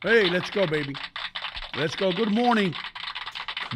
[0.00, 0.94] Hey, let's go, baby.
[1.76, 2.12] Let's go.
[2.12, 2.70] Good morning.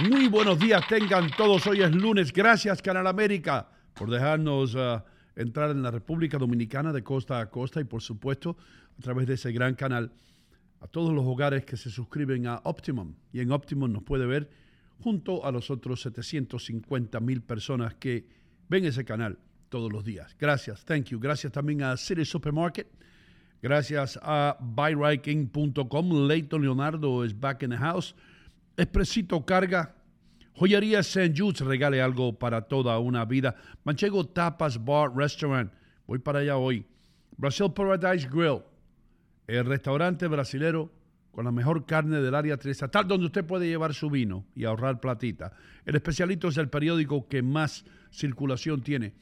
[0.09, 1.67] Muy buenos días tengan todos.
[1.67, 2.33] Hoy es lunes.
[2.33, 5.03] Gracias, Canal América, por dejarnos uh,
[5.35, 8.57] entrar en la República Dominicana de costa a costa y, por supuesto,
[8.97, 10.13] a través de ese gran canal,
[10.81, 13.17] a todos los hogares que se suscriben a Optimum.
[13.33, 14.49] Y en Optimum nos puede ver
[15.01, 18.29] junto a los otros 750 mil personas que
[18.69, 20.37] ven ese canal todos los días.
[20.39, 21.19] Gracias, thank you.
[21.19, 22.87] Gracias también a City Supermarket.
[23.63, 26.27] Gracias a buyriking.com.
[26.27, 28.13] Leighton Leonardo es back in the house.
[28.77, 29.95] Expresito Carga.
[30.55, 31.33] Joyería St.
[31.35, 33.55] Jude's regale algo para toda una vida.
[33.85, 35.73] Manchego Tapas Bar Restaurant.
[36.09, 36.85] Voy para allá hoy.
[37.37, 38.63] Brazil Paradise Grill.
[39.47, 40.91] El restaurante brasilero
[41.31, 45.01] con la mejor carne del área triestatal donde usted puede llevar su vino y ahorrar
[45.01, 45.53] platita.
[45.87, 49.15] El especialito es el periódico que más circulación tiene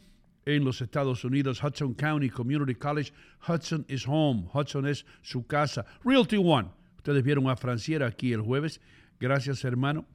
[0.47, 3.13] en los Estados Unidos, Hudson County Community College.
[3.47, 4.49] Hudson is home.
[4.53, 5.85] Hudson es su casa.
[6.05, 6.69] Realty One.
[6.97, 8.81] Ustedes vieron a Franciera aquí el jueves.
[9.19, 10.07] Gracias, hermano.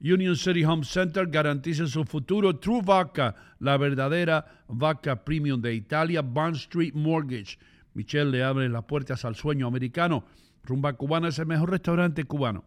[0.00, 2.56] Union City Home Center garantiza su futuro.
[2.56, 6.20] True Vaca, la verdadera vaca premium de Italia.
[6.20, 7.58] Bond Street Mortgage.
[7.94, 10.24] Michelle le abre las puertas al sueño americano.
[10.64, 12.64] Rumba Cubana es el mejor restaurante cubano,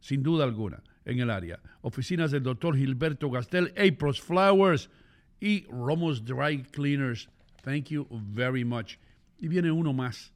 [0.00, 1.60] sin duda alguna, en el área.
[1.80, 4.90] Oficinas del doctor Gilberto Gastel, April's Flowers
[5.40, 7.28] y Romos Dry Cleaners.
[7.62, 8.98] Thank you very much.
[9.38, 10.32] Y viene uno más.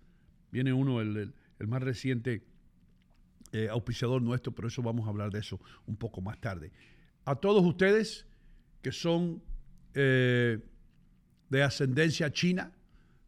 [0.51, 2.43] Viene uno, el, el más reciente
[3.53, 6.71] eh, auspiciador nuestro, pero eso vamos a hablar de eso un poco más tarde.
[7.25, 8.27] A todos ustedes
[8.81, 9.43] que son
[9.95, 10.59] eh,
[11.49, 12.73] de ascendencia china,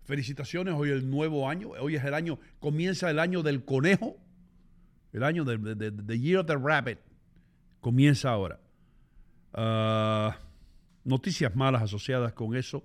[0.04, 4.16] felicitaciones, hoy es el nuevo año, hoy es el año, comienza el año del conejo,
[5.12, 6.98] el año del de, Year of the Rabbit,
[7.80, 8.60] comienza ahora.
[9.52, 10.38] Ah,
[11.05, 12.83] noticias malas asociadas con eso,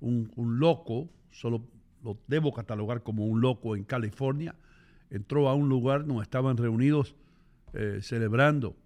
[0.00, 1.66] un, loco, solo
[2.02, 4.54] lo debo catalogar como un loco en California,
[5.10, 7.14] entró a un lugar donde estaban reunidos
[7.72, 8.76] eh, celebrando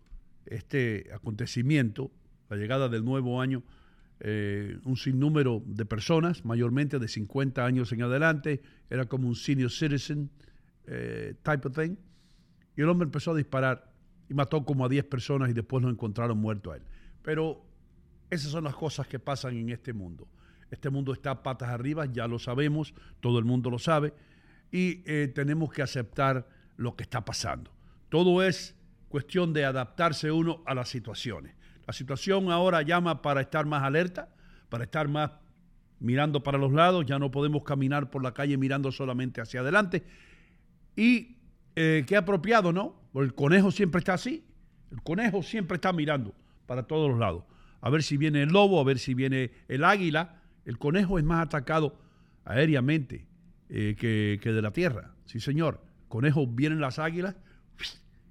[0.47, 2.11] este acontecimiento,
[2.49, 3.63] la llegada del nuevo año,
[4.21, 8.61] eh, un sinnúmero de personas, mayormente de 50 años en adelante,
[8.91, 10.31] era como un senior citizen
[10.87, 11.97] eh, type of thing,
[12.77, 13.93] y el hombre empezó a disparar
[14.29, 16.83] y mató como a 10 personas y después lo encontraron muerto a él.
[17.23, 17.70] Pero
[18.31, 20.29] esas son las cosas que pasan en este mundo.
[20.71, 24.15] Este mundo está patas arriba, ya lo sabemos, todo el mundo lo sabe,
[24.71, 26.47] y eh, tenemos que aceptar
[26.77, 27.73] lo que está pasando.
[28.09, 28.77] Todo es
[29.09, 31.55] cuestión de adaptarse uno a las situaciones.
[31.87, 34.29] La situación ahora llama para estar más alerta,
[34.69, 35.33] para estar más
[35.99, 40.05] mirando para los lados, ya no podemos caminar por la calle mirando solamente hacia adelante.
[40.97, 41.37] Y
[41.77, 43.01] eh, qué apropiado, ¿no?
[43.15, 44.45] el conejo siempre está así,
[44.93, 46.33] el conejo siempre está mirando
[46.67, 47.45] para todos los lados.
[47.81, 50.43] A ver si viene el lobo, a ver si viene el águila.
[50.65, 51.99] El conejo es más atacado
[52.45, 53.27] aéreamente
[53.69, 55.15] eh, que, de la tierra.
[55.25, 55.83] Sí, señor.
[56.09, 57.37] Conejos vienen las águilas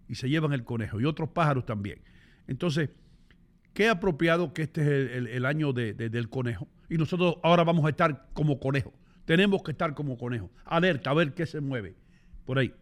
[0.07, 2.01] y se llevan el conejo y otros pájaros también.
[2.47, 2.89] Entonces,
[3.73, 8.27] qué apropiado que este es el, año del conejo y nosotros ahora vamos a estar
[8.33, 8.93] como conejo.
[9.25, 10.51] Tenemos que estar como conejo.
[10.65, 11.95] Alerta, a ver qué se mueve
[12.45, 12.73] por ahí.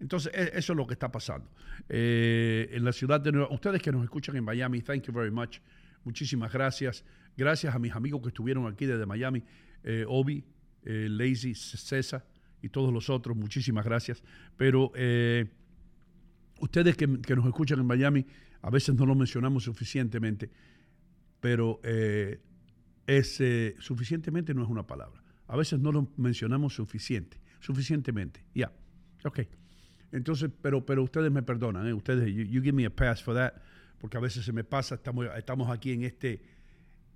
[0.00, 1.50] Entonces, e, eso es lo que está pasando.
[1.88, 5.30] Eh, en la ciudad de Nueva Ustedes que nos escuchan en Miami, thank you very
[5.30, 5.58] much.
[6.04, 7.04] Muchísimas gracias.
[7.36, 9.42] Gracias a mis amigos que estuvieron aquí desde Miami.
[9.82, 10.44] Eh, Obi,
[10.84, 12.26] eh, Lazy, César
[12.62, 14.22] y todos los otros, muchísimas gracias.
[14.56, 15.46] Pero eh,
[16.60, 18.24] ustedes que, nos escuchan en Miami,
[18.62, 20.50] a veces no lo mencionamos suficientemente,
[21.40, 21.80] pero
[23.06, 23.42] es,
[23.78, 25.22] suficientemente no es una palabra.
[25.46, 28.42] A veces no lo mencionamos suficiente, suficientemente.
[28.54, 28.72] Ya.
[30.14, 33.54] Entonces, pero, pero ustedes me perdonan, ustedes, you, give me a pass for that,
[34.00, 36.40] porque a veces se me pasa, estamos, estamos aquí en este,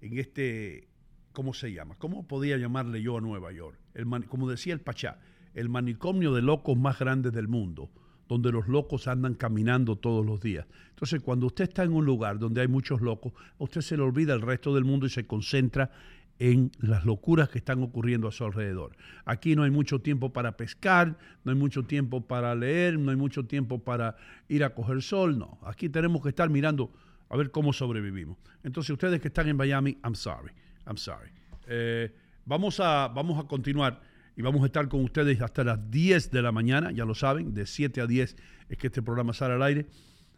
[0.01, 0.89] en este
[1.33, 1.95] ¿cómo se llama?
[1.99, 3.79] ¿Cómo podía llamarle yo a Nueva York?
[3.95, 5.21] El como decía el Pachá,
[5.55, 7.89] el manicomio de locos más grande del mundo,
[8.27, 10.67] donde los locos andan caminando todos los días.
[10.91, 14.35] Entonces, cuando usted está en un lugar donde hay muchos locos, usted se le olvida
[14.35, 15.93] el resto del mundo y se concentra
[16.38, 18.97] en las locuras que están ocurriendo a su alrededor.
[19.25, 23.17] Aquí no hay mucho tiempo para pescar, no hay mucho tiempo para leer, no hay
[23.17, 24.17] mucho tiempo para
[24.49, 25.58] ir a coger sol, no.
[25.64, 26.93] Aquí tenemos que estar mirando
[27.29, 28.38] a ver cómo sobrevivimos.
[28.62, 30.52] Entonces, ustedes que están en Miami, I'm sorry.
[30.87, 31.31] I'm sorry.
[31.67, 32.14] Eh,
[32.44, 34.00] vamos, a, vamos a continuar
[34.37, 37.55] y vamos a estar con ustedes hasta las 10 de la mañana, ya lo saben,
[37.55, 38.37] de 7 a 10
[38.69, 39.87] es que este programa sale al aire.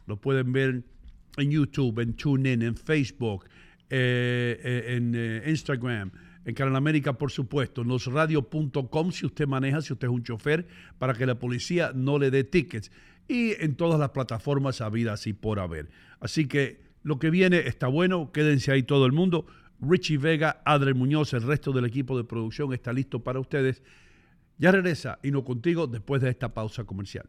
[0.07, 0.83] Lo pueden ver
[1.37, 3.45] en YouTube, en TuneIn, en Facebook,
[3.91, 6.13] eh, eh, en Instagram,
[6.45, 10.67] en Canal América, por supuesto, losradio.com si usted maneja, si usted es un chofer,
[10.99, 12.91] para que la policía no le dé tickets.
[13.29, 15.91] Y en todas las plataformas habidas y por haber.
[16.21, 19.47] Así que lo que viene está bueno, quédense ahí todo el mundo.
[19.81, 23.83] Richie Vega, Adre Muñoz, el resto del equipo de producción está listo para ustedes.
[24.59, 27.29] Ya regresa y no contigo después de esta pausa comercial.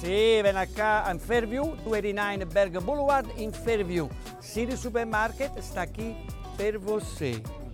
[0.00, 4.08] Sì, ven acá in Fairview, 289 Berg Boulevard in Fairview.
[4.40, 6.14] City Supermarket sta qui
[6.56, 7.02] per voi.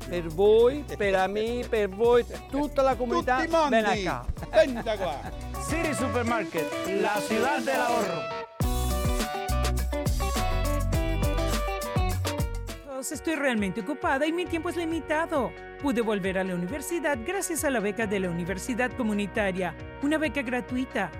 [0.08, 3.36] Per voi, per me, per voi, tutta la comunità.
[3.36, 4.24] Tutti mondi, Ven acá.
[4.50, 5.20] venta qua.
[5.68, 6.64] City Supermarket,
[7.00, 8.22] la ciudad del ahorro.
[12.86, 15.52] Pues Estoy realmente ocupada y mi tiempo es limitado.
[15.82, 20.40] Pude volver a la universidad gracias a la beca de la Universidad Comunitaria, una beca
[20.40, 21.10] gratuita.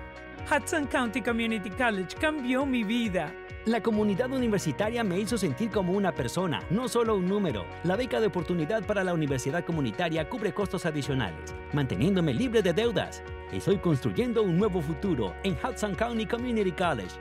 [0.45, 3.33] Hudson County Community College cambió mi vida.
[3.65, 7.65] La comunidad universitaria me hizo sentir como una persona, no solo un número.
[7.83, 13.23] La beca de oportunidad para la universidad comunitaria cubre costos adicionales, manteniéndome libre de deudas.
[13.51, 17.15] Estoy construyendo un nuevo futuro en Hudson County Community College.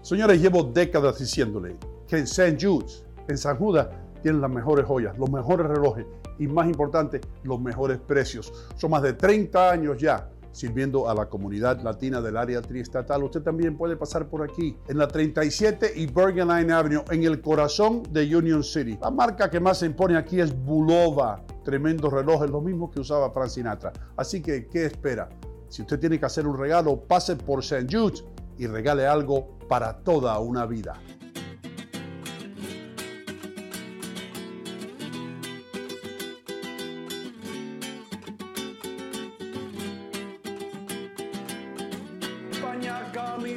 [0.00, 1.76] Señores, llevo décadas diciéndole
[2.06, 2.56] que en St.
[2.60, 3.88] Jude's, en San Judas,
[4.22, 6.06] tienen las mejores joyas, los mejores relojes
[6.38, 8.52] y más importante, los mejores precios.
[8.76, 13.24] Son más de 30 años ya sirviendo a la comunidad latina del área triestatal.
[13.24, 17.40] Usted también puede pasar por aquí, en la 37 y Bergen Line Avenue, en el
[17.40, 18.98] corazón de Union City.
[19.00, 21.44] La marca que más se impone aquí es Bulova.
[21.64, 23.92] Tremendos relojes, lo mismo que usaba Frank Sinatra.
[24.16, 25.28] Así que, ¿qué espera?
[25.68, 27.86] Si usted tiene que hacer un regalo, pase por St.
[27.90, 28.24] Jude's
[28.58, 31.00] y regale algo para toda una vida.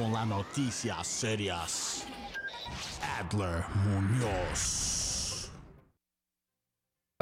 [0.00, 2.06] Con las noticias serias,
[3.18, 5.50] Adler Muñoz.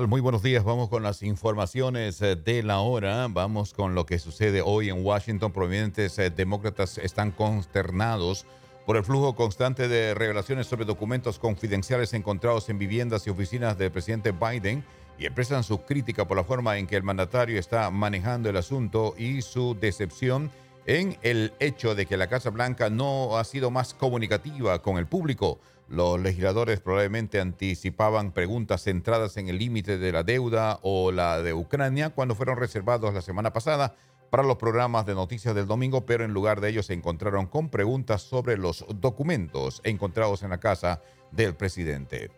[0.07, 4.21] Muy buenos días, vamos con las informaciones eh, de la hora, vamos con lo que
[4.21, 5.51] sucede hoy en Washington.
[5.53, 8.47] Prominentes eh, demócratas están consternados
[8.87, 13.91] por el flujo constante de revelaciones sobre documentos confidenciales encontrados en viviendas y oficinas del
[13.91, 14.85] presidente Biden
[15.19, 19.17] y expresan su crítica por la forma en que el mandatario está manejando el asunto
[19.19, 20.53] y su decepción
[20.89, 25.07] en el hecho de que la Casa Blanca no ha sido más comunicativa con el
[25.07, 25.61] público.
[25.87, 31.53] Los legisladores probablemente anticipaban preguntas centradas en el límite de la deuda o la de
[31.53, 33.97] Ucrania cuando fueron reservados la semana pasada
[34.31, 37.69] para los programas de noticias del domingo, pero en lugar de ellos se encontraron con
[37.69, 41.03] preguntas sobre los documentos encontrados en la casa
[41.33, 42.31] del presidente.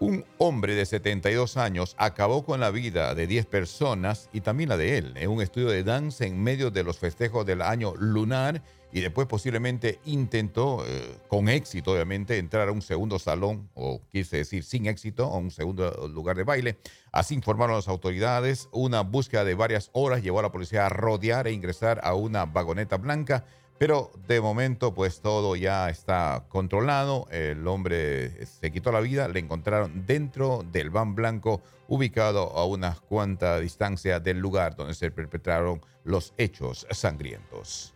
[0.00, 4.76] Un hombre de 72 años acabó con la vida de 10 personas y también la
[4.76, 8.62] de él en un estudio de danza en medio de los festejos del año lunar
[8.92, 14.38] y después posiblemente intentó, eh, con éxito obviamente, entrar a un segundo salón, o quise
[14.38, 16.78] decir sin éxito, a un segundo lugar de baile.
[17.12, 18.68] Así informaron las autoridades.
[18.72, 22.46] Una búsqueda de varias horas llevó a la policía a rodear e ingresar a una
[22.46, 23.44] vagoneta blanca
[23.78, 27.28] pero de momento, pues todo ya está controlado.
[27.30, 29.28] El hombre se quitó la vida.
[29.28, 35.12] Le encontraron dentro del van blanco, ubicado a unas cuantas distancia del lugar donde se
[35.12, 37.94] perpetraron los hechos sangrientos.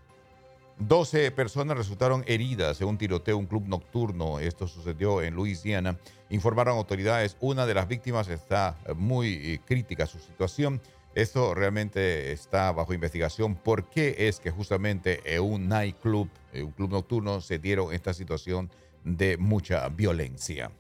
[0.79, 4.39] 12 personas resultaron heridas en un tiroteo un club nocturno.
[4.39, 5.99] Esto sucedió en Luisiana.
[6.31, 7.37] Informaron autoridades.
[7.41, 10.81] Una de las víctimas está muy eh, crítica su situación.
[11.15, 13.55] Esto realmente está bajo investigación.
[13.55, 18.71] ¿Por qué es que justamente en un nightclub, un club nocturno, se dieron esta situación
[19.05, 20.71] de mucha violencia?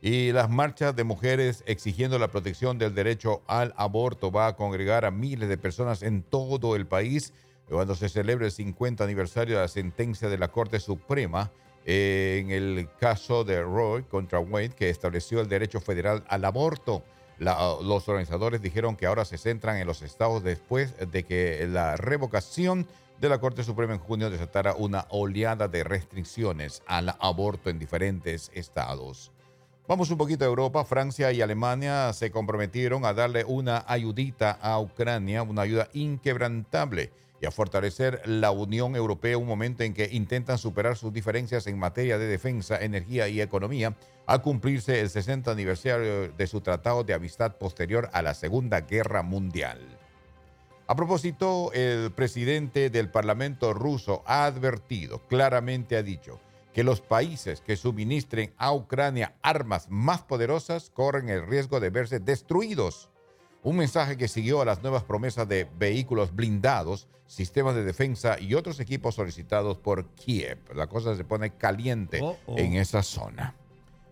[0.00, 5.04] Y las marchas de mujeres exigiendo la protección del derecho al aborto va a congregar
[5.04, 7.32] a miles de personas en todo el país
[7.68, 11.50] cuando se celebre el 50 aniversario de la sentencia de la Corte Suprema
[11.84, 17.02] eh, en el caso de Roy contra Wade, que estableció el derecho federal al aborto.
[17.38, 22.86] Los organizadores dijeron que ahora se centran en los estados después de que la revocación
[23.20, 28.50] de la Corte Suprema en junio desatara una oleada de restricciones al aborto en diferentes
[28.54, 29.32] estados.
[29.88, 30.84] Vamos un poquito a Europa.
[30.84, 37.46] Francia y Alemania se comprometieron a darle una ayudita a Ucrania, una ayuda inquebrantable y
[37.46, 42.18] a fortalecer la Unión Europea un momento en que intentan superar sus diferencias en materia
[42.18, 43.94] de defensa, energía y economía,
[44.26, 49.22] a cumplirse el 60 aniversario de su tratado de amistad posterior a la Segunda Guerra
[49.22, 49.78] Mundial.
[50.86, 56.40] A propósito, el presidente del Parlamento ruso ha advertido, claramente ha dicho,
[56.72, 62.20] que los países que suministren a Ucrania armas más poderosas corren el riesgo de verse
[62.20, 63.10] destruidos
[63.62, 68.54] un mensaje que siguió a las nuevas promesas de vehículos blindados, sistemas de defensa y
[68.54, 70.58] otros equipos solicitados por Kiev.
[70.74, 72.58] La cosa se pone caliente Oh, oh.
[72.58, 73.54] en esa zona.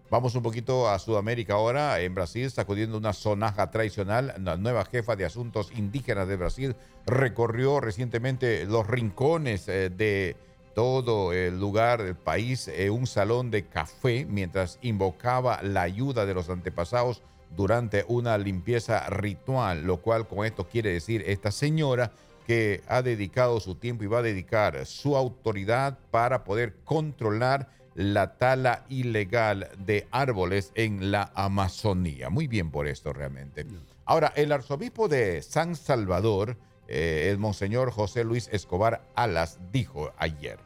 [0.08, 2.00] Vamos un poquito a Sudamérica ahora.
[2.00, 6.76] En Brasil, sacudiendo una sonaja tradicional, la nueva jefa de asuntos indígenas de Brasil
[7.06, 10.36] recorrió recientemente los rincones eh, de
[10.76, 16.34] todo el lugar del país, eh, un salón de café, mientras invocaba la ayuda de
[16.34, 17.22] los antepasados
[17.54, 22.12] durante una limpieza ritual, lo cual con esto quiere decir esta señora
[22.46, 28.36] que ha dedicado su tiempo y va a dedicar su autoridad para poder controlar la
[28.36, 32.30] tala ilegal de árboles en la Amazonía.
[32.30, 33.66] Muy bien por esto realmente.
[34.04, 40.58] Ahora, el arzobispo de San Salvador, eh, el monseñor José Luis Escobar Alas, dijo ayer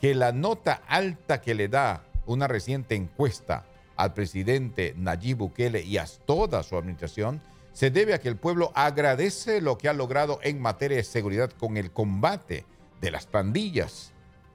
[0.00, 3.66] que la nota alta que le da una reciente encuesta
[4.00, 7.42] al presidente Nayib Bukele y a toda su administración
[7.74, 11.50] se debe a que el pueblo agradece lo que ha logrado en materia de seguridad
[11.50, 12.64] con el combate
[13.00, 14.12] de las pandillas.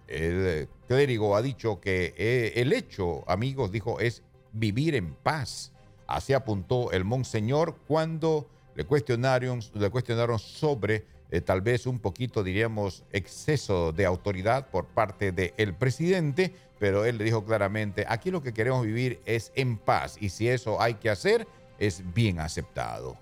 [0.07, 5.71] El clérigo ha dicho que eh, el hecho, amigos, dijo, es vivir en paz.
[6.07, 12.43] Así apuntó el monseñor cuando le cuestionaron, le cuestionaron sobre eh, tal vez un poquito,
[12.43, 18.41] diríamos, exceso de autoridad por parte del presidente, pero él le dijo claramente, aquí lo
[18.41, 21.45] que queremos vivir es en paz y si eso hay que hacer,
[21.77, 23.17] es bien aceptado.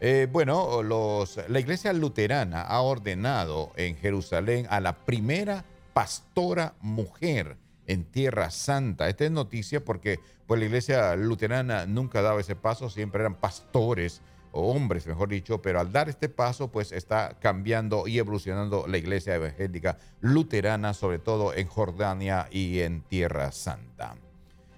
[0.00, 8.04] Eh, bueno, la iglesia luterana ha ordenado en Jerusalén a la primera pastora mujer en
[8.04, 9.08] Tierra Santa.
[9.08, 14.20] Esta es noticia porque pues, la iglesia luterana nunca daba ese paso, siempre eran pastores
[14.56, 18.96] o hombres, mejor dicho, pero al dar este paso, pues está cambiando y evolucionando la
[18.96, 24.16] iglesia evangélica luterana, sobre todo en Jordania y en Tierra Santa.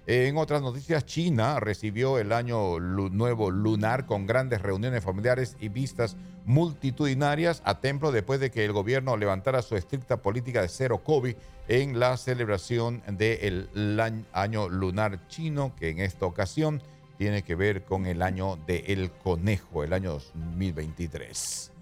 [0.05, 6.17] En otras noticias, China recibió el año nuevo lunar con grandes reuniones familiares y vistas
[6.45, 11.35] multitudinarias a templo después de que el gobierno levantara su estricta política de cero COVID
[11.67, 16.81] en la celebración del la- año lunar chino, que en esta ocasión
[17.19, 21.73] tiene que ver con el año del conejo, el año 2023.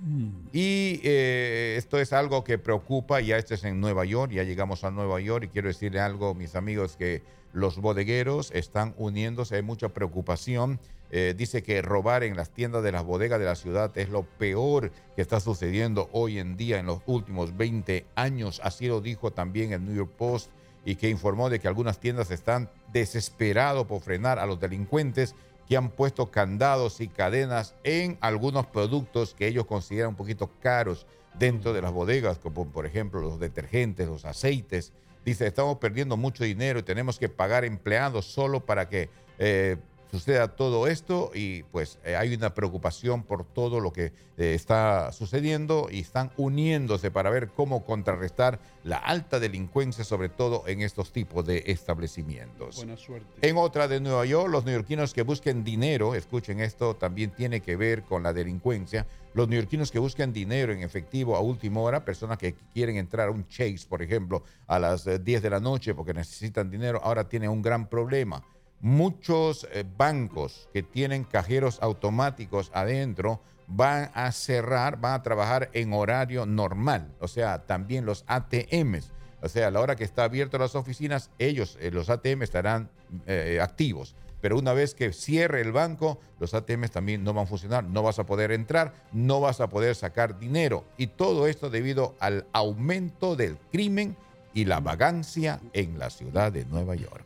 [0.52, 4.84] Y eh, esto es algo que preocupa, ya este es en Nueva York, ya llegamos
[4.84, 7.22] a Nueva York y quiero decirle algo, mis amigos, que
[7.54, 10.80] los bodegueros están uniéndose, hay mucha preocupación.
[11.12, 14.24] Eh, dice que robar en las tiendas de las bodegas de la ciudad es lo
[14.24, 18.60] peor que está sucediendo hoy en día en los últimos 20 años.
[18.64, 20.50] Así lo dijo también el New York Post
[20.88, 25.36] y que informó de que algunas tiendas están desesperados por frenar a los delincuentes
[25.68, 31.06] que han puesto candados y cadenas en algunos productos que ellos consideran un poquito caros
[31.38, 34.94] dentro de las bodegas, como por ejemplo los detergentes, los aceites.
[35.26, 39.76] Dice, estamos perdiendo mucho dinero y tenemos que pagar empleados solo para que eh,
[40.12, 45.12] suceda todo esto y pues eh, hay una preocupación por todo lo que eh, está
[45.12, 51.12] sucediendo y están uniéndose para ver cómo contrarrestar la alta delincuencia, sobre todo en estos
[51.12, 52.78] tipos de establecimientos.
[52.78, 53.28] Buena suerte.
[53.48, 57.76] En otra de Nueva York, los neoyorquinos que busquen dinero, escuchen esto, también tiene que
[57.76, 59.06] ver con la delincuencia.
[59.34, 63.32] Los neoyorquinos que busquen dinero en efectivo a última hora, personas que quieren entrar a
[63.32, 67.28] un Chase, por ejemplo, a las eh, 10 de la noche porque necesitan dinero, ahora
[67.28, 68.44] tienen un gran problema.
[68.80, 75.94] Muchos eh, bancos que tienen cajeros automáticos adentro van a cerrar, van a trabajar en
[75.94, 79.12] horario normal, o sea, también los ATMs.
[79.42, 82.90] O sea, a la hora que está abierto las oficinas, ellos, eh, los ATM, estarán
[83.28, 84.16] eh, activos.
[84.42, 88.04] Pero una vez que cierre el banco, los ATMs también no van a funcionar, no
[88.04, 90.86] vas a poder entrar, no vas a poder sacar dinero.
[90.98, 94.16] Y todo esto debido al aumento del crimen
[94.54, 97.26] y la vagancia en la ciudad de Nueva York.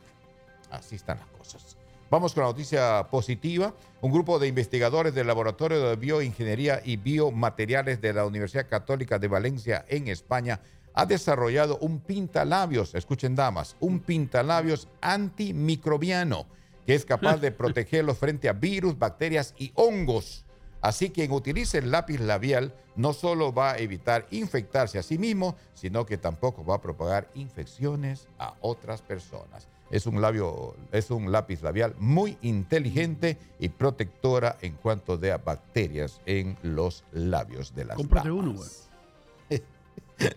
[0.70, 1.18] Así están
[1.48, 1.76] cosas.
[2.10, 3.74] Vamos con la noticia positiva.
[4.00, 9.28] Un grupo de investigadores del Laboratorio de Bioingeniería y Biomateriales de la Universidad Católica de
[9.28, 10.60] Valencia en España
[10.94, 16.46] ha desarrollado un pintalabios, escuchen damas, un pintalabios antimicrobiano
[16.86, 20.44] que es capaz de protegerlos frente a virus, bacterias y hongos.
[20.80, 25.16] Así que quien utilice el lápiz labial no solo va a evitar infectarse a sí
[25.16, 29.68] mismo, sino que tampoco va a propagar infecciones a otras personas.
[29.92, 36.22] Es un, labio, es un lápiz labial muy inteligente y protectora en cuanto a bacterias
[36.24, 38.44] en los labios de las Cómprate damas.
[38.44, 39.62] uno, güey.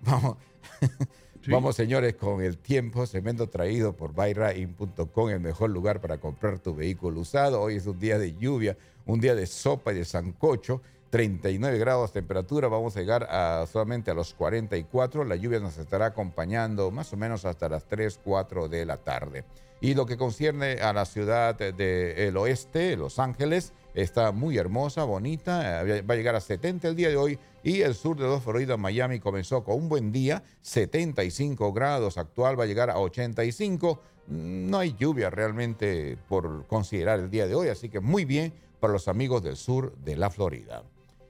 [0.00, 0.36] Vamos.
[1.42, 1.52] Sí.
[1.52, 6.74] Vamos, señores, con el tiempo, cemento traído por buyrain.com, el mejor lugar para comprar tu
[6.74, 7.60] vehículo usado.
[7.60, 10.82] Hoy es un día de lluvia, un día de sopa y de sancocho.
[11.10, 15.24] 39 grados temperatura, vamos a llegar a, solamente a los 44.
[15.24, 19.44] La lluvia nos estará acompañando más o menos hasta las 3, 4 de la tarde.
[19.80, 25.82] Y lo que concierne a la ciudad del oeste, Los Ángeles, está muy hermosa, bonita,
[25.82, 28.42] eh, va a llegar a 70 el día de hoy y el sur de los
[28.42, 34.00] Florida, Miami, comenzó con un buen día, 75 grados, actual va a llegar a 85.
[34.28, 38.92] No hay lluvia realmente por considerar el día de hoy, así que muy bien para
[38.92, 40.82] los amigos del sur de la Florida.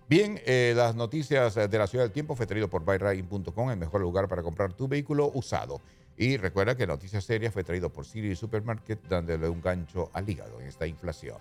[0.09, 3.77] Bien, eh, las noticias eh, de la ciudad del tiempo fue traído por buyrain.com, el
[3.77, 5.81] mejor lugar para comprar tu vehículo usado.
[6.17, 10.61] Y recuerda que Noticias Serias fue traído por Siri Supermarket, dándole un gancho al hígado
[10.61, 11.39] en esta inflación.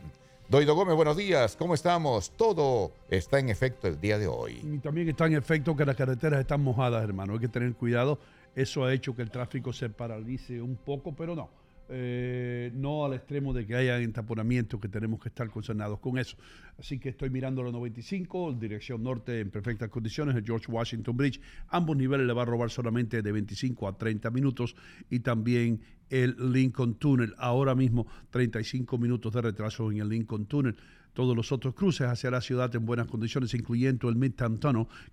[0.49, 2.31] Doido Gómez, buenos días, ¿cómo estamos?
[2.31, 4.59] Todo está en efecto el día de hoy.
[4.63, 7.33] Y también está en efecto que las carreteras están mojadas, hermano.
[7.33, 8.17] Hay que tener cuidado.
[8.55, 11.49] Eso ha hecho que el tráfico se paralice un poco, pero no.
[11.89, 16.35] Eh, no al extremo de que haya entaponamientos que tenemos que estar concernados con eso.
[16.79, 21.39] Así que estoy mirando la 95, dirección norte en perfectas condiciones, el George Washington Bridge.
[21.67, 24.75] Ambos niveles le va a robar solamente de 25 a 30 minutos
[25.09, 27.35] y también el Lincoln Tunnel.
[27.37, 30.75] Ahora mismo 35 minutos de retraso en el Lincoln Tunnel
[31.15, 34.59] todos los otros cruces hacia la ciudad en buenas condiciones, incluyendo el Midtown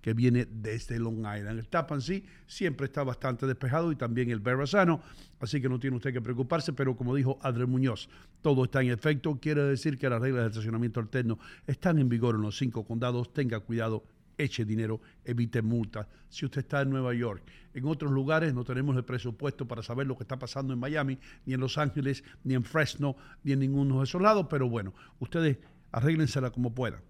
[0.01, 1.57] que viene desde Long Island.
[1.57, 5.01] El Tappan sí siempre está bastante despejado y también el Verrazano,
[5.39, 8.09] así que no tiene usted que preocuparse, pero como dijo Adriel Muñoz,
[8.41, 9.39] todo está en efecto.
[9.41, 13.31] Quiere decir que las reglas de estacionamiento alterno están en vigor en los cinco condados.
[13.31, 14.03] Tenga cuidado,
[14.37, 16.07] eche dinero, evite multas.
[16.27, 20.05] Si usted está en Nueva York, en otros lugares no tenemos el presupuesto para saber
[20.05, 23.59] lo que está pasando en Miami, ni en Los Ángeles, ni en Fresno, ni en
[23.59, 25.57] ninguno de esos lados, pero bueno, ustedes
[25.93, 27.01] arréglensela como puedan.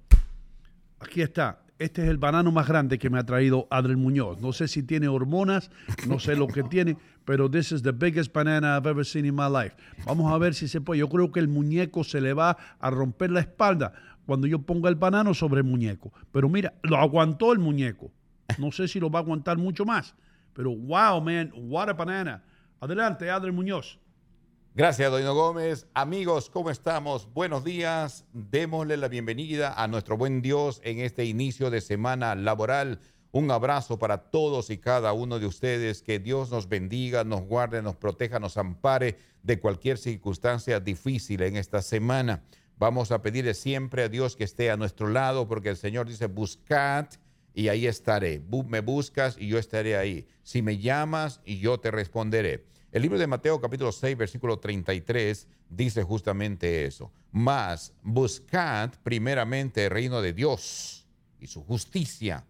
[1.00, 1.60] Aquí está.
[1.80, 4.40] Este es el banano más grande que me ha traído Adriel Muñoz.
[4.40, 5.72] No sé si tiene hormonas,
[6.08, 9.36] no sé lo que tiene, pero this is the biggest banana I've ever seen in
[9.36, 9.76] my life.
[10.06, 11.00] Vamos a ver si se puede.
[11.00, 13.94] Yo creo que el muñeco se le va a romper la espalda
[14.26, 16.14] cuando yo ponga el banano sobre el muñeco.
[16.32, 18.12] Pero mira, lo aguantó el muñeco.
[18.60, 20.16] No sé si lo va a aguantar mucho más.
[20.54, 22.44] Pero wow, man, what a banana.
[22.80, 24.00] Adelante, Adriel Muñoz.
[24.76, 25.86] Gracias, Doino Gómez.
[25.94, 27.32] Amigos, ¿cómo estamos?
[27.32, 28.26] Buenos días.
[28.34, 33.00] Démosle la bienvenida a nuestro buen Dios en este inicio de semana laboral.
[33.32, 36.02] Un abrazo para todos y cada uno de ustedes.
[36.02, 41.56] Que Dios nos bendiga, nos guarde, nos proteja, nos ampare de cualquier circunstancia difícil en
[41.56, 42.42] esta semana.
[42.76, 46.26] Vamos a pedirle siempre a Dios que esté a nuestro lado porque el Señor dice,
[46.26, 47.06] buscad
[47.54, 48.42] y ahí estaré.
[48.68, 50.26] Me buscas y yo estaré ahí.
[50.42, 52.73] Si me llamas y yo te responderé.
[52.94, 57.12] El libro de Mateo capítulo 6 versículo 33 dice justamente eso.
[57.32, 61.08] Mas buscad primeramente el reino de Dios
[61.40, 62.46] y su justicia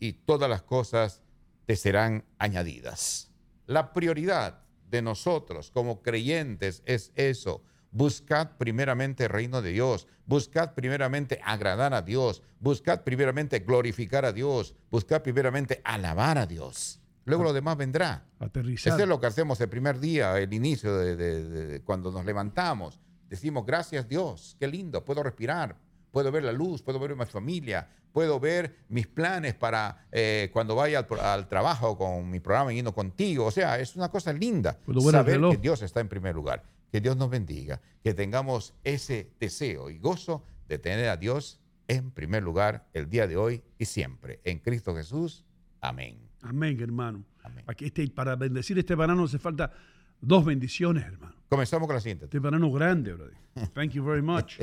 [0.00, 1.20] y todas las cosas
[1.66, 3.30] te serán añadidas.
[3.66, 7.62] La prioridad de nosotros como creyentes es eso.
[7.90, 10.06] Buscad primeramente el reino de Dios.
[10.24, 12.42] Buscad primeramente agradar a Dios.
[12.60, 14.74] Buscad primeramente glorificar a Dios.
[14.90, 17.01] Buscad primeramente alabar a Dios.
[17.24, 18.24] Luego lo demás vendrá.
[18.40, 18.92] Aterrizar.
[18.94, 22.10] Eso es lo que hacemos el primer día, el inicio de, de- de- de cuando
[22.10, 22.98] nos levantamos.
[23.28, 25.76] Decimos, gracias Dios, qué lindo, puedo respirar,
[26.10, 30.50] puedo ver la luz, puedo ver a mi familia, puedo ver mis planes para eh,
[30.52, 33.46] cuando vaya al, al trabajo con mi programa Yendo Contigo.
[33.46, 34.78] O sea, es una cosa linda
[35.18, 36.62] saber que Dios está en primer lugar.
[36.90, 41.58] Que Dios nos bendiga, que tengamos ese deseo y gozo de tener a Dios
[41.88, 44.40] en primer lugar el día de hoy y siempre.
[44.44, 45.46] En Cristo Jesús.
[45.80, 46.18] Amén.
[46.42, 47.24] Amén, hermano.
[47.42, 47.64] Amén.
[47.66, 49.72] Aquí este, para bendecir este banano hace falta
[50.20, 51.34] dos bendiciones, hermano.
[51.48, 52.24] Comenzamos con la siguiente.
[52.24, 53.36] Este banano grande, brother.
[53.74, 54.58] Thank you very much.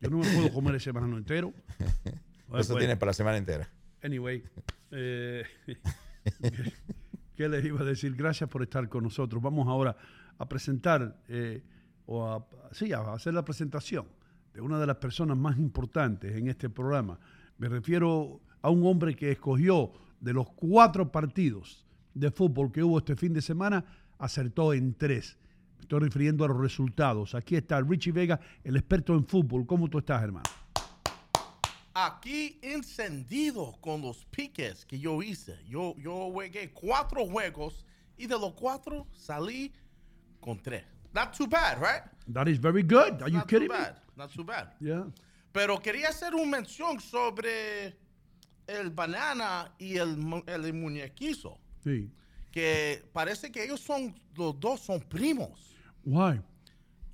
[0.00, 1.52] Yo no me puedo comer ese banano entero.
[1.78, 1.92] Bueno,
[2.60, 3.68] Eso bueno, tiene para la semana entera.
[4.02, 4.44] Anyway,
[4.90, 5.44] eh,
[7.36, 8.14] ¿qué les iba a decir?
[8.14, 9.42] Gracias por estar con nosotros.
[9.42, 9.96] Vamos ahora
[10.36, 11.62] a presentar, eh,
[12.06, 14.06] o a, sí, a hacer la presentación
[14.52, 17.18] de una de las personas más importantes en este programa.
[17.58, 22.98] Me refiero a un hombre que escogió de los cuatro partidos de fútbol que hubo
[22.98, 23.84] este fin de semana,
[24.18, 25.36] acertó en tres.
[25.76, 27.34] Me estoy refiriendo a los resultados.
[27.34, 29.66] Aquí está Richie Vega, el experto en fútbol.
[29.66, 30.44] ¿Cómo tú estás, hermano?
[31.96, 35.56] aquí encendido con los piques que yo hice.
[35.68, 37.84] Yo, yo jugué cuatro juegos
[38.16, 39.72] y de los cuatro salí
[40.40, 40.84] con tres.
[41.14, 42.02] not too bad, right?
[42.32, 43.22] That is very good.
[43.22, 43.80] Are you Not kidding too me?
[43.80, 43.96] bad.
[44.16, 44.68] Not too bad.
[44.80, 45.04] Yeah.
[45.52, 47.94] Pero quería hacer una mención sobre
[48.66, 51.58] el banana y el, el muñequizo.
[51.82, 52.10] Sí.
[52.50, 55.74] Que parece que ellos son, los dos son primos.
[56.04, 56.40] Why?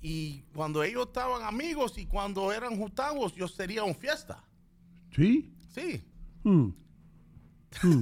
[0.01, 4.43] Y cuando ellos estaban amigos y cuando eran juntados, yo sería un fiesta.
[5.15, 5.53] Sí.
[5.73, 6.03] Sí.
[6.43, 6.69] Hmm.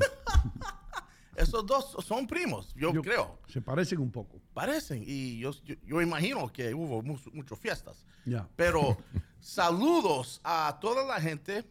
[1.35, 3.39] Esos dos son primos, yo, Yo- creo.
[3.47, 4.41] Se parecen un poco.
[4.53, 5.03] Parecen.
[5.05, 8.05] Y yo, yo, yo imagino que hubo mu- muchas fiestas.
[8.25, 8.45] Ya.
[8.57, 8.97] Pero
[9.39, 11.63] saludos a toda la gente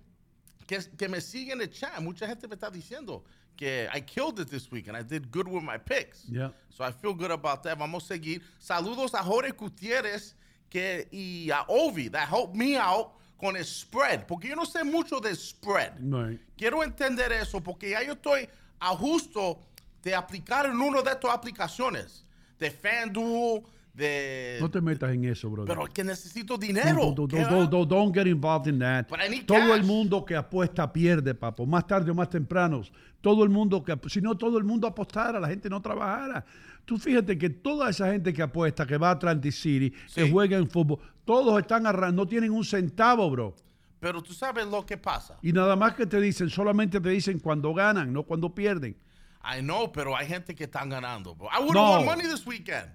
[0.69, 1.99] que, que me sigue en el chat.
[2.01, 3.25] Mucha gente me está diciendo
[3.57, 6.25] que I killed it this week and I did good with my picks.
[6.29, 6.51] Yeah.
[6.71, 7.79] So I feel good about that.
[7.79, 8.43] Vamos a seguir.
[8.61, 10.35] Saludos a Jorge Gutiérrez
[10.71, 14.27] que, y a Ovi that helped me out con el spread.
[14.27, 15.95] Porque yo no sé mucho de spread.
[16.01, 16.39] Right.
[16.57, 19.59] Quiero entender eso porque ya yo estoy a justo
[20.03, 22.25] de aplicar en una de estas aplicaciones.
[22.59, 23.63] De FanDuel,
[23.99, 24.57] de...
[24.61, 25.75] No te metas en eso, brother.
[25.77, 27.13] Pero que necesito dinero.
[27.15, 27.87] Don't, ¿Qué don't- va?
[27.87, 29.07] don't- get involved in that.
[29.47, 31.67] Todo el mundo que apuesta pierde, papo.
[31.67, 32.81] Más tarde o más temprano.
[33.21, 36.45] Todo el mundo que, si no todo el mundo apostara, la gente no trabajara.
[36.85, 40.31] Tú fíjate que toda esa gente que apuesta, que va a Atlantic City, que Sí.
[40.31, 41.83] juega en fútbol, todos están
[42.15, 43.55] no tienen un centavo, bro.
[44.01, 45.37] Pero tú sabes lo que pasa.
[45.43, 48.97] Y nada más que te dicen, solamente te dicen cuando ganan, no cuando pierden.
[49.45, 51.35] I know, pero hay gente que están ganando.
[51.35, 51.49] Bro.
[51.49, 51.87] I would No.
[51.95, 52.89] have won money this weekend.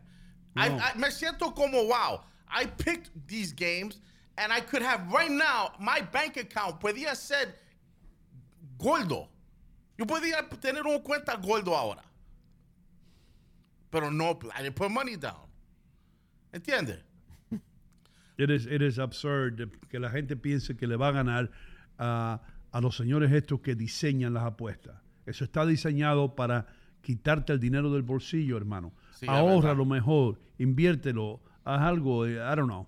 [0.56, 4.00] I, me siento como, wow, I picked these games
[4.38, 7.56] and I could have right now, my bank account podía ser
[8.78, 9.30] gordo.
[9.98, 12.04] Yo podía tener una cuenta gordo ahora.
[13.92, 15.48] Pero no, I didn't put money down.
[16.52, 17.02] ¿Entiendes?
[18.38, 21.52] It is, it is absurd que la gente piense que le va a ganar
[22.00, 24.96] a, a los señores estos que diseñan las apuestas.
[25.26, 26.66] Eso está diseñado para
[27.02, 28.94] quitarte el dinero del bolsillo, hermano.
[29.24, 32.86] Sí, Ahorra lo mejor, inviértelo, haz algo, eh, I don't know.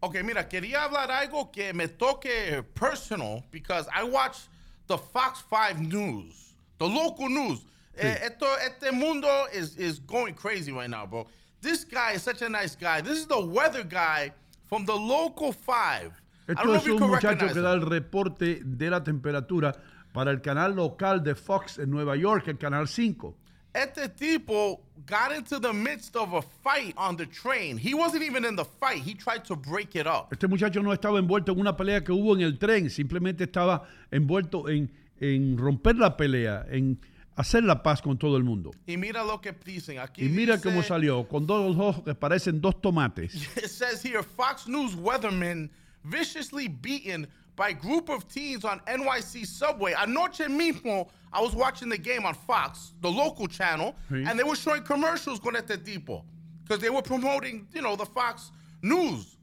[0.00, 4.48] Ok, mira, quería hablar algo que me toque personal because I watch
[4.86, 7.66] the Fox 5 News, the local news.
[7.94, 11.26] Eh, esto, este mundo is, is going crazy right now, bro.
[11.60, 13.02] This guy is such a nice guy.
[13.02, 14.32] This is the weather guy
[14.66, 16.12] from the local 5.
[16.48, 19.76] I don't Esto es un muchacho que da el reporte de la temperatura
[20.14, 23.36] para el canal local de Fox en Nueva York, el canal 5.
[23.72, 27.78] Este tipo got into the midst of a fight on the train.
[27.78, 29.02] He wasn't even in the fight.
[29.04, 30.28] He tried to break it up.
[30.32, 33.84] Este muchacho no estaba envuelto en una pelea que hubo en el tren, simplemente estaba
[34.10, 36.98] envuelto en, en romper la pelea, en
[37.36, 38.72] hacer la paz con todo el mundo.
[38.86, 40.24] Y mira lo que dicen aquí.
[40.24, 43.34] Y mira dice- cómo salió, con dos ojos que parecen dos tomates.
[43.56, 45.70] It says here Fox News weatherman
[46.02, 47.28] viciously beaten
[47.60, 49.92] by a group of teens on NYC subway.
[49.92, 54.24] Anoche mismo, I was watching the game on Fox, the local channel, Sí.
[54.26, 56.24] and they were showing commercials con este tipo
[56.64, 59.36] because they were promoting, you know, the Fox News,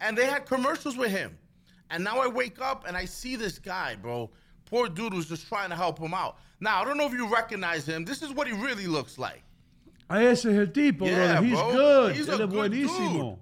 [0.00, 1.36] and they had commercials with him.
[1.90, 4.30] And now I wake up and I see this guy, bro.
[4.66, 6.38] Poor dude was just trying to help him out.
[6.60, 8.04] Now I don't know if you recognize him.
[8.04, 9.42] This is what he really looks like.
[10.08, 11.42] Ah, ese es el tipo, Yeah, brother.
[11.46, 11.72] He's bro.
[11.72, 12.14] good.
[12.14, 13.38] He's Él a good buenísimo.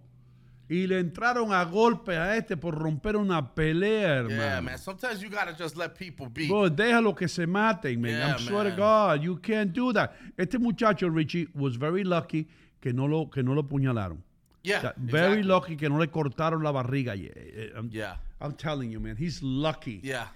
[0.73, 4.63] Y le entraron a golpe a este por romper una pelea, Yeah, hermano.
[4.63, 4.79] man.
[4.79, 6.49] Sometimes you gotta just let people be.
[6.49, 8.11] Bro, déjalo que se maten, man.
[8.13, 8.77] Yeah, I'm swear to.
[8.77, 10.15] God, you can't do that.
[10.39, 12.49] Este muchacho, Richie, was very lucky
[12.81, 14.19] que no lo, que no lo puñalaron.
[14.65, 15.43] Yeah, O sea, very exactly.
[15.43, 17.15] lucky que no le cortaron la barriga.
[17.15, 18.17] Yeah, I'm, Yeah.
[18.41, 20.01] I'm telling you, man, he's lucky.
[20.03, 20.27] Yeah.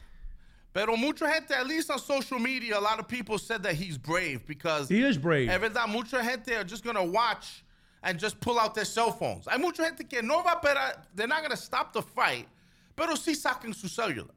[0.75, 3.97] Pero mucha gente, at least on social media, a lot of people said that he's
[3.97, 5.49] brave because He is brave.
[5.49, 7.63] es verdad, mucha gente are just gonna watch
[8.03, 9.47] and just pull out their cell phones.
[9.49, 12.47] Hay mucha gente que no va a parar, they're not gonna stop the fight,
[12.95, 14.35] pero sí saquen su celular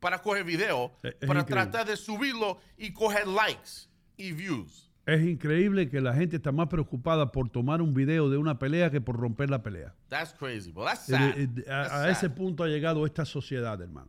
[0.00, 1.70] para coger video, Es- es para increíble.
[1.70, 4.90] tratar de subirlo y coger likes y views.
[5.06, 8.90] Es increíble que la gente está más preocupada por tomar un video de una pelea
[8.90, 9.94] que por romper la pelea.
[10.08, 10.84] That's crazy, bro.
[10.86, 11.38] That's Eh, sad.
[11.38, 12.10] eh, That's A, a sad.
[12.10, 14.08] ese punto ha llegado esta sociedad, hermano.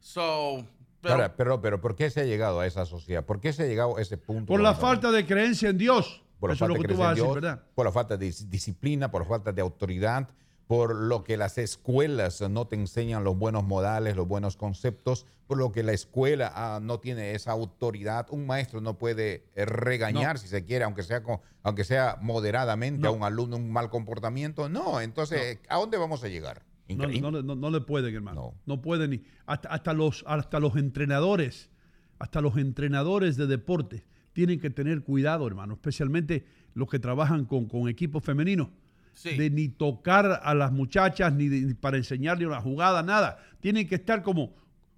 [0.00, 0.66] So,
[1.00, 3.24] pero, Ahora, pero, pero, ¿por qué se ha llegado a esa sociedad?
[3.24, 4.46] ¿Por qué se ha llegado a ese punto?
[4.46, 6.22] Por la falta de creencia en Dios.
[6.42, 6.74] Por la falta
[7.14, 10.28] de por la falta de dis- disciplina, por la falta de autoridad,
[10.66, 15.56] por lo que las escuelas no te enseñan los buenos modales, los buenos conceptos, por
[15.58, 18.26] lo que la escuela ah, no tiene esa autoridad.
[18.30, 20.40] Un maestro no puede eh, regañar, No.
[20.40, 23.10] si se quiere, aunque sea, con- aunque sea moderadamente No.
[23.10, 24.68] a un alumno un mal comportamiento.
[24.68, 26.64] No, entonces, ¿a dónde vamos a llegar?
[26.88, 28.54] No, le- no- no le pueden, hermano.
[28.66, 28.82] No.
[28.82, 29.22] Pueden ni.
[29.46, 31.70] Hasta, hasta, los, hasta los entrenadores,
[32.18, 35.74] hasta los entrenadores de deporte tienen que tener cuidado, hermano.
[35.74, 38.68] Especialmente los que trabajan con, con equipos femeninos.
[39.14, 39.36] Sí.
[39.36, 43.38] De ni tocar a las muchachas, ni, de- ni para enseñarle una jugada, nada.
[43.60, 44.54] Tienen que estar como,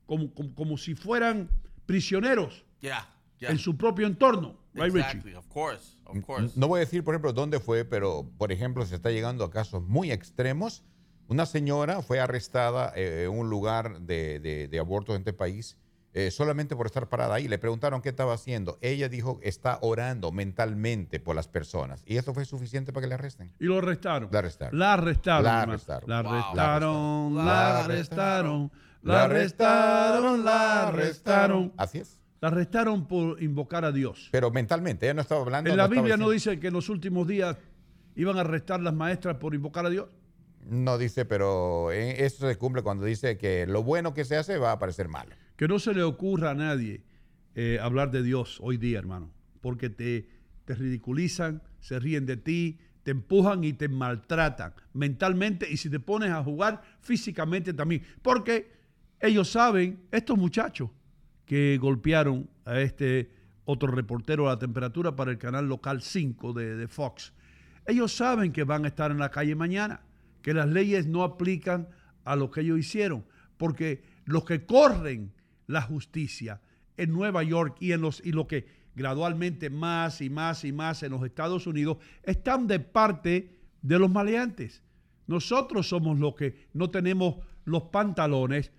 [0.07, 1.49] como, como, como si fueran
[1.85, 3.09] prisioneros yeah,
[3.41, 3.51] yeah.
[3.51, 4.57] en su propio entorno.
[4.73, 4.99] Right, Richie?
[5.01, 5.35] Exactly.
[5.35, 5.97] Of course.
[6.05, 6.53] Of course.
[6.57, 9.51] No voy a decir, por ejemplo, dónde fue, pero, por ejemplo, se está llegando a
[9.51, 10.85] casos muy extremos.
[11.27, 15.77] Una señora fue arrestada eh, en un lugar de, de, de abortos en este país
[16.15, 17.49] eh, solamente por estar parada ahí.
[17.49, 18.79] Le preguntaron qué estaba haciendo.
[18.81, 22.05] Ella dijo está orando mentalmente por las personas.
[22.07, 23.53] Y eso fue suficiente para que le arresten.
[23.59, 24.29] Y lo arrestaron.
[24.31, 24.79] La arrestaron.
[24.79, 25.43] La arrestaron.
[25.45, 26.09] La arrestaron.
[26.09, 27.35] La arrestaron.
[27.35, 28.71] La La arrestaron.
[29.03, 30.45] La arrestaron.
[30.45, 31.73] La arrestaron.
[31.77, 32.19] Así es.
[32.41, 34.29] La arrestaron por invocar a Dios.
[34.31, 35.69] Pero mentalmente, ella no estaba hablando.
[35.69, 37.57] En la estaba Biblia no dice que en los últimos días
[38.15, 40.09] iban a arrestar las maestras por invocar a Dios.
[40.67, 44.59] No dice, pero eh, eso se cumple cuando dice que lo bueno que se hace
[44.59, 45.35] va a parecer malo.
[45.57, 47.03] Que no se le ocurra a nadie
[47.55, 50.27] eh, hablar de Dios hoy día, hermano, porque te,
[50.65, 56.01] te ridiculizan, se ríen de ti, te empujan y te maltratan mentalmente y si te
[56.01, 58.03] pones a jugar físicamente también.
[58.23, 58.73] Porque
[59.21, 60.91] ellos saben, estos muchachos
[61.45, 63.31] que golpearon a este
[63.67, 67.33] otro reportero a la temperatura para el canal local 5 de, de Fox,
[67.87, 70.01] ellos saben que van a estar en la calle mañana,
[70.43, 71.89] que las leyes no aplican
[72.25, 73.25] a lo que ellos hicieron,
[73.59, 75.34] porque los que corren
[75.67, 76.61] la justicia
[76.97, 81.03] en Nueva York y en los y lo que gradualmente más y más y más
[81.03, 84.83] en los Estados Unidos están de parte de los maleantes.
[85.27, 88.71] Nosotros somos los que no tenemos los pantalones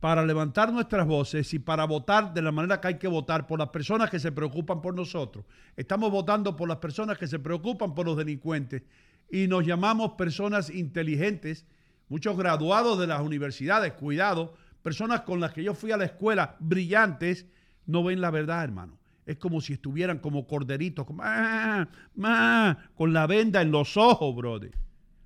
[0.00, 3.58] para levantar nuestras voces y para votar de la manera que hay que votar por
[3.58, 5.46] las personas que se preocupan por nosotros.
[5.76, 8.82] Estamos votando por las personas que se preocupan por los delincuentes
[9.30, 11.64] y nos llamamos personas inteligentes,
[12.08, 16.56] muchos graduados de las universidades, cuidado, personas con las que yo fui a la escuela,
[16.60, 17.46] brillantes,
[17.86, 18.98] no ven la verdad, hermano.
[19.24, 21.88] Es como si estuvieran como corderitos, como, "Ah,
[22.22, 24.72] ah", con la venda en los ojos, brother.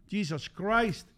[0.09, 1.09] Jesus Christ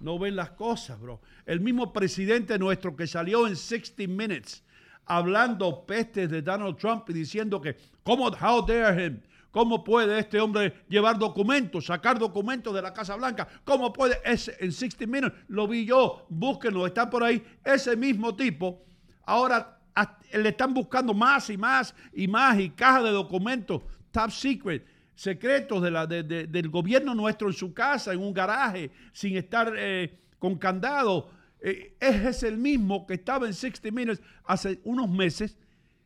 [0.00, 1.20] no ven las cosas, bro.
[1.44, 4.64] El mismo presidente nuestro que salió en 60 Minutes
[5.04, 9.20] hablando pestes de Donald Trump y diciendo que, ¿cómo, how dare him?
[9.50, 13.48] ¿Cómo puede este hombre llevar documentos, sacar documentos de la Casa Blanca?
[13.64, 14.18] ¿Cómo puede?
[14.24, 17.42] Ese, en 60 Minutes lo vi yo, búsquenlo, está por ahí.
[17.64, 18.84] Ese mismo tipo,
[19.24, 19.80] ahora
[20.32, 25.82] le están buscando más y más y más y cajas de documentos, top secret secretos
[25.82, 31.28] del gobierno nuestro en su casa, en un garaje, sin estar eh, con candado.
[31.60, 35.58] Eh, es el mismo que estaba en 60 Minutes hace unos meses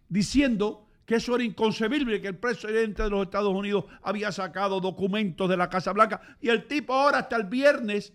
[0.08, 5.48] diciendo que eso era inconcebible, que el presidente de los Estados Unidos había sacado documentos
[5.48, 8.12] de la Casa Blanca y el tipo ahora hasta el viernes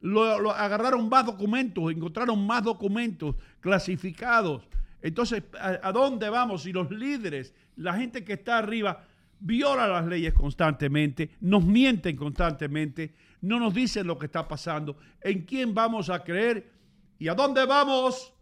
[0.00, 4.62] lo, lo agarraron más documentos, encontraron más documentos clasificados.
[5.02, 6.62] Entonces, ¿a, a dónde vamos?
[6.62, 9.04] Si los líderes, la gente que está arriba,
[9.40, 15.44] viola las leyes constantemente, nos mienten constantemente, no nos dicen lo que está pasando, en
[15.44, 16.70] quién vamos a creer
[17.18, 18.32] y a dónde vamos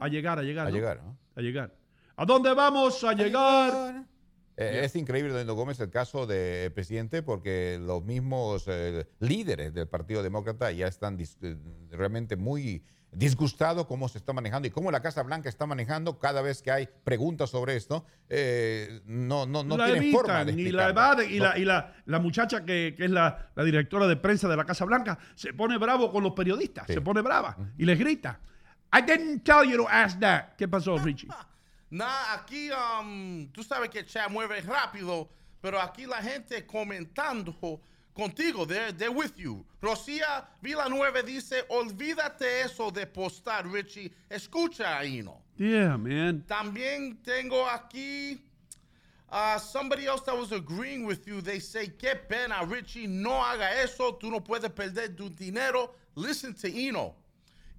[0.00, 0.66] A llegar, a llegar.
[0.66, 0.76] A ¿no?
[0.76, 1.18] llegar, ¿no?
[1.36, 1.74] A llegar.
[1.74, 1.81] ¿A
[2.26, 4.04] dónde vamos a llegar?
[4.56, 9.88] Eh, Es increíble, Doña Gómez, el caso del presidente, porque los mismos eh, líderes del
[9.88, 11.56] Partido Demócrata ya están dis- eh,
[11.90, 16.40] realmente muy disgustados cómo se está manejando y cómo la Casa Blanca está manejando cada
[16.42, 18.04] vez que hay preguntas sobre esto.
[18.28, 21.44] eh, no no, no la tienen evitan, forma de ni la evaden, y, No.
[21.44, 24.64] la, y la, la muchacha que, que es la, la directora de prensa de la
[24.64, 26.94] Casa Blanca se pone bravo con los periodistas, Sí.
[26.94, 28.40] se pone brava y les grita.
[28.94, 30.54] I didn't tell you to ask that.
[30.56, 31.28] ¿Qué pasó, Richie?
[31.92, 35.28] Nah, aquí um, tú sabes que chat mueve rápido,
[35.60, 37.54] pero aquí la gente comentando
[38.14, 39.62] contigo, they're, they're with you.
[39.82, 44.10] Rocía Villanueva dice, olvídate eso de postar, Richie.
[44.30, 45.42] Escucha ahí, ¿no?
[45.58, 46.42] Yeah, man.
[46.48, 48.40] También tengo aquí
[49.30, 51.42] uh, somebody else that was agreeing with you.
[51.42, 54.12] They say, qué pena, Richie, no haga eso.
[54.12, 55.90] Tú no puedes perder tu dinero.
[56.14, 57.16] Listen to Eno.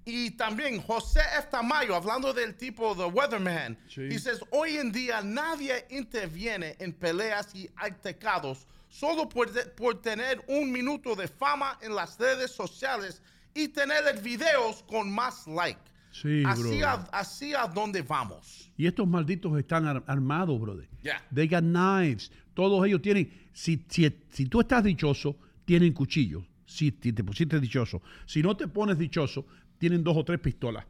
[0.06, 1.48] Y también José F.
[1.52, 3.78] Tamayo, hablando del tipo, the weatherman.
[3.88, 4.20] Sí.
[4.20, 10.44] Says, hoy en día nadie interviene en peleas y altercados solo por, de- por tener
[10.48, 13.22] un minuto de fama en las redes sociales
[13.56, 15.80] y tener videos con más like.
[16.12, 16.88] Sí, así, bro.
[16.88, 18.70] a, así a donde vamos.
[18.78, 20.88] Y estos malditos están ar- armados, brother.
[21.02, 21.24] Yeah.
[21.34, 22.30] They got knives.
[22.54, 23.32] Todos ellos tienen.
[23.54, 25.36] Si, si, si tú estás dichoso,
[25.66, 26.44] tienen cuchillos.
[26.66, 28.02] Si, si te pusiste dichoso.
[28.26, 29.46] Si no te pones dichoso,
[29.84, 30.86] tienen dos o tres pistolas.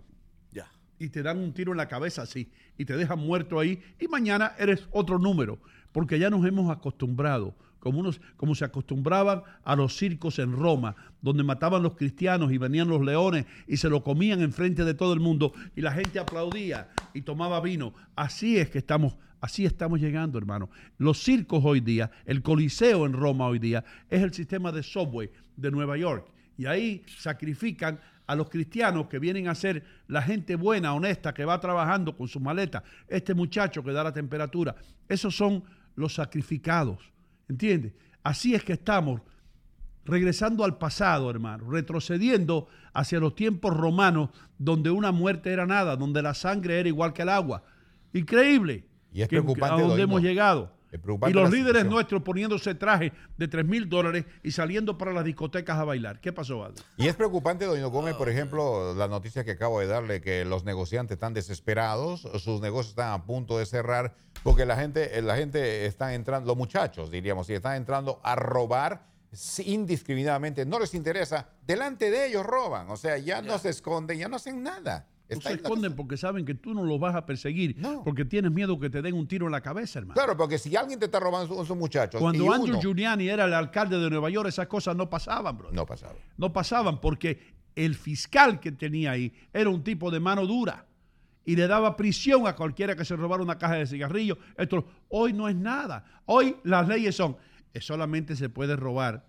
[0.52, 0.72] Ya.
[1.00, 4.08] y te dan un tiro en la cabeza así y te dejan muerto ahí y
[4.08, 5.58] mañana eres otro número,
[5.92, 10.96] porque ya nos hemos acostumbrado, como, unos, como se acostumbraban a los circos en Roma,
[11.24, 15.14] donde mataban los cristianos y venían los leones y se lo comían enfrente de todo
[15.14, 17.96] el mundo y la gente aplaudía y tomaba vino.
[18.16, 20.70] Así es que estamos, así estamos llegando, hermano.
[21.00, 25.32] Los circos hoy día, el Coliseo en Roma hoy día, es el sistema de subway
[25.58, 26.28] de Nueva York.
[26.56, 31.46] Y ahí sacrifican a los cristianos que vienen a ser la gente buena, honesta, que
[31.46, 32.84] va trabajando con sus maletas.
[33.08, 34.76] Este muchacho que da la temperatura.
[35.10, 35.64] Esos son
[35.96, 37.00] los sacrificados.
[37.50, 37.94] ¿Entiendes?
[38.24, 39.22] Así es que estamos
[40.06, 46.22] regresando al pasado, hermano, retrocediendo hacia los tiempos romanos donde una muerte era nada, donde
[46.22, 47.64] la sangre era igual que el agua.
[48.14, 48.86] Increíble.
[49.14, 50.04] Y es que- preocupante, a donde Doino.
[50.04, 50.72] hemos llegado.
[50.94, 51.90] Y los líderes situación.
[51.90, 56.22] nuestros poniéndose trajes de 3 mil dólares y saliendo para las discotecas a bailar.
[56.22, 56.82] ¿Qué pasó, Aldo?
[56.98, 60.64] Y es preocupante, Doña Gómez, por ejemplo, la noticia que acabo de darle, que los
[60.66, 65.86] negociantes están desesperados, sus negocios están a punto de cerrar, porque la gente, la gente
[65.86, 69.08] está entrando, los muchachos, diríamos, y están entrando a robar
[69.66, 70.66] indiscriminadamente.
[70.66, 74.36] No les interesa, delante de ellos roban, o sea, ya no se esconden, ya no
[74.36, 75.08] hacen nada.
[75.36, 78.04] No se esconden porque saben que tú no los vas a perseguir, No.
[78.04, 80.16] porque tienes miedo que te den un tiro en la cabeza, hermano.
[80.16, 82.20] Claro, porque si alguien te está robando sus sus muchachos.
[82.20, 85.58] y Cuando Andrew uno- Giuliani era el alcalde de Nueva York, esas cosas no pasaban,
[85.58, 85.72] bro.
[85.72, 86.14] No pasaba.
[86.38, 90.86] no pasaban porque el fiscal que tenía ahí era un tipo de mano dura
[91.46, 94.38] y le daba prisión a cualquiera que se robara una caja de cigarrillos.
[94.58, 96.06] Esto hoy no es nada.
[96.26, 97.36] Hoy las leyes son,
[97.74, 99.26] eh, solamente se puede robar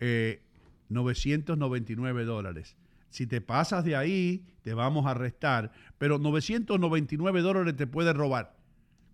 [0.00, 0.42] eh,
[0.90, 2.76] 999 dólares.
[3.10, 8.56] Si te pasas de ahí, te vamos a arrestar, pero 999 dólares te puede robar.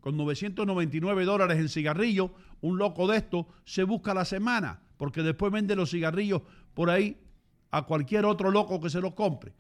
[0.01, 2.31] Con 999 dólares en cigarrillos,
[2.61, 6.43] un loco de esto se busca la semana, porque después vende los cigarrillos
[6.75, 7.19] por ahí
[7.71, 9.53] a cualquier otro loco que se los compre.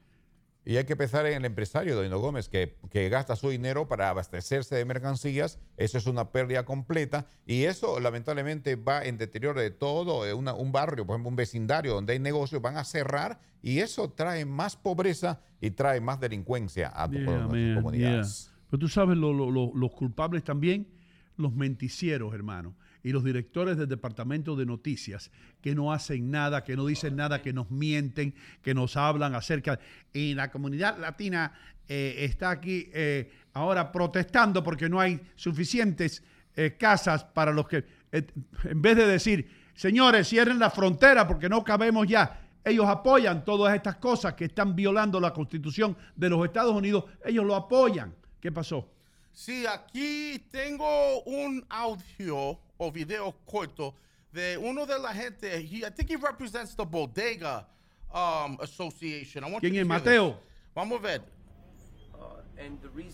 [0.66, 4.08] Y hay que pensar en el empresario, Doña Gómez, que, que gasta su dinero para
[4.08, 5.58] abastecerse de mercancías.
[5.76, 7.26] Eso es una pérdida completa.
[7.44, 10.24] Y eso, lamentablemente, va en deterioro de todo.
[10.26, 13.40] eh, una- un barrio, por ejemplo, un vecindario donde hay negocios, van a cerrar.
[13.60, 18.44] Y eso trae más pobreza y trae más delincuencia a, Yeah, nuestras man, comunidades.
[18.46, 18.54] yeah.
[18.70, 20.88] Pero tú sabes lo- lo- lo- los culpables también,
[21.36, 22.74] los menticieros, hermano,
[23.04, 27.42] y los directores del departamento de noticias que no hacen nada, que no dicen nada,
[27.42, 29.78] que nos mienten, que nos hablan acerca.
[30.12, 31.52] Y la comunidad latina
[31.86, 36.22] eh, está aquí eh, ahora protestando porque no hay suficientes
[36.56, 41.62] eh, casas para los que, en vez de decir, señores, cierren la frontera porque no
[41.62, 42.40] cabemos ya.
[42.64, 47.04] Ellos apoyan todas estas cosas que están violando la constitución de los Estados Unidos.
[47.22, 48.14] Ellos lo apoyan.
[48.40, 48.88] ¿Qué pasó?
[49.30, 53.94] Sí, aquí tengo un audio o video corto
[54.32, 55.60] de uno de la gente.
[55.60, 57.66] He, I think he represents the Bodega
[58.12, 59.44] um, Association.
[59.44, 60.30] I want ¿Quién es Mateo?
[60.30, 60.38] this.
[60.74, 61.20] Vamos a ver.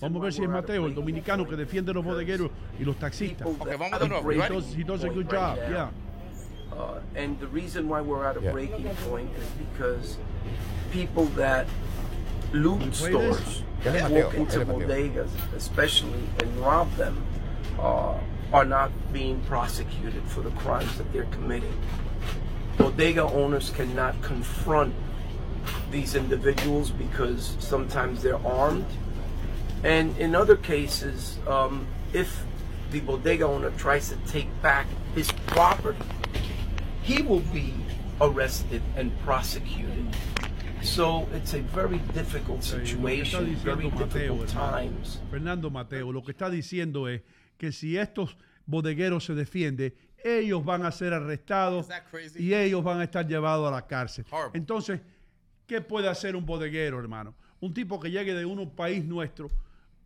[0.01, 3.47] Vamos a ver si es Mateo, el dominicano que defiende los bodegueros y los taxistas.
[3.47, 4.31] Okay, vamos de nuevo.
[4.31, 5.91] He does, he does a good job, yeah.
[6.73, 8.53] Uh, and the reason why we're at a Yeah.
[8.53, 10.19] breaking point is because
[10.93, 11.67] people that
[12.53, 17.17] loot stores, that walk into bodegas, especially, and rob them,
[17.79, 18.15] uh,
[18.53, 21.73] are not being prosecuted for the crimes that they're committing.
[22.77, 24.95] Bodega owners cannot confront
[25.91, 28.87] these individuals because sometimes they're armed.
[29.85, 32.45] And in other cases, um, if
[32.91, 35.99] the bodega owner tries to take back his property,
[37.03, 37.73] he will be
[38.21, 40.07] arrested and prosecuted.
[40.83, 45.19] So it's a very difficult situation, very difficult times.
[45.31, 47.21] Fernando Mateo, lo que está diciendo es
[47.61, 49.93] que si estos bodegueros se defienden,
[50.25, 51.87] ellos van a ser arrestados
[52.39, 54.25] y ellos van a estar llevados a la cárcel.
[54.31, 54.59] Horrible.
[54.59, 55.01] Entonces,
[55.67, 57.35] ¿qué puede hacer un bodeguero, hermano?
[57.61, 59.51] Un tipo que llegue de un país nuestro,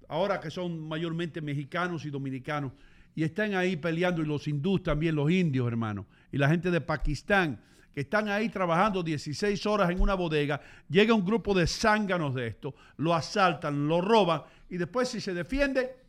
[0.08, 2.72] ahora que son mayormente mexicanos y dominicanos,
[3.14, 6.80] y están ahí peleando, y los hindús también, los indios, hermano, y la gente de
[6.80, 7.60] Pakistán,
[7.94, 12.48] que están ahí trabajando 16 horas en una bodega, llega un grupo de zánganos de
[12.48, 16.03] esto, lo asaltan, lo roban, y después si se defiende,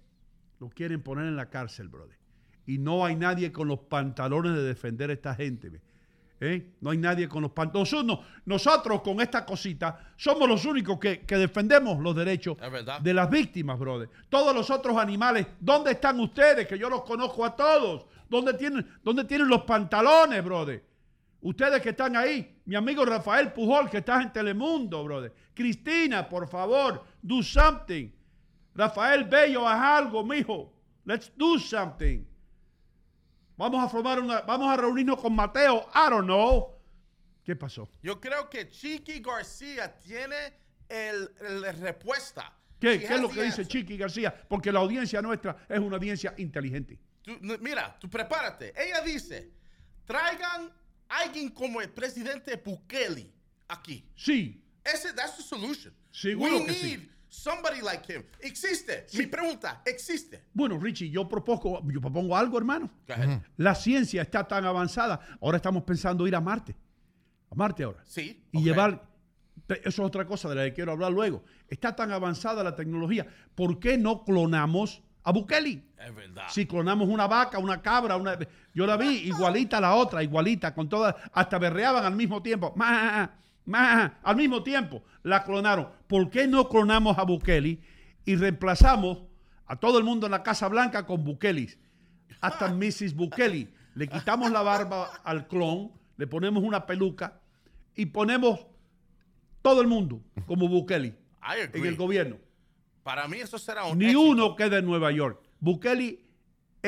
[0.65, 2.17] lo quieren poner en la cárcel, brother.
[2.65, 5.79] Y no hay nadie con los pantalones de defender a esta gente.
[6.39, 6.71] ¿Eh?
[6.81, 7.93] No hay nadie con los pantalones.
[7.93, 12.57] Nosotros, nosotros con esta cosita somos los únicos que, que defendemos los derechos
[13.03, 14.09] de las víctimas, brother.
[14.27, 16.67] Todos los otros animales, ¿dónde están ustedes?
[16.67, 18.07] Que yo los conozco a todos.
[18.27, 20.83] ¿Dónde tienen, dónde tienen los pantalones, brother?
[21.41, 25.31] Ustedes que están ahí, mi amigo Rafael Pujol, que estás en Telemundo, brother.
[25.53, 28.14] Cristina, por favor, do something.
[28.75, 30.71] Rafael Bello, haz algo, mijo.
[31.05, 32.25] Let's do something.
[33.57, 35.87] Vamos a formar una, vamos a reunirnos con Mateo.
[35.93, 36.75] I don't know.
[37.43, 37.87] ¿Qué pasó?
[38.01, 40.53] Yo creo que Chiqui García tiene
[40.89, 42.53] la respuesta.
[42.79, 43.65] ¿Qué, es lo que dice.
[43.65, 44.33] Chiqui García?
[44.49, 46.99] Porque la audiencia nuestra es una audiencia inteligente.
[47.21, 48.73] Tú- mira, tú prepárate.
[48.75, 49.51] Ella dice,
[50.05, 50.71] traigan
[51.07, 53.31] a alguien como el presidente Bukele
[53.67, 54.09] aquí.
[54.15, 55.93] Sí, Ese, that's the solution.
[56.11, 57.09] Seguro We que sí.
[57.35, 58.23] Somebody like him.
[58.39, 59.05] Existe.
[59.13, 60.45] Mi pregunta, existe.
[60.53, 62.89] Bueno, Richie, yo propongo, yo propongo algo, hermano.
[63.07, 63.41] Go ahead.
[63.57, 65.19] La ciencia está tan avanzada.
[65.41, 66.75] Ahora estamos pensando ir a Marte.
[67.51, 68.01] A Marte ahora.
[68.05, 68.43] Sí.
[68.51, 69.07] Y llevar
[69.67, 71.43] Eso es otra cosa de la que quiero hablar luego.
[71.67, 73.25] Está tan avanzada la tecnología.
[73.55, 75.83] ¿Por qué no clonamos a Bukele?
[75.97, 76.45] Es verdad.
[76.49, 78.37] Si clonamos una vaca, una cabra, una...
[78.73, 82.73] yo la vi igualita a la otra, igualita, con todas, hasta berreaban al mismo tiempo.
[82.75, 83.39] Ma,
[83.71, 85.89] al mismo tiempo la clonaron.
[86.07, 87.79] ¿Por qué no clonamos a Bukele
[88.25, 89.23] y reemplazamos
[89.65, 91.69] a todo el mundo en la Casa Blanca con Bukele?
[92.41, 93.15] Hasta Mrs.
[93.15, 93.69] Bukele.
[93.95, 97.39] Le quitamos la barba al clon, le ponemos una peluca
[97.95, 98.65] y ponemos
[99.61, 101.15] todo el mundo como Bukele
[101.73, 102.37] en el gobierno.
[103.03, 104.21] Para mí eso será un Ni éxito.
[104.21, 105.39] uno queda en Nueva York.
[105.59, 106.24] Bukele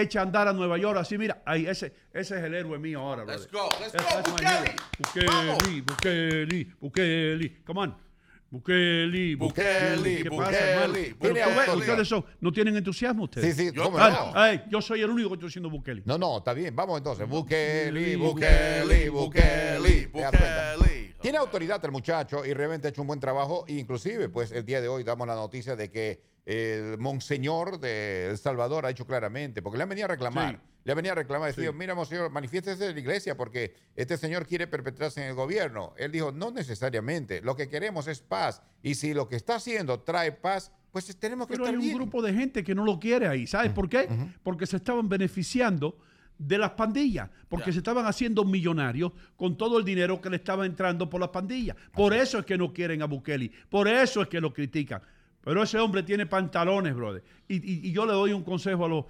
[0.01, 2.99] echa a andar a Nueva York así, mira, ahí ese, ese es el héroe mío
[2.99, 3.69] ahora, Let's brother.
[3.69, 4.75] go, let's go, Bukele.
[4.97, 7.63] Bukele, Bukele, Bukele.
[7.65, 8.07] Come on.
[8.49, 11.63] Bukele, Bukele, ¿Qué pasa, Bukele, hermano?
[11.65, 13.55] Pero ustedes son, no tienen entusiasmo ustedes.
[13.57, 14.09] Sí, sí, Yo cómo creo.
[14.09, 14.31] no.
[14.35, 16.03] Ay, yo soy el único que estoy diciendo Bukele.
[16.05, 16.73] No, no, está bien.
[16.73, 17.27] Vamos entonces.
[17.27, 20.96] Bukele, Bukele, Bukele, Bukele.
[21.21, 23.65] Tiene autoridad el muchacho y realmente ha hecho un buen trabajo.
[23.67, 28.37] Inclusive, pues el día de hoy damos la noticia de que el monseñor de El
[28.37, 30.61] Salvador ha dicho claramente, porque le han venido a reclamar, Sí.
[30.85, 31.75] le han venido a reclamar, decía, Sí.
[31.77, 35.93] mira, monseñor, manifiéstese de la iglesia porque este señor quiere perpetrarse en el gobierno.
[35.97, 38.61] Él dijo, no necesariamente, lo que queremos es paz.
[38.83, 41.83] Y si lo que está haciendo trae paz, pues tenemos que Pero hay estar un
[41.85, 41.97] bien.
[41.97, 43.45] grupo de gente que no lo quiere ahí.
[43.47, 44.07] ¿Sabes por qué?
[44.43, 45.97] Porque se estaban beneficiando
[46.37, 50.65] de las pandillas, porque se estaban haciendo millonarios con todo el dinero que le estaba
[50.65, 51.75] entrando por las pandillas.
[51.93, 55.01] Por eso es que no quieren a Bukele, por eso es que lo critican.
[55.41, 57.23] Pero ese hombre tiene pantalones, brother.
[57.47, 59.05] Y, y- y yo le doy un consejo a los...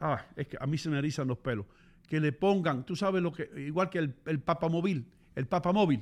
[0.00, 1.66] Ah, es que a mí se me erizan los pelos.
[2.08, 5.04] Que le pongan, tú sabes lo que, igual que el, el papamóvil,
[5.34, 6.00] el papamóvil,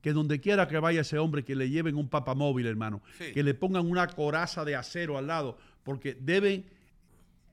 [0.00, 3.02] que donde quiera que vaya ese hombre, que le lleven un papamóvil, hermano.
[3.18, 3.32] Sí.
[3.34, 6.64] Que le pongan una coraza de acero al lado, porque deben,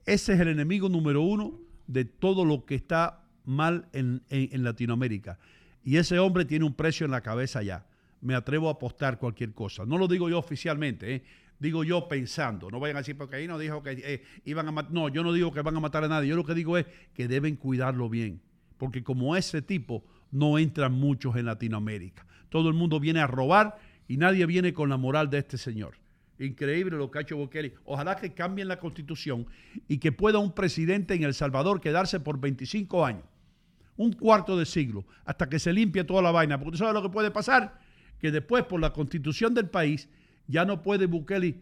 [0.05, 5.37] ese es el enemigo número uno de todo lo que está mal en, en- Latinoamérica.
[5.83, 7.85] Y ese hombre tiene un precio en la cabeza ya.
[8.21, 9.85] Me atrevo a apostar cualquier cosa.
[9.85, 11.23] No lo digo yo oficialmente, ¿eh?
[11.59, 12.71] digo yo pensando.
[12.71, 14.91] No vayan a decir porque ahí no dijo que eh, iban a matar.
[14.91, 16.29] No, yo no digo que van a matar a nadie.
[16.29, 18.41] Yo lo que digo es que deben cuidarlo bien.
[18.77, 22.25] Porque como ese tipo no entran muchos en Latinoamérica.
[22.49, 23.77] Todo el mundo viene a robar
[24.07, 25.97] y nadie viene con la moral de este señor.
[26.39, 27.73] Increíble lo que ha hecho Bukele.
[27.85, 29.47] Ojalá que cambien la constitución
[29.87, 33.23] y que pueda un presidente en El Salvador quedarse por 25 años,
[33.97, 36.57] un cuarto de siglo, hasta que se limpie toda la vaina.
[36.57, 37.79] Porque tú sabes lo que puede pasar,
[38.19, 40.09] que después por la constitución del país
[40.47, 41.55] ya no puede Bukele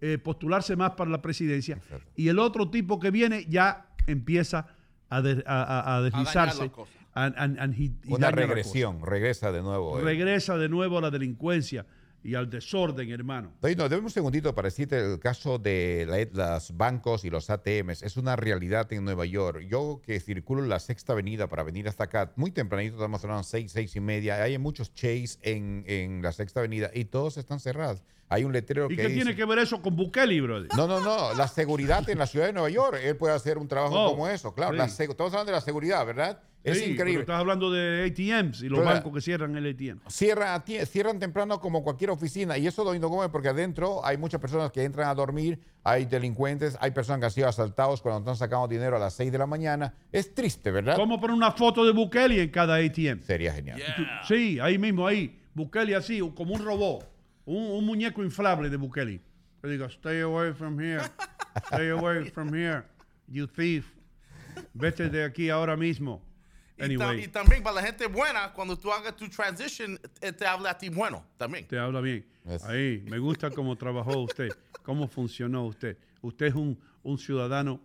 [0.00, 1.80] eh, postularse más para la presidencia
[2.14, 4.68] y el otro tipo que viene ya empieza
[5.08, 6.70] a, de- a- a- a deslizarse.
[6.70, 6.94] cosas.
[7.14, 9.98] and- and- and he- he Una regresión, regresa de nuevo.
[9.98, 10.02] eh.
[10.04, 11.84] regresa de nuevo a la delincuencia
[12.28, 13.52] y al desorden, hermano.
[13.62, 17.48] Oye, no, dame un segundito para decirte el caso de la- los bancos y los
[17.50, 18.02] ATMs.
[18.02, 19.62] Es una realidad en Nueva York.
[19.68, 23.44] Yo que circulo en la sexta avenida para venir hasta acá, muy tempranito, estamos hablando
[23.44, 24.42] seis, seis y media.
[24.42, 28.02] Hay muchos Chase en, en la sexta avenida y todos están cerrados.
[28.30, 30.68] Hay un letrero ¿Y que qué dice- tiene que ver eso con Bukele, brother?
[30.76, 31.32] No, no, no.
[31.32, 32.98] La seguridad en la ciudad de Nueva York.
[33.02, 34.52] Él puede hacer un trabajo Oh, como eso.
[34.52, 34.76] Claro, sí.
[34.78, 36.38] la estamos hablando de la seguridad, ¿verdad?
[36.64, 37.20] Es Sí, increíble.
[37.20, 40.00] Estás hablando de ATMs y los bancos que cierran el ATM.
[40.08, 44.16] Cierran, a tie- cierran temprano como cualquier oficina y eso Domingo Gómez porque adentro hay
[44.18, 48.18] muchas personas que entran a dormir, hay delincuentes, hay personas que han sido asaltados cuando
[48.20, 49.94] están sacando dinero a las 6 de la mañana.
[50.12, 50.96] Es triste, ¿verdad?
[50.96, 53.22] ¿Cómo poner una foto de Bukele en cada ATM?
[53.22, 53.78] Sería genial.
[53.78, 54.20] Yeah.
[54.26, 55.40] Sí, ahí mismo, ahí.
[55.54, 57.08] Bukele así, como un robot.
[57.46, 59.20] Un, un muñeco inflable de Bukele.
[59.62, 61.02] Que diga, stay away from here.
[61.72, 62.82] Stay away from here.
[63.28, 63.86] You thief.
[64.74, 66.20] Vete de aquí ahora mismo.
[66.78, 70.32] Y, ta- Anyway, y también para la gente buena, cuando tú hagas tu transition, eh,
[70.32, 71.66] te habla a ti bueno también.
[71.66, 72.24] te habla bien.
[72.66, 74.48] Ahí, me gusta cómo trabajó usted,
[74.82, 75.96] cómo funcionó usted.
[76.22, 77.80] Usted es un, un ciudadano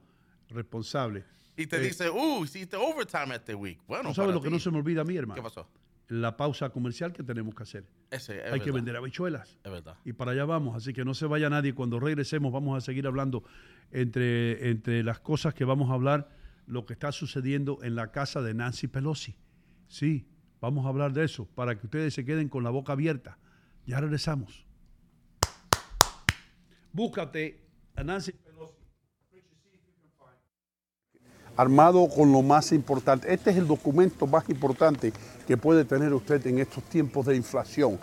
[0.50, 1.24] responsable.
[1.56, 3.80] Y te Eh, dice, uh, hiciste overtime este week.
[3.88, 5.36] Bueno, ¿Tú sabes lo que no se me olvida a mí, hermano?
[5.36, 5.68] ¿Qué pasó?
[6.10, 7.84] La pausa comercial que tenemos que hacer.
[8.12, 9.58] Ese, es Hay que verdad, vender habichuelas.
[9.64, 9.96] Es verdad.
[10.06, 11.74] Y para allá vamos, así que no se vaya nadie.
[11.74, 13.44] Cuando regresemos vamos a seguir hablando
[13.92, 16.30] entre, entre las cosas que vamos a hablar,
[16.68, 19.36] lo que está sucediendo en la casa de Nancy Pelosi.
[19.88, 20.26] Sí,
[20.62, 23.38] vamos a hablar de eso, para que ustedes se queden con la boca abierta.
[23.86, 24.66] Ya regresamos.
[26.92, 27.60] Búscate
[27.96, 28.74] a Nancy Pelosi.
[31.56, 33.32] Armado con lo más importante.
[33.32, 35.14] Este es el documento más importante
[35.46, 38.00] que puede tener usted en estos tiempos de inflación.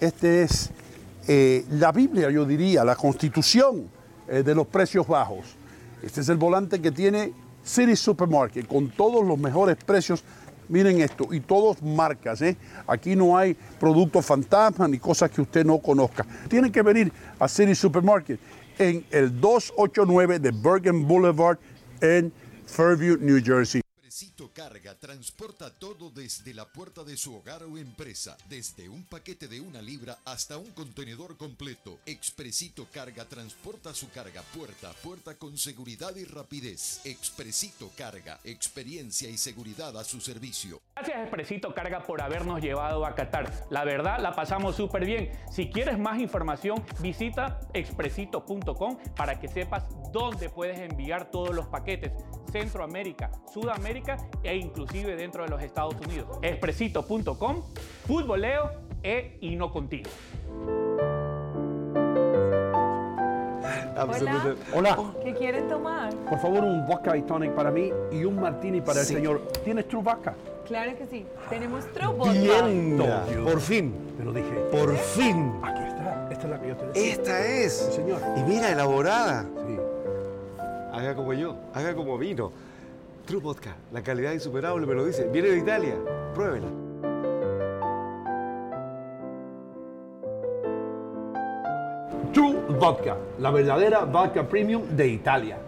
[0.00, 0.70] Este es
[1.26, 3.88] eh, la Biblia, yo diría, la constitución
[4.28, 5.56] eh, de los precios bajos.
[6.02, 7.32] Este es el volante que tiene
[7.62, 10.24] City Supermarket con todos los mejores precios.
[10.68, 12.56] Miren esto, y todos marcas, ¿eh?
[12.86, 16.24] Aquí no hay productos fantasma ni cosas que usted no conozca.
[16.48, 18.40] Tienen que venir a City Supermarket
[18.78, 21.58] en el 289 de Bergen Boulevard
[22.00, 22.32] en
[22.66, 23.82] Fairview, New Jersey.
[24.12, 29.48] Expresito Carga transporta todo desde la puerta de su hogar o empresa, desde un paquete
[29.48, 31.98] de una libra hasta un contenedor completo.
[32.04, 37.00] Expresito Carga transporta su carga puerta a puerta con seguridad y rapidez.
[37.06, 40.82] Expresito Carga, experiencia y seguridad a su servicio.
[40.94, 43.50] Gracias Expresito Carga por habernos llevado a Qatar.
[43.70, 45.32] La verdad la pasamos súper bien.
[45.50, 52.12] Si quieres más información, visita expresito.com para que sepas dónde puedes enviar todos los paquetes.
[52.52, 54.01] Centroamérica, Sudamérica
[54.42, 56.38] e inclusive dentro de los Estados Unidos.
[56.42, 57.62] Expresito.com,
[58.06, 58.70] futboleo
[59.02, 60.10] e no contigo.
[63.94, 64.54] Hola.
[64.74, 64.98] Hola.
[65.22, 66.12] ¿Qué quieren tomar?
[66.28, 69.14] Por favor, un vodka y tonic para mí y un martini para el Sí.
[69.14, 69.40] señor.
[69.64, 70.34] ¿Tienes True Vodka?
[70.66, 71.26] Claro que sí.
[71.48, 73.24] Tenemos True Bien, Vodka.
[73.44, 73.94] por fin.
[74.16, 74.50] Te lo dije.
[74.70, 75.52] Por fin.
[75.62, 76.28] Aquí está.
[76.30, 77.12] Esta es la que yo te decía.
[77.12, 77.72] Esta es.
[77.72, 78.20] Sí, señor.
[78.36, 79.44] Y mira, elaborada.
[79.66, 79.76] Sí.
[80.92, 82.50] Haga como yo, haga como vino.
[83.26, 85.28] True Vodka, la calidad insuperable me lo dice.
[85.28, 85.94] Viene de Italia,
[86.34, 86.68] pruébela.
[92.32, 95.58] True Vodka, la verdadera vodka premium de Italia.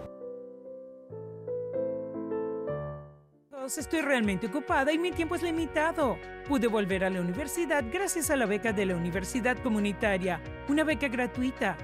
[3.64, 6.18] Estoy realmente ocupada y mi tiempo es limitado.
[6.46, 11.09] Pude volver a la universidad gracias a la beca de la Universidad Comunitaria, una beca
[11.09, 11.76] gratuita.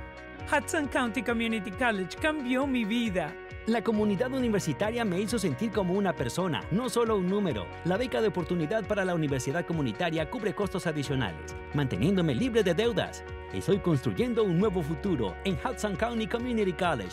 [0.53, 3.33] Hudson County Community College cambió mi vida.
[3.67, 7.67] La comunidad universitaria me hizo sentir como una persona, no solo un número.
[7.85, 13.23] La beca de oportunidad para la universidad comunitaria cubre costos adicionales, manteniéndome libre de deudas.
[13.53, 17.13] Estoy construyendo un nuevo futuro en Hudson County Community College.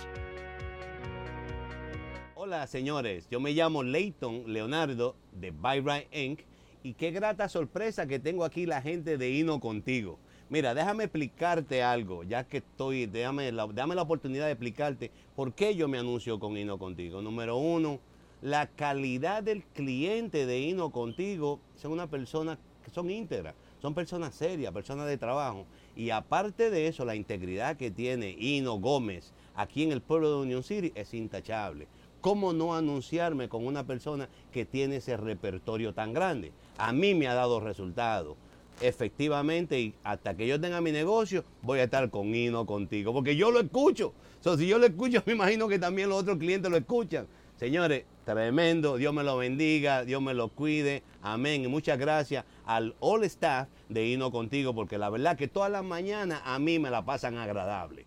[2.36, 6.44] Hola señores, yo me llamo Leighton Leonardo de Byron Inc.
[6.82, 10.18] y qué grata sorpresa que tengo aquí la gente de Hino contigo.
[10.50, 15.54] Mira, déjame explicarte algo, ya que estoy, déjame la, dame la oportunidad de explicarte por
[15.54, 17.22] qué yo me anuncio con Hino contigo.
[17.22, 18.00] Número uno,
[18.42, 24.36] la calidad del cliente de Hino contigo son una persona que son íntegras, son personas
[24.36, 25.66] serias, personas de trabajo.
[25.98, 30.44] Y aparte de eso, la integridad que tiene Hino Gómez aquí en el pueblo de
[30.44, 31.90] Union City es intachable.
[32.22, 36.54] ¿Cómo no anunciarme con una persona que tiene ese repertorio tan grande?
[36.78, 38.38] A mí me ha dado resultados.
[38.80, 43.36] Efectivamente, y hasta que yo tenga mi negocio, voy a estar con Hino contigo, porque
[43.36, 44.14] yo lo escucho.
[44.40, 47.28] So, si yo lo escucho, me imagino que también los otros clientes lo escuchan.
[47.56, 51.64] Señores, tremendo, Dios me lo bendiga, Dios me lo cuide, amén.
[51.64, 55.84] Y muchas gracias al all staff de Hino contigo, porque la verdad que todas las
[55.84, 58.06] mañanas a mí me la pasan agradable.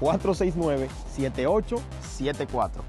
[0.00, 2.82] 646-469-7874.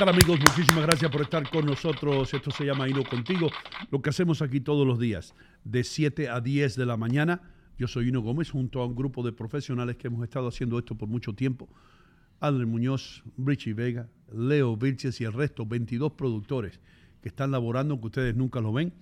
[0.00, 0.40] Tal amigos?
[0.40, 2.32] Muchísimas gracias por estar con nosotros.
[2.32, 3.50] Esto se llama Hino Contigo.
[3.90, 7.42] Lo que hacemos aquí todos los días, de 7 a 10 de la mañana.
[7.76, 10.94] Yo soy Hino Gómez, junto a un grupo de profesionales que hemos estado haciendo esto
[10.94, 11.68] por mucho tiempo.
[12.40, 16.80] Adler Muñoz, Richie Vega, Leo Vilches y el resto, 22 productores
[17.20, 18.94] que están laborando, que ustedes nunca lo ven.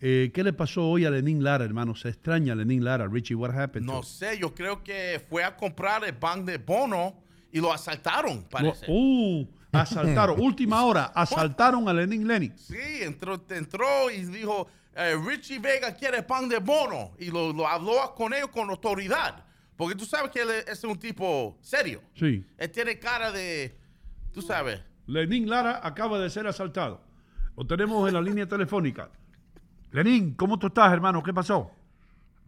[0.00, 1.96] Eh, ¿Qué le pasó hoy a Lenín Lara, hermano?
[1.96, 3.08] Se extraña a Lenín Lara.
[3.08, 3.88] Richie, what happened?
[3.88, 8.44] No sé, yo creo que fue a comprar el pan de bono y lo asaltaron,
[8.48, 8.86] parece.
[8.88, 10.40] Uh, asaltaron.
[10.40, 12.56] Última hora, asaltaron a Lenin Lenin.
[12.56, 17.12] Sí, entró, entró y dijo, eh, Richie Vega quiere pan de bono.
[17.18, 19.44] Y lo, lo habló con ellos con autoridad.
[19.76, 22.02] Porque tú sabes que él es un tipo serio.
[22.14, 22.44] Sí.
[22.56, 23.78] Él tiene cara de,
[24.32, 24.82] tú sabes.
[25.06, 27.00] Lenín Lara acaba de ser asaltado.
[27.56, 29.10] Lo tenemos en la línea telefónica.
[29.92, 31.22] Lenín, ¿cómo tú estás, hermano?
[31.22, 31.70] ¿Qué pasó?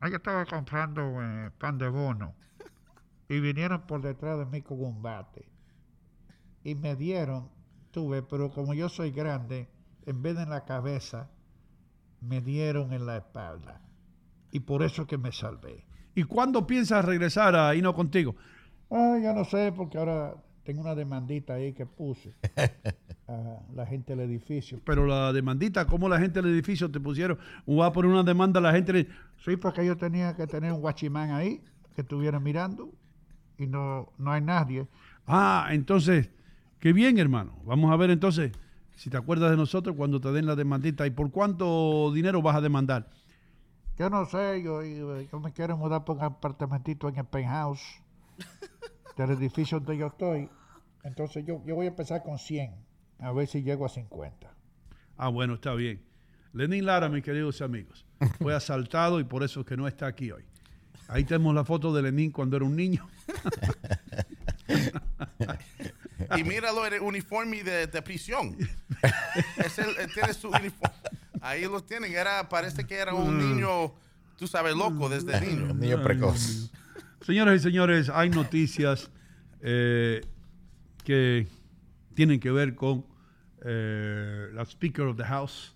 [0.00, 2.34] Ahí estaba comprando eh, pan de bono
[3.28, 5.46] y vinieron por detrás de mí con un bate
[6.64, 7.48] y me dieron,
[7.90, 9.68] tuve, pero como yo soy grande,
[10.06, 11.30] en vez de en la cabeza,
[12.20, 13.80] me dieron en la espalda.
[14.52, 15.84] Y por eso que me salvé.
[16.14, 18.34] ¿Y cuándo piensas regresar a Hino contigo?
[18.90, 20.34] Ah, yo no sé, porque ahora
[20.64, 22.34] tengo una demandita ahí que puse
[23.28, 24.80] a la gente del edificio.
[24.84, 27.38] Pero la demandita, ¿cómo la gente del edificio te pusieron?
[27.68, 29.08] ¿Va a poner una demanda a la gente?
[29.44, 31.62] Sí, porque yo tenía que tener un guachimán ahí
[31.94, 32.90] que estuviera mirando
[33.56, 34.88] y no, no hay nadie.
[35.26, 36.30] Ah, entonces,
[36.80, 37.56] qué bien, hermano.
[37.64, 38.52] Vamos a ver entonces
[38.96, 41.06] si te acuerdas de nosotros cuando te den la demandita.
[41.06, 43.08] ¿Y por cuánto dinero vas a demandar?
[43.96, 44.80] Yo no sé, yo,
[45.40, 47.82] me quiero mudar por un apartamentito en el penthouse
[49.16, 50.48] del edificio donde yo estoy.
[51.04, 52.74] Entonces yo, yo voy a empezar con 100,
[53.18, 54.50] a ver si llego a 50.
[55.16, 56.02] Ah, bueno, está bien.
[56.52, 58.06] Lenín Lara, mis queridos amigos,
[58.38, 60.44] fue asaltado y por eso es que no está aquí hoy.
[61.08, 63.06] Ahí tenemos la foto de Lenín cuando era un niño.
[66.36, 68.56] Y míralo en el uniforme de, de prisión.
[69.56, 70.94] Es el, él tiene su uniforme.
[71.40, 72.12] Ahí lo tienen.
[72.12, 73.94] Era, parece que era un niño,
[74.36, 75.72] tú sabes, loco desde niño.
[75.72, 76.70] Niño precoz.
[77.22, 79.10] Señoras y señores, hay noticias
[79.60, 80.22] eh,
[81.04, 81.46] que
[82.14, 83.06] tienen que ver con
[83.64, 85.74] eh, la Speaker of the House,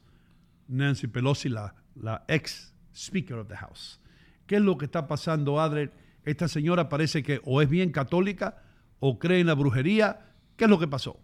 [0.68, 4.00] Nancy Pelosi, la, la ex Speaker of the House.
[4.46, 5.92] ¿Qué es lo que está pasando, Adler?
[6.24, 8.62] Esta señora parece que o es bien católica
[9.00, 10.33] o cree en la brujería.
[10.56, 11.18] ¿Qué es lo que pasó?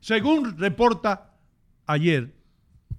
[0.00, 1.34] Según reporta
[1.86, 2.34] ayer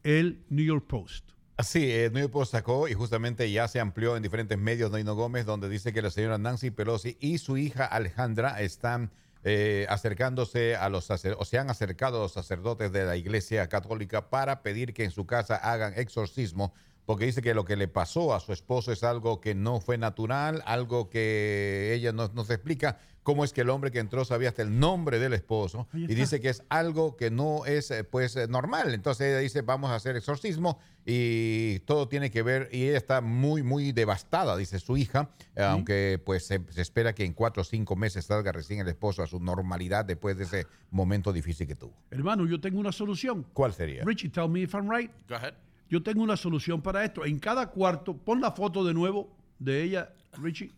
[0.04, 1.32] el New York Post.
[1.64, 5.16] Sí, el New York Post sacó y justamente ya se amplió en diferentes medios Noino
[5.16, 9.12] Gómez, donde dice que la señora Nancy Pelosi y su hija Alejandra están
[9.44, 14.30] eh, acercándose a los o se han acercado a los sacerdotes de la Iglesia Católica
[14.30, 16.74] para pedir que en su casa hagan exorcismo,
[17.08, 19.97] porque dice que lo que le pasó a su esposo es algo que no fue
[19.97, 24.49] natural, algo que ella nos, nos explica cómo es que el hombre que entró sabía
[24.49, 28.36] hasta el nombre del esposo y dice que es algo que no es eh, pues
[28.36, 28.93] eh, normal.
[28.93, 33.22] Entonces ella dice, vamos a hacer exorcismo y todo tiene que ver, y ella está
[33.22, 37.64] muy, muy devastada, dice su hija, aunque pues se, se espera que en cuatro o
[37.64, 41.76] cinco meses salga recién el esposo a su normalidad después de ese momento difícil que
[41.76, 41.93] tuvo.
[42.12, 43.45] Hermano, yo tengo una solución.
[43.53, 44.03] ¿Cuál sería?
[44.03, 45.10] Richie, tell me if I'm right.
[45.30, 45.53] Go ahead.
[45.90, 47.26] Yo tengo una solución para esto.
[47.26, 49.30] En cada cuarto, pon la foto de nuevo
[49.60, 50.10] de ella,
[50.42, 50.72] Richie.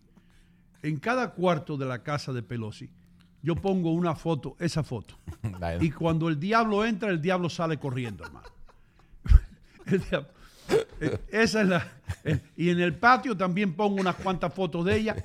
[0.84, 2.90] En cada cuarto de la casa de Pelosi,
[3.42, 5.16] yo pongo una foto, esa foto.
[5.84, 8.48] Y cuando el diablo entra, el diablo sale corriendo, hermano.
[9.86, 10.30] El diablo-
[11.02, 11.88] eh, Esa es la.
[12.24, 15.16] eh, Y en el patio también pongo unas cuantas fotos de ella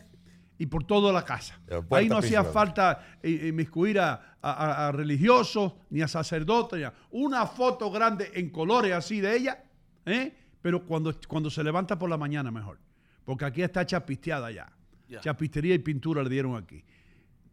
[0.56, 1.58] y por toda la casa.
[1.98, 6.78] Ahí no hacía falta eh, inmiscuir a, a- a- a religiosos ni a sacerdotes.
[6.78, 9.63] ni a- Una foto grande en colores así de ella,
[10.06, 10.34] ¿eh?
[10.62, 12.78] pero cuando, cuando se levanta por la mañana mejor.
[13.24, 14.70] Porque aquí está chapisteada ya.
[15.08, 15.20] Yeah.
[15.20, 16.82] Chapistería y pintura le dieron aquí.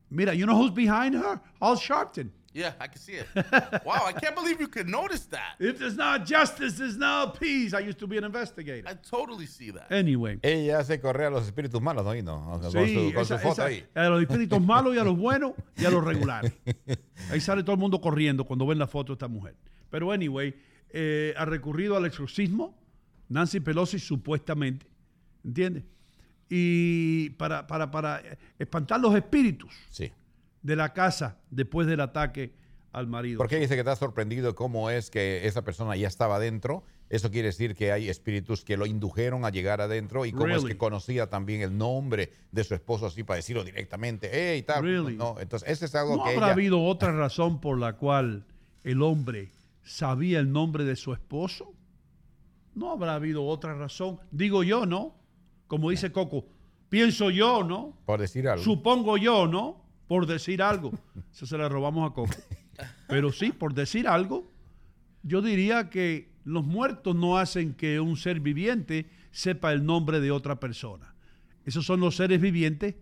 [0.10, 1.40] Mira, you know who's behind her?
[1.62, 2.32] Al Sharpton.
[2.54, 3.28] Yeah, I can see it.
[3.86, 5.56] wow, I can't believe you could notice that.
[5.58, 7.74] If there's not justice, there's no peace.
[7.74, 8.90] I used to be an investigator.
[8.90, 9.90] I totally see that.
[9.90, 10.38] Anyway.
[10.44, 12.14] Ella hace correr a los espíritus malos, ¿no?
[12.22, 13.86] No, con, Sí, su, con su foto esa- ahí.
[13.96, 16.52] a los espíritus malos y a los buenos y a los regulares.
[17.30, 19.56] Ahí sale todo el mundo corriendo cuando ven la foto de esta mujer.
[19.90, 20.54] Pero anyway,
[20.94, 22.78] eh, ha recurrido al exorcismo
[23.30, 24.86] Nancy Pelosi supuestamente,
[25.44, 25.84] ¿entiendes?
[26.50, 28.22] Y para, para, para
[28.60, 30.12] espantar los espíritus Sí.
[30.62, 32.54] de la casa después del ataque
[32.92, 33.38] al marido.
[33.38, 36.84] Porque dice que está sorprendido cómo es que esa persona ya estaba adentro.
[37.10, 40.66] Eso quiere decir que hay espíritus que lo indujeron a llegar adentro y cómo es
[40.66, 44.54] que conocía también el nombre de su esposo así para decirlo directamente.
[44.54, 44.84] ¡Ey, tal!
[44.84, 45.16] Really?
[45.16, 46.54] No, entonces ese es algo ¿No que habrá ella...
[46.54, 48.46] habido otra razón por la cual
[48.84, 49.50] el hombre
[49.84, 51.74] sabía el nombre de su esposo?
[52.74, 54.20] No habrá habido otra razón.
[54.32, 55.16] Digo yo, ¿no?
[55.68, 56.46] Como dice Coco,
[56.90, 57.98] pienso yo, ¿no?
[58.06, 58.64] Por decir algo.
[58.64, 59.84] Supongo yo, ¿no?
[60.08, 60.92] Por decir algo.
[61.32, 62.36] Eso se le robamos a Coco.
[63.08, 64.52] Pero sí, por decir algo,
[65.24, 70.32] yo diría que los muertos no hacen que un ser viviente sepa el nombre de
[70.32, 71.14] otra persona.
[71.66, 72.96] Esos son los seres vivientes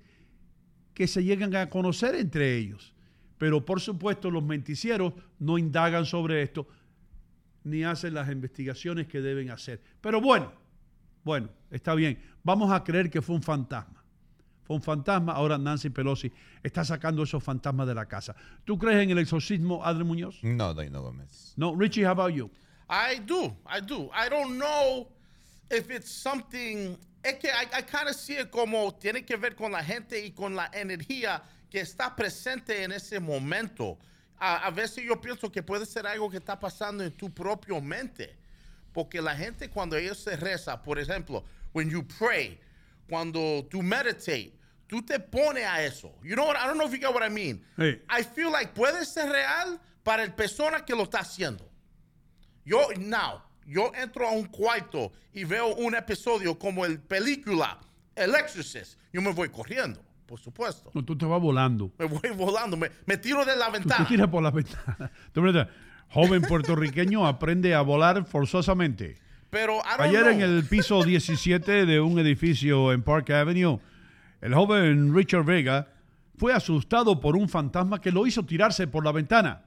[0.94, 2.94] que se llegan a conocer entre ellos.
[3.40, 6.68] Pero por supuesto los menticieros no indagan sobre esto
[7.64, 9.82] ni hacen las investigaciones que deben hacer.
[10.02, 10.52] Pero bueno,
[11.24, 12.22] bueno, está bien.
[12.44, 14.04] Vamos a creer que fue un fantasma.
[14.64, 15.34] Fue un fantasma.
[15.34, 16.32] Ahora Nancy Pelosi
[16.62, 18.36] está sacando esos fantasmas de la casa.
[18.66, 20.44] ¿Tú crees en el exorcismo, Adri Muñoz?
[20.44, 21.54] No, no, Gómez.
[21.56, 22.52] No, Richie, how about you?
[22.90, 23.56] I do.
[23.66, 24.10] I do.
[24.14, 25.08] I don't know
[25.70, 26.98] if it's something.
[27.24, 30.26] Es que I, I kind of see it como tiene que ver con la gente
[30.26, 33.98] y con la energía que está presente en ese momento.
[34.38, 37.80] A, a veces yo pienso que puede ser algo que está pasando en tu propia
[37.80, 38.36] mente.
[38.94, 41.44] Porque la gente cuando ellos se reza, por ejemplo,
[41.74, 42.60] when you pray,
[43.08, 44.54] cuando tú meditate,
[44.88, 46.14] tú te pones a eso.
[46.24, 46.58] You know what?
[46.58, 47.64] I don't know if you get what I mean.
[48.10, 51.70] I feel like puede ser real para el persona que lo está haciendo.
[52.66, 57.80] Yo, now, yo entro a un cuarto y veo un episodio como el película
[58.16, 58.98] El Exorcist.
[59.14, 60.92] Yo me voy corriendo, por supuesto.
[60.94, 61.92] No, tú te vas volando.
[61.98, 64.08] Me voy volando, me, me tiro de la Tú te ventana.
[64.08, 65.12] tiras por la ventana.
[66.12, 69.18] Joven puertorriqueño aprende a volar forzosamente.
[69.50, 70.32] Pero Ayer know.
[70.34, 73.80] en el piso 17 de un edificio en Park Avenue,
[74.42, 75.88] el joven Richard Vega
[76.38, 79.64] fue asustado por un fantasma que lo hizo tirarse por la ventana.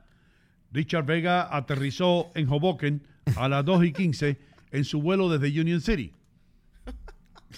[0.73, 3.03] Richard Vega aterrizó en Hoboken
[3.37, 4.39] a las 2 y 15
[4.71, 6.13] en su vuelo desde Union City.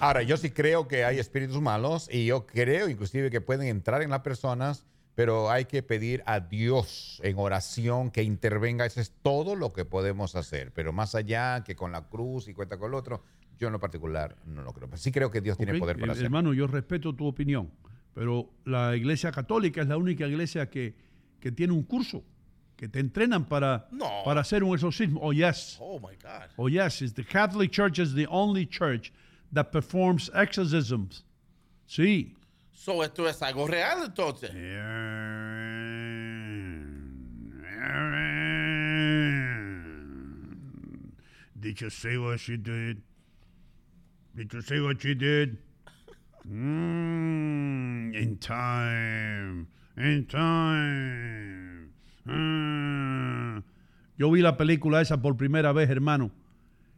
[0.01, 4.03] Ahora, yo sí creo que hay espíritus malos y yo creo inclusive que pueden entrar
[4.03, 4.85] en las personas,
[5.15, 8.85] pero hay que pedir a Dios en oración que intervenga.
[8.87, 10.73] Eso es todo lo que podemos hacer.
[10.73, 13.23] Pero más allá que con la cruz y cuenta con el otro,
[13.59, 14.89] yo en lo particular no lo creo.
[14.89, 15.79] Pero sí creo que Dios tiene ¿ok?
[15.79, 16.27] poder para Eh, hacerlo.
[16.27, 17.71] Hermano, yo respeto tu opinión,
[18.13, 20.95] pero la iglesia católica es la única iglesia que,
[21.39, 22.25] que tiene un curso,
[22.77, 24.09] que te entrenan para, No.
[24.25, 25.21] para hacer un exorcismo.
[25.23, 25.77] Oh, yes.
[25.81, 26.51] Oh my God.
[26.57, 27.01] Oh, yes.
[27.03, 29.13] It's the Catholic Church is the only church
[29.55, 31.25] that performs exorcisms.
[31.89, 32.35] Sí.
[32.73, 34.51] So esto es algo real entonces.
[41.59, 43.01] Did you see what she did?
[44.37, 45.57] Did you see what she did?
[46.47, 49.69] Mm, in time.
[49.97, 51.93] In time.
[52.27, 53.63] Mm.
[54.19, 56.31] Yo vi la película esa por primera vez, hermano.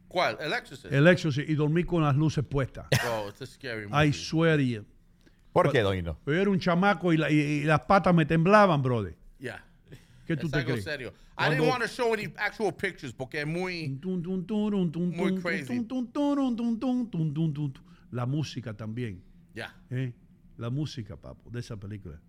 [0.07, 0.37] ¿Cuál?
[0.39, 0.93] El Exorcist.
[0.93, 2.87] El Exorcist y dormí con las luces puestas.
[3.09, 4.07] Oh, it's a scary movie.
[4.07, 4.85] I swear to you.
[5.51, 6.17] ¿Por qué, Doino?
[6.25, 9.15] Yo era un chamaco y, la- y- y las patas me temblaban, brother.
[9.39, 9.63] Yeah.
[10.25, 10.83] ¿Qué tú es te algo crees?
[10.83, 11.13] serio.
[11.37, 13.97] I didn't want to show any actual pictures porque es muy...
[14.03, 15.85] Muy crazy.
[18.11, 19.21] La música también.
[19.53, 19.73] Yeah.
[19.91, 20.13] ¿eh?
[20.57, 22.19] La música, papo, de esa película.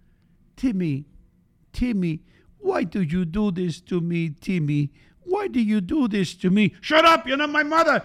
[0.57, 1.05] Timmy,
[1.72, 2.22] Timmy,
[2.59, 4.91] why do you do this to me, Timmy?
[5.29, 6.74] Why do you do this to me?
[6.81, 8.03] Shut up, you're not my mother.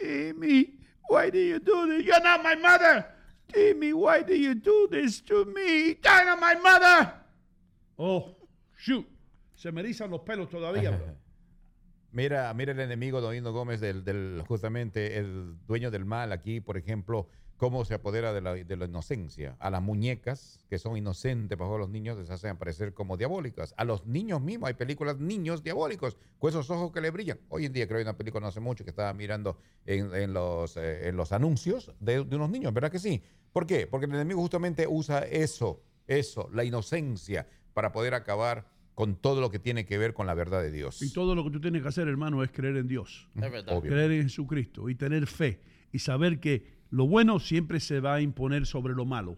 [0.00, 0.74] Timmy,
[1.08, 2.04] why do you do this?
[2.06, 3.06] You're not my mother.
[3.52, 5.98] Timmy, why do you do this to me?
[6.02, 7.12] You're not my mother.
[7.98, 8.34] Oh,
[8.76, 9.06] shoot.
[9.54, 10.98] Se me erizan los pelos todavía.
[12.12, 16.76] Mira, mira el enemigo Doino Gómez, del, del- justamente el dueño del mal aquí, por
[16.76, 19.56] ejemplo, cómo se apodera de la, de la inocencia.
[19.58, 23.74] A las muñecas que son inocentes para los niños les hacen aparecer como diabólicas.
[23.76, 27.38] A los niños mismos, hay películas niños diabólicos, con esos ojos que le brillan.
[27.48, 30.14] Hoy en día creo que hay una película no hace mucho que estaba mirando en,
[30.14, 33.22] en los, eh, en los anuncios de, de unos niños, ¿verdad que sí?
[33.52, 33.86] ¿Por qué?
[33.86, 39.50] Porque el enemigo justamente usa eso, eso, la inocencia, para poder acabar con todo lo
[39.50, 41.02] que tiene que ver con la verdad de Dios.
[41.02, 43.28] Y todo lo que tú tienes que hacer, hermano, es creer en Dios.
[43.34, 43.80] Es verdad.
[43.80, 45.60] Creer en Jesucristo y tener fe
[45.92, 49.36] y saber que lo bueno siempre se va a imponer sobre lo malo.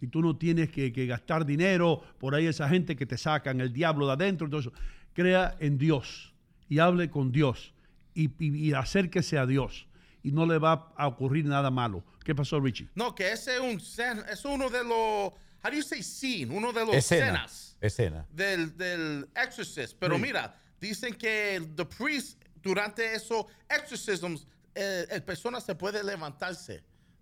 [0.00, 3.60] Y tú no tienes que, que gastar dinero por ahí esa gente que te sacan
[3.60, 4.46] el diablo de adentro.
[4.58, 4.72] eso.
[5.12, 6.34] Crea en Dios
[6.68, 7.72] y hable con Dios
[8.14, 9.86] y, y- y acérquese a Dios.
[10.22, 12.02] Y no le va a ocurrir nada malo.
[12.24, 12.88] ¿Qué pasó, Richie?
[12.94, 15.32] No, que ese es un scen- es uno de los,
[15.62, 16.52] how do you say scene?
[16.54, 17.26] Uno de los Escena.
[17.26, 18.26] escenas Escena.
[18.32, 19.96] del, del exorcist.
[19.98, 20.22] Pero Sí.
[20.22, 24.46] mira, dicen que the priest durante esos exorcisms,
[24.76, 26.74] eh, el persona se puede levantarse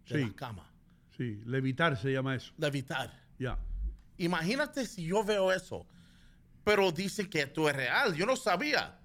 [0.08, 0.20] de Sí.
[0.26, 0.70] la cama,
[1.16, 2.52] Sí, levitar se llama eso.
[2.58, 3.12] levitar.
[3.38, 3.58] Ya.
[4.18, 5.86] Imagínate si yo veo eso.
[6.64, 8.14] Pero dicen que esto es real.
[8.14, 8.98] Yo no sabía.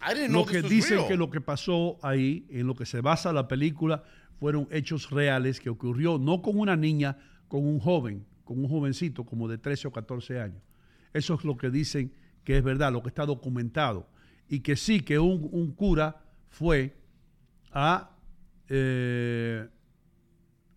[0.00, 1.08] I didn't know Lo que dicen real.
[1.08, 4.02] que lo que pasó ahí, en lo que se basa la película,
[4.38, 7.16] fueron hechos reales que ocurrió no con una niña,
[7.48, 10.62] con un joven, con un jovencito como de 13 o 14 años.
[11.12, 12.12] Eso es lo que dicen
[12.44, 14.08] que es verdad, lo que está documentado.
[14.48, 16.96] Y que sí, que un, un cura fue
[17.72, 18.10] a
[18.68, 19.68] eh,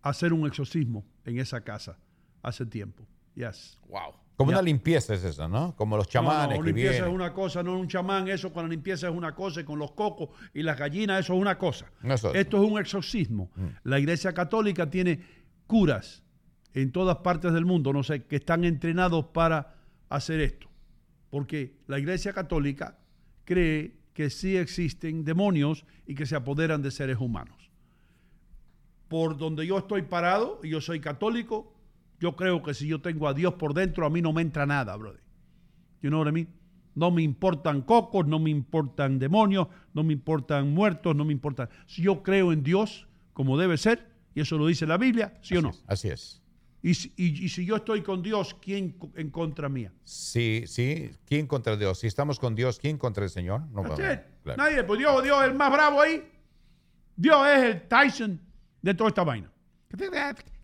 [0.02, 1.98] hacer un exorcismo en esa casa
[2.42, 3.06] hace tiempo.
[3.34, 3.78] Yes.
[3.88, 4.14] Wow.
[4.36, 5.74] Como una limpieza es eso, ¿no?
[5.76, 7.08] Como los No, chamanes no, que limpieza vienen.
[7.08, 9.78] es una cosa, no un chamán, eso con la limpieza es una cosa, y con
[9.78, 11.86] los cocos y las gallinas, eso es una cosa.
[12.02, 12.36] Eso es.
[12.40, 13.50] Esto es un exorcismo.
[13.82, 15.20] La Iglesia Católica tiene
[15.66, 16.22] curas
[16.74, 19.74] en todas partes del mundo, no sé, que están entrenados para
[20.10, 20.68] hacer esto.
[21.30, 22.98] Porque la Iglesia Católica
[23.46, 27.70] cree que sí existen demonios y que se apoderan de seres humanos.
[29.08, 31.74] Por donde yo estoy parado, y yo soy católico,
[32.18, 34.64] yo creo que si yo tengo a Dios por dentro, a mí no me entra
[34.64, 35.20] nada, brother.
[36.00, 36.48] You know what I mean?
[36.94, 41.68] No me importan cocos, no me importan demonios, no me importan muertos, no me importan.
[41.84, 45.58] Si yo creo en Dios como debe ser, y eso lo dice la Biblia, ¿sí
[45.58, 45.72] o no?
[45.86, 46.42] Así es.
[46.86, 49.92] Y si, y- y si yo estoy con Dios, ¿quién en contra mía?
[50.04, 51.10] Sí, sí.
[51.26, 51.98] ¿Quién contra Dios?
[51.98, 53.62] Si estamos con Dios, ¿quién contra el Señor?
[53.72, 53.96] No claro.
[54.56, 56.22] Nadie, pues Dios, Dios es el más bravo ahí.
[57.16, 58.40] Dios es el Tyson
[58.82, 59.50] de toda esta vaina.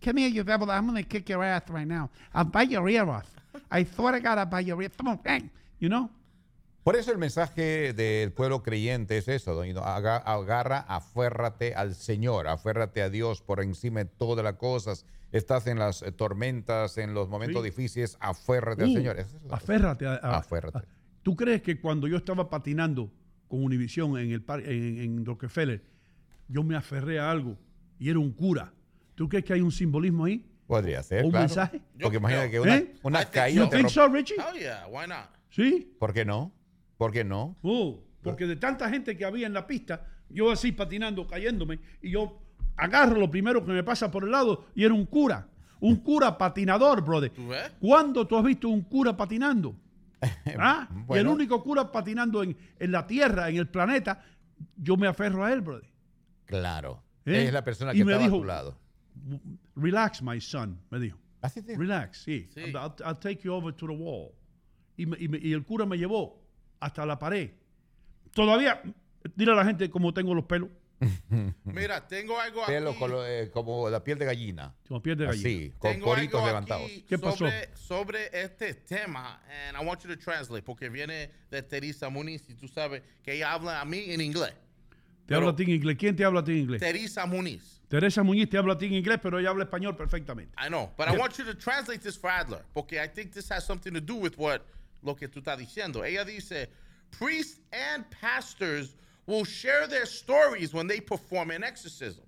[0.01, 0.69] Come here, you devil.
[0.71, 2.09] I'm going to kick your ass right now.
[2.33, 3.27] I'll bite your ear off.
[3.71, 4.91] I swear to God, I'll bite your ear.
[4.97, 5.51] Come on, bang.
[5.81, 6.09] You know?
[6.85, 13.03] Por eso el mensaje del pueblo creyente es eso, aga- agarra, aférrate al Señor, aférrate
[13.03, 15.05] a Dios por encima de todas las cosas.
[15.33, 17.71] Estás en las eh, tormentas, en los momentos Sí.
[17.71, 19.19] difíciles, aférrate al Uh, Señor.
[19.19, 20.07] Esa es Aférrate.
[20.07, 20.79] a- a- Aférrate.
[20.79, 20.85] a-
[21.23, 23.11] ¿Tú crees que cuando yo estaba patinando
[23.49, 25.83] con Univision en, el par- en, en Rockefeller,
[26.49, 27.57] yo me aferré a algo
[27.99, 28.73] y era un cura?
[29.15, 30.45] ¿Tú crees que hay un simbolismo ahí?
[30.67, 31.47] Podría ser, ¿Un claro.
[31.47, 31.81] mensaje?
[32.01, 32.61] Porque imagina que ¿Eh?
[32.61, 34.35] una, I una caída You think so, Richie?
[34.37, 35.29] Hell yeah, why not?
[35.51, 35.95] ¿Sí?
[35.99, 36.53] ¿Por qué no?
[36.97, 37.57] ¿Por qué no?
[37.63, 42.11] Oh, porque de tanta gente que había en la pista, yo así patinando, cayéndome, y
[42.11, 42.42] yo
[42.77, 45.49] agarro lo primero que me pasa por el lado y era un cura.
[45.81, 47.31] Un cura patinador, brother.
[47.31, 47.73] ¿Tú ves?
[47.81, 49.75] ¿Cuándo tú has visto un cura patinando?
[50.59, 50.89] ¿Ah?
[51.11, 54.25] Y el único cura patinando en, en la tierra, en el planeta,
[54.77, 55.91] yo me aferro a él, brother.
[56.45, 57.03] Claro.
[57.25, 57.47] ¿Eh?
[57.47, 58.79] Es la persona Y que me estaba dijo, a tu lado.
[59.75, 61.19] Relax, my son, me dijo.
[61.41, 62.49] Así te- Relax, sí.
[62.57, 64.31] I'll, I'll take you over to the wall.
[64.97, 66.41] Y, me- y me- y el cura me llevó
[66.79, 67.51] hasta la pared.
[68.33, 68.81] Todavía,
[69.35, 70.69] dile a la gente cómo tengo los pelos.
[71.65, 72.99] Mira, tengo algo Pelo aquí.
[72.99, 74.75] colo- eh, como la piel de gallina.
[74.87, 75.49] Como piel de gallina.
[75.49, 76.85] Así, con Tengo coritos algo levantados.
[76.87, 77.37] aquí ¿Qué pasó?
[77.39, 82.49] Sobre, sobre este tema, and I want you to translate, porque viene de Teresa Muniz,
[82.49, 84.53] y tú sabes que ella habla a mí en inglés.
[85.27, 85.97] Te habla a ti en inglés.
[85.99, 86.81] ¿Quién te habla a ti en inglés?
[86.81, 87.81] Teresa Muniz.
[87.89, 90.55] Teresa Muñiz te habla a ti en inglés, pero ella habla español perfectamente.
[90.59, 93.51] I know, but I want you to translate this for Adler, porque I think this
[93.53, 94.63] has something to do with what
[95.03, 96.03] lo que tú estás diciendo.
[96.03, 96.71] Ella dice,
[97.11, 98.97] priests and pastors
[99.27, 102.25] will share their stories when they perform an exorcism.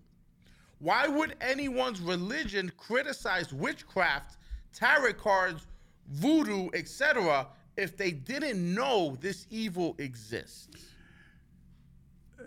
[0.79, 4.37] Why would anyone's religion criticize witchcraft,
[4.73, 5.67] tarot cards,
[6.09, 10.69] voodoo, etc., if they didn't know this evil exists?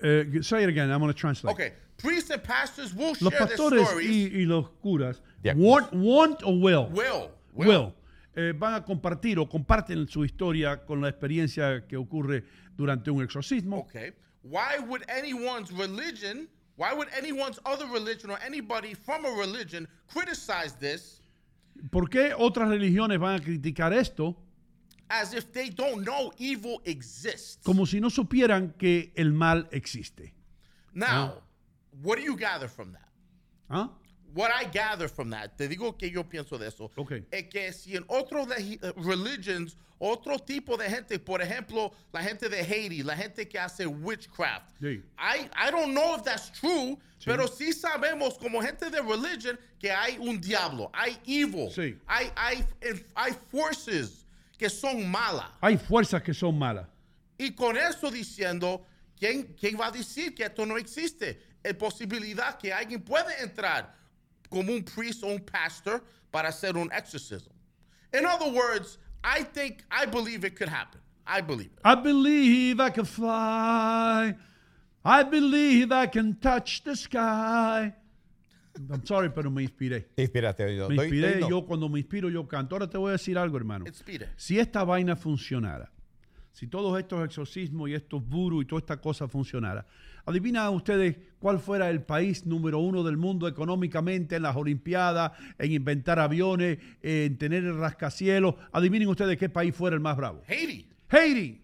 [0.04, 0.92] Eh, say it again.
[0.92, 1.54] I'm going to translate.
[1.54, 4.10] Okay, priests and pastors will Los share their pastores stories.
[4.10, 5.22] y, y los curas,
[5.56, 7.32] want, want o will, Will.
[7.56, 7.94] will,
[8.36, 12.44] eh, van a compartir o comparten su historia con la experiencia que ocurre
[12.78, 13.80] durante un exorcismo.
[13.80, 14.14] Okay.
[14.44, 20.74] Why would anyone's religion, why would anyone's other religion or anybody from a religion criticize
[20.74, 21.22] this
[21.92, 24.36] ¿Por qué otras religiones van a criticar esto
[25.10, 27.64] as if they don't know evil exists?
[27.64, 30.34] como si no supieran que el mal existe?
[30.94, 31.42] Now,
[32.02, 33.08] what do you gather from that?
[33.70, 33.90] ¿Ah?
[34.38, 36.92] What I gather from that, te digo que yo pienso de eso,
[37.32, 42.48] es que si en otros eh, religions, otro tipo de gente, por ejemplo, la gente
[42.48, 45.02] de Haiti, la gente que hace witchcraft, Sí.
[45.18, 49.90] I, I don't know if that's true, pero sí sabemos como gente de religion que
[49.92, 51.98] hay un diablo, hay evil, Sí.
[52.06, 52.64] hay, hay,
[53.16, 54.24] hay forces
[54.56, 55.50] que son malas.
[55.62, 56.88] Hay fuerzas que son malas.
[57.40, 58.86] Y con eso diciendo,
[59.20, 61.42] ¿quién, quién va a decir que esto no existe?
[61.64, 63.97] Es posibilidad que alguien puede entrar
[64.50, 67.52] como un priest o un pastor para hacer un exorcism.
[68.14, 71.02] In other words, I think, I believe it could happen.
[71.26, 71.80] I believe it.
[71.84, 74.36] I believe I can fly.
[75.04, 77.94] I believe I can touch the sky.
[78.90, 80.08] I'm sorry, pero me inspiré.
[80.16, 80.76] Te inspiraste.
[80.76, 80.88] yo.
[80.90, 81.50] Me inspiré, doy no.
[81.50, 82.76] yo cuando me inspiro yo canto.
[82.76, 83.86] Ahora te voy a decir algo, hermano.
[83.88, 84.30] Inspire.
[84.38, 85.92] Si esta vaina funcionara,
[86.52, 89.86] si todos estos exorcismos y estos vudú y toda esta cosa funcionara,
[90.28, 95.72] adivina ustedes cuál fuera el país número uno del mundo económicamente en las Olimpiadas, en
[95.72, 98.56] inventar aviones, en tener el rascacielos.
[98.72, 100.44] Adivinen ustedes qué país fuera el más bravo.
[100.48, 100.88] Haiti.
[101.10, 101.62] Haiti.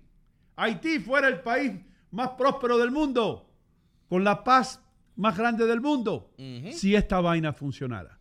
[0.56, 1.74] Haití fuera el país
[2.12, 3.50] más próspero del mundo,
[4.08, 4.80] con la paz
[5.16, 6.32] más grande del mundo,
[6.72, 8.20] si esta vaina funcionara.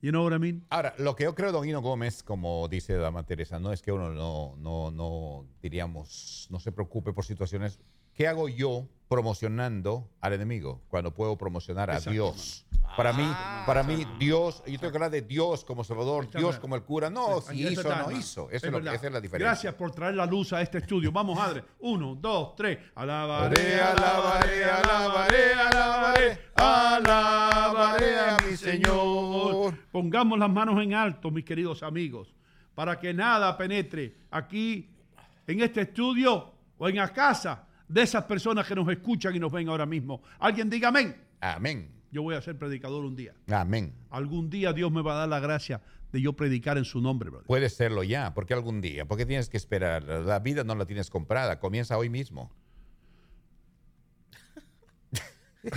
[0.00, 0.64] You know what I mean?
[0.70, 3.90] Ahora, lo que yo creo, Don Hino Gómez, como dice Dama Teresa, no es que
[3.90, 7.80] uno no, no, no, diríamos, no se preocupe por situaciones.
[8.18, 12.66] ¿Qué hago yo promocionando al enemigo cuando puedo promocionar a Dios?
[12.96, 13.24] Para mí,
[13.64, 17.10] para mí, Dios, yo tengo que hablar de Dios como Salvador, Dios como el cura.
[17.10, 18.50] No, si hizo, está, no hizo.
[18.50, 18.94] Eso Es lo- verdad.
[18.96, 19.50] esa es la diferencia.
[19.52, 21.12] Gracias por traer la luz a este estudio.
[21.12, 21.62] Vamos, Adre.
[21.78, 22.78] Uno, dos, tres.
[22.96, 29.74] Alabaré, alabaré, alabaré, alabaré, alabaré a mi Señor.
[29.92, 32.34] Pongamos las manos en alto, mis queridos amigos,
[32.74, 34.90] para que nada penetre aquí
[35.46, 39.50] en este estudio o en la casa de esas personas que nos escuchan y nos
[39.52, 40.22] ven ahora mismo.
[40.38, 41.16] Alguien diga amén.
[41.40, 41.90] Amén.
[42.10, 43.34] Yo voy a ser predicador un día.
[43.50, 43.92] Amén.
[44.10, 45.80] Algún día Dios me va a dar la gracia
[46.12, 47.46] de yo predicar en su nombre, brother.
[47.46, 50.02] Puede serlo ya, porque algún día, porque tienes que esperar.
[50.04, 52.50] La vida no la tienes comprada, comienza hoy mismo.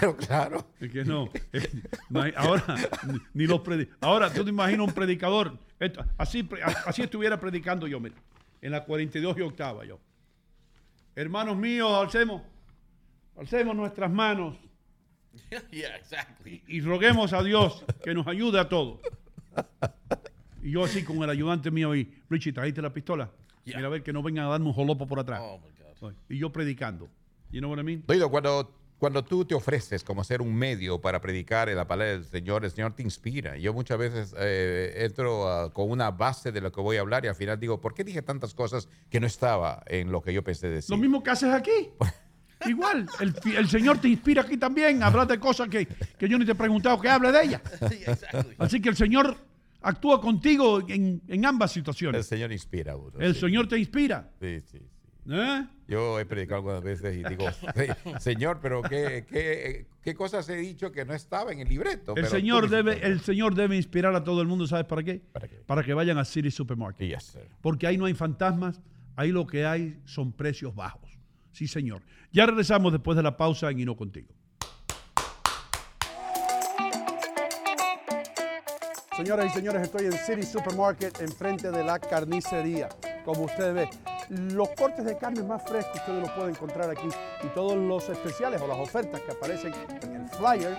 [0.00, 0.70] Pero claro.
[0.80, 1.28] Es que no.
[1.52, 5.58] eh, ahora, ni, ni los predi- ahora tú te imaginas un predicador.
[5.80, 6.48] esto- así,
[6.86, 8.14] así estuviera predicando yo, mira.
[8.60, 9.98] En la 42 y octava yo.
[11.18, 12.42] Hermanos míos, alcemos,
[13.36, 14.56] alcemos nuestras manos
[15.72, 16.62] yeah, exactly.
[16.68, 19.00] Y roguemos a Dios que nos ayude a todos.
[20.62, 23.32] Y yo así con el ayudante mío y, Richie, ¿trajiste la pistola?
[23.64, 25.40] Mira a ver que no vengan a darme un jolopo por atrás.
[25.42, 25.68] Oh, my
[26.00, 26.12] God.
[26.28, 27.08] Y yo predicando.
[27.50, 28.04] You know what I mean?
[28.30, 32.24] Cuando, cuando tú te ofreces como ser un medio para predicar en la palabra del
[32.24, 33.56] Señor, el Señor te inspira.
[33.56, 37.24] Yo muchas veces eh, entro ah, con una base de lo que voy a hablar
[37.24, 40.32] y al final digo, ¿por qué dije tantas cosas que no estaba en lo que
[40.32, 40.90] yo pensé decir?
[40.90, 41.90] Lo mismo que haces aquí.
[42.66, 45.00] Igual, el, el Señor te inspira aquí también.
[45.02, 47.62] Hablas de cosas que, que yo ni te he preguntado que hable de ellas.
[48.58, 49.36] Así que el Señor
[49.80, 52.26] actúa contigo en, en ambas El situaciones.
[52.26, 53.12] Señor inspira a uno.
[53.20, 53.40] El sí.
[53.42, 54.28] Señor te inspira.
[54.40, 54.80] Sí, sí.
[55.30, 55.66] ¿Eh?
[55.86, 60.56] Yo he predicado algunas veces y digo, "Sí, Señor, pero ¿qué, qué, qué cosas he
[60.56, 62.12] dicho que no estaba en el libreto?
[62.12, 63.12] El Pero Señor, debe, dijiste".
[63.12, 65.22] el Señor debe inspirar a todo el mundo, ¿sabes para qué?
[65.66, 67.08] ¿Para que vayan a City Supermarket.
[67.08, 67.48] Yes, sir.
[67.60, 68.80] Porque ahí no hay fantasmas,
[69.16, 71.18] ahí lo que hay son precios bajos.
[71.52, 72.02] Sí, señor.
[72.32, 74.28] Ya regresamos después de la pausa en Y no contigo.
[79.16, 82.88] Señoras y señores, estoy en City Supermarket enfrente de la carnicería.
[83.24, 83.88] Como ustedes ven,
[84.28, 87.08] los cortes de carne más frescos ustedes los pueden encontrar aquí
[87.42, 89.72] y todos los especiales o las ofertas que aparecen
[90.02, 90.76] en el flyer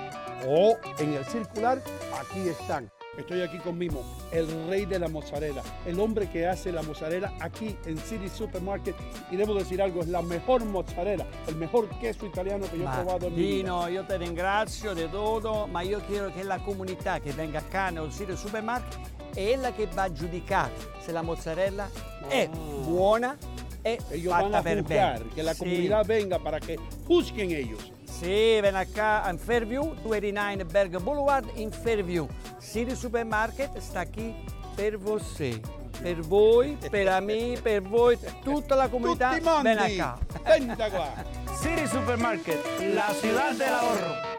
[0.48, 1.82] o en el circular,
[2.20, 2.90] aquí están.
[3.18, 7.34] Estoy aquí con Mimo, el rey de la mozzarella, el hombre que hace la mozzarella
[7.42, 8.96] aquí en City Supermarket.
[9.30, 12.94] Y debo decir algo, es la mejor mozzarella, el mejor queso italiano que yo he
[12.96, 13.90] probado en mi vida.
[13.90, 18.10] Io ti ringrazio di tutto, ma io chiedo che la comunità che venga qua nel
[18.10, 20.72] sito supermarket è ella che va a giudicare
[21.04, 21.90] se la mozzarella
[22.28, 23.38] è buona
[23.82, 25.34] e fatta a per juzgar, bene.
[25.34, 26.78] que la comunidad venga para que
[27.08, 27.92] juzguen ellos.
[28.04, 32.28] Sì, ven acá in Fairview, 289 Berg Boulevard in Fairview.
[32.60, 34.36] City Supermarket sta qui
[34.76, 35.60] per você.
[36.02, 39.32] Per voi, per me, per voi, tutta la comunità.
[39.32, 39.64] Tutti mondi.
[39.64, 40.18] Ven acá.
[40.44, 41.12] Venta qua.
[41.62, 42.64] City Supermarket,
[42.94, 44.39] la ciudad del ahorro.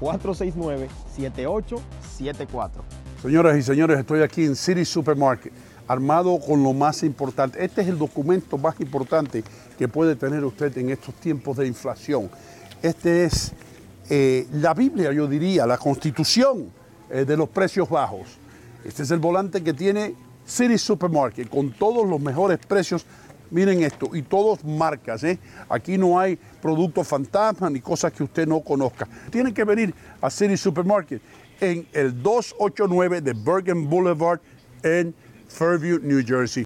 [0.01, 2.71] 646-469-7874.
[3.21, 5.53] Señoras y señores, estoy aquí en City Supermarket,
[5.89, 7.65] armado con lo más importante.
[7.65, 9.43] Este es el documento más importante
[9.77, 12.31] que puede tener usted en estos tiempos de inflación.
[12.81, 13.55] Este es
[14.09, 16.71] eh, la Biblia, yo diría, la constitución
[17.11, 18.39] eh, de los precios bajos.
[18.85, 20.15] Este es el volante que tiene
[20.49, 23.07] City Supermarket con todos los mejores precios.
[23.51, 25.39] Miren esto, y todos marcas, ¿eh?
[25.71, 29.09] Aquí no hay productos fantasma ni cosas que usted no conozca.
[29.31, 31.23] Tienen que venir a City Supermarket
[31.61, 34.41] en el 289 de Bergen Boulevard
[34.83, 35.15] en
[35.49, 36.65] Fairview, New Jersey.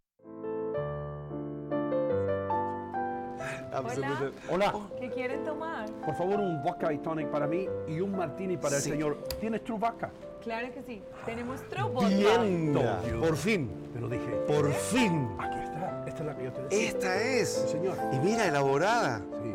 [4.50, 4.74] Hola.
[4.98, 5.90] ¿Qué quieren tomar?
[6.04, 9.22] Por favor, un vodka y tonic para mí y un martini para el señor.
[9.40, 10.10] ¿Tienes True Vodka?
[10.42, 11.02] Claro que sí.
[11.24, 12.08] Tenemos True Vodka.
[12.08, 12.74] Bien,
[13.20, 13.70] por fin.
[13.92, 14.30] Te lo dije.
[14.48, 15.28] Por fin.
[15.38, 16.04] Aquí está.
[16.06, 16.88] Esta es la que yo te decía.
[16.88, 17.48] Esta es.
[17.48, 17.96] Sí, señor.
[18.12, 19.20] Y mira, elaborada.
[19.42, 19.52] Sí.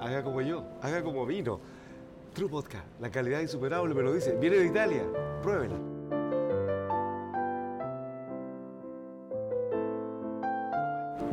[0.00, 1.60] Haga como yo, haga como vino.
[2.34, 4.36] True Vodka, la calidad insuperable me lo dice.
[4.36, 5.02] Viene de Italia,
[5.42, 5.76] pruébela.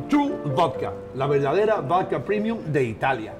[0.08, 3.34] True Vodka, la verdadera vodka premium de Italia.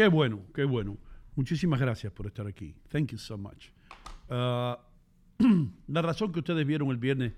[0.00, 0.96] Qué bueno, qué bueno.
[1.36, 2.74] Muchísimas gracias por estar aquí.
[2.88, 3.66] Thank you so much.
[4.30, 4.78] Ah,
[5.88, 7.34] la razón que ustedes vieron el viernes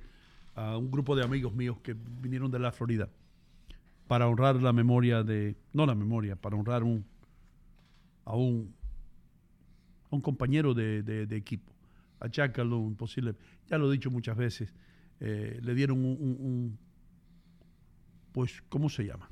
[0.55, 3.09] a un grupo de amigos míos que vinieron de la Florida
[4.07, 7.05] para honrar la memoria de, no la memoria, para honrar un,
[8.25, 8.73] a un,
[10.23, 11.73] compañero de, equipo,
[12.21, 13.35] a Jack Calhoun, posible,
[13.67, 14.73] ya lo he dicho muchas veces,
[15.19, 16.79] eh, le dieron un-
[18.31, 19.32] pues, ¿cómo se llama?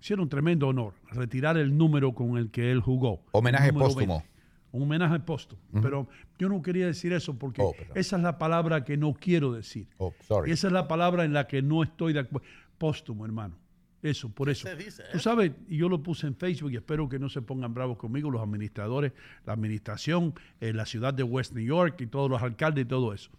[0.00, 3.22] Hicieron un tremendo honor, retirar el número con el que él jugó.
[3.32, 4.14] Homenaje póstumo.
[4.18, 4.30] 20.
[4.72, 5.60] Un homenaje póstumo.
[5.82, 9.52] Pero yo no quería decir eso porque Oh, esa es la palabra que no quiero
[9.52, 9.88] decir.
[9.98, 10.50] Oh, sorry.
[10.50, 12.46] Y esa es la palabra en la que no estoy de acuerdo.
[12.78, 13.56] Póstumo, hermano.
[14.02, 14.66] Eso, por eso.
[14.66, 17.42] se dice Tú sabes, y yo lo puse en Facebook y espero que no se
[17.42, 19.12] pongan bravos conmigo los administradores,
[19.44, 23.12] la administración, eh, la ciudad de West New York y todos los alcaldes y todo
[23.12, 23.30] eso.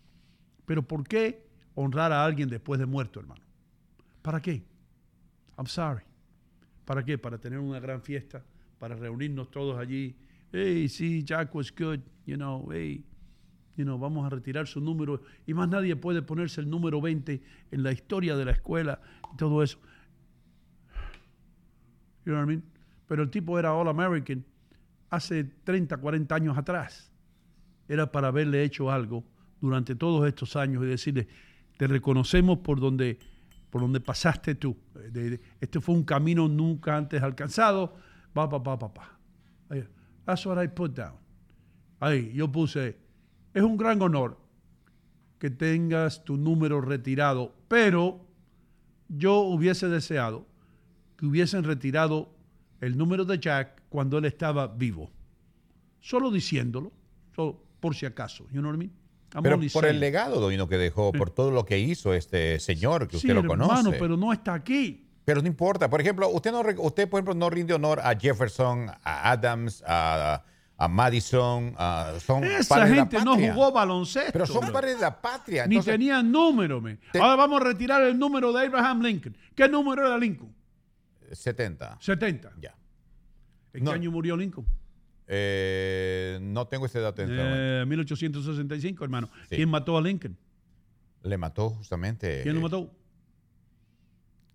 [0.67, 1.43] Pero ¿por qué
[1.73, 3.41] honrar a alguien después de muerto, hermano?
[4.21, 4.63] ¿Para qué?
[5.57, 6.03] I'm sorry.
[6.91, 7.17] ¿Para qué?
[7.17, 8.43] Para tener una gran fiesta,
[8.77, 10.13] para reunirnos todos allí.
[10.51, 13.01] Hey, sí, Jack was good, you know, hey,
[13.77, 15.21] you know, vamos a retirar su número.
[15.47, 18.99] Y más nadie puede ponerse el número 20 en la historia de la escuela
[19.33, 19.79] y todo eso.
[22.25, 22.63] You know what I mean?
[23.07, 24.43] Pero el tipo era All American
[25.11, 27.09] hace 30, 40 años atrás.
[27.87, 29.23] Era para haberle hecho algo
[29.61, 31.29] durante todos estos años y decirle,
[31.77, 33.17] te reconocemos por donde,
[33.71, 34.77] por donde pasaste tú.
[35.15, 37.95] Eh, este fue un camino nunca antes alcanzado.
[38.33, 39.17] Pa, pa, pa, pa, pa.
[40.25, 41.15] That's what I put down.
[41.99, 42.97] Ahí, yo puse,
[43.53, 44.37] es un gran honor
[45.39, 48.25] que tengas tu número retirado, pero
[49.07, 50.45] yo hubiese deseado
[51.17, 52.33] que hubiesen retirado
[52.79, 55.11] el número de Jack cuando él estaba vivo.
[55.99, 56.91] Solo diciéndolo,
[57.35, 58.47] solo por si acaso.
[58.51, 59.00] You know what I mean?
[59.33, 63.07] I'm Pero por el legado, Doino, que dejó, por todo lo que hizo este señor,
[63.07, 63.97] que Sí, usted lo hermano, conoce.
[63.97, 65.07] pero no está aquí.
[65.23, 65.89] Pero no importa.
[65.89, 70.43] Por ejemplo, usted, no, usted por ejemplo, no rinde honor a Jefferson, a Adams, a,
[70.77, 71.73] a Madison.
[71.77, 74.31] a- son Esa padres de la gente no jugó baloncesto.
[74.33, 75.65] Pero son padres de la patria.
[75.67, 76.81] Ni entonces- tenían número.
[76.81, 76.97] me.
[77.13, 79.37] Ahora vamos a retirar el número de Abraham Lincoln.
[79.55, 80.53] ¿Qué número era Lincoln?
[81.31, 81.97] 70.
[82.01, 82.51] 70.
[82.59, 82.75] Ya.
[83.73, 83.91] ¿En No.
[83.91, 84.65] qué año murió Lincoln?
[85.33, 87.61] Eh, no tengo ese dato en este momento.
[87.61, 89.29] Eh, 1865, hermano.
[89.49, 89.55] Sí.
[89.55, 90.37] ¿Quién mató a Lincoln?
[91.23, 92.41] Le mató justamente.
[92.43, 92.91] ¿Quién lo mató?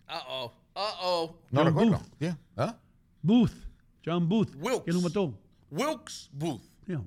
[0.09, 0.53] Uh-oh.
[0.75, 1.41] Uh-oh.
[1.51, 1.91] No John recuerdo.
[1.99, 2.19] Booth.
[2.19, 2.39] Yeah.
[2.57, 2.79] ¿Ah?
[3.23, 3.53] Booth.
[4.05, 4.55] John Booth.
[4.57, 4.83] Wilkes.
[4.85, 5.39] ¿Quién lo mató?
[5.71, 6.63] Wilkes Booth.
[6.87, 7.03] Yeah,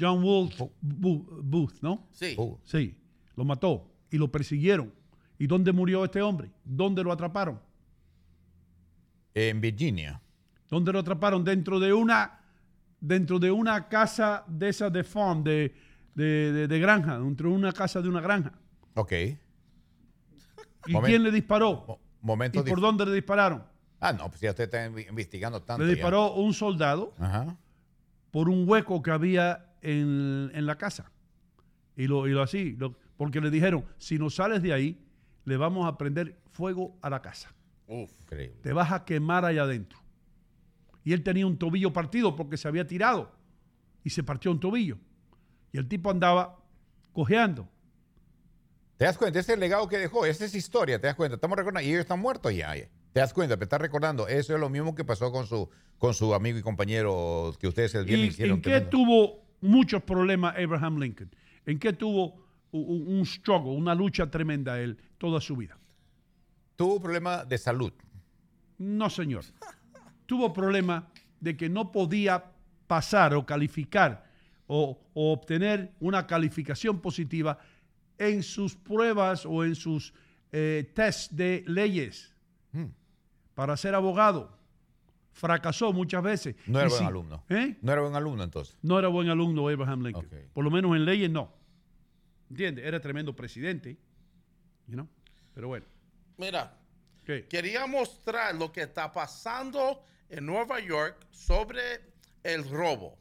[0.00, 2.06] John Wolf Bo- Booth, ¿no?
[2.12, 2.34] Sí.
[2.38, 2.58] Oh.
[2.64, 2.96] Sí,
[3.36, 4.90] lo mató y lo persiguieron.
[5.38, 6.50] ¿Y dónde murió este hombre?
[6.64, 7.60] ¿Dónde lo atraparon?
[9.34, 10.22] En Virginia.
[10.70, 11.44] ¿Dónde lo atraparon?
[11.44, 12.40] Dentro de una
[13.02, 15.74] dentro de una casa de esas de farm, de,
[16.14, 18.52] de, de- de granja, dentro de una casa de una granja.
[18.94, 19.12] Ok.
[20.86, 21.84] ¿Y Momen- quién le disparó?
[21.86, 23.64] Mo- momento ¿Y por dónde le dispararon?
[24.00, 25.82] Ah, no, pues ya usted está investigando tanto.
[25.84, 25.94] Le ya.
[25.96, 27.56] disparó un soldado Ajá.
[28.30, 31.10] por un hueco que había en, en la casa.
[31.96, 35.04] Y lo, y lo así, lo- porque le dijeron, si no sales de ahí,
[35.44, 37.52] le vamos a prender fuego a la casa.
[37.88, 38.56] Increíble.
[38.62, 39.98] Te vas a quemar allá adentro.
[41.04, 43.32] Y él tenía un tobillo partido porque se había tirado
[44.04, 44.98] y se partió un tobillo.
[45.72, 46.58] Y el tipo andaba
[47.12, 47.68] cojeando.
[48.96, 49.40] ¿Te das cuenta?
[49.40, 51.34] Ese es el legado que dejó, esa es historia, ¿te das cuenta?
[51.34, 52.72] Estamos recordando, y ellos están muertos ya.
[52.74, 53.56] ¿Te das cuenta?
[53.56, 54.28] Te estás recordando.
[54.28, 55.68] Eso es lo mismo que pasó con su,
[55.98, 58.56] con su amigo y compañero que ustedes el viernes ¿Y hicieron.
[58.56, 58.90] en qué tremendo.
[58.90, 61.30] tuvo muchos problemas Abraham Lincoln?
[61.66, 62.36] ¿En qué tuvo
[62.70, 65.76] u- u- un struggle, una lucha tremenda él toda su vida?
[66.76, 67.92] Tuvo problema de salud.
[68.78, 69.44] No, señor.
[70.32, 71.10] Tuvo problema
[71.40, 72.42] de que no podía
[72.86, 74.24] pasar o calificar
[74.66, 77.58] o, o obtener una calificación positiva
[78.16, 80.14] en sus pruebas o en sus
[80.50, 82.34] eh, tests de leyes
[82.72, 82.86] Hmm.
[83.54, 84.56] para ser abogado.
[85.32, 86.56] Fracasó muchas veces.
[86.66, 87.44] No era Y buen si- alumno.
[87.50, 87.76] ¿Eh?
[87.82, 88.78] No era buen alumno entonces.
[88.80, 90.28] No era buen alumno Abraham Lincoln.
[90.54, 91.52] Por lo menos en leyes no.
[92.48, 92.86] ¿Entiendes?
[92.86, 93.98] Era tremendo presidente.
[94.86, 95.08] You know?
[95.52, 95.84] Pero bueno.
[96.38, 96.74] Mira,
[97.50, 101.98] quería mostrar lo que está pasando en Nueva York sobre
[102.44, 103.16] el robo.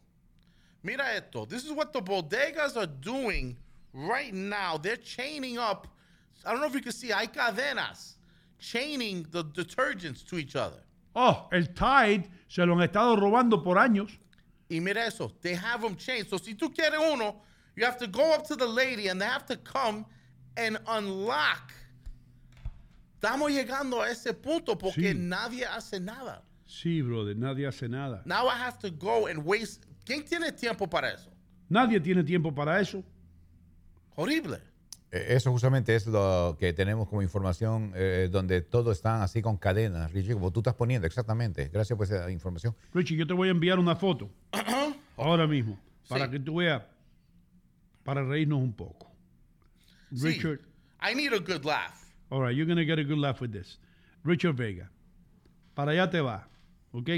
[0.83, 1.45] Mira esto.
[1.45, 3.55] This is what the bodegas are doing
[3.93, 4.77] right now.
[4.77, 5.87] They're chaining up.
[6.45, 7.09] I don't know if you can see.
[7.09, 8.15] Hay cadenas
[8.57, 10.79] chaining the detergents to each other.
[11.15, 14.09] Oh, el Tide se lo han estado robando por años.
[14.69, 15.31] Y mira eso.
[15.41, 16.29] They have them chained.
[16.29, 17.41] So si tú quieres uno,
[17.75, 20.05] you have to go up to the lady and they have to come
[20.57, 21.73] and unlock.
[23.21, 25.13] Estamos llegando a ese punto porque Sí.
[25.13, 26.41] nadie hace nada.
[26.71, 28.21] Sí, brother, nadie hace nada.
[28.25, 29.85] Now I have to go and waste.
[30.05, 31.29] ¿Quién tiene tiempo para eso?
[31.69, 33.03] Nadie tiene tiempo para eso.
[34.15, 34.57] Horrible.
[35.11, 39.57] Eh, Eso justamente es lo que tenemos como información, eh, donde todos están así con
[39.57, 41.69] cadenas, Richie, como tú estás poniendo, exactamente.
[41.73, 42.73] Gracias por esa información.
[42.93, 44.29] Richie, yo te voy a enviar una foto
[45.17, 45.77] ahora mismo
[46.07, 46.83] para que tú veas,
[48.05, 49.11] para reírnos un poco.
[50.15, 50.27] Sí.
[50.27, 50.61] Richard,
[51.01, 51.99] I need a good laugh.
[52.29, 53.77] all right, you're going to get a good laugh with this.
[54.23, 54.89] Richard Vega,
[55.75, 56.47] para allá te va,
[56.91, 57.09] ¿ok?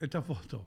[0.00, 0.66] Esta foto.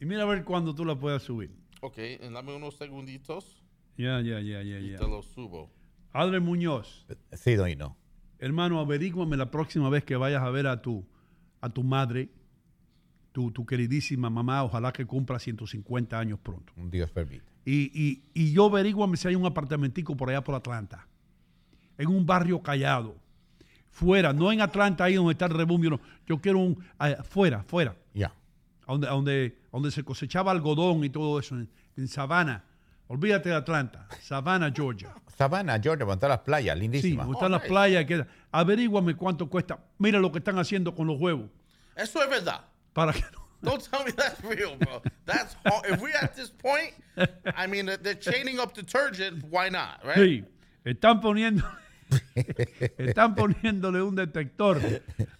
[0.00, 1.50] Y mira a ver cuándo tú la puedas subir.
[1.80, 1.96] Ok,
[2.32, 3.62] dame unos segunditos
[3.96, 4.98] Ya, ya, ya, ya, y ya.
[4.98, 5.70] te lo subo.
[6.12, 7.06] Adre Muñoz.
[7.32, 7.96] Sí, Doino.
[8.38, 11.04] Hermano, averíguame la próxima vez que vayas a ver a tu,
[11.60, 12.28] a tu madre,
[13.32, 16.72] tu, tu queridísima mamá, ojalá que cumpla 150 años pronto.
[16.76, 17.44] Dios permite.
[17.64, 21.06] Y, y, y yo averíguame si hay un apartamentico por allá por Atlanta,
[21.96, 23.16] en un barrio callado,
[23.92, 26.00] fuera, no en Atlanta, ahí donde está el rebumbio, no.
[26.26, 27.94] Yo quiero un, ah, fuera, fuera.
[28.12, 28.32] Ya.
[28.86, 32.64] A donde, a donde, a donde se cosechaba algodón y todo eso, en, en Savannah.
[33.06, 35.14] Olvídate de Atlanta, Savannah, Georgia.
[35.36, 37.26] Savannah, Georgia, donde están las playas, Sí, lindísimas.
[37.26, 38.04] donde están las playas.
[38.06, 39.78] Que, averíguame cuánto cuesta.
[39.98, 41.48] Mira lo que están haciendo con los huevos.
[41.94, 42.64] Eso es verdad.
[42.92, 43.22] Para que
[43.62, 45.00] Don't tell me that's real, bro.
[45.24, 45.86] That's hard.
[45.88, 46.94] If we're at this point,
[47.56, 49.44] I mean, they're chaining up detergent.
[49.50, 50.16] Why not, right?
[50.16, 50.44] Sí,
[50.84, 51.64] están poniendo,
[52.98, 54.80] están poniéndole un detector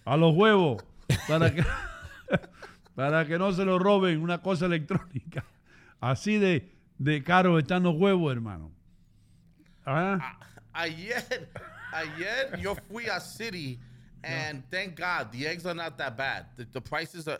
[0.05, 0.83] a los huevos
[1.27, 1.63] para que,
[2.95, 5.43] para que no se lo roben una cosa electrónica.
[5.99, 8.71] Así de, de caros están los huevos, hermano.
[9.85, 10.37] Ah,
[10.73, 11.49] Ayer,
[11.93, 13.79] ayer yo fui a City,
[14.23, 16.45] and thank God the eggs are not that bad.
[16.57, 17.39] The, the prices are.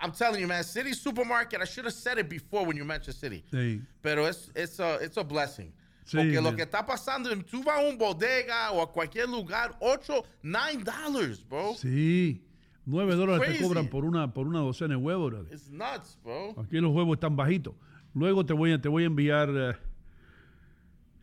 [0.00, 1.60] I'm telling you, man, City supermarket.
[1.60, 3.44] I should have said it before when you mentioned City.
[3.52, 3.80] sí.
[4.02, 5.72] Pero es it's a it's a blessing.
[6.04, 9.74] Sí, Porque lo que está pasando, tú vas a un bodega o a cualquier lugar,
[9.80, 11.74] 8, 9 dollars, bro.
[11.76, 12.44] Sí,
[12.84, 15.30] 9 dólares te cobran por una, por una docena de huevos.
[15.32, 15.52] brother.
[15.54, 16.54] It's nuts, bro.
[16.60, 17.74] Aquí los huevos están bajitos.
[18.12, 19.72] Luego te voy a, te voy a enviar eh,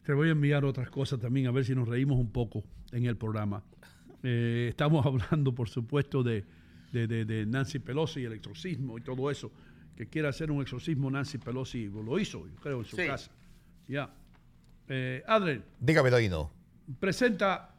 [0.03, 3.05] te voy a enviar otras cosas también a ver si nos reímos un poco en
[3.05, 3.63] el programa.
[4.23, 6.45] Eh, estamos hablando, por supuesto, de,
[6.91, 9.51] de, de- de Nancy Pelosi y el exorcismo y todo eso.
[9.95, 13.07] Que quiere hacer un exorcismo Nancy Pelosi, lo hizo, yo creo, en su Sí.
[13.07, 13.31] casa.
[13.87, 14.13] Ya.
[14.87, 16.51] Eh, Adriel, Dígame, Doino.
[16.99, 17.75] presenta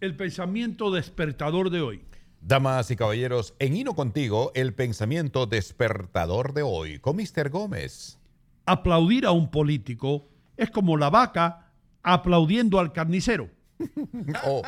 [0.00, 2.02] el pensamiento despertador de hoy.
[2.40, 7.50] Damas y caballeros, en Hino Contigo, el pensamiento despertador de hoy con Mr.
[7.50, 8.18] Gómez.
[8.66, 11.72] Aplaudir a un político es como la vaca
[12.02, 13.50] aplaudiendo al carnicero.
[14.44, 14.62] Oh.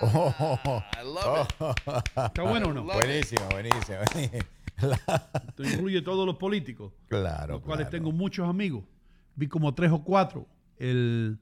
[0.00, 0.82] Oh.
[1.00, 1.48] I love
[2.16, 2.84] ¿Está bueno o no?
[2.84, 3.98] Buenísimo, buenísimo.
[4.76, 7.90] Esto incluye todos los políticos, Claro, los cuales claro.
[8.04, 8.84] tengo muchos amigos.
[9.36, 10.46] Vi como tres o cuatro
[10.78, 11.38] el,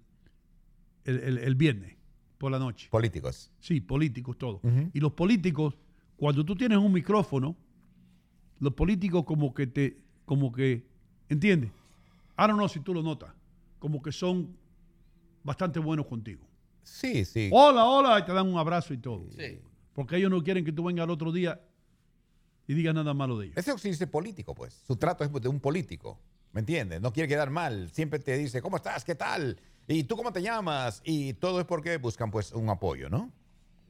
[1.05, 1.97] el, el- el viernes
[2.39, 2.89] por la noche.
[2.91, 3.51] Políticos.
[3.61, 4.61] Sí, políticos todos.
[4.93, 5.77] Y los políticos,
[6.17, 7.57] cuando tú tienes un micrófono,
[8.59, 10.85] los políticos como que te, como que,
[11.29, 11.71] ¿entiendes?
[12.39, 13.33] I don't know si tú lo notas,
[13.79, 14.57] como que son
[15.45, 16.47] bastante buenos contigo.
[16.83, 17.49] Sí, sí.
[17.53, 19.27] Hola, hola, y te dan un abrazo y todo.
[19.37, 19.59] Sí.
[19.93, 21.61] Porque ellos no quieren que tú vengas al otro día
[22.67, 23.57] y digas nada malo de ellos.
[23.59, 24.83] Ese sí dice político, pues.
[24.87, 26.19] Su trato es de un político.
[26.53, 27.01] ¿Me entiendes?
[27.01, 27.91] No quiere quedar mal.
[27.93, 29.05] Siempre te dice, ¿cómo estás?
[29.05, 29.59] ¿Qué tal?
[29.89, 31.01] ¿Y tú cómo te llamas?
[31.05, 33.33] Y todo es porque buscan, pues, un apoyo, ¿no?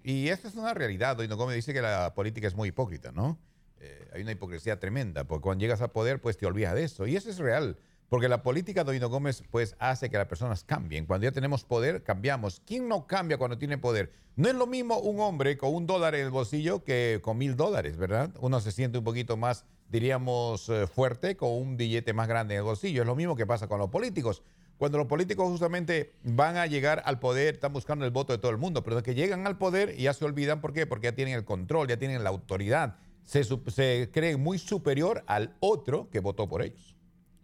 [0.04, 1.16] Y esta es una realidad.
[1.16, 3.38] Doino Gómez dice que la política es muy hipócrita, ¿no?
[3.80, 7.06] Eh, hay una hipocresía tremenda, porque cuando llegas al poder, pues te olvidas de eso.
[7.06, 7.76] Y eso es real.
[8.08, 11.06] Porque la política, Doino Gómez, pues hace que las personas cambien.
[11.06, 12.60] Cuando ya tenemos poder, cambiamos.
[12.64, 14.12] ¿Quién no cambia cuando tiene poder?
[14.36, 17.56] No es lo mismo un hombre con un dólar en el bolsillo que con mil
[17.56, 18.30] dólares, ¿verdad?
[18.40, 22.58] Uno se siente un poquito más, diríamos, eh, fuerte con un billete más grande en
[22.60, 23.02] el bolsillo.
[23.02, 24.42] Es lo mismo que pasa con los políticos.
[24.78, 28.50] Cuando los políticos justamente van a llegar al poder, están buscando el voto de todo
[28.50, 30.86] el mundo, pero de que llegan al poder y ya se olvidan, ¿por qué?
[30.86, 32.96] Porque ya tienen el control, ya tienen la autoridad.
[33.22, 36.96] Se, se creen muy superior al otro que votó por ellos.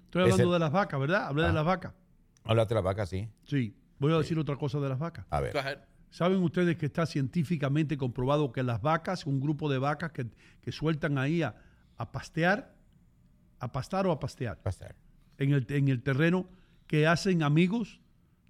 [0.06, 1.26] Estoy Es hablando el- de las vacas, ¿verdad?
[1.26, 1.52] Hablé de Ah.
[1.52, 1.92] las vacas.
[2.44, 3.28] Hablaste de la vaca, sí.
[3.44, 3.76] Sí.
[3.98, 5.26] Voy a decir otra cosa de las vacas.
[5.30, 5.54] A ver.
[6.10, 10.26] ¿Saben ustedes que está científicamente comprobado que las vacas, un grupo de vacas que,
[10.62, 11.54] que sueltan ahí a,
[11.98, 12.74] a pastear,
[13.60, 14.94] a pastar o a pastear, Pasar.
[15.38, 16.46] en el, en el terreno,
[16.86, 18.00] que hacen amigos,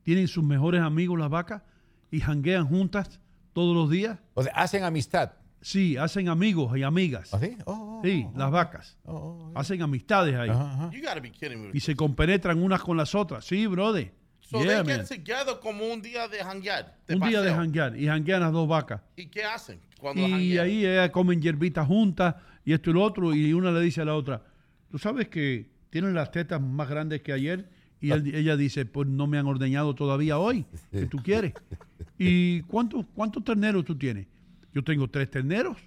[0.02, 1.62] tienen sus mejores amigos las vacas
[2.10, 3.20] y janguean juntas
[3.52, 4.18] todos los días?
[4.34, 5.32] O sea, hacen amistad.
[5.60, 7.34] Sí, hacen amigos y amigas.
[7.34, 7.56] ¿Ah, sí?
[7.64, 8.96] Oh, oh, Sí, oh, las vacas.
[9.04, 9.58] oh, oh, oh.
[9.58, 10.48] Hacen amistades ahí.
[10.48, 11.70] You gotta be kidding me.
[11.74, 13.44] Y se compenetran unas con las otras.
[13.44, 14.14] Sí, brother.
[14.40, 16.96] So Yeah, they get together como un día de janguear.
[17.08, 17.96] de Un día de janguear.
[17.98, 19.00] Y janguean las dos vacas.
[19.16, 20.64] ¿Y qué hacen cuando Y janguean?
[20.64, 22.36] ahí ellas comen hierbitas juntas
[22.68, 23.34] y esto y lo otro.
[23.34, 24.42] Y una le dice a la otra,
[24.90, 27.70] tú sabes que tienen las tetas más grandes que ayer.
[28.00, 30.66] Y él- ella dice, pues no me han ordeñado todavía hoy.
[30.92, 31.54] ¿Qué tú quieres?
[32.18, 34.26] ¿Y cuántos cuántos terneros tú tienes?
[34.74, 35.78] Yo tengo tres terneros.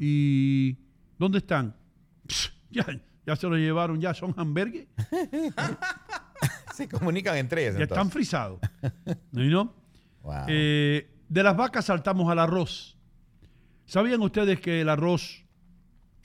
[0.00, 0.76] ¿Y
[1.18, 1.74] dónde están?
[2.70, 2.84] Ya,
[3.24, 4.88] ya se los llevaron, ya son hamburgues.
[6.74, 7.78] Se comunican entre ellas.
[7.78, 8.12] Ya están entonces.
[8.12, 8.60] frisados.
[9.32, 9.72] ¿No?
[10.22, 10.34] Wow.
[10.48, 12.98] Eh, de las vacas saltamos al arroz.
[13.86, 15.45] ¿Sabían ustedes que el arroz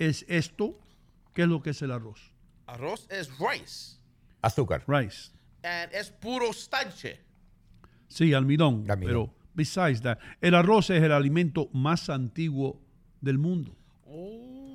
[0.08, 0.80] es esto?
[1.34, 2.34] ¿Qué es lo que es el arroz?
[2.68, 3.98] Arroz es rice.
[4.42, 4.84] Azúcar.
[4.88, 5.32] Rice.
[5.64, 7.20] And es puro starche.
[8.08, 8.90] Sí, almidón.
[8.90, 9.12] Almidón.
[9.12, 12.82] Pero besides that, el arroz es el alimento más antiguo
[13.22, 13.76] del mundo.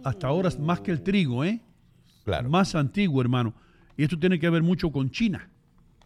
[0.05, 1.61] Hasta ahora es más que el trigo, ¿eh?
[2.25, 2.49] Claro.
[2.49, 3.55] Más antiguo, hermano.
[3.97, 5.49] Y esto tiene que ver mucho con China,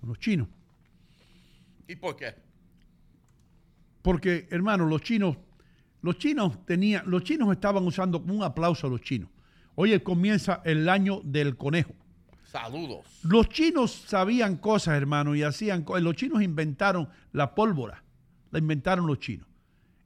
[0.01, 0.49] con los chinos.
[1.87, 2.35] ¿Y por qué?
[4.01, 5.37] Porque, hermano, los chinos,
[6.03, 9.29] los chinos tenían, los chinos estaban usando un aplauso a los chinos.
[9.75, 11.93] Hoy comienza el año del conejo.
[12.45, 13.07] Saludos.
[13.23, 16.03] Los chinos sabían cosas, hermano, y hacían cosas.
[16.03, 18.03] Los chinos inventaron la pólvora.
[18.51, 19.47] La inventaron los chinos.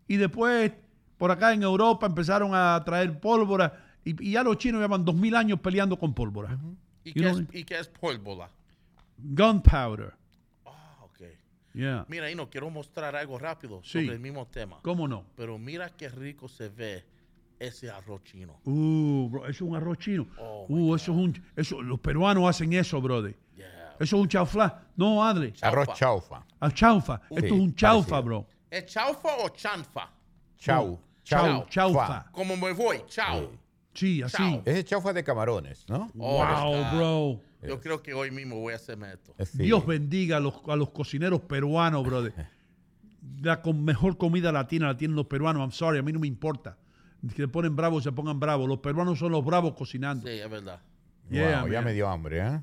[0.07, 0.73] Y después,
[1.17, 3.83] por acá en Europa, empezaron a traer pólvora.
[4.05, 6.59] Y, y ya los chinos llevan dos mil años peleando con pólvora.
[7.03, 8.51] ¿Y qué, es, ¿Y qué es pólvora?
[9.19, 10.13] gunpowder.
[11.75, 11.79] Ah.
[11.79, 12.07] Yeah.
[12.09, 14.03] Mira, y no quiero mostrar algo rápido Sí.
[14.03, 14.79] sobre el mismo tema.
[14.83, 15.25] ¿Cómo no?
[15.37, 17.05] Pero mira qué rico se ve
[17.59, 18.61] ese arroz chino.
[18.65, 20.27] Uh, bro, eso es un arroz chino.
[20.39, 21.43] Oh, uh, eso es un.
[21.57, 23.35] Eso, los peruanos hacen eso, brother.
[23.57, 23.97] Yeah.
[23.99, 24.83] Eso es un chaufla.
[24.97, 25.53] No, Adle.
[25.63, 25.95] Arroz Chaufa.
[25.99, 26.47] chaufa.
[26.61, 27.21] A chaufa.
[27.31, 28.23] Esto es un chaufa, parecido.
[28.25, 28.47] bro.
[28.71, 30.11] ¿Es chaufa o chanfa?
[30.59, 31.01] Chau.
[31.25, 32.27] Chau, chaufa.
[32.33, 33.51] Como me voy, chao.
[33.95, 34.37] Sí, así.
[34.37, 34.63] Chao.
[34.65, 36.11] Ese chaufa de camarones, ¿no?
[36.19, 37.41] Oh, wow, bro.
[37.67, 39.35] Yo creo que hoy mismo voy a hacerme esto.
[39.45, 39.65] Sí.
[39.65, 42.33] Dios bendiga a los, a los cocineros peruanos, brother.
[43.41, 45.61] La con mejor comida latina la tienen los peruanos.
[45.61, 46.77] I'm sorry, a mí no me importa.
[47.35, 48.69] Que se ponen bravos, se pongan bravos.
[48.69, 50.27] Los peruanos son los bravos cocinando.
[50.27, 50.81] Sí, es verdad.
[51.31, 52.61] Yeah, Wow, ya me dio hambre, ¿eh?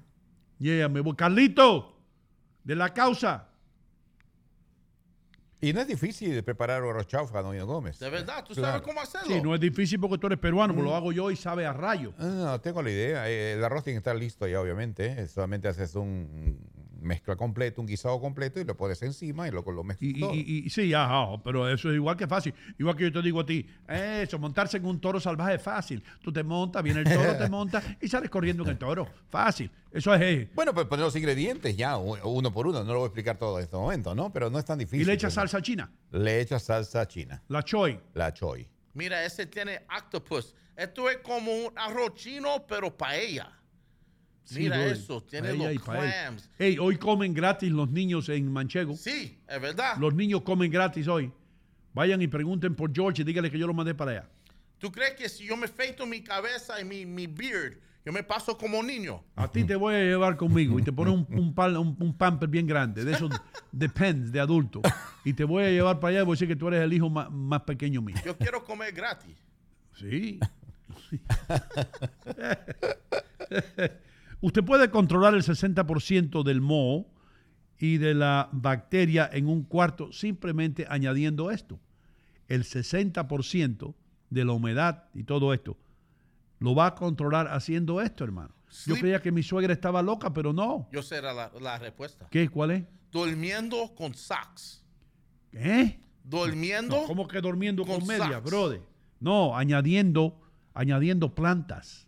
[0.60, 1.16] Yeah, me voy.
[1.16, 1.98] Carlito,
[2.64, 3.48] de la causa.
[5.64, 8.00] Y no es difícil de preparar arroz chaufa, don Hino Gómez.
[8.00, 8.74] De verdad, ¿tú Claro.
[8.74, 9.28] sabes cómo hacerlo?
[9.36, 11.74] Sí, no es difícil porque tú eres peruano, pero lo hago yo y sabe a
[11.74, 12.14] rayo.
[12.18, 13.30] Ah, No, tengo la idea.
[13.30, 15.22] Eh, El arroz tiene que estar listo ya, obviamente.
[15.22, 16.58] Eh, Solamente haces un
[17.02, 20.20] mezcla completo, un guisado completo y lo pones encima y lo, lo mezclas Y, y-
[20.20, 20.34] todo.
[20.34, 22.54] y- y- sí, ajá, pero eso es igual que fácil.
[22.80, 26.04] Igual que yo te digo a ti, eso, montarse en un toro salvaje es fácil.
[26.22, 29.08] Tú te montas, viene el toro, te montas y sales corriendo en el toro.
[29.30, 29.70] Fácil.
[29.92, 30.22] Eso es.
[30.22, 32.84] eh, Bueno, pues poner los ingredientes ya, uno por uno.
[32.84, 34.32] No lo voy a explicar todo en este momento, ¿no?
[34.32, 35.02] Pero no es tan difícil.
[35.02, 38.00] Y le echas salsa china, Le echas salsa china, la choy.
[38.14, 38.68] la choy.
[38.94, 40.56] Mira, ese tiene octopus.
[40.76, 43.52] Esto es como un arroz chino, pero paella.
[44.44, 44.94] Sí, Mira brother.
[44.98, 46.50] eso, tiene los clams.
[46.60, 48.96] Ey, hoy comen gratis los niños en Manchego.
[48.98, 49.96] Sí, es verdad.
[50.00, 51.32] Los niños comen gratis hoy.
[51.94, 54.30] Vayan y pregunten por George y díganle que yo lo mandé para allá.
[54.78, 58.24] ¿Tú crees que si yo me feito mi cabeza y mi, mi beard, yo me
[58.24, 59.24] paso como niño?
[59.36, 62.18] A ti te voy a llevar conmigo y te pones un, un, pal- un- un
[62.18, 63.30] pamper bien grande, de esos
[63.72, 64.82] depends de adulto.
[65.24, 66.92] Y te voy a llevar para allá y voy a decir que tú eres el
[66.94, 68.16] hijo más, más pequeño mío.
[68.26, 69.38] Yo quiero comer gratis.
[69.98, 70.40] Sí.
[74.42, 77.08] Usted puede controlar el 60% del moho
[77.78, 81.80] y de la bacteria en un cuarto simplemente añadiendo esto.
[82.48, 83.94] El 60%
[84.30, 85.78] de la humedad y todo esto
[86.60, 88.54] lo va a controlar haciendo esto, hermano.
[88.86, 90.88] Yo creía que mi suegra estaba loca, pero no.
[90.92, 92.28] Yo sé la, la respuesta.
[92.30, 92.48] ¿Qué?
[92.50, 92.84] ¿Cuál es?
[93.12, 94.84] Durmiendo con socks.
[95.52, 96.00] ¿Eh?
[96.24, 97.02] Durmiendo.
[97.02, 98.82] No, ¿Cómo que durmiendo con, con media, brother?
[99.20, 100.40] No, añadiendo,
[100.74, 102.08] añadiendo plantas.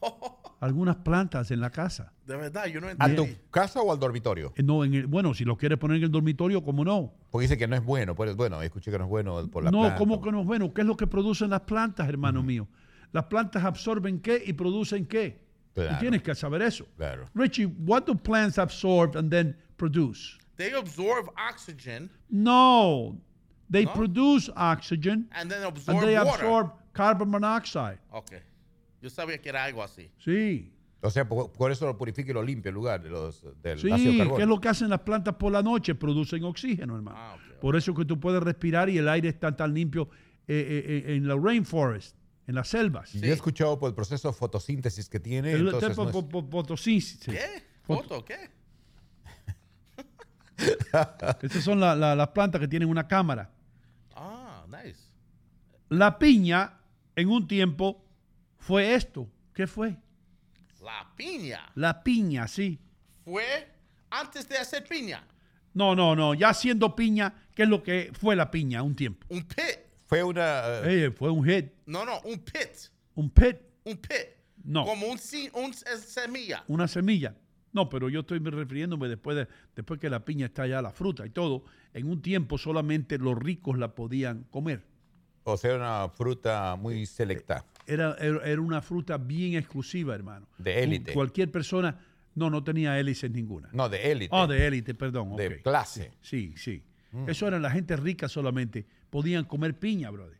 [0.60, 2.12] Algunas plantas en la casa.
[2.26, 3.24] De verdad, yo no ¿A entiendo.
[3.24, 4.52] tu casa o al dormitorio?
[4.56, 7.14] Eh, No, en el- bueno, si lo quieres poner en el dormitorio, ¿cómo no?
[7.30, 8.14] Porque dice que no es bueno.
[8.14, 9.96] Pues, bueno, escuché que no es bueno por la no, planta.
[9.96, 10.72] ¿cómo que no es bueno?
[10.74, 12.68] ¿Qué es lo que producen las plantas, hermano mío?
[13.12, 15.40] Las plantas absorben qué y producen qué.
[15.74, 15.94] Claro.
[15.94, 16.84] Tú tienes que saber eso.
[16.96, 17.24] Claro.
[17.34, 20.36] Richie, what do plants absorb and then produce?
[20.56, 23.16] They absorb oxygen No,
[23.70, 23.92] they No?
[23.94, 26.30] produce oxygen and then and absorb they water.
[26.44, 27.98] absorb carbon monoxide.
[28.10, 28.32] Ok.
[29.00, 30.10] Yo sabía que era algo así.
[30.18, 30.72] Sí.
[31.02, 33.78] O sea, por, por eso lo purifica y lo limpia el lugar de los, del
[33.78, 34.36] ácido Sí, carbónico.
[34.36, 35.94] ¿qué es lo que hacen las plantas por la noche?
[35.94, 37.16] Producen oxígeno, hermano.
[37.18, 40.10] Ah, Por eso que tú puedes respirar y el aire está tan limpio
[40.46, 40.54] eh,
[40.86, 42.16] eh, eh, en la rainforest,
[42.46, 43.14] en las selvas.
[43.14, 45.52] Y Yo he escuchado por el proceso de fotosíntesis que tiene.
[45.52, 47.20] El- entonces no es- po- po- fotosíntesis.
[47.24, 47.62] ¿Qué?
[47.86, 48.24] Foto- ¿Foto?
[48.26, 48.50] ¿Qué?
[51.42, 53.50] Esas son la- la- las plantas que tienen una cámara.
[54.14, 55.00] Ah, nice.
[55.88, 56.74] La piña,
[57.16, 58.04] en un tiempo,
[58.60, 59.28] fue esto.
[59.52, 59.96] ¿Qué fue?
[60.82, 62.78] La piña La piña, sí.
[63.24, 63.44] fue
[64.10, 65.26] antes de hacer piña.
[65.74, 66.34] No, no, no.
[66.34, 69.26] Ya siendo piña, ¿qué es lo que fue la piña un tiempo?
[69.28, 69.78] Un pit.
[70.06, 70.80] Fue una...
[70.84, 71.66] eh, Eh, fue un hit.
[71.86, 72.70] No, no, un pit.
[73.14, 73.56] Un pit.
[73.84, 74.28] Un pit.
[74.64, 74.84] No.
[74.84, 76.64] Como un, si- un semilla.
[76.68, 77.34] una semilla.
[77.72, 79.46] No, pero yo estoy refiriéndome después de
[79.76, 81.64] después que la piña está ya la fruta y todo.
[81.94, 84.82] En un tiempo solamente los ricos la podían comer.
[85.44, 87.64] O sea, una fruta muy selecta.
[87.90, 90.46] Era, era, una fruta bien exclusiva, hermano.
[90.58, 91.12] De élite.
[91.12, 91.98] Cualquier persona,
[92.34, 93.68] no, no tenía hélices ninguna.
[93.72, 94.34] No, de élite.
[94.34, 95.36] Ah, de élite, perdón.
[95.36, 96.12] De clase.
[96.20, 96.84] Sí, sí.
[97.12, 97.28] Mm.
[97.28, 98.86] Eso era la gente rica solamente.
[99.10, 100.38] Podían comer piña, brother.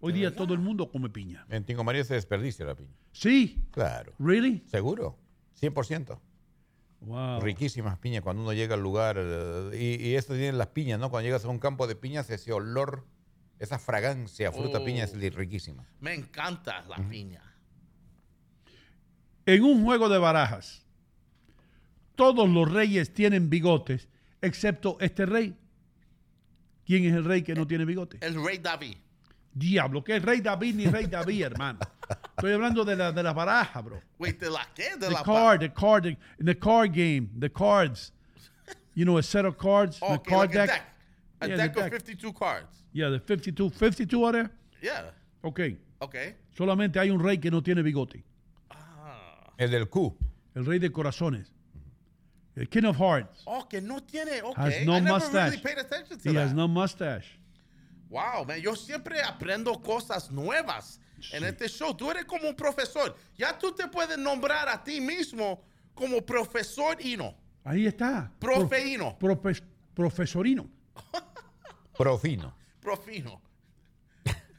[0.00, 1.44] Hoy día todo el mundo come piña.
[1.50, 2.94] En Tingo María se desperdicia la piña.
[3.12, 3.62] Sí.
[3.70, 4.12] Claro.
[4.18, 4.62] ¿Really?
[4.66, 5.18] Seguro.
[5.60, 6.18] 100%.
[7.00, 7.40] Wow.
[7.40, 9.16] Riquísimas piñas cuando uno llega al lugar.
[9.18, 9.70] eh,
[10.00, 11.10] y, y esto tienen las piñas, ¿no?
[11.10, 13.06] Cuando llegas a un campo de piñas, ese olor,
[13.60, 14.84] esa fragancia a fruta Oh.
[14.84, 15.86] piña es li- riquísima.
[16.00, 17.42] Me encanta la piña.
[19.46, 20.84] En un juego de barajas,
[22.14, 24.08] todos los reyes tienen bigotes,
[24.42, 25.56] excepto este rey.
[26.84, 28.18] ¿Quién es el rey que no tiene bigote?
[28.20, 28.96] El rey David.
[29.52, 31.78] Diablo, ¿qué es rey David ni rey David, hermano?
[32.36, 34.00] Estoy hablando de la, de la baraja, bro.
[34.18, 34.90] Wait, ¿de la qué?
[34.96, 36.16] De The la card, the card, in
[36.46, 38.12] the card game, the cards.
[38.94, 40.68] You know, a set of cards, Oh, the okay, card like a deck.
[40.70, 40.86] deck.
[41.42, 41.92] A Yeah, the deck of deck.
[41.92, 42.79] 52 cards.
[42.92, 43.70] Yeah, the 52.
[43.70, 44.50] 52 are there?
[44.82, 45.10] Yeah.
[45.42, 45.60] Ok.
[46.00, 46.34] Okay.
[46.56, 48.24] Solamente hay un rey que no tiene bigote.
[49.58, 50.16] El del Q.
[50.54, 51.52] El rey de corazones.
[52.56, 53.42] El King of Hearts.
[53.46, 54.42] Oh, que no tiene.
[54.42, 54.80] Okay.
[54.80, 55.50] Has no I never mustache.
[55.50, 56.46] really paid attention to He that.
[56.48, 57.38] has no mustache.
[58.08, 60.98] Wow, man, yo siempre aprendo cosas nuevas
[61.32, 61.94] en este show.
[61.94, 63.14] Tú eres como un profesor.
[63.36, 65.62] Ya tú te puedes nombrar a ti mismo
[65.94, 67.34] como profesor Hino.
[67.62, 68.32] Ahí está.
[68.40, 69.16] Profe Hino.
[69.18, 69.62] Profe-
[69.94, 70.68] profesorino.
[71.96, 72.54] Profino.
[72.80, 73.40] Profino.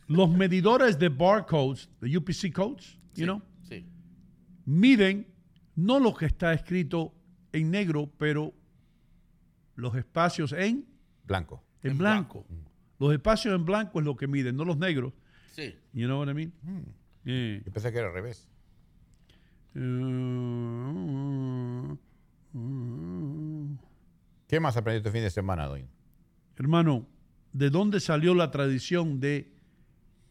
[0.08, 3.86] Los medidores de barcodes, de UPC codes, you know, Sí.
[4.66, 5.28] miden
[5.76, 7.14] no lo que está escrito
[7.54, 8.54] en negro, pero
[9.76, 10.86] los espacios en,
[11.26, 11.64] Blanco.
[11.82, 12.46] en blanco.
[13.00, 15.14] Los espacios en blanco es lo que miden, no los negros.
[15.54, 15.74] Sí.
[15.94, 16.54] You know what I mean?
[17.24, 17.62] Yeah.
[17.66, 18.48] Yo pensé que era al revés.
[24.48, 25.88] ¿Qué más aprendiste este fin de semana, Doña?
[26.58, 27.08] Hermano,
[27.54, 29.52] ¿de dónde salió la tradición de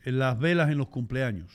[0.04, 1.50] las velas en los cumpleaños?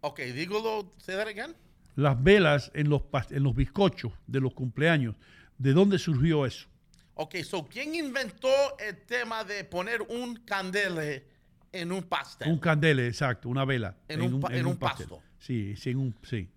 [0.00, 1.54] Okay, dígalo, say that again.
[1.96, 5.16] Las velas en los, en los bizcochos de los cumpleaños.
[5.58, 6.68] ¿De dónde surgió eso?
[7.14, 11.24] Ok, so, ¿quién inventó el tema de poner un candele
[11.72, 12.50] en un pastel?
[12.50, 13.96] Un candele, exacto, una vela.
[14.08, 15.06] En un pa- en un pastel.
[15.08, 15.22] pasto.
[15.38, 16.48] Sí, sí, en un, sí.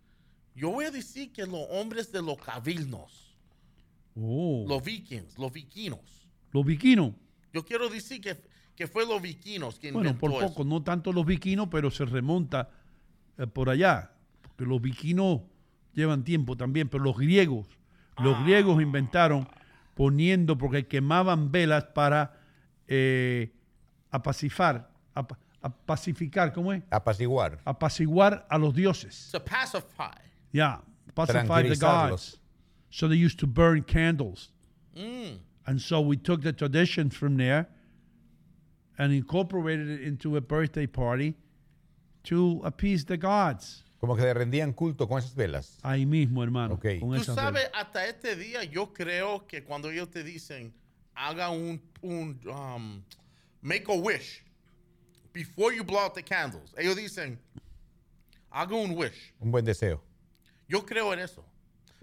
[0.56, 3.36] Yo voy a decir que los hombres de los cabildos,
[4.20, 6.00] Oh, los vikings, los viquinos.
[6.52, 7.12] los viquinos.
[7.54, 8.38] Yo quiero decir que,
[8.76, 10.48] que fue los viquinos que Bueno, inventó por eso.
[10.54, 12.70] poco, no tanto los viquinos, pero se remonta
[13.38, 14.12] eh, por allá.
[14.42, 15.42] Porque los viquinos
[15.94, 17.68] llevan tiempo también, pero los griegos,
[18.20, 19.48] los griegos inventaron
[19.96, 22.40] poniendo, porque quemaban velas para
[22.88, 23.52] eh,
[24.12, 26.84] apacifar, ap- apacificar, ¿cómo es?
[26.92, 27.60] Apaciguar.
[27.66, 29.30] Apaciguar a los dioses.
[29.32, 30.12] To pacify.
[30.52, 30.82] Yeah,
[31.14, 32.40] pacify the gods.
[32.90, 34.52] So they used to burn candles.
[34.96, 35.40] Mm.
[35.68, 37.68] And so we took the tradition from there
[38.98, 41.36] and incorporated it into a birthday party
[42.24, 43.84] to appease the gods.
[44.00, 45.78] Como que le rendían culto con esas velas.
[45.84, 46.76] Ahí mismo, hermano.
[46.76, 47.00] Ok.
[47.00, 47.72] Con Tú esas sabes, velas.
[47.74, 50.72] hasta este día, yo creo que cuando ellos te dicen,
[51.16, 53.04] haga un, un um,
[53.62, 54.44] make a wish
[55.34, 56.74] before you blow out the candles.
[56.78, 57.38] Ellos dicen,
[58.52, 59.34] haga un wish.
[59.42, 60.00] Un buen deseo.
[60.70, 61.44] Yo creo en eso.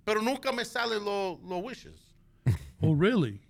[0.04, 1.94] Pero nunca me salen los los wishes.
[2.82, 3.40] Oh, really?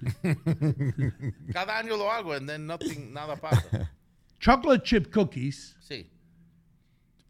[1.52, 3.90] Cada año lo hago and then nothing, nada pasa.
[4.38, 5.76] Chocolate chip cookies.
[5.80, 6.10] Sí.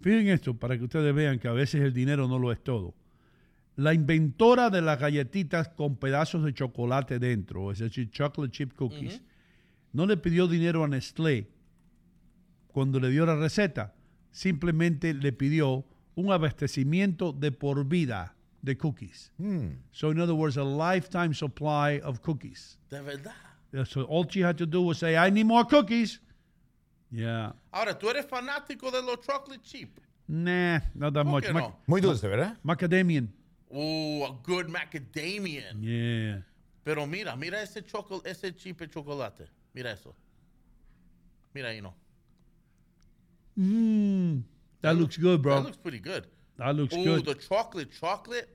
[0.00, 2.94] Fíjense esto para que ustedes vean que a veces el dinero no lo es todo.
[3.76, 9.22] La inventora de las galletitas con pedazos de chocolate dentro, es decir, chocolate chip cookies,
[9.92, 11.48] no le pidió dinero a Nestlé
[12.68, 13.94] cuando le dio la receta.
[14.30, 18.33] Simplemente le pidió un abastecimiento de por vida
[18.64, 19.30] de cookies.
[19.92, 22.78] So, in other words, a lifetime supply of cookies.
[22.90, 23.32] De verdad.
[23.86, 26.20] So all she had to do was say, I need more cookies.
[27.10, 27.52] Yeah.
[27.72, 30.00] Ahora, tú eres fanático de los chocolate chip.
[30.28, 31.44] Nah, not that much.
[31.44, 31.76] qué Mac- no?
[31.86, 32.56] Muy dulce, ¿verdad?
[32.64, 33.28] Macadamian.
[33.70, 35.82] Oh, a good macadamian.
[35.82, 36.42] Yeah.
[36.84, 39.48] Pero mira, mira ese chocolate, ese chip de chocolate.
[39.74, 40.14] Mira eso.
[41.54, 41.94] Mira ahí, no.
[43.58, 44.42] Mm,
[44.80, 45.56] that looks good, bro.
[45.56, 46.26] That looks pretty good.
[46.56, 47.24] That looks oh, good.
[47.24, 48.48] the chocolate, chocolate.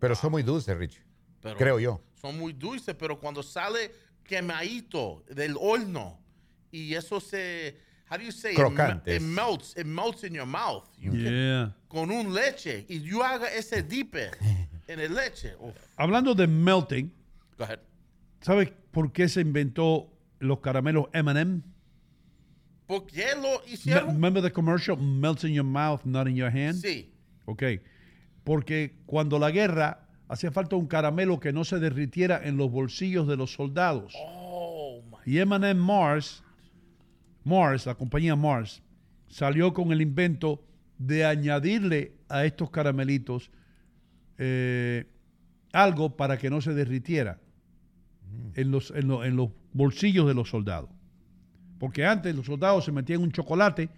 [0.00, 1.00] Pero son muy dulces, Rich.
[1.40, 2.00] Pero Creo yo.
[2.20, 3.92] Son muy dulces, pero cuando sale
[4.24, 6.18] quemadito del horno
[6.72, 7.76] y eso se,
[8.10, 8.52] how do you say?
[8.52, 8.56] it?
[8.58, 9.16] Crocantes.
[9.16, 10.88] It, melts, it melts in your mouth.
[10.98, 11.72] You can- Yeah.
[11.88, 14.30] con un leche y yo haga ese dipe
[14.88, 15.54] en el leche.
[15.60, 15.74] Uf.
[15.96, 17.10] Hablando de melting,
[17.56, 17.78] Go ahead.
[18.40, 21.62] ¿sabes por qué se inventó los caramelos M&M?
[22.86, 24.14] ¿Por qué lo hicieron?
[24.14, 24.96] Remember the commercial?
[24.96, 26.74] Melts in your mouth, not in your hand.
[26.80, 27.10] Sí.
[27.46, 27.62] Ok.
[28.44, 33.26] Porque cuando la guerra hacía falta un caramelo que no se derritiera en los bolsillos
[33.26, 34.14] de los soldados.
[34.16, 35.18] Oh, my.
[35.32, 36.42] Y M&M Mars,
[37.44, 38.82] Mars, la compañía Mars,
[39.28, 40.62] salió con el invento
[40.98, 43.50] de añadirle a estos caramelitos
[44.38, 45.06] eh,
[45.72, 47.40] algo para que no se derritiera
[48.54, 50.90] en, los, en, lo- en los bolsillos de los soldados.
[51.78, 53.88] Porque antes los soldados se metían un chocolate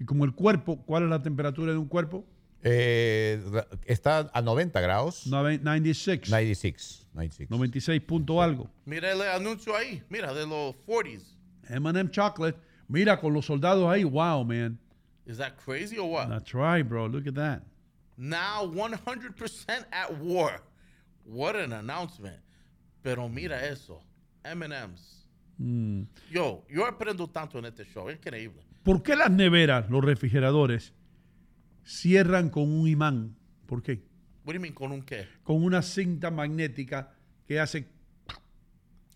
[0.00, 2.24] y como el cuerpo, ¿cuál es la temperatura de un cuerpo?
[2.64, 3.42] Eh,
[3.86, 5.26] está a 90 grados.
[5.26, 6.28] Nove- 96.
[6.30, 7.06] 96.
[7.14, 7.50] 96.
[7.50, 8.70] 96 punto algo.
[8.84, 10.02] Mira el anuncio ahí.
[10.08, 11.22] Mira, de los 40s.
[11.68, 12.58] M&M chocolate.
[12.88, 14.04] Mira con los soldados ahí.
[14.04, 14.78] Wow, man.
[15.26, 16.28] Is that crazy or what?
[16.28, 17.06] That's right, bro.
[17.08, 17.62] Look at that.
[18.16, 20.62] Now 100% at war.
[21.24, 22.38] What an announcement.
[23.02, 24.00] Pero mira eso.
[24.44, 25.21] M&M's.
[25.58, 26.02] Mm.
[26.30, 28.08] Yo, yo aprendo tanto en este show.
[28.08, 28.62] Es increíble.
[28.82, 30.92] ¿Por qué las neveras, los refrigeradores,
[31.84, 33.36] cierran con un imán?
[33.66, 34.02] ¿Por qué?
[34.44, 35.28] What do you mean con un qué?
[35.44, 37.14] Con una cinta magnética
[37.46, 37.88] que hace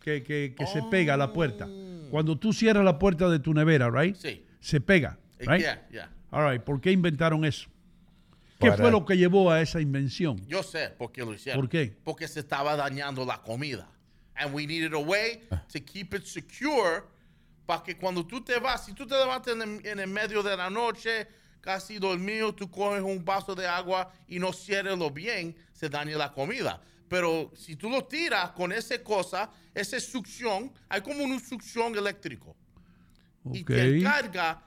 [0.00, 1.68] que, que- que se pega a la puerta.
[2.10, 4.14] Cuando tú cierras la puerta de tu nevera, right?
[4.14, 4.44] Sí.
[4.60, 5.60] Se pega, Eh, right?
[5.60, 6.12] yeah, yeah.
[6.30, 6.62] All right.
[6.62, 7.68] ¿Por qué inventaron eso?
[8.60, 10.46] ¿Qué Para- fue lo que llevó a esa invención?
[10.46, 11.60] Yo sé por qué lo hicieron.
[11.60, 11.96] ¿Por qué?
[12.04, 13.90] Porque se estaba dañando la comida.
[14.38, 15.42] And we needed a way
[15.72, 17.04] to keep it secure
[17.66, 20.42] para que cuando tú te vas, si tú te levantas en el, en el medio
[20.42, 21.26] de la noche,
[21.60, 26.32] casi dormido, tú coges un vaso de agua y no cierres bien, se daña la
[26.32, 26.80] comida.
[27.08, 32.54] Pero si tú lo tiras con esa cosa, esa succión, hay como una succión eléctrico.
[33.52, 33.66] Y Ok.
[33.68, 34.62] te encarga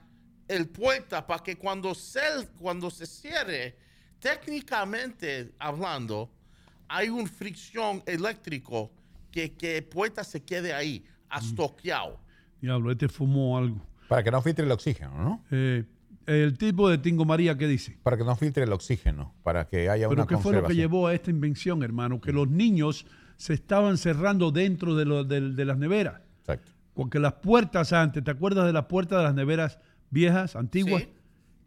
[0.48, 3.78] el puerta para que cuando se, cuando se cierre,
[4.20, 6.30] técnicamente hablando,
[6.88, 8.91] hay una fricción eléctrico
[9.32, 12.20] que, que puerta se quede ahí, astoqueado.
[12.62, 13.82] Diablo, este fumó algo.
[14.08, 15.44] Para que no filtre el oxígeno, ¿no?
[15.52, 15.86] Eh,
[16.26, 17.98] el tipo de Tingo María, ¿qué dice?
[18.04, 20.76] Para que no filtre el oxígeno, para que haya Pero una ¿qué fue lo que
[20.76, 22.20] llevó a esta invención, hermano?
[22.22, 23.06] Que los niños
[23.38, 26.22] se estaban cerrando dentro de, lo- de- de las neveras.
[26.42, 26.72] Exacto.
[26.94, 29.80] Porque las puertas antes, ¿te acuerdas de las puertas de las neveras
[30.10, 31.04] viejas, antiguas?
[31.04, 31.10] Sí.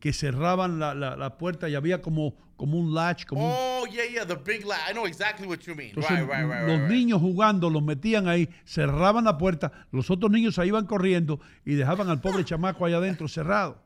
[0.02, 3.84] Que cerraban la, la- la puerta y había como, como un latch, como un- Oh,
[3.86, 4.80] yeah, yeah, the big light.
[4.90, 5.90] I know exactly what you mean.
[5.90, 6.90] Entonces, right, right, right, los right, right.
[6.90, 11.74] niños jugando los metían ahí, cerraban la puerta, los otros niños se iban corriendo y
[11.76, 13.80] dejaban al pobre chamaco allá adentro cerrado.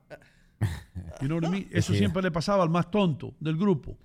[1.20, 1.68] You know what I mean?
[1.70, 1.98] Eso Sí.
[1.98, 3.98] siempre le pasaba al más tonto del grupo.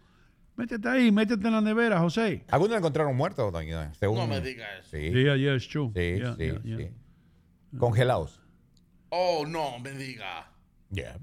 [0.57, 2.43] Métete ahí, métete en la nevera, José.
[2.49, 3.49] ¿Algunos lo encontraron muerto?
[3.51, 3.93] doña?
[3.93, 4.89] Según- No me diga eso.
[4.91, 5.91] Sí, Yeah, yeah, it's true.
[5.95, 6.77] sí, Yeah, sí, yeah, yeah.
[6.77, 6.89] sí.
[7.79, 8.41] Congelados.
[9.09, 10.51] Oh, no, me diga.
[10.91, 11.17] Yeah.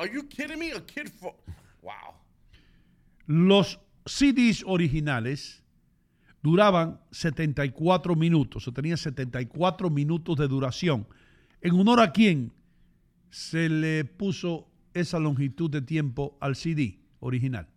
[0.00, 0.72] Are you kidding me?
[0.72, 1.34] A kid for...
[1.82, 2.14] Wow.
[3.26, 5.62] Los CDs originales
[6.42, 11.06] duraban 74 minutos, o tenían 74 minutos de duración.
[11.60, 12.50] ¿En honor a quién
[13.28, 17.68] se le puso esa longitud de tiempo al CD original?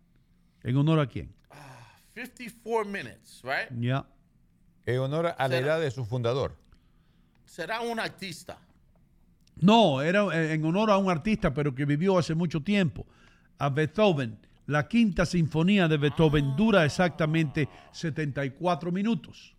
[0.62, 1.30] ¿En honor a quién?
[2.14, 3.68] 54 minutes, right?
[3.78, 4.06] Ya.
[4.86, 6.56] En honor a la edad de su fundador.
[7.44, 8.58] Será un artista.
[9.56, 13.06] No, era eh, en honor a un artista, pero que vivió hace mucho tiempo,
[13.58, 14.38] a Beethoven.
[14.66, 19.54] La quinta sinfonía de Beethoven dura exactamente 74 minutos.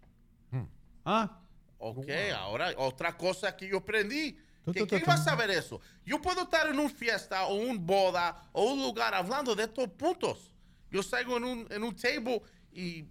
[1.06, 1.40] ¿Ah?
[1.78, 4.36] Ok, ahora otra cosa que yo aprendí.
[4.74, 5.80] ¿Quién va a saber eso?
[6.04, 9.88] Yo puedo estar en una fiesta o un boda o un lugar hablando de estos
[9.90, 10.52] puntos.
[10.90, 12.42] Yo salgo en un, en un table
[12.74, 13.06] y,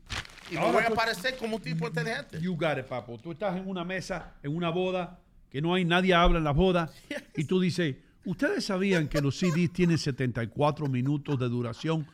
[0.50, 2.40] y me voy a parecer como un tipo inteligente.
[2.40, 3.16] You got it, papo.
[3.18, 5.20] Tú estás en una mesa, en una boda,
[5.54, 6.90] que no hay nadie habla en la boda,
[7.36, 7.94] y tú dices,
[8.24, 12.08] ¿ustedes sabían que los CDs tienen 74 minutos de duración?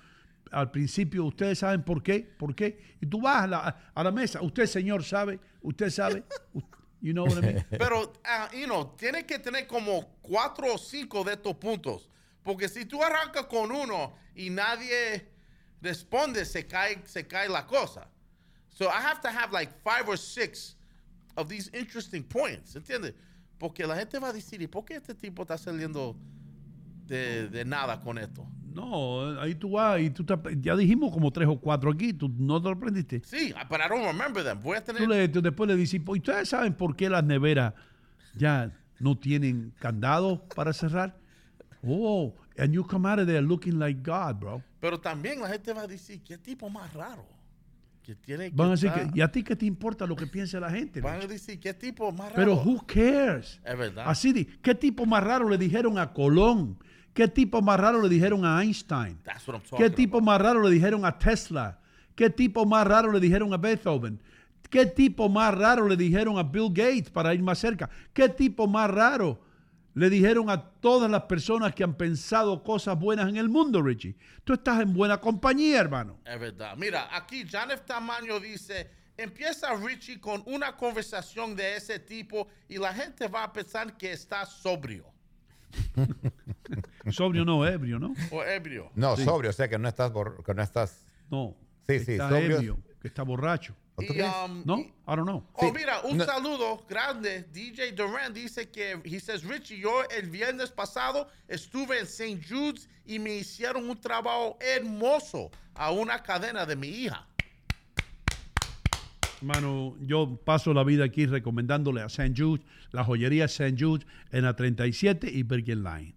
[0.50, 2.20] Al principio, ¿ustedes saben por qué?
[2.20, 2.96] ¿Por qué?
[3.00, 6.22] Y tú vas a la, a la mesa, usted, señor, sabe, usted sabe,
[7.00, 7.66] you know what I mean?
[7.70, 12.10] Pero, ah, you know, tiene que tener como cuatro o cinco de estos puntos.
[12.42, 15.26] Porque si tú arrancas con uno y nadie
[15.80, 18.06] responde, se cae, se cae la cosa.
[18.68, 20.76] So I have to have like five or six
[21.38, 23.14] of these interesting points, ¿entiendes?
[23.60, 26.16] Porque la gente va a decir, ¿y por qué este tipo está saliendo
[27.06, 28.44] de, de nada con esto?
[28.72, 32.28] No, ahí tú vas y tú te- ya dijimos como tres o cuatro aquí, tú
[32.38, 33.20] no te lo aprendiste.
[33.24, 34.60] Sí, but I don't remember them.
[34.62, 35.02] Voy a tener...
[35.02, 37.74] Tú le- tú después le dices, "¿Y ¿ustedes saben por qué las neveras
[38.34, 41.18] ya no tienen candado para cerrar?
[41.86, 44.62] Oh, and you come out of there looking like God, bro.
[44.80, 47.26] Pero también la gente va a decir, ¿qué tipo más raro?
[48.10, 50.16] Que tiene que Van a decir estar- que, ¿y a ti qué te importa lo
[50.16, 51.00] que piense la gente?
[51.00, 52.34] Van a decir, ¿qué tipo más raro?
[52.34, 53.60] Pero who cares?
[53.64, 54.04] Es verdad.
[54.08, 56.76] Así, di- ¿qué tipo más raro le dijeron a Colón?
[57.14, 59.16] ¿Qué tipo más raro le dijeron a Einstein?
[59.22, 61.78] That's what I'm talking ¿Qué tipo más raro le dijeron a Tesla?
[62.16, 64.20] ¿Qué tipo más raro le dijeron a Beethoven?
[64.68, 67.88] ¿Qué tipo más raro le dijeron a Bill Gates para ir más cerca?
[68.12, 69.40] ¿Qué tipo más raro
[69.94, 74.16] le dijeron a todas las personas que han pensado cosas buenas en el mundo, Richie?
[74.44, 76.18] Tú estás en buena compañía, hermano.
[76.24, 76.76] Es verdad.
[76.76, 82.94] Mira, aquí Janef Tamaño dice, empieza Richie con una conversación de ese tipo y la
[82.94, 85.06] gente va a pensar que está sobrio
[87.10, 88.14] Sobrio no, ebrio, ¿no?
[88.30, 88.90] o ebrio.
[88.94, 89.24] No, Sí.
[89.24, 90.12] sobrio, o sea que no estás,
[90.44, 91.06] que no estás.
[91.30, 91.56] No.
[91.88, 92.56] Sí, sí, está sobrio.
[92.56, 93.74] ebrio, que está borracho.
[93.96, 94.78] ¿O tú Y, um, ¿No?
[94.78, 95.42] I don't know.
[95.54, 96.24] Oh, mira, un No.
[96.24, 97.44] saludo grande.
[97.52, 102.40] DJ Duran dice que, he says, Richie, yo el viernes pasado estuve en St.
[102.48, 107.26] Jude's y me hicieron un trabajo hermoso a una cadena de mi hija.
[109.40, 112.34] Hermano, yo paso la vida aquí recomendándole a St.
[112.36, 112.62] Jude,
[112.92, 113.74] la joyería St.
[113.78, 116.14] Jude en la 37 y Bergen Line.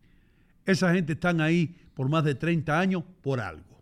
[0.65, 3.81] Esa gente están ahí por más de 30 años por algo.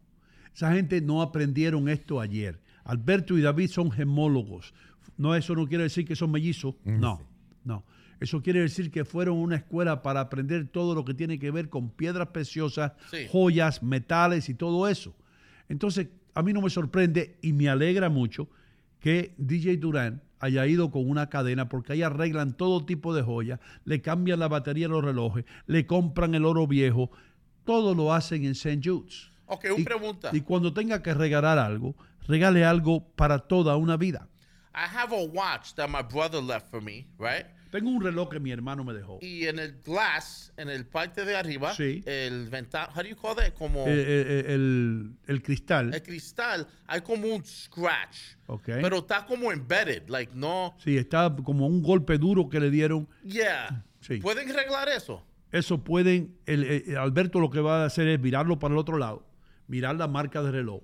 [0.54, 2.60] Esa gente no aprendieron esto ayer.
[2.84, 4.74] Alberto y David son gemólogos.
[5.18, 6.76] No, eso no quiere decir que son mellizos.
[6.86, 7.22] No,
[7.64, 7.84] no.
[8.20, 11.50] Eso quiere decir que fueron a una escuela para aprender todo lo que tiene que
[11.52, 13.26] ver con piedras preciosas, Sí.
[13.32, 15.16] joyas, metales y todo eso.
[15.70, 18.48] Entonces, a mí no me sorprende y me alegra mucho
[19.00, 23.60] que DJ Durán haya ido con una cadena porque ahí arreglan todo tipo de joyas,
[23.86, 27.12] le cambian la batería a los relojes, le compran el oro viejo,
[27.64, 28.82] todo lo hacen en St.
[28.84, 29.32] Jude's.
[29.48, 30.30] Ok, una pregunta.
[30.34, 31.96] Y cuando tenga que regalar algo,
[32.32, 34.28] regale algo para toda una vida.
[34.74, 37.46] I have a watch that my brother left for me, right?
[37.72, 39.18] Tengo un reloj que mi hermano me dejó.
[39.22, 42.02] Y en el glass, en el parte de arriba, Sí.
[42.06, 43.54] el ventana, how do you call that?
[43.54, 45.94] Como Eh, eh, eh, el, el cristal.
[45.94, 48.36] el cristal, hay como un scratch.
[48.48, 48.64] Ok.
[48.82, 50.74] Pero está como embedded, like no.
[50.84, 53.08] Sí, está como un golpe duro que le dieron.
[53.24, 53.86] Yeah.
[54.02, 54.18] Sí.
[54.18, 55.24] ¿Pueden arreglar eso?
[55.52, 58.98] Eso pueden, el- el- Alberto lo que va a hacer es mirarlo para el otro
[58.98, 59.26] lado,
[59.68, 60.82] mirar la marca del reloj,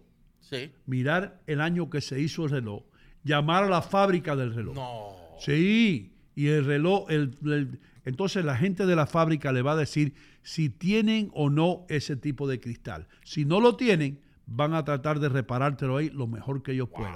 [0.50, 0.72] Sí.
[0.86, 2.84] mirar el año que se hizo el reloj,
[3.24, 4.76] llamar a la fábrica del reloj.
[4.76, 5.16] No.
[5.40, 9.76] Sí, y el reloj, el- el- entonces la gente de la fábrica le va a
[9.76, 13.08] decir si tienen o no ese tipo de cristal.
[13.24, 17.16] Si no lo tienen, van a tratar de reparártelo ahí lo mejor que ellos puedan,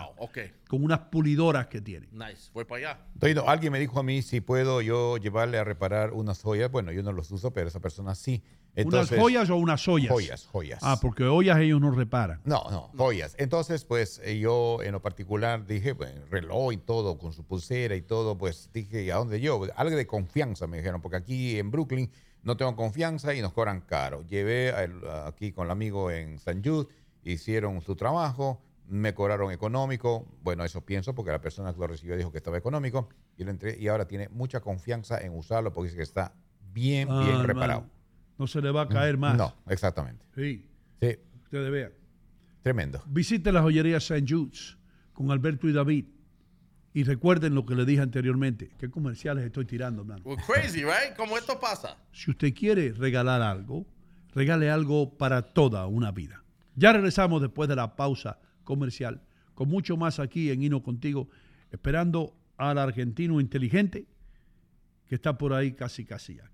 [0.67, 2.09] con unas pulidoras que tienen.
[2.11, 2.49] Nice.
[2.53, 3.05] Voy para allá.
[3.19, 6.69] Toño, alguien me dijo a mí si puedo yo llevarle a reparar unas joyas.
[6.69, 8.43] Bueno, yo no los uso, pero esa persona sí.
[8.75, 10.11] Entonces, ¿Unas joyas o unas ollas?
[10.11, 10.79] Joyas, joyas.
[10.81, 12.39] Ah, porque ollas ellos no reparan.
[12.45, 13.35] No, no, joyas.
[13.37, 17.95] Entonces, pues eh, yo en lo particular dije, bueno, reloj y todo, con su pulsera
[17.95, 19.61] y todo, pues dije, ¿a dónde yo?
[19.75, 22.09] Algo de confianza me dijeron, porque aquí en Brooklyn
[22.43, 24.23] no tengo confianza y nos cobran caro.
[24.27, 24.73] Llevé
[25.25, 26.87] aquí con el amigo en San Jude,
[27.23, 30.25] hicieron su trabajo, me cobraron económico.
[30.43, 33.51] Bueno, eso pienso porque la persona que lo recibió dijo que estaba económico y, le
[33.51, 36.33] entré, y ahora tiene mucha confianza en usarlo porque dice que está
[36.73, 37.85] bien, Ah, bien hermano, reparado.
[38.37, 39.37] No se le va a caer más.
[39.37, 40.25] No, exactamente.
[40.35, 40.65] Sí,
[41.01, 41.91] Sí, ustedes vean.
[42.63, 43.01] tremendo.
[43.07, 44.25] Visite la joyería St.
[44.27, 44.77] Jude's
[45.13, 46.05] con Alberto y David.
[46.93, 48.71] Y recuerden lo que le dije anteriormente.
[48.77, 50.03] ¿Qué comerciales estoy tirando?
[50.25, 51.15] We're crazy, right?
[51.15, 51.97] ¿Cómo esto pasa?
[52.11, 53.85] Si usted quiere regalar algo,
[54.33, 56.43] regale algo para toda una vida.
[56.75, 59.21] Ya regresamos después de la pausa comercial
[59.53, 61.29] con mucho más aquí en Hino Contigo,
[61.71, 64.05] esperando al argentino inteligente
[65.07, 66.50] que está por ahí casi casi aquí.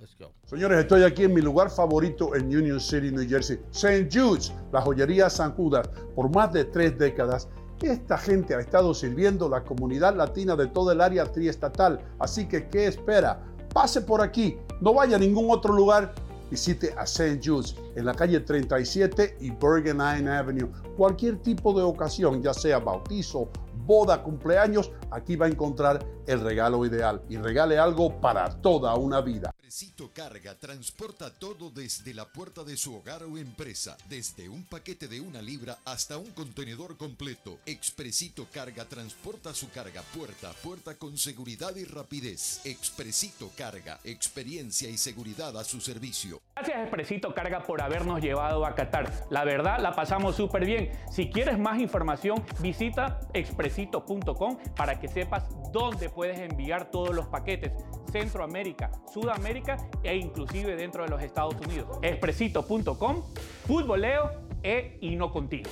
[0.00, 0.32] Let's go.
[0.44, 4.08] Señores, estoy aquí en mi lugar favorito en Union City, New Jersey, St.
[4.12, 7.48] Jude's, la joyería San Judas, por más de tres décadas.
[7.82, 12.68] Esta gente ha estado sirviendo la comunidad latina de todo el área triestatal, así que
[12.68, 13.40] ¿qué espera?
[13.74, 16.14] Pase por aquí, no vaya a ningún otro lugar,
[16.48, 17.40] visite a St.
[17.44, 20.70] Jude's en la calle 37 y Bergen Avenue.
[20.96, 23.48] Cualquier tipo de ocasión, ya sea bautizo,
[23.84, 29.20] boda, cumpleaños, aquí va a encontrar el regalo ideal y regale algo para toda una
[29.20, 29.50] vida.
[29.68, 35.08] Expresito Carga transporta todo desde la puerta de su hogar o empresa, desde un paquete
[35.08, 37.58] de una libra hasta un contenedor completo.
[37.66, 42.64] Expresito Carga transporta su carga puerta a puerta con seguridad y rapidez.
[42.64, 46.40] Expresito Carga, experiencia y seguridad a su servicio.
[46.56, 49.26] Gracias Expresito Carga por habernos llevado a Qatar.
[49.30, 50.90] La verdad la pasamos súper bien.
[51.10, 57.72] Si quieres más información, visita expresito.com para que sepas dónde puedes enviar todos los paquetes.
[58.10, 61.98] Centroamérica, Sudamérica e inclusive dentro de los Estados Unidos.
[62.02, 63.22] Expresito.com,
[63.66, 64.30] futboleo
[64.62, 65.68] e hino contigo.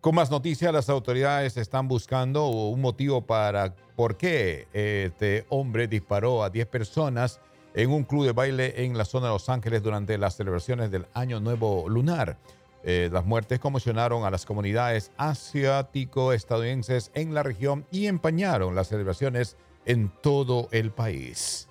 [0.00, 6.42] Con más noticias, las autoridades están buscando un motivo para por qué este hombre disparó
[6.42, 7.40] a 10 personas
[7.74, 11.06] en un club de baile en la zona de Los Ángeles durante las celebraciones del
[11.14, 12.36] Año Nuevo Lunar.
[12.82, 19.56] Eh, las muertes conmocionaron a las comunidades asiático-estadounidenses en la región y empañaron las celebraciones
[19.84, 21.68] en todo el país.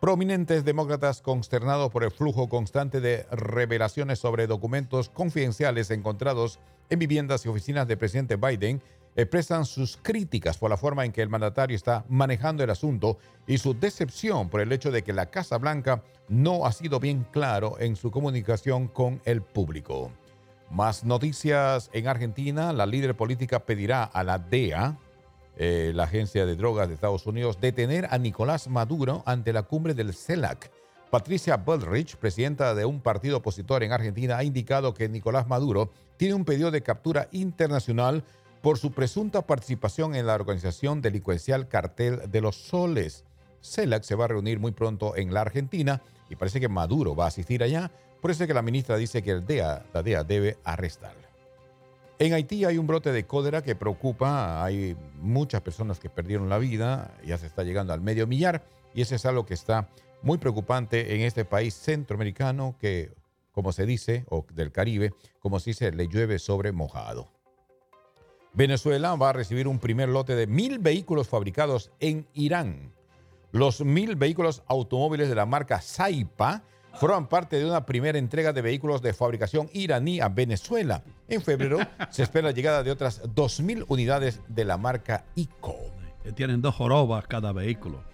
[0.00, 6.58] Prominentes demócratas consternados por el flujo constante de revelaciones sobre documentos confidenciales encontrados
[6.90, 8.82] en viviendas y oficinas del presidente Biden
[9.14, 13.58] expresan sus críticas por la forma en que el mandatario está manejando el asunto y
[13.58, 17.76] su decepción por el hecho de que la Casa Blanca no ha sido bien claro
[17.78, 20.10] en su comunicación con el público.
[20.70, 22.72] Más noticias en Argentina.
[22.72, 24.96] La líder política pedirá a la DEA,
[25.56, 29.92] eh, la agencia de drogas de Estados Unidos, detener a Nicolás Maduro ante la cumbre
[29.92, 30.70] del CELAC
[31.12, 36.32] Patricia Bullrich, presidenta de un partido opositor en Argentina, ha indicado que Nicolás Maduro tiene
[36.32, 38.24] un pedido de captura internacional
[38.62, 43.24] por su presunta participación en la organización delincuencial Cartel de los Soles.
[43.60, 47.24] CELAC se va a reunir muy pronto en la Argentina y parece que Maduro va
[47.24, 47.90] a asistir allá,
[48.20, 51.28] por eso es que la ministra dice que el DEA, la DEA debe arrestarla.
[52.20, 56.58] En Haití hay un brote de cólera que preocupa, hay muchas personas que perdieron la
[56.58, 58.64] vida, ya se está llegando al medio millar
[58.94, 59.88] y eso es algo que está
[60.22, 63.12] muy preocupante en este país centroamericano que,
[63.50, 67.41] como se dice, o del Caribe, como se dice, le llueve sobre mojado.
[68.54, 72.92] Venezuela va a recibir un primer lote de mil vehículos fabricados en Irán.
[73.50, 76.62] Los mil vehículos automóviles de la marca Saipa
[76.94, 81.02] forman parte de una primera entrega de vehículos de fabricación iraní a Venezuela.
[81.28, 81.78] En febrero
[82.10, 85.76] se espera la llegada de otras 2.000 unidades de la marca ICO.
[86.34, 88.04] Tienen dos jorobas cada vehículo.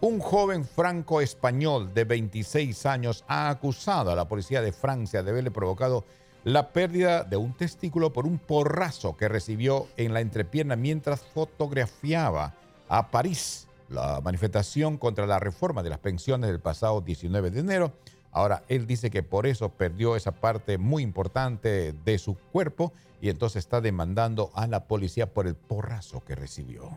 [0.00, 5.50] Un joven franco-español de 26 años ha acusado a la policía de Francia de haberle
[5.50, 6.04] provocado
[6.46, 12.54] la pérdida de un testículo por un porrazo que recibió en la entrepierna mientras fotografiaba
[12.88, 17.92] a París la manifestación contra la reforma de las pensiones del pasado 19 de enero.
[18.30, 23.28] Ahora, él dice que por eso perdió esa parte muy importante de su cuerpo y
[23.28, 26.96] entonces está demandando a la policía por el porrazo que recibió.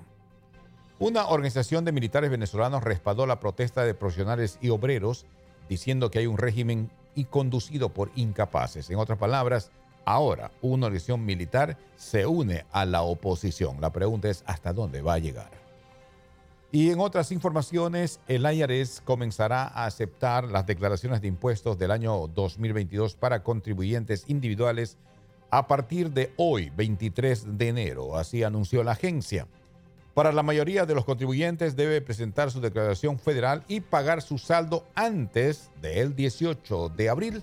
[0.99, 5.25] Una organización de militares venezolanos respaldó la protesta de profesionales y obreros
[5.67, 8.89] diciendo que hay un régimen y conducido por incapaces.
[8.89, 9.71] En otras palabras,
[10.05, 13.81] ahora una organización militar se une a la oposición.
[13.81, 15.51] La pregunta es hasta dónde va a llegar.
[16.71, 22.27] Y en otras informaciones, el IRS comenzará a aceptar las declaraciones de impuestos del año
[22.27, 24.97] 2022 para contribuyentes individuales
[25.49, 28.15] a partir de hoy, 23 de enero.
[28.15, 29.45] Así anunció la agencia.
[30.19, 34.85] Para la mayoría de los contribuyentes debe presentar su declaración federal y pagar su saldo
[34.93, 37.41] antes del 18 de abril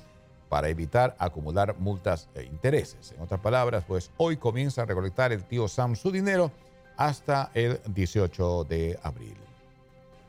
[0.50, 3.12] para evitar acumular multas e intereses.
[3.12, 6.52] En otras palabras, pues hoy comienza a recolectar el tío Sam su dinero
[6.98, 9.38] hasta el 18 de abril.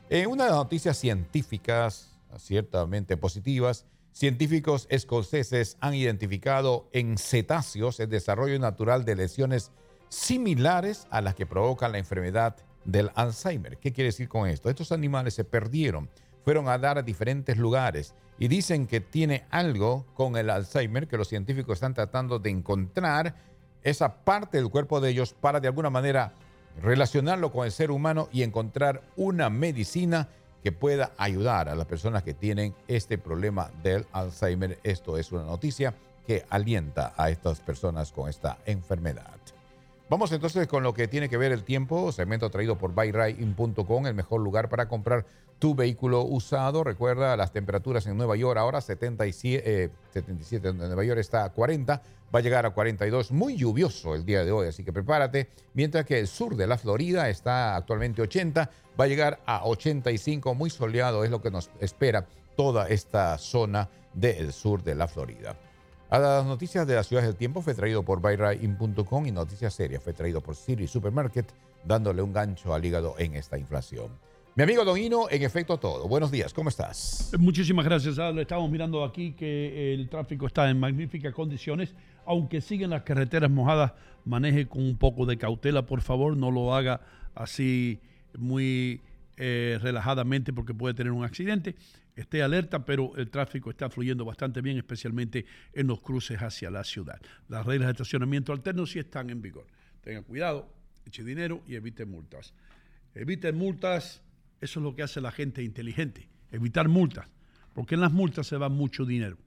[0.10, 3.84] En una de las noticias científicas, ciertamente positivas,
[4.14, 9.70] científicos escoceses han identificado en cetáceos el desarrollo natural de lesiones
[10.10, 12.56] similares a las que provocan la enfermedad
[12.86, 13.78] del Alzheimer.
[13.78, 14.70] ¿Qué quiere decir con esto?
[14.70, 16.10] Estos animales se perdieron,
[16.44, 21.18] fueron a dar a diferentes lugares y dicen que tiene algo con el Alzheimer que
[21.18, 23.36] los científicos están tratando de encontrar
[23.84, 26.34] esa parte del cuerpo de ellos para de alguna manera
[26.82, 30.30] relacionarlo con el ser humano y encontrar una medicina
[30.64, 34.80] que pueda ayudar a las personas que tienen este problema del Alzheimer.
[34.84, 35.94] Esto es una noticia
[36.26, 39.38] que alienta a estas personas con esta enfermedad.
[40.10, 44.14] Vamos entonces con lo que tiene que ver el tiempo, segmento traído por buyrain.com, el
[44.14, 45.26] mejor lugar para comprar
[45.60, 46.86] tu vehículo usado.
[46.86, 52.02] Recuerda las temperaturas en Nueva York ahora 77, 77 en Nueva York está a 40,
[52.34, 55.50] va a llegar a 42, muy lluvioso el día de hoy, así que prepárate.
[55.74, 60.56] Mientras que el sur de la Florida está actualmente 80, va a llegar a 85,
[60.56, 62.26] muy soleado es lo que nos espera
[62.56, 65.58] toda esta zona del sur de la Florida.
[66.10, 70.02] A las noticias de las ciudades del tiempo fue traído por buyrain.com y Noticias Serias
[70.02, 71.52] fue traído por Siri Supermarket,
[71.84, 74.08] dándole un gancho al hígado en esta inflación.
[74.56, 76.08] Mi amigo Donino, en efecto todo.
[76.08, 77.34] Buenos días, ¿cómo estás?
[77.38, 78.16] Muchísimas gracias.
[78.16, 81.94] Lo estamos mirando aquí que el tráfico está en magníficas condiciones.
[82.26, 83.92] Aunque siguen las carreteras mojadas,
[84.24, 86.38] maneje con un poco de cautela, por favor.
[86.38, 87.02] No lo haga
[87.36, 88.00] así
[88.38, 89.02] muy
[89.36, 91.76] eh, relajadamente porque puede tener un accidente
[92.18, 96.84] esté alerta, pero el tráfico está fluyendo bastante bien, especialmente en los cruces hacia la
[96.84, 97.22] ciudad.
[97.48, 99.68] Las reglas de estacionamiento alterno sí están en vigor.
[100.02, 100.74] Tengan cuidado,
[101.06, 102.54] eche dinero y evite multas.
[103.14, 104.24] Eviten multas,
[104.60, 107.30] eso es lo que hace la gente inteligente, evitar multas,
[107.74, 109.38] porque en las multas se va mucho dinero.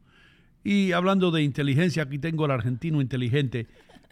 [0.62, 3.66] Y hablando de inteligencia, aquí tengo al argentino inteligente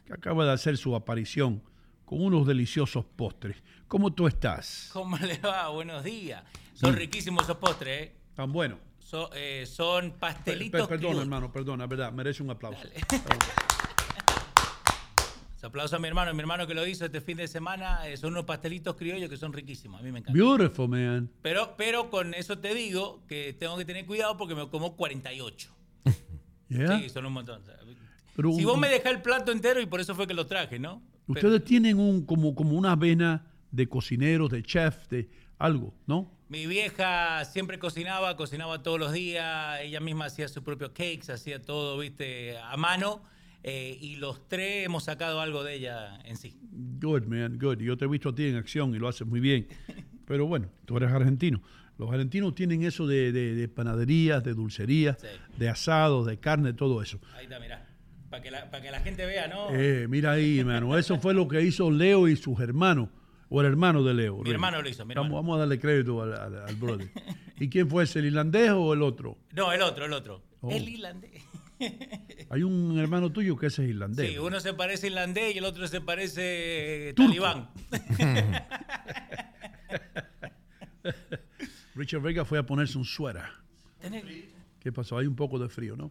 [0.05, 1.63] que acaba de hacer su aparición
[2.05, 3.63] con unos deliciosos postres.
[3.87, 4.91] ¿Cómo tú estás?
[4.93, 5.69] ¿Cómo le va?
[5.69, 6.43] Buenos días.
[6.73, 8.18] Son riquísimos esos postres, ¿eh?
[8.39, 8.79] Tan bueno.
[9.35, 10.87] eh, son pastelitos.
[10.87, 12.79] perdón, hermano, perdona, verdad, merece un aplauso.
[15.57, 18.07] Se aplauso a mi hermano, mi hermano que lo hizo este fin de semana.
[18.07, 19.99] Eh, son unos pastelitos criollos que son riquísimos.
[19.99, 20.41] A mí me encantan.
[20.41, 21.29] Beautiful, man.
[21.43, 25.75] Pero, pero con eso te digo que tengo que tener cuidado porque me como 48.
[26.69, 27.61] Sí, son un montón.
[28.37, 31.03] si vos me dejás el plato entero y por eso fue que lo traje, ¿no?
[31.27, 35.29] Ustedes tienen un como, como una vena de cocineros, de chef, de
[35.59, 36.38] algo, ¿no?
[36.49, 41.61] Mi vieja siempre cocinaba, cocinaba todos los días, ella misma hacía sus propios cakes, hacía
[41.61, 43.23] todo, viste, a mano.
[43.63, 46.57] Eh, y los tres hemos sacado algo de ella en sí.
[46.73, 47.79] Good, man, good.
[47.81, 49.67] Yo te he visto a ti en acción y lo haces muy bien.
[50.27, 51.61] Pero bueno, tú eres argentino.
[51.99, 55.19] Los argentinos tienen eso de, de- de panaderías, de dulcerías,
[55.57, 57.19] de asados, de carne, todo eso.
[57.35, 57.85] Ahí está, mirá.
[58.31, 59.69] Para que, la, que la gente vea, ¿no?
[59.75, 60.97] Eh, mira ahí, hermano.
[60.97, 63.09] Eso fue lo que hizo Leo y sus hermanos.
[63.51, 64.39] O el hermano de Leo.
[64.43, 65.43] Mi hermano lo hizo, mi vamos, hermano.
[65.43, 67.09] vamos a darle crédito al, al- al brother.
[67.59, 69.39] ¿Y quién fue ese, el irlandés o el otro?
[69.55, 70.43] No, el otro, el otro.
[70.61, 70.71] Oh.
[70.71, 71.43] El irlandés.
[72.51, 74.31] Hay un hermano tuyo que ese es irlandés.
[74.33, 77.29] Sí, uno se parece irlandés y el otro se parece eh, Turco.
[77.31, 77.71] talibán.
[81.95, 83.43] Richard Vega fue a ponerse un suéter.
[84.03, 84.25] Tenés-
[84.81, 85.19] ¿Qué pasó?
[85.19, 86.11] Hay un poco de frío, ¿no?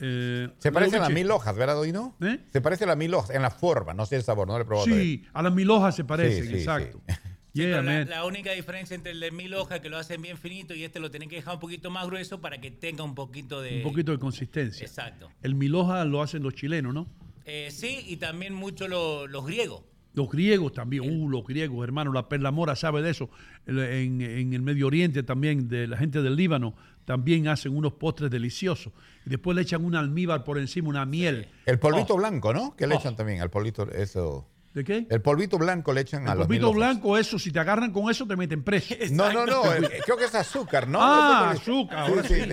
[0.00, 2.16] Eh, Se parecen a las mil hojas, ¿verdad, Doino?
[2.52, 4.62] Se parece a las mil hojas en la forma, no sé el sabor, no le
[4.62, 4.86] he probado.
[4.86, 7.00] Sí, a las mil hojas se parecen, Sí, sí, exacto.
[7.08, 7.14] Sí,
[7.56, 10.74] Yeah, pero la, única diferencia entre el de mil hojas que lo hacen bien finito
[10.74, 13.62] y este lo tienen que dejar un poquito más grueso para que tenga un poquito
[13.62, 13.78] de.
[13.78, 14.84] Un poquito de consistencia.
[14.86, 15.30] Exacto.
[15.40, 17.06] El mil hojas lo hacen los chilenos, ¿no?
[17.46, 19.84] Eh, sí, y también mucho lo- los griegos.
[20.12, 23.30] Los griegos también, uh, los griegos, hermano, la Perla Mora sabe de eso.
[23.66, 26.74] En, en el Medio Oriente también, de la gente del Líbano,
[27.06, 28.92] también hacen unos postres deliciosos.
[29.24, 31.48] Y después le echan un almíbar por encima, una miel.
[31.64, 32.76] El polvito Oh, blanco, ¿no?
[32.76, 32.98] Que le Oh.
[32.98, 34.46] echan también al polvito, eso.
[34.74, 35.06] ¿De qué?
[35.08, 37.92] El polvito blanco le echan a El los mil polvito blanco, eso, si te agarran
[37.92, 38.94] con eso, te meten preso.
[39.10, 40.98] No, no, no, eh, creo que es azúcar, ¿no?
[41.00, 42.40] Ah, le- azúcar, ahora Sí, sí.
[42.42, 42.48] sí.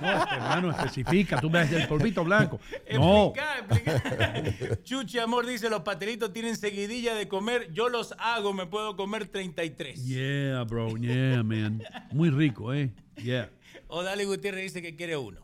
[0.00, 2.58] No, hermano, especifica, tú ves el polvito blanco.
[2.94, 3.34] No,
[4.84, 9.26] Chuchi Amor dice, los pastelitos tienen seguidilla de comer, yo los hago, me puedo comer
[9.26, 10.02] 33.
[10.06, 11.82] yeah, bro, yeah, man.
[12.12, 12.90] Muy rico, eh.
[13.22, 13.50] Yeah.
[13.88, 15.40] O Dale Gutiérrez dice que quiere uno.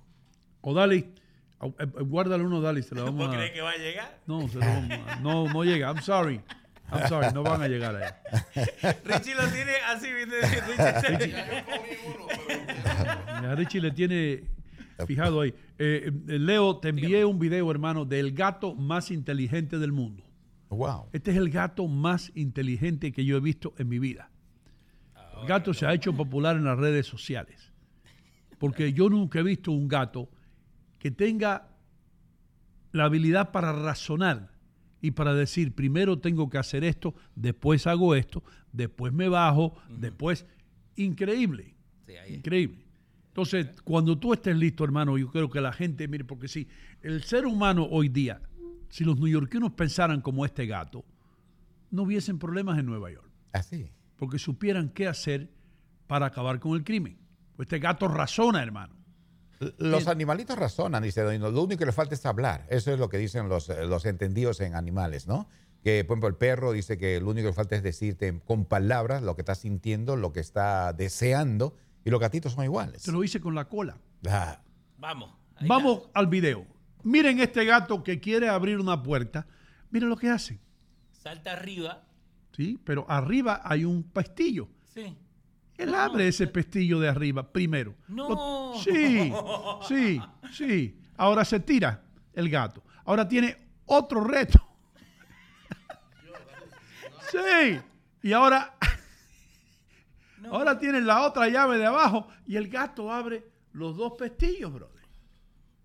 [0.61, 1.13] O Dali,
[1.61, 3.39] au- eh, guárdale uno, Dali, se lo vamos ¿Vos a...
[3.39, 4.19] crees que va a llegar?
[4.27, 5.89] No, se lo vamos a- no, no llega.
[5.91, 6.41] I'm sorry.
[6.93, 8.21] I'm sorry, no van a llegar allá.
[9.05, 10.07] Richie lo tiene así.
[10.13, 11.35] Richie.
[13.45, 14.45] A Richie le tiene
[15.07, 15.55] fijado ahí.
[15.79, 20.23] Eh, eh, Leo, te envié un video, hermano, del gato más inteligente del mundo.
[20.69, 21.09] Wow.
[21.13, 24.31] Este es el gato más inteligente que yo he visto en mi vida.
[25.41, 27.71] El gato se ha hecho popular en las redes sociales.
[28.65, 30.31] Porque yo nunca he visto un gato
[30.99, 31.69] que tenga
[32.93, 34.53] la habilidad para razonar
[35.03, 38.43] y para decir, primero tengo que hacer esto, después hago esto,
[38.73, 40.47] después me bajo, después...
[40.97, 41.75] Increíble.
[42.27, 42.87] Increíble.
[43.29, 46.67] Entonces, cuando tú estés listo, hermano, yo creo que la gente, mire, porque si
[47.03, 48.41] el ser humano hoy día,
[48.89, 51.05] si los neoyorquinos pensaran como este gato,
[51.91, 53.29] no hubiesen problemas en Nueva York.
[53.53, 53.91] Así.
[54.17, 55.51] Porque supieran qué hacer
[56.07, 57.19] para acabar con el crimen.
[57.57, 58.95] Pues este gato razona, hermano.
[59.79, 61.39] Los animalitos razonan, dice.
[61.39, 62.67] Lo único que le falta es hablar.
[62.69, 65.49] Eso es lo que dicen los, eh, los entendidos en animales, ¿no?
[65.83, 68.65] Que, por ejemplo, el perro dice que lo único que le falta es decirte con
[68.65, 73.03] palabras lo que está sintiendo, lo que está deseando, y los gatitos son iguales.
[73.03, 73.99] Te lo hice con la cola.
[74.29, 74.61] Ah,
[74.99, 75.31] Vamos.
[75.67, 76.67] Vamos al video.
[77.03, 79.47] Miren este gato que quiere abrir una puerta.
[79.91, 80.59] Miren lo que hace.
[81.13, 82.05] Salta arriba.
[82.53, 82.81] ¿Sí?
[82.85, 84.69] Pero arriba hay un pestillo.
[84.93, 85.17] Sí.
[85.77, 87.95] Él abre ese pestillo de arriba primero.
[88.09, 88.29] No.
[88.29, 89.33] Lo- sí,
[89.89, 90.21] sí,
[90.53, 91.01] sí.
[91.17, 92.03] Ahora se tira
[92.33, 92.83] el gato.
[93.05, 93.57] Ahora tiene
[93.87, 94.61] otro reto.
[97.31, 97.81] Sí.
[98.23, 98.75] Y ahora,
[100.51, 105.03] ahora tiene la otra llave de abajo y el gato abre los dos pestillos, brother.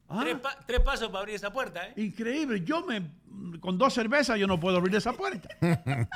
[0.09, 1.93] Ah, Tres, pa- tres pasos para abrir esa puerta, ¿eh?
[1.97, 2.61] increíble.
[2.63, 3.11] Yo me,
[3.59, 5.49] con dos cervezas yo no puedo abrir esa puerta.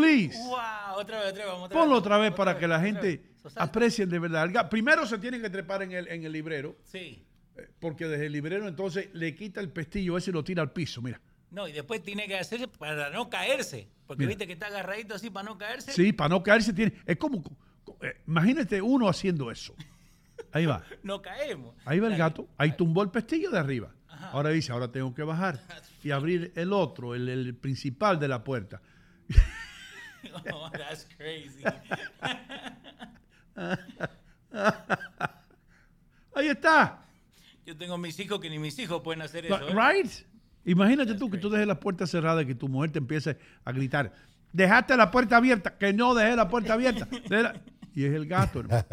[0.00, 0.38] Please.
[0.38, 2.00] Wow, otra vez, otra vez, vamos otra Ponlo vez.
[2.00, 3.22] otra vez para que la gente
[3.56, 4.44] aprecie de verdad.
[4.44, 4.68] el.
[4.68, 6.76] Primero se tienen que trepar en el, en el librero.
[6.84, 7.24] Sí.
[7.56, 10.72] eh, Porque desde el librero entonces le quita el pestillo ese y lo tira al
[10.72, 11.20] piso, mira.
[11.50, 13.88] No, y después tiene que hacerse para no caerse.
[14.06, 14.30] Porque Mira.
[14.30, 15.92] viste que está agarradito así para no caerse.
[15.92, 16.92] Sí, para no caerse tiene.
[17.06, 17.42] Es como.
[18.02, 19.74] eh, imagínate uno haciendo eso.
[20.52, 20.84] Ahí va.
[21.02, 21.74] No caemos.
[21.84, 22.48] Ahí va el gato.
[22.58, 23.92] Ahí tumbó el pestillo de arriba.
[24.32, 25.60] Ahora dice, ahora tengo que bajar
[26.02, 28.82] y abrir el otro, el, el principal de la puerta.
[30.52, 31.62] Oh, that's crazy.
[36.34, 37.02] Ahí está.
[37.64, 39.68] Yo tengo mis hijos que ni mis hijos pueden hacer eso.
[39.68, 39.74] ¿eh?
[39.74, 40.10] Right?
[40.64, 43.72] Imagínate tú que tú dejes la puerta cerrada y que tu mujer te empiece a
[43.72, 44.12] gritar.
[44.52, 47.08] Dejaste la puerta abierta, que no dejé la puerta abierta.
[47.94, 48.84] Y es el gato, hermano.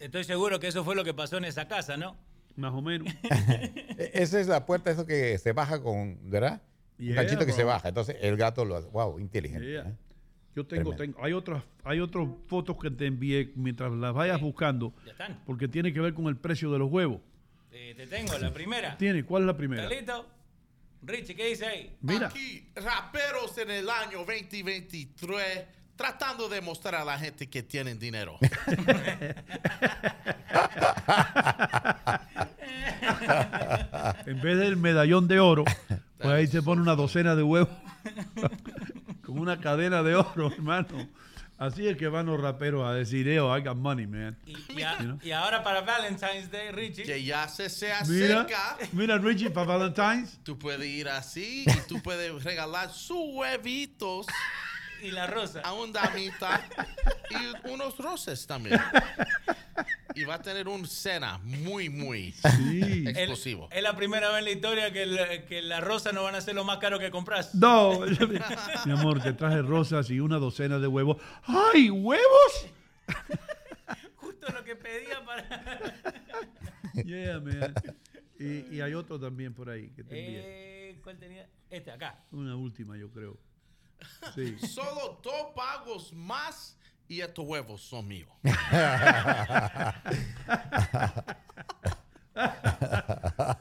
[0.00, 2.16] Estoy seguro que eso fue lo que pasó en esa casa, ¿no?
[2.56, 3.14] Más o menos.
[3.22, 6.60] E- Esa es la puerta, eso que se baja con, ¿verdad?
[6.98, 7.90] Yeah, Un ganchito que se baja.
[7.90, 8.88] Entonces el gato lo hace.
[8.88, 9.64] Wow, inteligente.
[9.70, 9.82] Yeah.
[9.82, 9.94] ¿eh?
[10.54, 14.92] Yo tengo, tengo, hay otras, hay otras fotos que te envié mientras las vayas buscando,
[15.04, 15.40] Ya están.
[15.46, 17.20] porque tiene que ver con el precio de los huevos.
[17.70, 18.96] Eh, te tengo la primera.
[18.96, 19.82] Tiene, ¿cuál es la primera?
[19.84, 20.26] ¿Estás listo?
[21.02, 21.96] Richie, ¿qué dice ahí?
[22.00, 22.26] Mira.
[22.26, 25.64] Aquí, raperos en el año 2023
[25.94, 28.38] tratando de mostrar a la gente que tienen dinero.
[34.26, 35.64] En vez del medallón de oro,
[36.18, 37.70] pues ahí se pone una docena de huevos
[39.28, 41.08] con una cadena de oro, hermano.
[41.58, 44.38] Así es que van los raperos a decir, yo, I got money, man.
[44.46, 47.02] Y, a- y ahora para Valentine's Day, Richie.
[47.02, 48.76] Que ya se, se Mira, acerca.
[48.92, 50.38] mira, Richie, para Valentine's.
[50.44, 54.26] Tú puedes ir así y tú puedes regalar sus huevitos.
[55.02, 55.60] Y la rosa.
[55.60, 56.60] A un damita.
[57.30, 58.80] y unos rosas también.
[60.14, 62.34] Y va a tener un cena muy, muy
[63.06, 63.68] explosivo.
[63.70, 66.40] Es la primera vez en la historia que, el- que las rosas no van a
[66.40, 67.54] ser lo más caro que compras.
[67.54, 68.00] No,
[68.86, 71.18] mi amor, te traje rosas y una docena de huevos.
[71.44, 72.66] ¡Ay, huevos!
[74.16, 75.92] Justo lo que pedía para.
[77.04, 77.74] Yeah, man.
[78.40, 80.42] Y, y hay otro también por ahí que te envié.
[80.90, 81.46] Eh, ¿Cuál tenía?
[81.70, 82.24] Este, acá.
[82.32, 83.36] Una última, yo creo.
[84.34, 84.56] Sí.
[84.66, 86.76] Solo dos pagos más
[87.08, 88.28] y estos huevos son míos.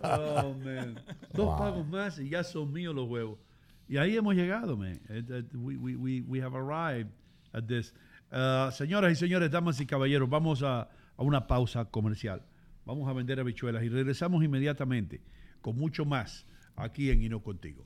[0.03, 0.99] Oh, man.
[1.33, 1.57] Dos Wow.
[1.57, 3.39] pagos más y ya son míos los huevos.
[3.87, 4.99] Y ahí hemos llegado, man.
[5.09, 7.09] It- we, we, we, we have arrived
[7.53, 7.93] at this.
[8.31, 12.41] Uh, señoras y señores, damas y caballeros, vamos a, a una pausa comercial.
[12.85, 15.21] Vamos a vender habichuelas y regresamos inmediatamente
[15.61, 16.45] con mucho más
[16.75, 17.85] aquí en Hino Contigo.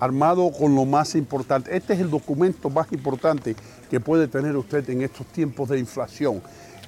[0.00, 1.76] armado con lo más importante.
[1.76, 3.56] Este es el documento más importante
[3.90, 6.42] que puede tener usted en estos tiempos de inflación.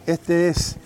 [0.07, 0.77] Este es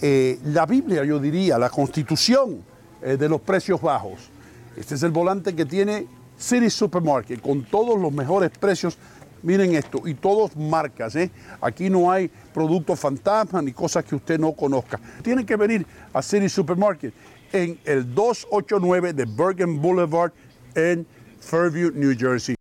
[0.00, 2.62] eh, la Biblia, yo diría, la constitución
[3.02, 4.30] eh, de los precios bajos.
[4.76, 6.06] Este es el volante que tiene
[6.36, 8.96] City Supermarket con todos los mejores precios.
[9.42, 11.30] Miren esto, y todos marcas, ¿eh?
[11.60, 14.98] Aquí no hay productos fantasma ni cosas que usted no conozca.
[15.22, 17.14] Tiene que venir a City Supermarket
[17.52, 20.32] en el 289 de Bergen Boulevard
[20.74, 21.06] en
[21.40, 22.54] Fairview, New Jersey.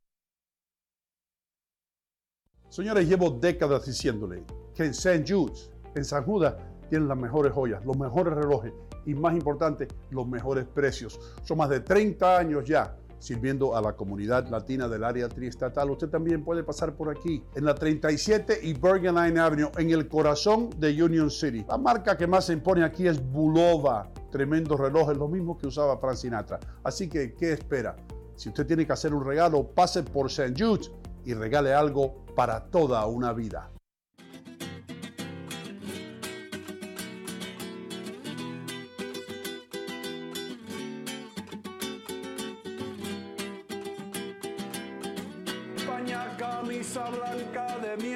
[2.69, 4.43] Señores, llevo décadas diciéndole
[4.75, 5.25] que en St.
[5.27, 6.55] Jude's, en San Judas,
[6.89, 8.71] tienen las mejores joyas, los mejores relojes
[9.05, 11.19] y más importante, los mejores precios.
[11.43, 15.89] Son más de 30 años ya sirviendo a la comunidad latina del área triestatal.
[15.89, 20.07] Usted también puede pasar por aquí, en la 37 y Bergen Line Avenue, en el
[20.07, 21.65] corazón de Union City.
[21.67, 24.11] La marca que más se impone aquí es Bulova.
[24.31, 26.59] Tremendos relojes, lo mismo que usaba Frank Sinatra.
[26.83, 27.95] Así que, ¿qué espera?
[28.37, 30.53] Si usted tiene que hacer un regalo, pase por St.
[30.55, 30.91] Jude's
[31.25, 33.71] y regale algo para toda una vida.
[47.11, 47.66] Blanca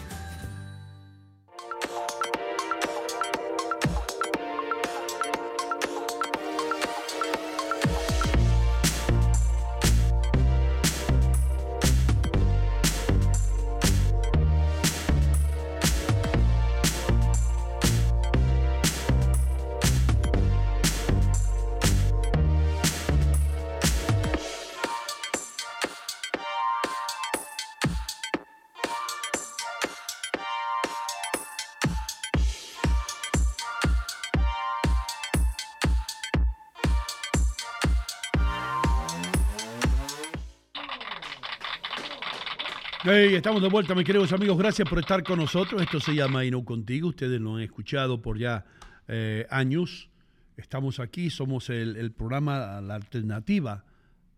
[43.06, 44.58] Estamos de vuelta, mis queridos amigos.
[44.58, 45.82] Gracias por estar con nosotros.
[45.82, 47.10] Esto se llama Ino Contigo.
[47.10, 48.66] Ustedes lo han escuchado por ya
[49.10, 50.10] eh, años.
[50.56, 53.84] Estamos aquí, somos el, el, programa, la alternativa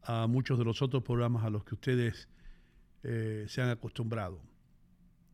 [0.02, 2.28] a muchos de los otros programas a los que ustedes
[3.04, 4.42] eh, se han acostumbrado.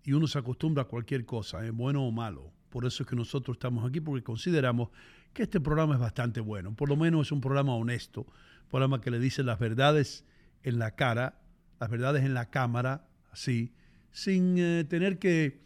[0.03, 1.71] Y uno se acostumbra a cualquier cosa, ¿eh?
[1.71, 2.51] bueno o malo.
[2.69, 4.89] Por eso es que nosotros estamos aquí, porque consideramos
[5.31, 6.75] que este programa es bastante bueno.
[6.75, 10.25] Por lo menos es un programa honesto, un programa que le dice las verdades
[10.63, 11.39] en la cara,
[11.79, 13.73] las verdades en la cámara, así,
[14.11, 15.61] sin eh, tener que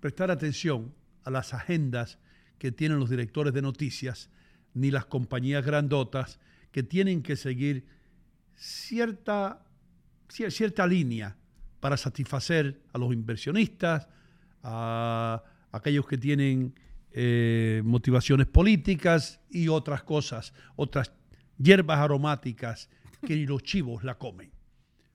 [0.00, 0.94] prestar atención
[1.24, 2.18] a las agendas
[2.58, 4.30] que tienen los directores de noticias,
[4.74, 6.40] ni las compañías grandotas
[6.70, 7.86] que tienen que seguir
[8.56, 9.64] cierta,
[10.28, 11.36] cierta línea
[11.80, 14.08] para satisfacer a los inversionistas,
[14.62, 15.42] a
[15.72, 16.74] aquellos que tienen
[17.12, 21.12] eh, motivaciones políticas y otras cosas, otras
[21.58, 22.88] hierbas aromáticas
[23.26, 24.50] que los chivos la comen.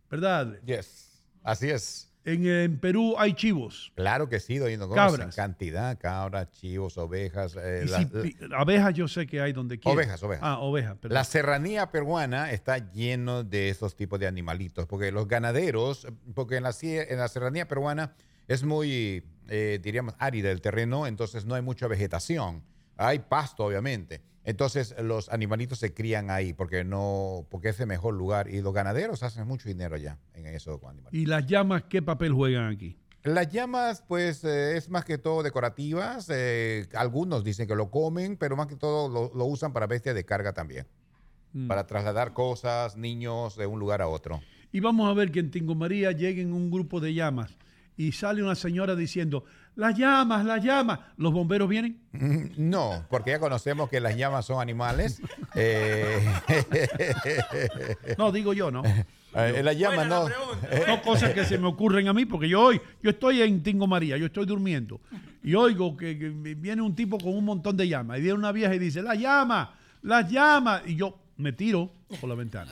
[0.10, 0.62] ¿Verdad?
[0.66, 1.07] Yes.
[1.44, 2.08] Así es.
[2.26, 3.94] En, en, Perú hay chivos.
[3.96, 5.28] Claro que sí, doy Cabras.
[5.28, 7.56] En cantidad, cabras, chivos, ovejas.
[7.58, 9.96] Eh, y si, la, abejas yo sé que hay donde quiera.
[9.96, 10.44] Ovejas, ovejas.
[10.44, 10.98] Ah, ovejas.
[11.04, 16.06] La serranía peruana está lleno de esos tipos de animalitos, porque los ganaderos,
[16.36, 18.14] porque en la, en la serranía peruana
[18.50, 22.62] es muy, eh, diríamos, árida el terreno, entonces no hay mucha vegetación.
[22.98, 24.22] Hay pasto, obviamente.
[24.44, 28.74] Entonces los animalitos se crían ahí porque no, porque es el mejor lugar y los
[28.74, 31.14] ganaderos hacen mucho dinero allá en eso con animales.
[31.20, 32.98] ¿Y las llamas qué papel juegan aquí?
[33.24, 36.30] Las llamas, pues, eh, es más que todo decorativas.
[36.30, 40.14] Eh, algunos dicen que lo comen, pero más que todo lo, lo usan para bestia
[40.14, 40.88] de carga también.
[41.52, 41.68] Mm.
[41.68, 44.40] Para trasladar cosas, niños, de un lugar a otro.
[44.72, 47.58] Y vamos a ver que en Tingo María lleguen un grupo de llamas
[47.98, 49.44] y sale una señora diciendo,
[49.78, 52.02] las llamas, las llamas, ¿los bomberos vienen?
[52.58, 55.22] No, porque ya conocemos que las llamas son animales.
[55.56, 56.20] eh...
[58.18, 58.84] no, digo yo, ¿no?
[58.84, 60.28] Eh, las llamas no.
[60.28, 63.86] No cosas que se me ocurren a mí, porque yo hoy, yo estoy en Tingo
[63.86, 65.00] María, yo estoy durmiendo,
[65.44, 68.52] y oigo que, que viene un tipo con un montón de llamas, y viene una
[68.52, 69.70] vieja y dice, las llamas,
[70.02, 72.72] las llamas, y yo me tiro por la ventana.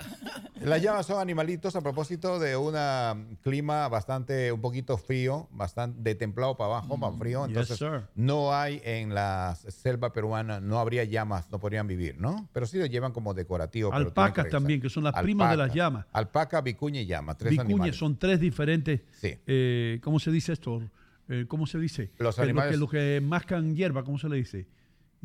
[0.62, 6.16] Las llamas son animalitos a propósito de un clima bastante, un poquito frío, bastante de
[6.16, 7.46] templado para abajo, más frío.
[7.46, 12.50] Entonces, yes, no hay en la selva peruana, no habría llamas, no podrían vivir, ¿no?
[12.54, 13.94] Pero sí lo llevan como decorativo.
[13.94, 16.06] Alpacas también, que son las Alpaca, primas de las llamas.
[16.12, 17.98] Alpaca, vicuña y llama, tres vicuña animales.
[17.98, 19.02] son tres diferentes.
[19.12, 19.38] Sí.
[19.46, 20.82] Eh, ¿Cómo se dice esto?
[21.28, 22.12] Eh, ¿Cómo se dice?
[22.18, 22.80] Los animales.
[22.80, 24.68] Lo que, lo que mascan hierba, ¿cómo se le dice?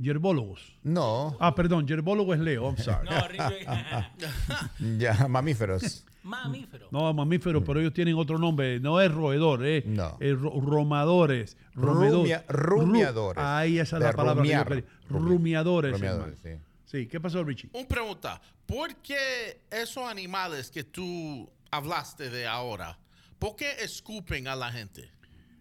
[0.00, 0.78] Yerbólogos.
[0.82, 1.36] No.
[1.40, 3.08] Ah, perdón, yerbólogo es Leo, I'm sorry.
[3.08, 6.04] No, ya, mamíferos.
[6.22, 6.88] Mamífero.
[6.90, 8.78] No, mamíferos, pero ellos tienen otro nombre.
[8.80, 9.82] No es roedor, eh.
[9.86, 10.16] No.
[10.20, 11.56] Es ro romadores.
[11.74, 13.42] Romedor, Rumia, rumiadores.
[13.42, 14.42] Ru ahí esa es la palabra.
[14.42, 14.68] rumiar.
[14.68, 14.98] que yo quería.
[15.08, 15.92] Rumiadores.
[15.92, 16.66] Rumiadores, hermano.
[16.84, 17.70] Sí, ¿qué pasó, Richie?
[17.72, 18.40] Una pregunta.
[18.66, 22.98] ¿Por qué esos animales que tú hablaste de ahora,
[23.38, 25.10] por qué escupen a la gente?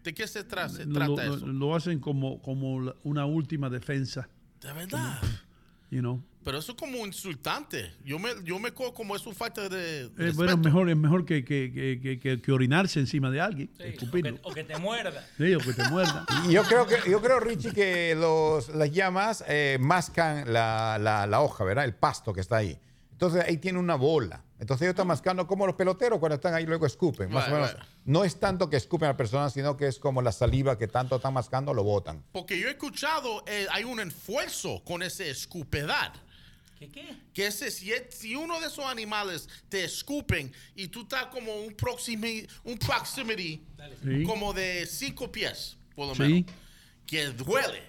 [0.02, 1.46] ¿De qué se, tra se Lo, trata lo- eso?
[1.46, 4.28] lo hacen como, como una última defensa.
[4.60, 5.20] De verdad.
[5.90, 6.22] You know?
[6.44, 7.92] Pero eso es como insultante.
[8.02, 10.96] Yo me, yo me cojo como es una falta de Eh, bueno, es mejor, es
[10.96, 11.70] mejor que, que,
[12.00, 13.70] que, que- orinarse encima de alguien.
[13.76, 13.84] Sí,
[14.42, 15.26] o, o que te muerda.
[15.36, 16.24] Sí, o que te muerda.
[16.48, 21.26] Y Yo creo que, yo creo, Richie, que los, las llamas eh, mascan la, la-
[21.26, 21.84] la hoja, ¿verdad?
[21.84, 22.78] El pasto que está ahí.
[23.20, 24.42] Entonces ahí tiene una bola.
[24.58, 27.30] Entonces ellos están mascando como los peloteros cuando están ahí luego escupen.
[27.30, 27.74] Más o Right, menos.
[27.74, 27.82] right.
[28.06, 30.88] No es tanto que escupen a la persona, sino que es como la saliva que
[30.88, 32.24] tanto están mascando, lo botan.
[32.32, 36.14] Porque yo he escuchado, eh, hay un esfuerzo con ese escupedad.
[36.78, 37.14] ¿Qué qué?
[37.34, 41.54] Que ese, si, es- si uno de esos animales te escupen y tú estás como
[41.56, 43.62] un, proximi, un proximity
[44.02, 44.22] Sí.
[44.24, 46.22] como de cinco pies, por lo Sí.
[46.22, 46.50] menos,
[47.06, 47.82] que duele,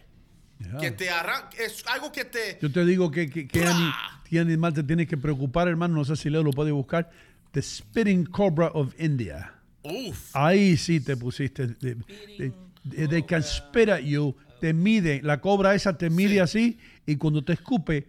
[0.80, 2.58] Que te arranca, es algo que te...
[2.62, 3.92] Yo te digo que, que, que ani-
[4.30, 5.96] qué animal te tienes que preocupar, hermano.
[5.96, 7.10] No sé si Leo lo puede buscar.
[7.52, 9.54] The Spitting Cobra of India.
[9.84, 10.36] Uf.
[10.36, 11.68] Ahí sí te pusiste.
[11.68, 14.36] de- de- de- They can spit at you.
[14.60, 15.22] Te mide.
[15.24, 16.78] La cobra esa te mide así.
[17.06, 18.08] Y cuando te escupe,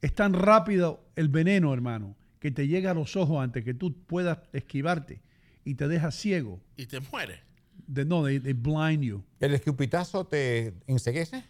[0.00, 3.94] es tan rápido el veneno, hermano, que te llega a los ojos antes que tú
[4.06, 5.20] puedas esquivarte.
[5.64, 6.60] Y te deja ciego.
[6.76, 7.40] Y te muere.
[7.86, 9.24] De, no, they, they blind you.
[9.40, 11.44] ¿El escupitazo te enseguece?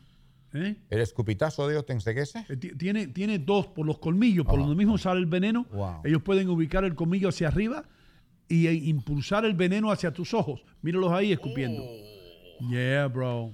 [0.55, 0.77] ¿Eh?
[0.91, 2.45] ¿El escupitazo de ellos te enseguece?
[2.49, 5.67] Eh, ti- Tiene, tiene dos por los colmillos, por donde mismo sale el veneno.
[5.73, 6.01] Wow.
[6.05, 7.85] Ellos pueden ubicar el colmillo hacia arriba
[8.49, 10.63] y e impulsar el veneno hacia tus ojos.
[10.83, 11.83] Míralos ahí escupiendo.
[12.71, 13.53] Yeah, bro.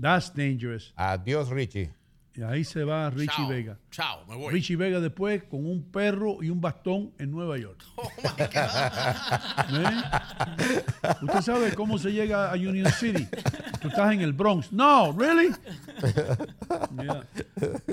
[0.00, 0.92] That's dangerous.
[0.96, 1.90] Adiós, Richie.
[2.34, 3.78] Y ahí se va Richie Chao, Vega.
[3.90, 4.52] Chao, me voy.
[4.52, 7.82] Richie Vega después con un perro y un bastón en Nueva York.
[7.96, 8.10] Oh
[9.72, 10.02] ¿Eh?
[11.22, 13.26] ¿Usted sabe cómo se llega a Union City?
[13.80, 14.72] Tú estás en el Bronx.
[14.72, 15.50] No, really?
[16.96, 17.26] Yeah.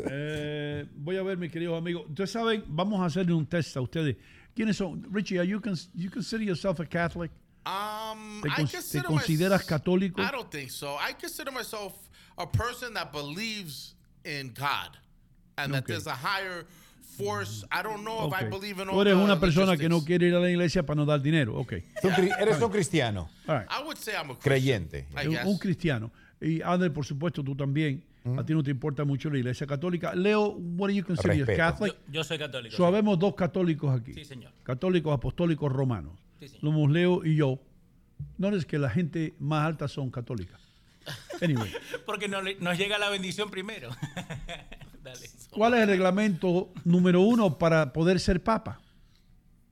[0.10, 2.06] Eh, voy a ver, mis queridos amigos.
[2.10, 4.18] Ustedes saben, vamos a hacerle un test a ustedes.
[4.56, 5.06] ¿Quiénes son?
[5.12, 7.32] Richie, are you, cons- you consider yourself a Catholic?
[7.66, 10.22] Um, ¿Te, consideras católico?
[10.22, 10.96] I don't think so.
[10.96, 11.94] I consider myself
[12.38, 13.97] a person that believes
[14.28, 14.98] in God
[15.58, 15.94] and that Okay.
[15.94, 16.66] there's a higher
[17.18, 17.66] force.
[17.72, 20.28] I don't know if I believe in Tú all eres una persona que no quiere
[20.28, 21.56] ir a la iglesia para no dar dinero.
[21.56, 21.74] Ok.
[22.02, 23.30] Tú cri- eres un cristiano.
[23.48, 23.68] All right.
[23.72, 24.36] I would say I'm a.
[24.38, 25.08] Creyente.
[25.46, 26.12] Un, cristiano.
[26.40, 28.04] Y Ander, por supuesto, tú también.
[28.38, 30.14] A ti no te importa mucho la iglesia católica.
[30.14, 31.58] Leo, what do you consider Respeto.
[31.58, 31.94] Catholic?
[32.08, 32.76] Yo, yo soy católico.
[32.76, 34.14] So, habemos dos católicos aquí.
[34.14, 34.52] Sí, señor.
[34.64, 36.20] Católicos apostólicos romanos.
[36.42, 36.62] Sí, señor.
[36.62, 37.58] Somos Leo y yo.
[38.38, 40.60] No es que la gente más alta son católicas.
[41.42, 41.74] Anyway,
[42.06, 43.90] Porque no nos llega la bendición primero.
[45.04, 45.30] Dale.
[45.52, 48.82] ¿cuál es el reglamento número uno para poder ser papa?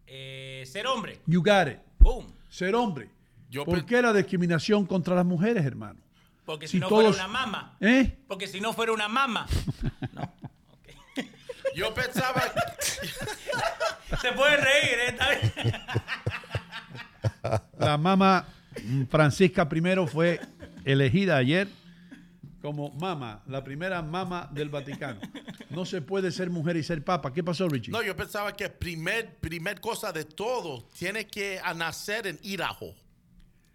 [0.07, 1.19] Eh, ser hombre.
[1.25, 1.79] You got it.
[1.99, 2.33] Boom.
[2.49, 3.09] Ser hombre.
[3.49, 5.99] Yo ¿Por qué la discriminación contra las mujeres, hermano?
[6.45, 7.77] Porque si, Si no todos- fuera una mama.
[7.81, 8.17] ¿Eh?
[8.27, 9.47] Porque si no fuera una mama.
[11.75, 12.41] Yo pensaba.
[14.21, 15.09] Se puede reír, ¿eh?
[15.09, 15.53] Está bien.
[17.77, 18.45] La mama
[19.09, 20.39] Francisca I fue
[20.85, 21.67] elegida ayer
[22.61, 25.19] como mama, la primera mama del Vaticano.
[25.69, 27.31] No se puede ser mujer y ser papa.
[27.31, 27.91] ¿Qué pasó, Richie?
[27.91, 32.95] No, yo pensaba que primer, primer cosa de todo tiene que nacer en Idaho.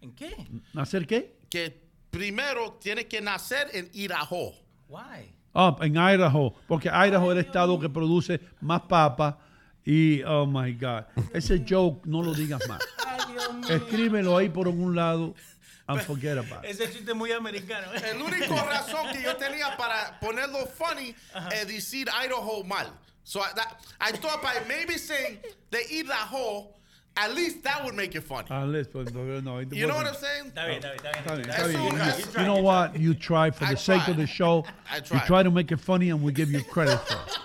[0.01, 0.35] ¿En qué?
[0.75, 1.37] ¿Hacer qué?
[1.49, 4.53] Que primero tiene que nacer en Idaho.
[4.89, 5.35] Why?
[5.53, 9.39] Ah, en Idaho, porque Idaho es el estado que produce más papa
[9.85, 12.81] y, oh my God, ese joke no lo digas más.
[13.69, 15.33] Escríbelo ahí por algún lado
[15.87, 16.71] and forget about it.
[16.71, 17.87] Ese chiste es muy americano.
[17.93, 18.11] ¿eh?
[18.11, 21.15] El único razón que yo tenía para ponerlo funny
[21.51, 22.87] es decir Idaho mal.
[23.23, 25.37] So I, that, I thought by maybe saying
[25.69, 26.67] they eat Idaho,
[27.15, 28.47] at least that would make it funny.
[28.49, 30.51] Unless, pues, no, no, You know what I'm saying?
[30.51, 32.97] Está bien, está bien, You, you know what?
[32.97, 34.65] You try for the sake of the show.
[34.89, 37.37] I You try to make it funny and we give you credit for it.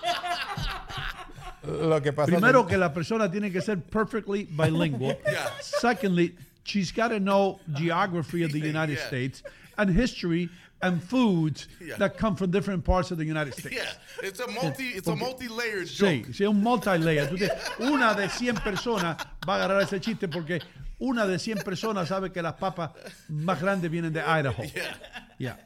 [1.67, 5.17] Lo que pasa Primero es que la persona tiene que ser perfectly bilingual.
[5.25, 5.49] Yeah.
[5.59, 6.33] Secondly,
[6.67, 9.07] she's got to know geography of the United Yeah.
[9.07, 9.43] States
[9.77, 10.49] and history
[10.81, 11.97] and foods Yeah.
[11.97, 13.75] that come from different parts of the United States.
[13.75, 16.33] Yeah, it's a multi, it's a multi-layered Sí, joke.
[16.33, 17.29] sí, es un multi-layer.
[17.79, 19.17] Una de 100 personas
[19.47, 20.61] va a agarrar ese chiste porque
[20.99, 22.91] una de 100 personas sabe que las papas
[23.29, 24.63] más grandes vienen de Idaho.
[25.39, 25.57] Yeah.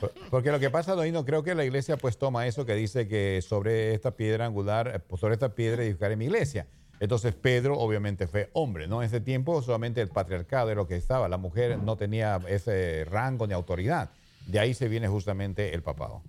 [0.00, 3.06] Por- Porque lo que pasa, Doino, creo que la iglesia pues toma eso que dice
[3.06, 6.66] que sobre esta piedra angular, eh, sobre esta piedra edificaré mi iglesia.
[7.00, 9.02] Entonces Pedro obviamente fue hombre, ¿no?
[9.02, 13.04] En ese tiempo solamente el patriarcado era lo que estaba, la mujer no tenía ese
[13.04, 14.10] rango ni autoridad.
[14.46, 16.22] De ahí se viene justamente el papado.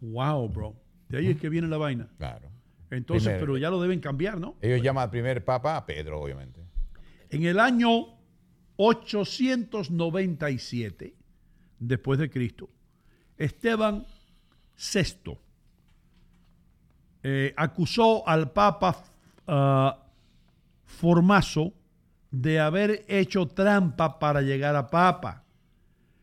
[0.00, 0.74] Wow, bro.
[1.08, 2.08] De ahí es que viene la vaina.
[2.18, 2.48] Claro.
[2.90, 4.56] Entonces, pero ya lo deben cambiar, ¿no?
[4.60, 6.60] Ellos llaman al primer papa a Pedro, obviamente.
[7.30, 8.06] En el año
[8.76, 11.14] 897
[11.78, 12.70] después de Cristo,
[13.36, 14.04] Esteban
[14.76, 15.38] VI
[17.22, 19.04] eh, acusó al Papa
[19.48, 19.98] ah,
[20.84, 21.72] Formaso
[22.30, 25.44] de haber hecho trampa para llegar a Papa.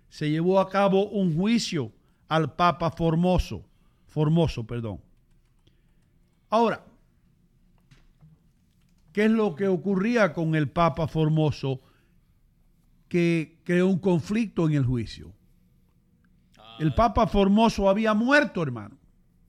[0.09, 1.91] Se llevó a cabo un juicio
[2.27, 3.65] al Papa Formoso,
[4.07, 5.01] Formoso, perdón.
[6.49, 6.83] Ahora,
[9.11, 11.81] ¿qué es lo que ocurría con el Papa Formoso
[13.07, 15.33] que creó un conflicto en el juicio?
[16.79, 18.97] El Papa Formoso había muerto, hermano.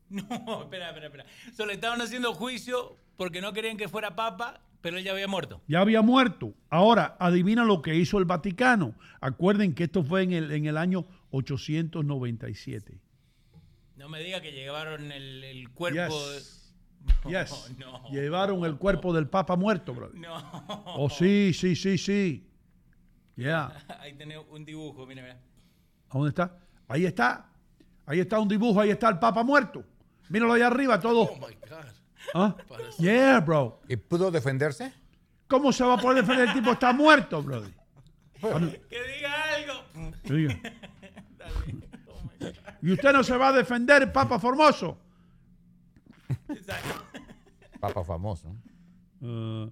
[0.08, 1.26] No, espera, espera, espera.
[1.52, 5.26] Solo le estaban haciendo juicio porque no querían que fuera papa, pero él ya había
[5.28, 5.60] muerto.
[5.66, 6.54] Ya había muerto.
[6.70, 8.94] Ahora, adivina lo que hizo el Vaticano.
[9.20, 13.00] Acuerden que esto fue en el, en el año 897.
[13.96, 15.98] No me diga que llevaron el, el cuerpo.
[16.34, 16.52] Yes.
[16.62, 16.66] de-
[17.30, 17.74] Yes.
[17.78, 18.02] no.
[18.10, 20.18] Llevaron el cuerpo del Papa muerto, brother.
[20.18, 20.34] No.
[20.96, 22.46] Oh, sí, sí, sí, sí.
[23.36, 23.72] Ya.
[24.00, 25.38] Ahí tenés un dibujo, mira, mira.
[26.10, 26.58] ¿A dónde está?
[26.88, 27.48] Ahí está.
[28.06, 29.84] Ahí está un dibujo, ahí está el Papa muerto.
[30.28, 31.22] Míralo ahí arriba, todo.
[31.22, 31.86] Oh my God.
[32.34, 32.56] ¿Ah?
[32.98, 33.80] Yeah, bro.
[33.88, 34.92] ¿Y pudo defenderse?
[35.48, 36.48] ¿Cómo se va a poder defender?
[36.48, 37.72] El tipo está muerto, brother.
[38.40, 40.12] Que diga algo.
[40.24, 40.60] Diga.
[42.82, 44.98] Y usted no se va a defender, Papa Formoso.
[47.80, 48.54] Papa famoso.
[49.22, 49.68] Ah,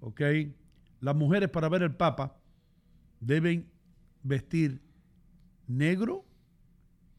[0.00, 0.20] ok.
[1.00, 2.36] Las mujeres para ver el Papa
[3.20, 3.70] deben
[4.22, 4.82] vestir
[5.66, 6.24] negro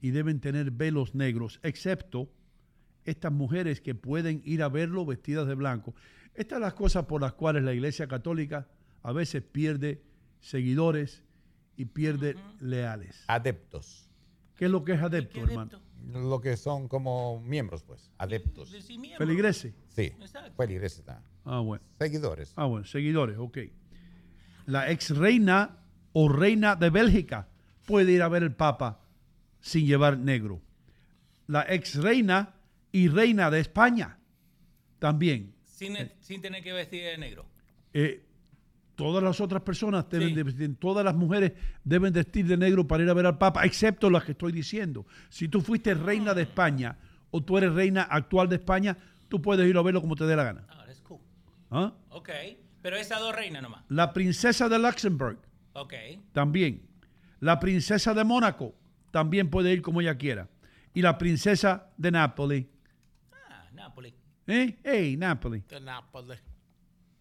[0.02, 2.30] y deben tener velos negros, excepto
[3.08, 5.96] estas mujeres que pueden ir a verlo vestidas de blanco.
[6.36, 8.68] Estas son las cosas por las cuales la Iglesia Católica
[9.02, 10.04] a veces pierde
[10.42, 11.24] seguidores
[11.78, 13.24] y pierde leales.
[13.28, 14.10] Adeptos.
[14.56, 15.80] ¿Qué es lo que es adepto, hermano?
[16.14, 18.12] Lo que son como miembros, pues.
[18.18, 18.76] Adeptos.
[19.18, 19.74] Feligreses.
[19.90, 20.12] Sí.
[20.56, 21.08] Feligreses.
[21.08, 21.22] ah.
[21.46, 21.84] Ah, bueno.
[21.98, 22.52] Seguidores.
[22.58, 23.58] Ah, bueno, seguidores, ok.
[24.66, 25.78] La ex reina
[26.12, 27.48] o reina de Bélgica
[27.86, 29.00] puede ir a ver el Papa
[29.62, 30.62] sin llevar negro.
[31.48, 32.57] La ex reina
[32.98, 34.18] y reina de España
[35.00, 35.54] también.
[35.66, 37.46] Sin, sin tener que vestir de negro.
[37.94, 38.24] Eh,
[38.96, 41.54] todas las otras personas deben de vestir, todas las mujeres
[41.84, 45.06] deben vestir de negro para ir a ver al Papa, excepto las que estoy diciendo.
[45.30, 46.98] Si tú fuiste reina de España
[47.30, 48.98] o tú eres reina actual de España,
[49.30, 50.66] tú puedes ir a verlo como te dé la gana.
[50.70, 51.20] Ah, that's cool.
[51.70, 51.94] ¿Ah?
[52.10, 52.30] Ok.
[52.82, 53.84] Pero esas dos reinas nomás.
[53.90, 55.38] La princesa de Luxemburg
[55.74, 55.94] Ok.
[56.32, 56.82] también.
[57.40, 58.74] La princesa de Mónaco
[59.12, 60.50] también puede ir como ella quiera.
[60.96, 62.66] Y la princesa de Nápoles.
[64.48, 65.60] Napoli.
[65.60, 65.66] ¿Eh?
[65.70, 66.40] De Nápoles.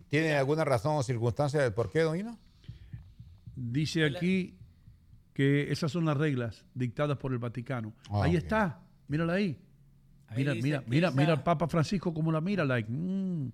[0.08, 2.38] ¿Tiene alguna razón o circunstancia del por qué, don?
[3.56, 4.54] Dice aquí
[5.32, 7.92] que esas son las reglas dictadas por el Vaticano.
[8.08, 9.58] Ah, ahí está, mírala ahí.
[10.28, 13.52] Ahí Mira, mira, mira, mira al Papa Francisco como la mira, like, mm.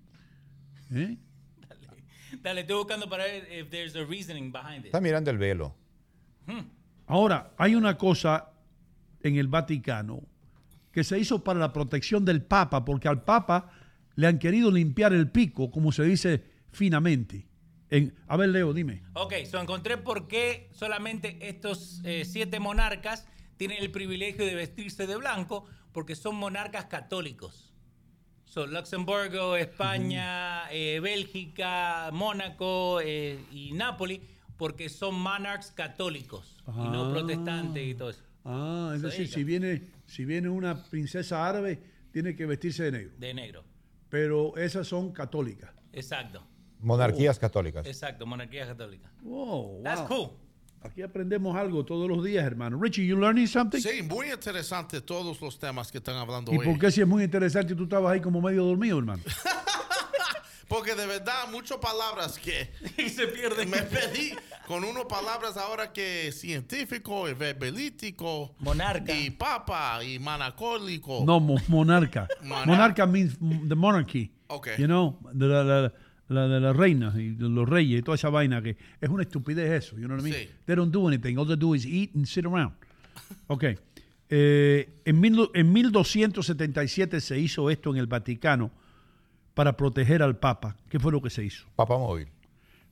[0.91, 1.17] ¿Eh?
[2.41, 4.85] Dale, estoy buscando para ver if there's a reasoning behind it.
[4.85, 5.75] Está mirando el velo.
[7.07, 8.51] Ahora, hay una cosa
[9.21, 10.21] en el Vaticano
[10.93, 13.69] que se hizo para la protección del Papa, porque al Papa
[14.15, 17.47] le han querido limpiar el pico, como se dice finamente.
[17.89, 19.03] En, a ver, Leo, dime.
[19.13, 25.05] Ok, so encontré por qué solamente estos eh, siete monarcas tienen el privilegio de vestirse
[25.07, 27.73] de blanco, porque son monarcas católicos.
[28.45, 34.21] So, Luxemburgo, España, eh, Bélgica, Mónaco eh, y Nápoli,
[34.57, 37.11] porque son monarchs católicos y no Ah.
[37.11, 38.21] protestantes y todo eso.
[38.45, 41.81] Ah, es decir, si viene, si viene una princesa árabe,
[42.11, 43.13] tiene que vestirse de negro.
[43.17, 43.63] De negro.
[44.09, 45.71] Pero esas son católicas.
[45.91, 46.45] Exacto.
[46.81, 47.87] Monarquías católicas.
[47.87, 49.11] Exacto, monarquía católica.
[49.23, 50.07] Wow, That's wow.
[50.07, 50.29] cool.
[50.83, 52.79] Aquí aprendemos algo todos los días, hermano.
[52.79, 53.79] Richie, you learning something?
[53.79, 56.65] Sí, muy interesante todos los temas que están hablando ¿Y hoy.
[56.65, 59.23] por qué si es muy interesante tú estabas ahí como medio dormido, hermano?
[60.73, 63.69] Porque de verdad, muchas palabras que y se pierden.
[63.69, 64.33] Me pedí
[64.67, 71.23] con unas palabras ahora que científico, y verbelítico, monarca y papa y manacólico.
[71.25, 72.27] No, mo- monarca.
[72.41, 72.65] Monarca.
[72.65, 73.37] monarca means
[73.69, 74.31] the monarchy.
[74.47, 74.75] Okay.
[74.79, 75.93] You know, de la, la-
[76.29, 79.21] la- de las reinas y de los reyes y toda esa vaina que es una
[79.23, 80.35] estupidez eso, you know what I mean?
[80.35, 80.49] Sí.
[80.65, 81.37] They don't do anything.
[81.37, 82.73] All they do is eat and sit around.
[83.47, 83.63] Ok.
[84.29, 88.71] Eh, en, mil- en 1277 se hizo esto en el Vaticano
[89.53, 90.75] para proteger al Papa.
[90.89, 91.65] ¿Qué fue lo que se hizo?
[91.75, 92.27] Papa móvil.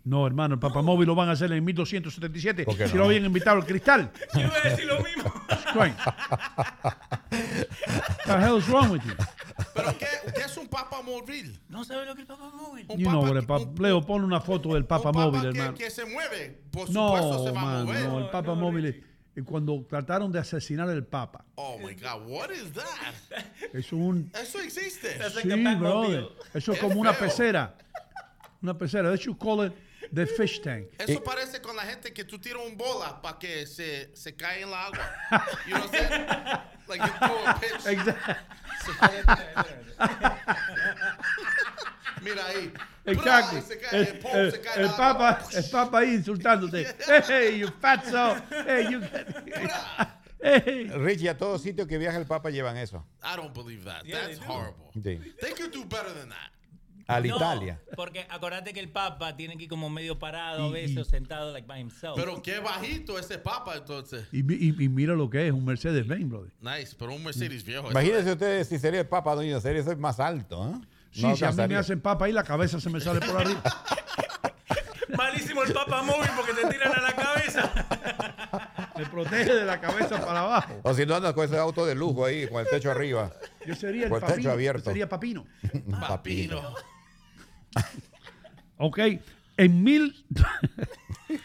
[0.03, 3.01] No, hermano, el Papa Móvil lo van a hacer en 1277 ¿Por qué si no?
[3.01, 4.11] lo habían invitado al cristal.
[4.33, 5.31] Yo iba a decir lo mismo.
[8.25, 9.13] The hell is wrong with you?
[9.75, 11.59] ¿Pero qué, qué es un papa móvil?
[11.69, 12.85] No sabe lo que es el Papa Móvil.
[12.89, 15.25] Un You know papa what, el pap- Leo, pon una foto del Papa un papa
[15.27, 15.73] Móvil, que, hermano.
[15.77, 18.03] que se mueve, por supuesto No, se va a mano, mover.
[18.09, 19.03] no, el Papa Móvil, es- eh,
[19.45, 23.13] cuando trataron de asesinar al Papa, Oh my God, what is that?
[23.73, 24.29] es un...
[24.33, 25.17] Eso existe.
[25.41, 25.47] Sí,
[25.79, 27.77] brother, eso es como una pecera.
[28.61, 29.73] Una pecera, they should call it
[30.13, 30.87] the fish tank.
[30.99, 34.63] Eso parece con la gente que tú tiras un bola para que se, se cae
[34.63, 34.99] en la agua.
[35.67, 36.27] You know what I'm saying?
[36.87, 37.85] Like you throw a pitch.
[37.87, 38.35] Exacto.
[42.21, 42.71] Mira ahí.
[43.05, 43.57] Exacto.
[43.57, 44.89] Y se cae, El, el el- se cae el.
[44.91, 46.87] Papa, el Papa ahí insultándote.
[47.27, 48.35] Hey, you fatso.
[48.67, 49.01] Hey, you...
[50.43, 50.89] Hey.
[50.95, 53.05] Richie, a todo sitio que viaja el Papa llevan eso.
[53.23, 54.03] I don't believe that.
[54.05, 54.89] Yeah, That's horrible.
[54.95, 55.19] Sí.
[55.39, 56.49] They could do better than that.
[57.07, 57.79] Al No, Italia.
[57.95, 61.51] Porque acordate que el Papa tiene que ir como medio parado, a veces, o sentado,
[61.51, 62.15] like by himself.
[62.15, 64.25] Pero qué bajito ese papa entonces.
[64.31, 66.51] Y, y- y mira lo que es, un Mercedes Benz, brother.
[66.61, 67.83] Nice, pero un Mercedes viejo.
[67.83, 70.87] eso Imagínense ustedes si sería el Papa, doña sería ser más alto, ¿eh?
[71.11, 73.41] Sí, No si a mí me hacen papa ahí, la cabeza se me sale por
[73.41, 73.61] arriba.
[75.17, 77.71] Malísimo el Papa móvil porque te tiran a la cabeza.
[78.97, 80.79] Me protege de la cabeza para abajo.
[80.83, 83.31] O si no andas con ese auto de lujo ahí, con el techo arriba.
[83.65, 84.51] Yo sería el Con el techo papino.
[84.51, 84.79] abierto.
[84.85, 85.45] yo sería papino.
[86.07, 86.75] Papino.
[88.83, 88.97] Ok,
[89.57, 90.25] en mil...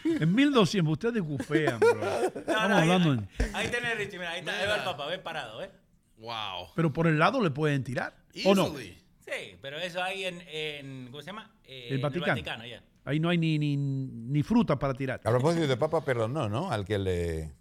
[0.05, 2.01] en 1200, ustedes gufean, bro.
[2.35, 5.19] Estamos ahí, hablando en- ahí tenés, Richie, mira, ahí está, ahí va el Papa, ves
[5.19, 5.69] parado, ¿eh?
[6.17, 6.69] Wow.
[6.75, 8.15] Pero por el lado le pueden tirar.
[8.43, 8.73] ¿O no?
[9.27, 11.51] Sí, pero eso ahí en, en ¿cómo se llama?
[11.65, 12.65] Eh, El en Vaticano.
[12.65, 12.81] ya.
[13.03, 15.21] Ahí no hay ni, ni, ni fruta para tirar.
[15.23, 16.71] A propósito, el Papa perdonó, ¿no?
[16.71, 17.53] Al que le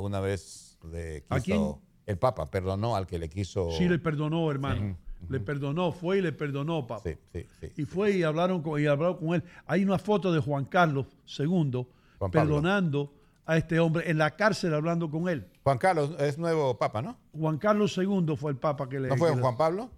[0.00, 1.34] una vez le quiso.
[1.34, 1.74] ¿A quién?
[2.06, 3.70] El Papa perdonó al que le quiso.
[3.72, 4.96] Sí, le perdonó, hermano.
[5.28, 7.02] Le perdonó, fue y le perdonó, papá.
[7.02, 7.82] Sí, sí, sí.
[7.82, 9.42] Y fue y hablaron con, y hablaron con él.
[9.66, 11.06] Hay una foto de Juan Carlos
[11.38, 11.84] II
[12.18, 13.12] Juan perdonando
[13.44, 15.46] a este hombre en la cárcel hablando con él.
[15.64, 17.18] Juan Carlos es nuevo Papa, ¿no?
[17.32, 19.08] Juan Carlos II fue el papa que le.
[19.08, 19.90] ¿No fue que le- Juan Pablo?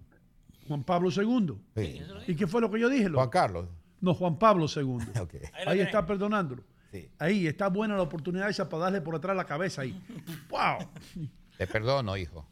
[0.69, 1.55] Juan Pablo II.
[1.77, 2.01] Sí.
[2.29, 3.09] ¿Y qué fue lo que yo dije?
[3.09, 3.67] Juan Carlos.
[4.01, 4.99] No, Juan Pablo II.
[5.67, 6.63] Ahí está perdonándolo.
[6.93, 7.11] Sí.
[7.19, 10.01] Ahí está buena la oportunidad esa para darle por atrás la cabeza ahí.
[10.49, 10.89] ¡Wow!
[11.59, 12.47] Te perdono, hijo.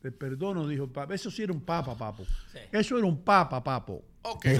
[0.00, 1.14] Te perdono, dijo el papa.
[1.14, 2.24] Eso sí era un papa, papo.
[2.72, 4.02] Eso era un papa, papo.
[4.22, 4.46] Ok,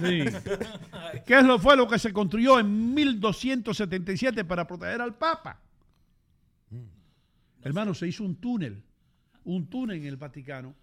[0.00, 0.24] Sí.
[1.24, 5.60] ¿Qué es lo, fue lo que se construyó en 1277 para proteger al Papa?
[7.62, 8.84] Hermano, se hizo un túnel,
[9.46, 10.74] un túnel en el Vaticano,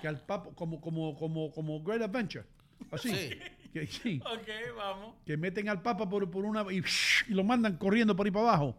[0.00, 2.44] que al Papa, como, como, como, como Great Adventure,
[2.90, 3.38] así, Sí.
[3.72, 5.14] que, sí, Ok, vamos.
[5.26, 6.82] que meten al Papa por, por una y,
[7.28, 8.76] y lo mandan corriendo por ahí para abajo,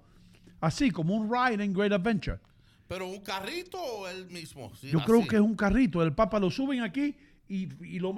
[0.61, 2.39] así como un ride en Great Adventure.
[2.87, 4.71] Pero un carrito o él mismo.
[4.75, 7.15] Sí, Yo creo que es un carrito, el Papa lo suben aquí
[7.47, 8.13] y, y lo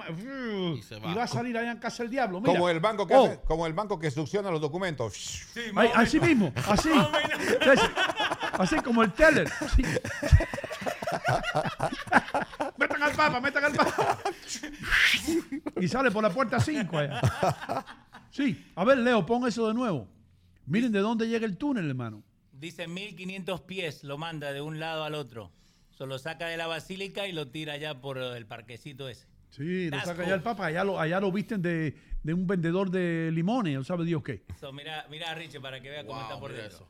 [0.75, 1.13] y, se va.
[1.13, 1.23] va.
[1.23, 2.41] a salir allá en casa del diablo.
[2.41, 2.53] Mira.
[2.53, 5.43] Como el banco que Oh, hace- como el banco que succiona los documentos.
[5.75, 6.89] Ay, así mismo, así.
[7.61, 7.85] Así,
[8.53, 9.47] así como el teller.
[9.61, 9.83] así.
[12.77, 14.19] metan al papa, metan al papa.
[15.81, 17.21] y sale por la puerta 5 allá.
[18.31, 20.07] Sí, a ver, Leo, pon eso de nuevo.
[20.65, 22.23] Miren de dónde llega el túnel, hermano.
[22.51, 25.51] Dice 1500 pies, lo manda de un lado al otro.
[25.91, 29.27] Se lo saca de la basílica y lo tira allá por el parquecito ese.
[29.49, 30.65] Sí, lo saca allá el papa.
[30.65, 34.43] Allá lo, allá lo visten de, de un vendedor de limones, o sabe Dios qué.
[34.59, 36.87] So, mira, mira a Richie para que vea cómo está por dentro.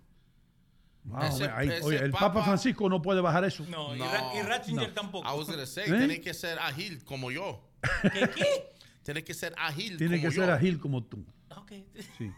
[1.05, 3.63] Wow, Ese- ahí- ese oye, el papa, papa- Francisco no puede bajar eso.
[3.69, 4.93] No, y, Ra- y Ratzinger No.
[4.93, 5.27] tampoco.
[5.31, 5.97] I was gonna say, ¿Eh?
[5.97, 7.61] tiene que ser ágil como yo.
[8.01, 8.29] ¿Qué?
[8.35, 8.45] qué?
[9.03, 10.41] Tiene que ser ágil Tiene como que yo.
[10.41, 11.23] ser ágil como tú.
[11.55, 11.73] Ok.
[12.17, 12.31] Sí.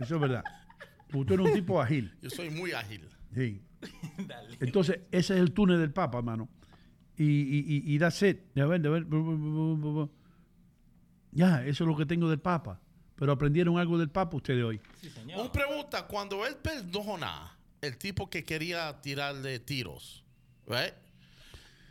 [0.00, 0.42] Eso es verdad.
[1.10, 2.16] Tú eres un tipo ágil.
[2.22, 3.06] Yo soy muy ágil.
[3.34, 3.60] Sí.
[4.26, 4.56] Dale.
[4.60, 6.48] Entonces, ese es el túnel del Papa, hermano.
[7.18, 8.38] Y, y, y, y that's it.
[8.58, 9.04] A ver, a ver.
[9.06, 10.10] bu- bu- bu- bu- bu-
[11.32, 12.80] Ya, eso es lo que tengo del Papa.
[13.16, 14.80] Pero aprendieron algo del Papa ustedes hoy.
[15.36, 17.53] Una pregunta, cuando él perdona
[17.84, 20.24] el tipo que quería tirarle tiros,
[20.66, 20.94] right?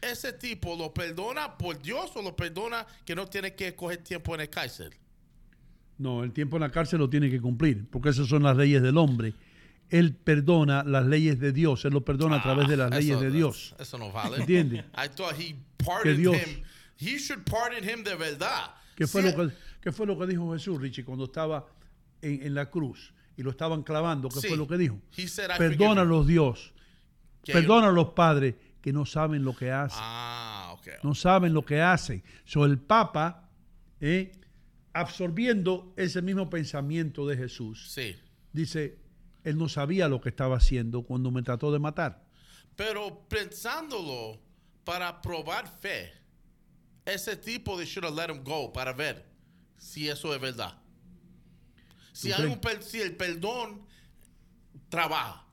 [0.01, 4.35] ¿Ese tipo lo perdona por Dios o lo perdona que no tiene que coger tiempo
[4.35, 4.93] en el cárcel?
[5.97, 8.81] No, el tiempo en la cárcel lo tiene que cumplir, porque esas son las leyes
[8.81, 9.33] del hombre.
[9.89, 13.11] Él perdona las leyes de Dios, él lo perdona a través de las Ah, leyes
[13.15, 13.75] eso- de Dios.
[13.79, 14.37] Eso no vale.
[14.37, 14.83] ¿Entiendes?
[14.97, 16.63] I thought he Que pardoned Dios- him.
[16.99, 18.71] He should pardon him de verdad.
[18.95, 21.65] ¿Qué fue, lo que, qué fue lo que dijo Jesús, Richie, cuando estaba
[22.21, 24.29] en, en la cruz y lo estaban clavando?
[24.29, 24.47] ¿Qué Sí.
[24.49, 24.99] fue lo que dijo?
[25.57, 26.73] Perdónalos, Dios.
[27.43, 29.99] Que Perdónalos, los padres, que no saben lo que hacen.
[30.01, 30.87] Ah, ok.
[31.03, 32.23] No saben lo que hacen.
[32.45, 33.49] So, el Papa,
[33.99, 34.31] eh,
[34.93, 38.15] absorbiendo ese mismo pensamiento de Jesús, Sí.
[38.51, 38.99] dice,
[39.43, 42.23] él no sabía lo que estaba haciendo cuando me trató de matar.
[42.75, 44.39] Pero pensándolo
[44.83, 46.11] para probar fe,
[47.05, 49.25] ese tipo de should have let him go para ver
[49.77, 50.77] si eso es verdad.
[52.13, 53.81] Si, ¿Tú hay un per- si el perdón
[54.89, 55.43] trabaja,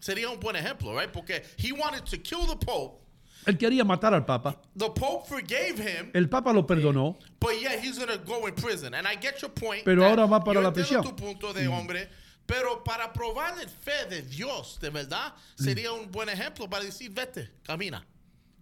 [0.00, 1.10] sería un buen ejemplo, right?
[1.12, 3.04] Porque he wanted to kill the Pope.
[3.46, 4.60] Él quería matar al Papa.
[4.76, 7.16] The Pope forgave him, El Papa lo perdonó.
[7.40, 8.92] but yeah, he's gonna go in prison.
[8.94, 9.84] And I get your point.
[9.84, 11.02] Pero ahora va para la prisión.
[11.02, 11.72] tu punto de Mm.
[11.72, 12.08] hombre.
[12.46, 15.64] Pero para probar la fe de Dios, de verdad, Mm.
[15.64, 18.04] sería un buen ejemplo para decir, vete, camina,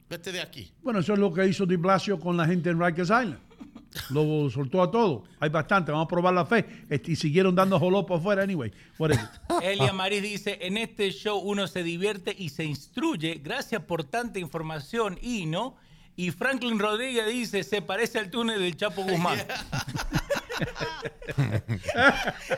[0.08, 0.72] vete de aquí.
[0.82, 3.38] Bueno, eso es lo que hizo Di Blasio con la gente en Rikers Island.
[4.10, 5.24] Lo soltó a todo.
[5.40, 6.66] Hay bastante, vamos a probar la fe.
[6.88, 8.72] Este, Y siguieron dando jolopo afuera, anyway.
[8.98, 9.62] What is it?
[9.62, 13.40] Elia Maris dice, en este show uno se divierte y se instruye.
[13.42, 15.76] Gracias por tanta información, Ino.
[16.16, 19.38] Y Franklin Rodríguez dice, se parece al túnel del Chapo Guzmán.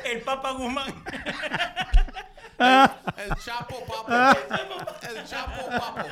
[0.04, 0.94] El Papa Guzmán.
[2.58, 4.12] El Chapo Papo.
[5.08, 6.08] El Chapo Papo.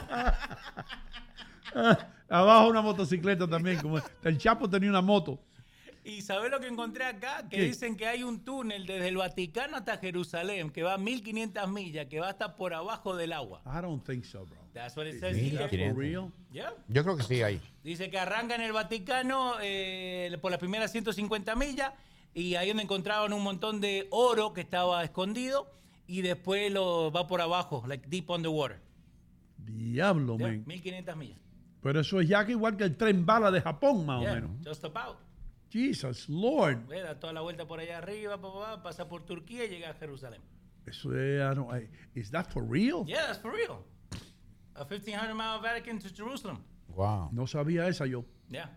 [2.29, 3.81] Abajo una motocicleta también.
[3.81, 5.39] Como el Chapo tenía una moto.
[6.05, 7.49] Y ¿sabes lo que encontré acá?
[7.51, 7.63] Que ¿Qué?
[7.65, 12.07] dicen que hay un túnel desde el Vaticano hasta Jerusalén que va a 1500 millas,
[12.07, 13.61] que va hasta por abajo del agua.
[13.67, 14.57] I don't think so, bro.
[14.73, 15.69] That's what it says here.
[15.69, 16.31] For real?
[16.53, 16.73] Yeah.
[16.87, 17.61] Yo creo que sí, ahí.
[17.83, 21.93] Dice que arranca en el Vaticano eh, por las primeras 150 millas
[22.35, 25.69] y ahí donde encontraban un montón de oro que estaba escondido
[26.07, 28.79] y después lo va por abajo, like deep underwater.
[29.59, 30.65] Diablo, Yeah, man.
[30.67, 31.39] 1500 millas.
[31.87, 34.35] Pero eso es ya que igual que el tren bala de Japón, más Yeah, o
[34.35, 34.51] menos.
[34.67, 35.19] just about.
[35.71, 36.87] Jesus Lord.
[36.89, 39.69] Ve, da toda la vuelta por allá arriba, pa, pa, pa, pasa por Turquía y
[39.69, 40.41] llega a Jerusalén.
[40.85, 41.89] Eso es, I don't- I-
[42.19, 43.05] is that for real?
[43.07, 43.85] Yeah, that's for real.
[44.75, 46.59] A 1500 mile Vatican to Jerusalem.
[46.89, 47.29] Wow.
[47.33, 48.25] No sabía esa yo.
[48.49, 48.77] Yeah.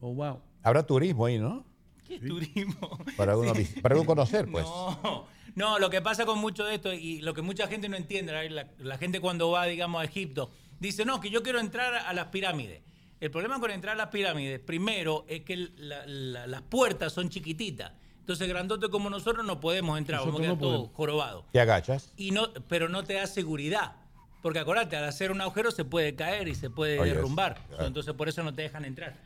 [0.00, 0.42] Oh, wow.
[0.62, 1.64] Habrá turismo ahí, ¿no?
[2.06, 2.98] ¿Qué turismo?
[3.16, 3.80] Para uno, Sí.
[3.80, 4.64] para uno conocer, pues.
[4.66, 7.96] No, no, lo que pasa con mucho de esto y lo que mucha gente no
[7.96, 10.50] entiende, la, la gente cuando va, digamos, a Egipto,
[10.80, 12.82] dice, no, que yo quiero entrar a las pirámides.
[13.20, 17.12] El problema con entrar a las pirámides, primero, es que el- la- la- las puertas
[17.12, 17.92] son chiquititas.
[18.20, 21.44] Entonces, grandote como nosotros no podemos entrar, vamos a quedar no todos jorobados.
[21.50, 22.12] Te agachas.
[22.16, 23.96] Y no, pero no te da seguridad.
[24.42, 27.14] Porque acuérdate, al hacer un agujero se puede caer y se puede Oh, yes.
[27.14, 27.60] derrumbar.
[27.80, 29.16] Entonces, por eso no te dejan entrar.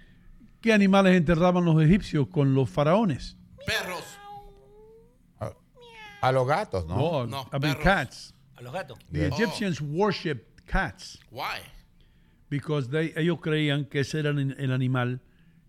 [0.62, 3.36] ¿Qué animales enterraban los egipcios con los faraones?
[3.66, 4.04] Perros.
[6.20, 7.26] A los gatos, ¿no?
[7.26, 8.32] No, I mean cats.
[8.56, 8.96] A los gatos.
[9.10, 11.60] The Egyptians worship cats Why?
[12.50, 15.20] because they, ellos creían que ese era el, animal,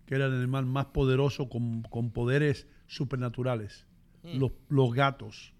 [0.06, 3.86] que era el animal más poderoso con, con poderes supernaturales,
[4.22, 4.38] Mm.
[4.38, 5.52] los, los gatos.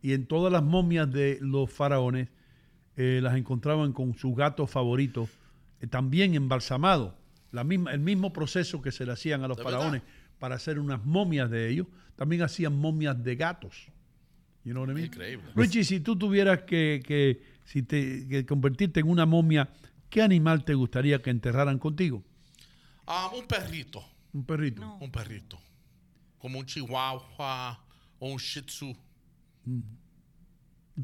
[0.00, 2.28] Y en todas las momias de los faraones
[2.96, 5.28] eh, las encontraban con sus gatos favoritos,
[5.82, 7.12] eh, también embalsamados.
[7.52, 10.00] La misma, el mismo proceso que se le hacían a los ¿De faraones
[10.38, 11.86] para hacer unas momias de ellos,
[12.16, 13.88] también hacían momias de gatos.
[14.64, 15.06] You know what I mean?
[15.06, 15.44] Increíble.
[15.54, 19.68] Richie, si tú tuvieras que, que- si te, que convertirte en una momia,
[20.08, 22.24] ¿qué animal te gustaría que enterraran contigo?
[23.06, 24.02] Ah, un perrito.
[24.32, 24.96] Un perrito.
[25.00, 25.58] Un perrito.
[26.38, 27.78] Como un chihuahua
[28.18, 28.96] o un shih tzu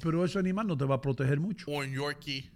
[0.01, 1.67] Pero ese animal no te va a proteger mucho.
[1.71, 2.51] o un yorkie.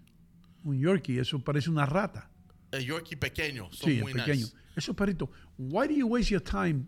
[0.65, 2.29] Un Yorkie, eso parece una rata.
[2.73, 3.69] El yorkie pequeño.
[3.73, 4.47] Son Sí, muy pequeño.
[4.47, 4.57] nice.
[4.75, 5.29] Esos perritos,
[5.59, 6.87] why do you waste your time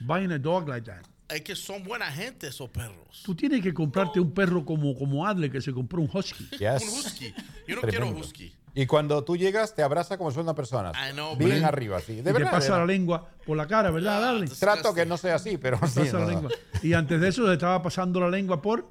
[0.00, 1.04] buying a dog like that?
[1.28, 3.22] Es que son buena gente esos perros.
[3.24, 6.46] Tú tienes que comprarte un perro como, como Adler que se compró un husky.
[6.58, 6.82] Yes.
[6.82, 7.34] Un husky.
[7.66, 7.88] Yo no Tremendo.
[8.06, 8.52] quiero husky.
[8.74, 10.92] Y cuando tú llegas, te abraza como si fuera una persona.
[11.08, 12.14] I know, Bien but- arriba, sí.
[12.16, 12.50] De y te verdad.
[12.50, 12.86] pasa la verdad.
[12.94, 14.48] lengua por la cara, ¿verdad, Darling?
[14.58, 16.50] Trato que no sea así, pero Te sí, pasa la no, lengua.
[16.82, 18.88] Y antes de eso se estaba pasando la lengua por...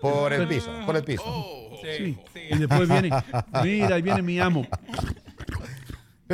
[0.00, 1.70] Por el piso, por el piso.
[1.82, 2.18] Sí.
[2.50, 3.10] Y después viene,
[3.62, 4.66] mira, ahí viene mi amo.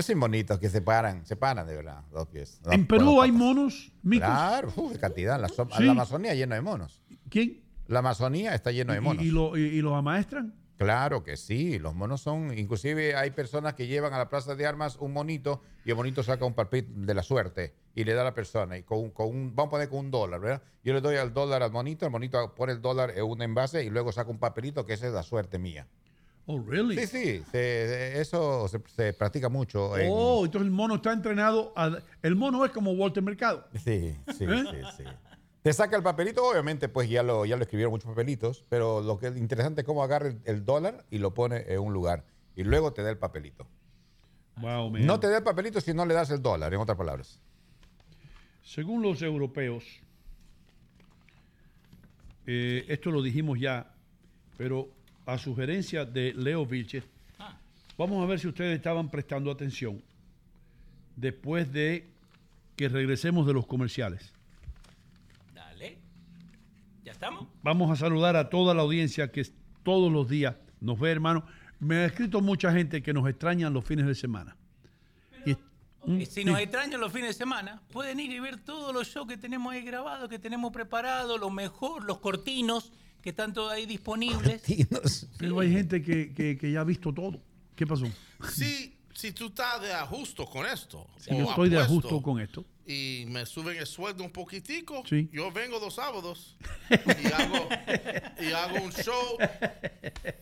[0.02, 2.60] Son bonitos que se paran, se paran de verdad, dos pies.
[2.70, 4.28] En Perú hay monos, micos.
[4.28, 5.40] Claro, uf, cantidad.
[5.40, 5.84] La, so- Sí.
[5.84, 7.02] la Amazonía llena de monos.
[7.28, 7.62] ¿Quién?
[7.86, 9.22] La Amazonía está lleno de monos.
[9.24, 10.54] Y, y lo- y- y los amaestran.
[10.76, 14.64] Claro que sí, los monos son, inclusive hay personas que llevan a la plaza de
[14.64, 18.20] armas un monito y el monito saca un papel de la suerte y le da
[18.20, 20.62] a la persona y con, un- con un, vamos a poner con un dólar, ¿verdad?
[20.84, 23.82] Yo le doy al dólar al monito, el monito pone el dólar en un envase
[23.84, 25.88] y luego saca un papelito que esa es la suerte mía.
[26.50, 26.96] Oh, really?
[26.96, 29.98] Sí, sí, se- eso se, se practica mucho.
[29.98, 31.74] en- Oh, entonces el mono está entrenado.
[31.76, 33.66] a- el mono es como Walter Mercado.
[33.74, 34.64] Sí, sí, ¿Eh?
[34.70, 35.04] sí, sí.
[35.62, 39.18] Te saca el papelito, obviamente, pues ya lo, ya lo escribieron muchos papelitos, pero lo
[39.18, 42.24] que es interesante es cómo agarra el, el dólar y lo pone en un lugar
[42.56, 43.66] y luego te da el papelito.
[44.56, 44.90] Wow.
[44.98, 47.42] No te da el papelito si no le das el dólar, en otras palabras.
[48.62, 49.84] Según los europeos,
[52.46, 53.92] eh, esto lo dijimos ya,
[54.56, 54.88] pero
[55.28, 57.04] a sugerencia de Leo Vilches,
[57.98, 60.02] vamos a ver si ustedes estaban prestando atención
[61.16, 62.08] después de
[62.76, 64.32] que regresemos de los comerciales.
[65.54, 65.98] Dale.
[67.04, 67.46] ¿Ya estamos?
[67.62, 69.46] Vamos a saludar a toda la audiencia que
[69.82, 71.44] todos los días nos ve, hermano.
[71.78, 74.56] Me ha escrito mucha gente que nos extrañan los fines de semana.
[75.44, 75.56] Y-
[76.22, 79.28] Y si nos extrañan los fines de semana, pueden ir y ver todos los shows
[79.28, 83.86] que tenemos ahí grabados, que tenemos preparados, lo mejor, los cortinos, que están todos ahí
[83.86, 84.62] disponibles.
[85.38, 87.40] Pero hay gente que, que- que ya ha visto todo.
[87.74, 88.06] ¿Qué pasó?
[88.54, 91.06] Si, si tú estás de ajusto con esto.
[91.18, 92.64] Sí, o yo estoy de ajusto con esto.
[92.86, 95.02] Y me suben el sueldo un poquitico.
[95.06, 95.28] Sí.
[95.30, 96.56] Yo vengo los sábados
[96.90, 97.68] y hago,
[98.40, 99.36] y hago un show.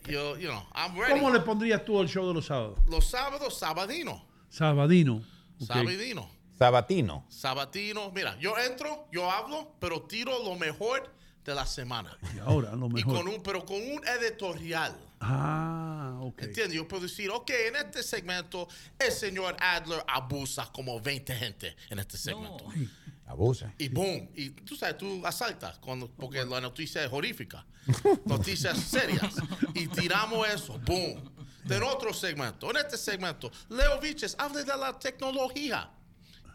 [0.08, 1.14] Yo, you know, I'm ready.
[1.18, 2.78] ¿Cómo le pondrías tú al show de los sábados?
[2.88, 4.24] Los sábados, sabadino.
[4.48, 5.16] Sabadino.
[5.60, 5.66] Ok.
[5.66, 6.30] Sabadino.
[6.56, 7.26] Sabatino.
[7.28, 8.10] Sabatino.
[8.12, 11.12] Mira, yo entro, yo hablo, pero tiro lo mejor
[11.46, 12.16] de la semana.
[12.34, 13.14] Y ahora, lo Y mejor.
[13.14, 14.94] con un, pero con un editorial.
[15.20, 16.42] Ah, ok.
[16.42, 16.74] ¿Entiendes?
[16.76, 18.68] Yo puedo decir, ok, en este segmento
[18.98, 22.64] el señor Adler abusa como 20 gente en este segmento.
[23.28, 23.74] Abusa.
[23.76, 27.66] Y boom, y tú sabes, tú asaltas cuando, porque la noticia es horrífica.
[28.24, 29.34] Noticias serias.
[29.74, 31.32] Y tiramos eso, boom.
[31.68, 35.90] En otro segmento, en este segmento, Leo Viches habla de la tecnología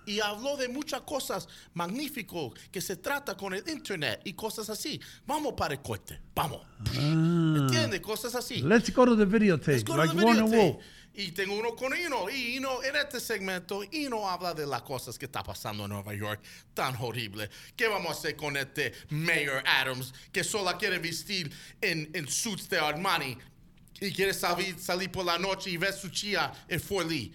[0.06, 5.00] y habló de muchas cosas magníficas que se trata con el internet y cosas así.
[5.26, 6.66] Vamos para el corte, vamos.
[6.94, 8.02] ¿Entiendes?
[8.02, 8.62] Cosas así.
[8.64, 8.68] Ah.
[8.68, 10.84] Let's go to the videotape, Let's go to like the Warner videotape.
[11.14, 12.30] Y tengo uno con Ino.
[12.30, 16.14] Y Ino, en este segmento, Ino habla de las cosas que está pasando en Nueva
[16.14, 16.42] York,
[16.74, 17.50] tan horrible.
[17.76, 22.70] ¿Qué vamos a hacer con este Mayor Adams, que solo quiere vestir en, en suits
[22.70, 23.38] de Armani
[24.00, 27.34] y quiere salir, salir por la noche y ver su chía en Fort Lee?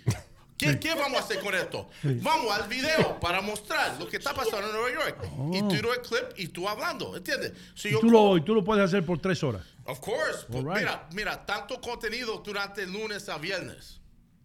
[0.59, 1.89] ¿Qué, ¿Qué vamos a hacer con esto?
[2.03, 5.19] Vamos al video para mostrar lo que está pasando en Nueva York.
[5.53, 5.69] Y Oh.
[5.69, 7.53] tiro el clip y tú hablando, ¿entiendes?
[7.75, 9.65] Si Y yo tú lo, y tú lo puedes hacer por tres horas.
[9.85, 10.47] Of course.
[10.49, 10.79] Right.
[10.79, 14.01] Mira, mira, tanto contenido durante el lunes a viernes.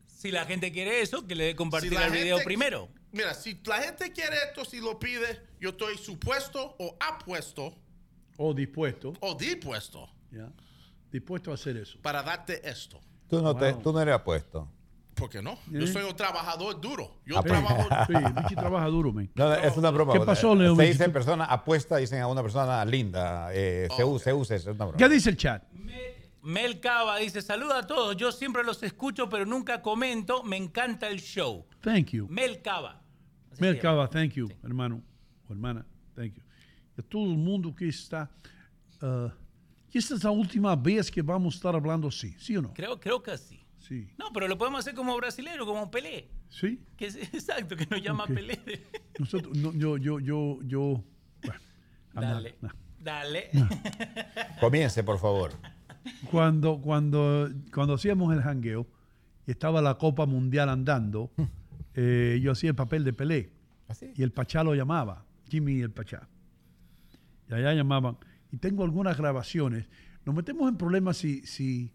[0.05, 2.89] Si la gente quiere eso, que le dé compartir Si el video primero.
[3.13, 7.73] Mira, si la gente quiere esto, si lo pide, yo estoy supuesto o apuesto
[8.37, 9.13] O dispuesto.
[9.21, 10.49] o dispuesto ya,
[11.11, 11.99] Dispuesto a hacer eso.
[12.01, 12.99] para darte esto.
[13.29, 14.67] Tú no, te, tú no eres apuesto.
[15.15, 15.51] ¿Por qué no?
[15.53, 15.57] Eh.
[15.81, 17.19] Yo soy un trabajador duro.
[17.25, 17.87] Yo Ah, trabajo.
[18.07, 19.29] Sí, Vichy trabaja duro, man.
[19.35, 20.13] No, es una broma.
[20.13, 20.75] ¿Qué pasó, Leo?
[20.75, 23.49] Se dice persona apuesta, dicen a una persona linda.
[23.53, 24.97] Eh, se, usa, se usa eso, es una broma.
[24.97, 25.63] ¿Qué dice el chat?
[26.43, 31.07] Mel Cava dice, saluda a todos, yo siempre los escucho, pero nunca comento, me encanta
[31.07, 31.67] el show.
[31.81, 32.27] Thank you.
[32.29, 32.99] Mel Cava.
[33.51, 35.03] Así se Mercaba, thank you, hermano
[35.47, 36.41] o hermana, thank you.
[36.97, 38.31] Y a todo el mundo que está.
[39.93, 42.73] y esta es la última vez que vamos a estar hablando así, ¿sí o no?
[42.73, 43.60] Creo, creo que sí.
[43.81, 44.07] Sí.
[44.17, 46.29] No, pero lo podemos hacer como brasileño, como Pelé.
[46.49, 46.79] Sí.
[46.95, 48.25] Que es, exacto, que nos llama.
[48.27, 48.59] Pelé.
[49.19, 51.03] Nosotros, no, yo, yo, yo, yo.
[51.43, 51.59] Bueno,
[52.13, 52.55] Dale.
[52.99, 53.49] Dale.
[54.59, 55.51] Comience, por favor.
[56.29, 58.87] Cuando, cuando, cuando hacíamos el jangueo
[59.47, 61.31] y estaba la Copa Mundial andando,
[61.95, 63.51] eh, yo hacía el papel de Pelé.
[64.15, 66.29] Y el Pachá lo llamaba, Jimmy el Pachá.
[67.49, 68.17] Y allá llamaban.
[68.51, 69.87] Y tengo algunas grabaciones.
[70.25, 71.91] Nos metemos en problemas si, si,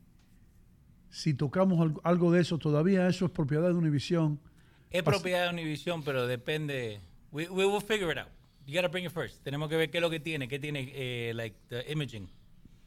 [1.10, 2.58] si tocamos algo, de eso.
[2.58, 4.38] Todavía eso es propiedad de Univision.
[4.90, 7.00] Es propiedad de Univision, pero depende.
[7.32, 8.28] We, we will figure it out.
[8.66, 9.42] You gotta bring it first.
[9.44, 12.28] Tenemos que ver qué es lo que tiene, qué tiene, eh, like, the imaging.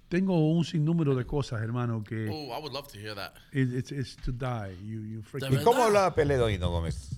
[0.10, 3.34] Tengo un sinnúmero de cosas, hermano, que Oh, I would love to hear that.
[3.54, 4.76] it- it's, it's to die.
[4.84, 7.12] You, you freaking- ¿Y cómo habla Pelé, Doino Gómez?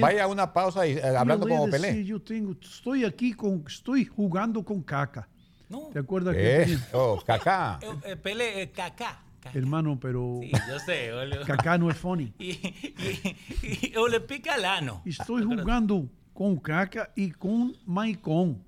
[0.00, 2.04] Vaya una pausa y eh, hablando como Pelé.
[2.04, 5.28] Yo tengo, estoy aquí con, estoy jugando con caca.
[5.68, 5.88] No.
[5.92, 6.78] ¿Te acuerdas que ¿Qué?
[6.92, 7.78] Oh, Kaká.
[7.80, 8.70] Eh, eh, Pelé, eh,
[9.44, 9.58] Kaká.
[9.58, 11.12] hermano, pero Sí, yo sé.
[11.12, 11.44] boludo.
[11.44, 12.32] caca no es funny.
[12.38, 13.36] Y, y-
[13.92, 15.02] y- o le pica el ano.
[15.04, 18.64] Estoy jugando con caca y con Maicon.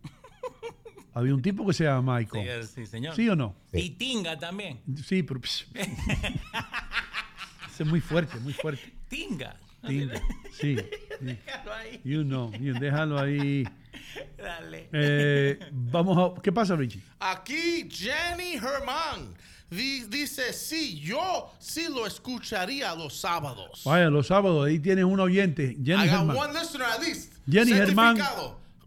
[1.14, 2.42] Había un tipo que se llama Maicon.
[2.42, 3.14] Sí, sí, señor.
[3.16, 3.54] ¿Sí o no?
[3.72, 4.80] Y Tinga también.
[5.04, 8.82] Sí, pero pss, ese es muy fuerte, muy fuerte.
[9.08, 9.56] Tinga.
[9.86, 10.20] Tinga.
[10.52, 10.76] Sí.
[10.76, 10.84] sí.
[11.20, 12.00] Déjalo ahí.
[12.04, 13.66] You know, you- déjalo ahí.
[14.36, 14.88] Dale.
[14.92, 16.42] Eh, vamos a.
[16.42, 17.00] ¿Qué pasa, Richie?
[17.20, 19.34] Aquí Jenny Herman
[19.70, 23.82] dice, sí, yo sí lo escucharía los sábados.
[23.84, 26.36] Vaya, los sábados, ahí tienes un oyente, Jenny I Germán.
[26.36, 27.32] one listener at least.
[27.50, 28.18] Jenny Germán.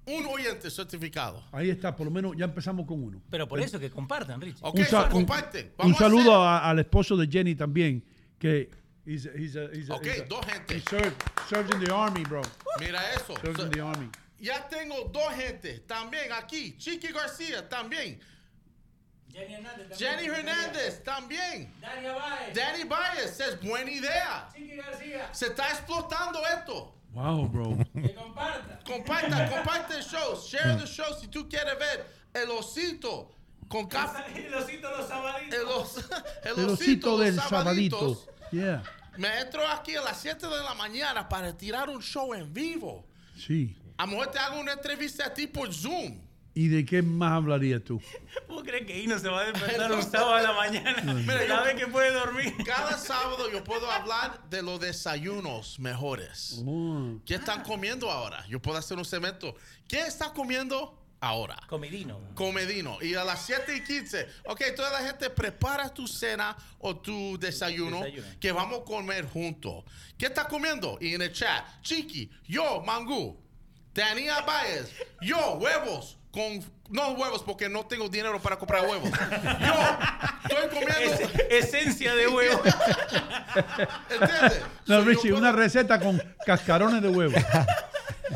[0.06, 1.43] Un oyente certificado.
[1.51, 3.22] Ahí está, por lo menos ya empezamos con uno.
[3.30, 4.58] Pero por eso que compartan, Richie.
[4.61, 5.66] Ok, un, so un- comparten.
[5.67, 8.03] un Vamos a saludo a- al esposo de Jenny también,
[8.40, 8.72] que
[9.06, 10.77] he's a- he's a- he's a- Ok, he's a- dos gente.
[10.77, 11.14] he served-
[11.48, 12.41] serves in the army, bro.
[12.80, 13.35] Mira eso.
[13.35, 14.09] Serves So- in the army.
[14.40, 16.75] ya tengo dos gente también aquí.
[16.80, 18.19] Chiqui García también.
[19.32, 19.98] Jenny Hernández.
[19.98, 21.72] Jenny Hernández también.
[21.82, 22.53] Dani Baez.
[22.56, 24.48] Danny Baez says buena idea.
[24.56, 25.30] Chiqui García.
[25.33, 26.93] Se está explotando esto.
[27.14, 27.77] Wow, bro.
[27.93, 28.80] Que comparta.
[28.85, 30.35] Comparta, comparte el show.
[30.35, 33.32] Share the show si tú quieres ver el osito
[33.67, 34.45] con café.
[34.48, 35.59] El osito los sabaditos.
[35.59, 35.98] El, os-
[36.43, 37.99] el El osito osito los del sabaditos.
[37.99, 38.33] sabadito.
[38.51, 38.83] Yeah.
[39.17, 43.06] Me entro aquí a las 7 de la mañana para tirar un show en vivo.
[43.38, 43.75] Sí.
[43.98, 46.19] A lo mejor te hago una entrevista a ti por Zoom.
[46.59, 48.01] ¿Y de qué más hablarías tú?
[48.49, 51.13] ¿Vos crees que Ino se va a despertar un sábado a la mañana?
[51.13, 52.53] Mira, ¿Sabe que puede dormir?
[52.65, 56.61] Cada sábado yo puedo hablar de los desayunos mejores.
[56.67, 57.17] Oh.
[57.25, 58.45] ¿Qué están comiendo ahora?
[58.49, 59.55] Yo puedo hacer un segmento.
[59.88, 61.55] ¿Qué está comiendo ahora?
[61.69, 62.19] Comidino.
[62.35, 62.97] Comedino.
[63.01, 67.39] Y a las 7 y 15, ok, toda la gente prepara tu cena o tu
[67.39, 68.27] desayuno, Desayuno.
[68.38, 69.85] que vamos a comer juntos.
[70.17, 70.97] ¿Qué estás comiendo?
[70.99, 73.39] Y en el chat, Chiqui, yo, Mangú,
[73.93, 79.09] Dania Baez, yo, huevos, con, no huevos porque no tengo dinero para comprar huevos.
[80.49, 81.16] Yo estoy comiendo...
[81.49, 82.61] Es- esencia de huevo.
[84.09, 84.61] ¿Entiendes?
[84.85, 87.35] No, Richie, una receta con cascarones de huevo.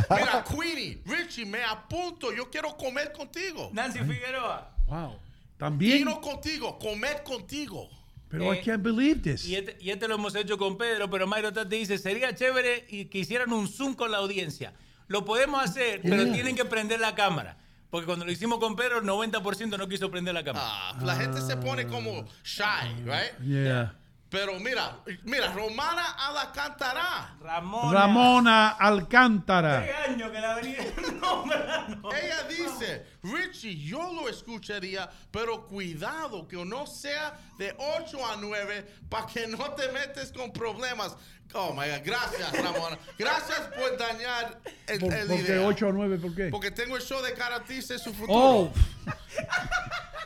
[0.10, 3.70] Mira, Queenie, Richie, me apunto, yo quiero comer contigo.
[3.74, 4.72] Nancy Figueroa.
[4.88, 5.20] Wow.
[5.58, 6.04] También.
[6.06, 7.90] no contigo, comer contigo.
[8.28, 9.46] Pero I Eh, can't believe this.
[9.46, 12.86] Y este, y este lo hemos hecho con Pedro, pero Mayro Tati dice, sería chévere
[12.90, 14.74] y que hicieran un Zoom con la audiencia.
[15.08, 16.34] Lo podemos hacer, pero Yeah.
[16.34, 17.58] tienen que prender la cámara.
[17.94, 20.66] Porque cuando lo hicimos con Pedro, el 90% no quiso prender la cámara.
[20.68, 23.38] Ah, la gente se pone como shy, right?
[23.46, 23.94] Yeah.
[24.30, 27.36] Pero mira, mira, Romana Alcántara.
[27.40, 27.92] Ramona.
[28.00, 29.86] Ramona Alcántara.
[29.86, 30.80] ¿Qué año que la venía
[31.22, 32.10] nombrando?
[32.12, 38.86] Ella dice, Richie, yo lo escucharía, pero cuidado que no sea de 8 a 9
[39.10, 41.16] para que no te metes con problemas.
[41.54, 42.98] Oh my God, gracias, Ramona.
[43.18, 45.68] Gracias por dañar el, ¿Por, el por qué idea.
[45.68, 46.18] 8 o 9?
[46.18, 46.48] ¿Por qué?
[46.50, 48.34] Porque tengo el show de Karatice su futuro.
[48.40, 48.74] Oh,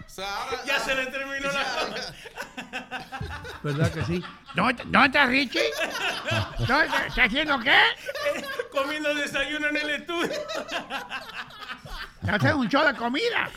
[0.06, 1.64] O sea, ahora- Ya se le terminó la
[2.72, 3.52] Ya.
[3.62, 4.24] ¿verdad que sí?
[4.56, 5.62] ¿Dónde, dónde está Richie?
[6.68, 7.76] ¿Dónde, ¿Está haciendo qué?
[8.72, 10.32] Comiendo desayuno en el estudio.
[12.22, 13.50] Está haciendo un show de comida.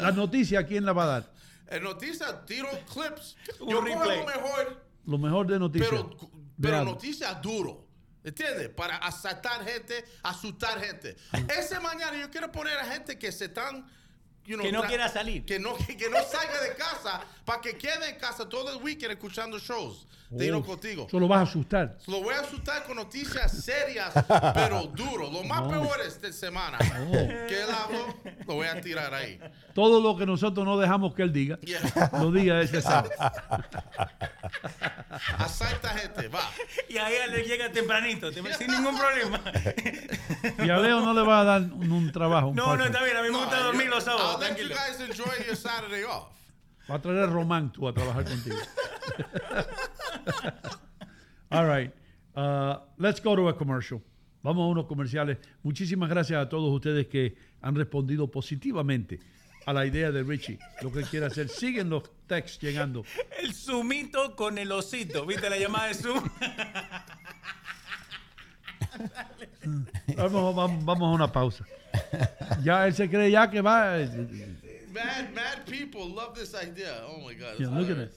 [0.00, 1.32] La noticia, ¿quién la va a dar?
[1.68, 3.36] En noticias tiro clips.
[3.60, 4.18] Un Yo cojo replay.
[4.20, 5.90] lo mejor, Lo mejor de noticias.
[5.90, 6.16] pero,
[6.60, 7.84] pero noticias duro.
[8.22, 8.70] ¿Entiendes?
[8.70, 11.16] Para asaltar gente, asustar gente.
[11.58, 13.86] Ese mañana yo quiero poner a gente que se están...
[14.46, 15.44] you know, Que no quiera salir.
[15.44, 18.82] Que no, que, que no salga de casa para que quede en casa todo el
[18.82, 20.06] weekend escuchando shows.
[20.36, 21.06] De Oh, contigo.
[21.08, 21.96] Eso lo vas a asustar.
[22.06, 24.12] Lo voy a asustar con noticias serias,
[24.54, 25.30] pero duro.
[25.30, 25.68] Lo más Oh.
[25.70, 26.78] peores de semana.
[26.78, 28.14] Que él habló,
[28.46, 29.38] lo voy a tirar ahí.
[29.74, 32.10] Todo lo que nosotros no dejamos que él diga, Yeah.
[32.20, 33.10] lo diga ese sábado.
[35.38, 36.40] Asalta gente, va.
[36.88, 39.40] Y ahí le llega tempranito, tem- sin ningún problema.
[40.64, 42.48] Y a Leo no le va a dar un, un trabajo.
[42.48, 44.68] un No, no, está bien, a mí me gusta dormir los sábados, I'll let you
[44.68, 46.28] guys enjoy your Saturday off.
[46.90, 48.56] Va a traer a Román tú a trabajar contigo.
[51.50, 51.92] All right.
[52.34, 54.02] Uh, let's go to a commercial.
[54.42, 55.38] Vamos a unos comerciales.
[55.62, 59.20] Muchísimas gracias a todos ustedes que han respondido positivamente
[59.66, 60.58] a la idea de Richie.
[60.82, 61.48] Lo que quiere hacer.
[61.48, 63.04] Siguen los texts llegando.
[63.40, 65.24] El zoomito con el osito.
[65.24, 66.22] ¿Viste la llamada de Zoom?
[70.16, 71.64] Vamos, vamos, vamos a una pausa.
[72.62, 73.96] Ya él se cree ya que va.
[74.94, 77.02] Mad, mad people love this idea.
[77.08, 77.58] Oh my God.
[77.58, 78.12] Yeah, look at it.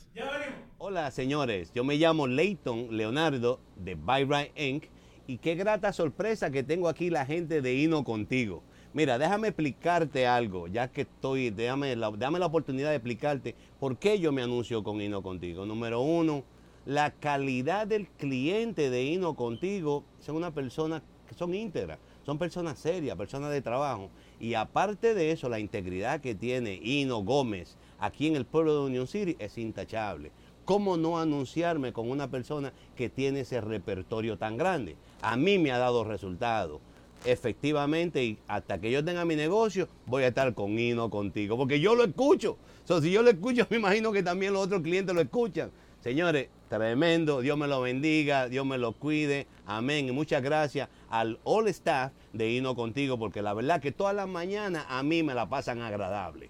[0.78, 4.84] Hola señores, yo me llamo Leighton Leonardo de Byright Inc.
[5.26, 8.62] Y qué grata sorpresa que tengo aquí la gente de Hino contigo.
[8.94, 13.98] Mira, déjame explicarte algo, ya que estoy, déjame la, dame la oportunidad de explicarte por
[13.98, 15.66] qué yo me anuncio con Hino contigo.
[15.66, 16.44] Número uno,
[16.86, 22.78] la calidad del cliente de Hino contigo son una persona que son íntegras, son personas
[22.78, 24.12] serias, personas de trabajo.
[24.40, 28.86] Y aparte de eso, la integridad que tiene Hino Gómez aquí en el pueblo de
[28.88, 30.32] Union City es intachable.
[30.66, 34.96] ¿Cómo no anunciarme con una persona que tiene ese repertorio tan grande?
[35.22, 36.82] A mí me ha dado resultados.
[37.26, 41.80] Efectivamente, y hasta que yo tenga mi negocio, voy a estar con Hino contigo, porque
[41.80, 42.58] yo lo escucho.
[42.84, 45.72] So, si yo lo escucho, me imagino que también los otros clientes lo escuchan.
[46.08, 50.08] Señores, tremendo, Dios me lo bendiga, Dios me lo cuide, amén.
[50.08, 54.26] Y muchas gracias al all staff de Hino contigo, porque la verdad que todas las
[54.26, 56.50] mañanas a mí me la pasan agradable.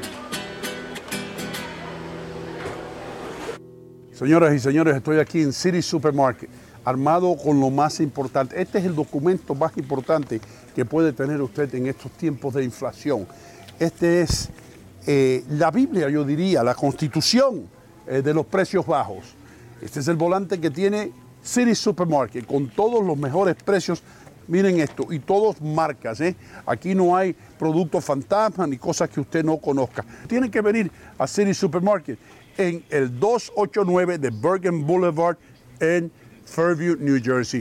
[4.21, 6.47] Señoras y señores, estoy aquí en City Supermarket,
[6.85, 8.61] armado con lo más importante.
[8.61, 10.39] Este es el documento más importante
[10.75, 13.25] que puede tener usted en estos tiempos de inflación.
[13.79, 14.49] Este es
[15.07, 17.67] eh, la Biblia, yo diría, la constitución
[18.05, 19.33] eh, de los precios bajos.
[19.81, 24.03] Este es el volante que tiene City Supermarket con todos los mejores precios.
[24.47, 26.35] Miren esto, y todos marcas, ¿eh?
[26.67, 30.05] Aquí no hay productos fantasma ni cosas que usted no conozca.
[30.27, 32.19] Tiene que venir a City Supermarket
[32.57, 35.37] en el 289 de Bergen Boulevard
[35.79, 36.11] en
[36.45, 37.60] Fairview, New Jersey.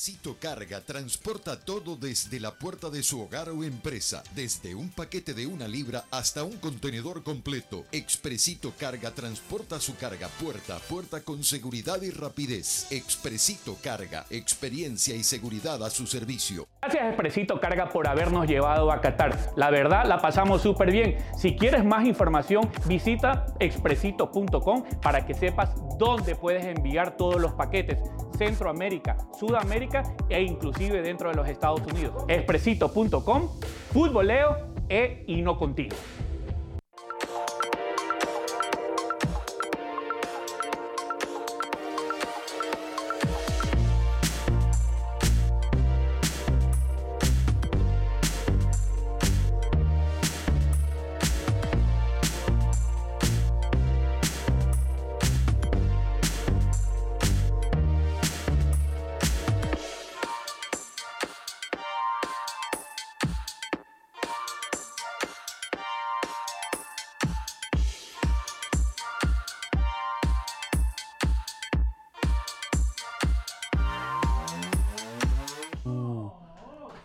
[0.00, 5.34] Expresito Carga transporta todo desde la puerta de su hogar o empresa, desde un paquete
[5.34, 7.84] de una libra hasta un contenedor completo.
[7.92, 12.90] Expresito Carga transporta su carga puerta a puerta con seguridad y rapidez.
[12.90, 16.66] Expresito Carga, experiencia y seguridad a su servicio.
[16.80, 19.52] Gracias Expresito Carga por habernos llevado a Qatar.
[19.54, 21.18] La verdad, la pasamos súper bien.
[21.36, 27.98] Si quieres más información, visita expresito.com para que sepas dónde puedes enviar todos los paquetes.
[28.38, 29.89] Centroamérica, Sudamérica
[30.28, 32.24] e inclusive dentro de los Estados Unidos.
[32.28, 33.48] Expresito.com,
[33.92, 34.56] futboleo
[34.88, 35.96] e hino contigo.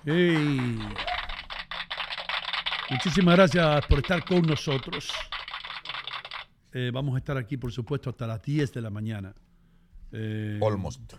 [0.06, 0.78] Hey.
[2.92, 5.10] Muchísimas gracias por estar con nosotros.
[6.74, 9.34] Eh, vamos a estar aquí, por supuesto, hasta las 10 de la mañana.
[10.12, 11.14] Eh, Almost.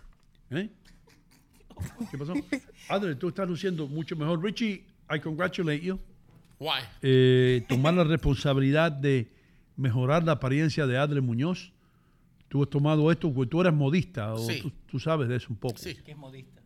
[0.51, 0.69] ¿Eh?
[2.09, 2.33] ¿Qué pasó?
[2.89, 4.41] Adri, tú estás luciendo mucho mejor.
[4.41, 5.99] Richie, I congratulate you.
[6.59, 6.79] Why?
[7.01, 9.31] Eh, tomar la responsabilidad de
[9.75, 11.73] mejorar la apariencia de Adri Muñoz.
[12.47, 14.61] Tú has tomado esto porque tú eres modista, o Sí.
[14.61, 15.77] tú, tú sabes de eso un poco.
[15.77, 15.95] Sí.
[15.95, 16.56] Que es modista.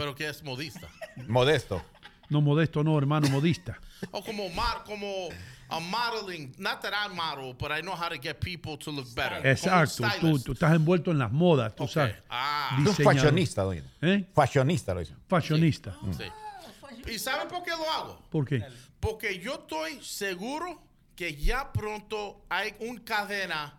[0.00, 0.88] Pero que es modista.
[1.28, 1.82] Modesto.
[2.30, 3.78] No modesto, no, hermano, modista.
[4.12, 5.28] O como mar, como
[5.68, 6.54] a modeling.
[6.56, 9.46] Not that I model, but I know how to get people to look better.
[9.46, 12.16] Exacto, tú, tú estás envuelto en las modas, tú sabes.
[12.30, 12.78] Ah.
[12.82, 13.14] Tú Diseñador.
[13.14, 13.82] fashionista, doña.
[14.00, 14.24] ¿Eh?
[14.32, 15.14] Fashionista lo hizo.
[15.28, 15.94] Fashionista.
[16.16, 17.12] Sí.
[17.12, 18.22] ¿Y saben por qué lo hago?
[18.30, 18.64] ¿Por qué?
[19.00, 20.80] Porque yo estoy seguro
[21.14, 23.74] que ya pronto hay un cadena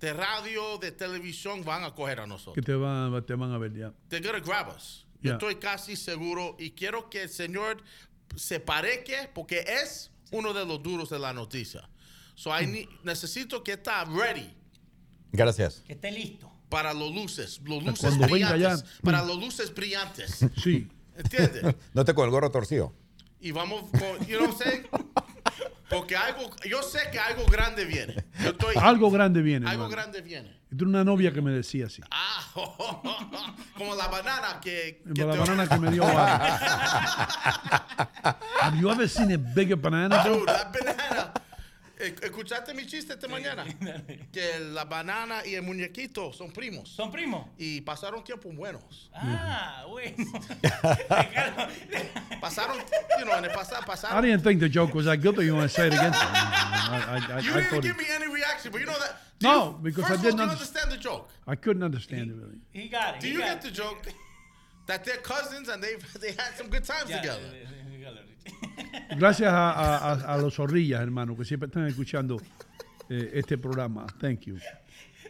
[0.00, 2.64] de radio, de televisión, van a coger a Que nosotros.
[2.64, 3.92] te van, te van a ver ya.
[4.08, 5.05] They're gonna grab us.
[5.16, 5.32] Yo Yeah.
[5.34, 7.82] estoy casi seguro y quiero que el señor
[8.36, 11.88] se pareque porque es uno de los duros de la noticia.
[12.34, 14.54] So I need- necesito que está ready
[15.32, 15.82] Gracias.
[15.86, 16.52] Que esté listo.
[16.68, 19.00] para los luces, los luces Cuando venga brillantes, ya.
[19.02, 20.40] para los luces brillantes.
[20.62, 20.88] Sí.
[21.16, 21.62] ¿Entiendes?
[21.94, 22.94] No te con el gorro torcido.
[23.40, 24.86] y vamos con, you know what I'm saying?
[25.88, 28.14] Porque algo, yo sé que algo grande viene.
[28.42, 29.66] Yo estoy, Algo grande viene.
[29.68, 29.90] algo hermano.
[30.02, 30.55] grande viene.
[30.70, 32.02] Yo tuve una novia que me decía así.
[32.10, 32.40] Ah,
[33.76, 36.02] como la banana que, que la te- banana que me dio
[38.62, 40.22] Have you ever seen a bigger banana?
[40.24, 41.32] Dude, la banana.
[41.98, 43.64] ¿Escuchaste mi chiste esta mañana?
[44.32, 46.88] Que la banana y el muñequito son primos.
[46.90, 47.46] ¿Son primos?
[47.58, 49.10] Y pasaron tiempos buenos.
[49.14, 50.14] Ah, bueno.
[52.40, 52.76] Pasaron,
[53.18, 54.22] you know, en el pasado I pasaron.
[54.22, 56.12] didn't think the joke was that good, but you want to say it again?
[56.14, 58.98] I, I, I, You I didn't thought give it- me any reaction, but you know
[58.98, 59.16] that.
[59.38, 61.28] do No, you- because I all, didn't understand the joke?
[61.46, 62.58] I couldn't understand it really.
[62.72, 63.20] He got it.
[63.20, 64.06] Do he you get the joke?
[64.86, 67.40] That they're cousins and they they had some good times Ya, together.
[67.40, 67.66] got it.
[69.16, 72.40] Gracias a, a, a- a los zorrillas, hermano, que siempre están escuchando
[73.08, 74.06] eh, este programa.
[74.20, 74.58] Thank you.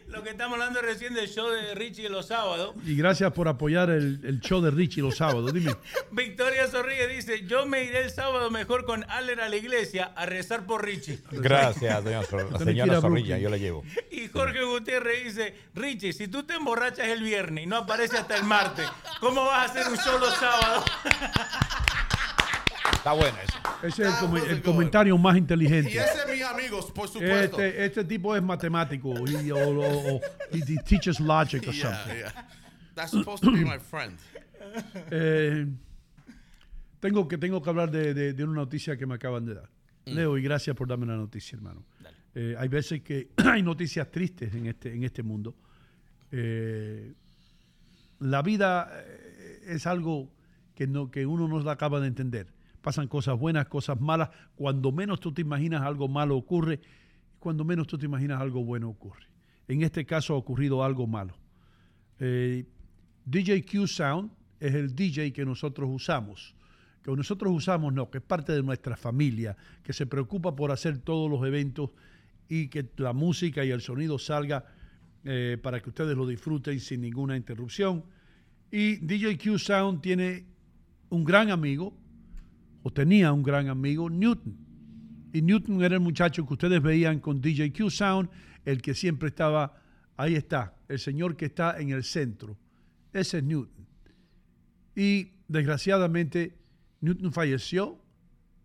[0.07, 2.73] Lo que estamos hablando recién del show de Richie los sábados.
[2.85, 5.53] Y gracias por apoyar el, el show de Richie los sábados.
[5.53, 5.75] Dime.
[6.13, 10.25] Victoria Zorrilla dice, yo me iré el sábado mejor con Aller a la iglesia a
[10.25, 11.19] rezar por Richie.
[11.31, 13.83] Gracias, doña señora Zorrilla, yo la llevo.
[14.09, 18.37] Y Jorge Gutiérrez dice, Richie, si tú te emborrachas el viernes y no apareces hasta
[18.37, 18.87] el martes,
[19.19, 20.85] ¿cómo vas a hacer un show los sábados?
[23.07, 23.57] Está bueno eso.
[23.87, 25.91] Ese es el, come- el comentario más inteligente.
[25.91, 27.61] Y ese es mi amigo, por supuesto.
[27.61, 29.13] Este, este tipo es matemático.
[29.27, 30.21] y- o, o- o-
[30.51, 32.19] he, he teaches logic or Yeah, something.
[32.19, 32.47] yeah.
[32.95, 34.17] That's supposed to be my friend.
[35.11, 35.65] Eh,
[36.99, 39.69] tengo, que, tengo que hablar de, de- de una noticia que me acaban de dar.
[40.05, 40.11] Mm.
[40.13, 41.85] Leo, y gracias por darme la noticia, hermano.
[42.35, 45.55] Eh, hay veces que hay noticias tristes en este, en este mundo.
[46.31, 47.13] Eh,
[48.19, 50.29] la vida eh, es algo
[50.75, 52.56] que, no, que uno no la acaba de entender.
[52.87, 54.29] Pasan cosas buenas, cosas malas.
[54.55, 56.79] Cuando menos tú te imaginas algo malo ocurre,
[57.37, 59.25] cuando menos tú te imaginas algo bueno ocurre.
[59.67, 61.37] En este caso ha ocurrido algo malo.
[62.17, 62.65] Eh,
[63.25, 66.55] DJ Q Sound es el DJ que nosotros usamos.
[67.03, 70.99] Que nosotros usamos, no, que es parte de nuestra familia, que se preocupa por hacer
[70.99, 71.89] todos los eventos
[72.47, 74.63] y que la música y el sonido salga
[75.25, 78.05] eh, para que ustedes lo disfruten sin ninguna interrupción.
[78.71, 80.45] Y DJ Q Sound tiene
[81.09, 81.93] un gran amigo,
[82.87, 84.55] o tenía un gran amigo, Newton.
[85.33, 88.29] Y Newton era el muchacho que ustedes veían con DJ Q Sound,
[88.63, 89.75] el que siempre estaba,
[90.15, 92.57] ahí está, el señor que está en el centro.
[93.11, 93.85] Ese es Newton.
[94.95, 96.55] Y desgraciadamente,
[97.01, 97.99] Newton falleció.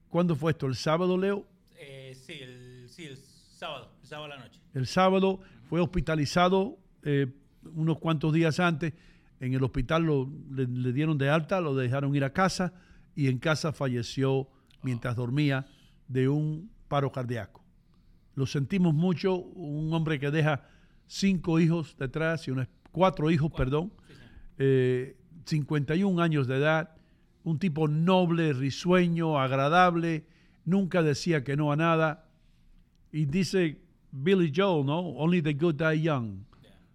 [0.09, 0.69] ¿Cuándo fue esto?
[0.69, 1.45] ¿El sábado, Leo?
[1.81, 4.61] Eh, sí, el, sí, el sábado, el sábado a la noche.
[4.73, 7.27] El sábado fue hospitalizado eh,
[7.75, 8.93] unos cuantos días antes.
[9.41, 12.73] En el hospital lo, le, le dieron de alta, lo dejaron ir a casa
[13.15, 14.49] y en casa falleció
[14.83, 15.67] mientras dormía
[16.09, 17.63] de un paro cardíaco.
[18.35, 20.65] Lo sentimos mucho, un hombre que deja
[21.07, 23.93] cinco hijos detrás, y unas, cuatro hijos, perdón,
[24.59, 26.95] eh, 51 años de edad,
[27.43, 30.27] un tipo noble, risueño, agradable,
[30.65, 32.29] nunca decía que no a nada.
[33.11, 33.83] Y dice
[34.13, 35.01] Billy Joel, ¿no?
[35.01, 36.45] Only the good die young.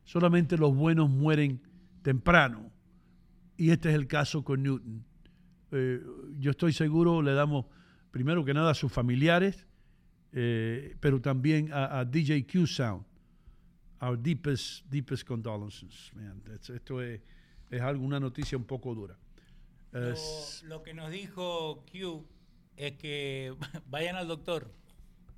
[0.05, 1.61] Solamente los buenos mueren
[2.01, 2.71] temprano.
[3.57, 5.03] Y este es el caso con Newton.
[5.71, 6.01] Eh,
[6.39, 7.65] yo estoy seguro, le damos
[8.11, 9.67] primero que nada a sus familiares,
[10.31, 13.05] eh, pero también a, a DJ Q Sound.
[13.99, 16.43] Our deepest, deepest condolences, man.
[16.51, 17.19] Esto es,
[17.71, 19.17] es algo, una noticia un poco dura.
[19.91, 22.25] Lo que nos dijo Q
[22.75, 23.55] es que
[23.89, 24.71] vayan al doctor.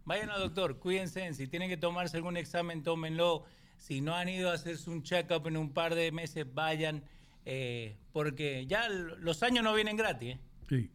[0.06, 1.34] Vayan al doctor, cuídense.
[1.34, 3.46] Si tienen que tomarse algún examen, tómenlo.
[3.78, 7.04] Si no han ido a hacerse un check-up en un par de meses, vayan.
[7.46, 10.36] Eh, porque ya los años no vienen gratis.
[10.36, 10.40] ¿eh?
[10.70, 10.92] sí,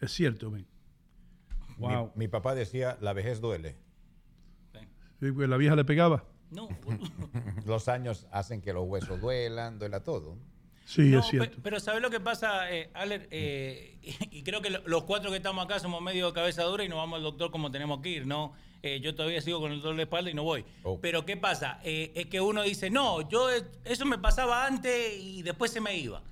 [0.00, 0.66] es cierto, man.
[1.78, 2.12] Wow.
[2.14, 3.76] Mi, mi papá decía, la vejez duele.
[5.20, 6.24] Sí, porque la vieja le pegaba.
[6.50, 6.68] No,
[7.64, 10.38] Los años hacen que los huesos duelan, duela todo.
[10.84, 11.56] Sí, No, es cierto.
[11.56, 13.26] pe- Pero ¿sabes lo que pasa, eh, Aler?
[13.32, 16.84] Eh, y, y creo que lo- los cuatro que estamos acá somos medio cabeza dura
[16.84, 18.52] y nos vamos al doctor como tenemos que ir, ¿no?
[18.86, 20.62] Eh, yo todavía sigo con el dolor de espalda y no voy.
[20.82, 21.00] Oh.
[21.00, 21.80] Pero ¿qué pasa?
[21.84, 23.48] Eh, es que uno dice, no, yo
[23.84, 26.22] eso me pasaba antes y después se me iba.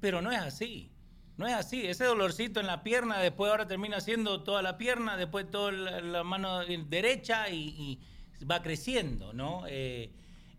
[0.00, 0.90] Pero no es así.
[1.36, 1.86] No es así.
[1.86, 6.00] Ese dolorcito en la pierna, después ahora termina siendo toda la pierna, después toda la,
[6.00, 8.00] la mano derecha y,
[8.40, 9.62] y va creciendo, ¿no?
[9.68, 10.10] Eh,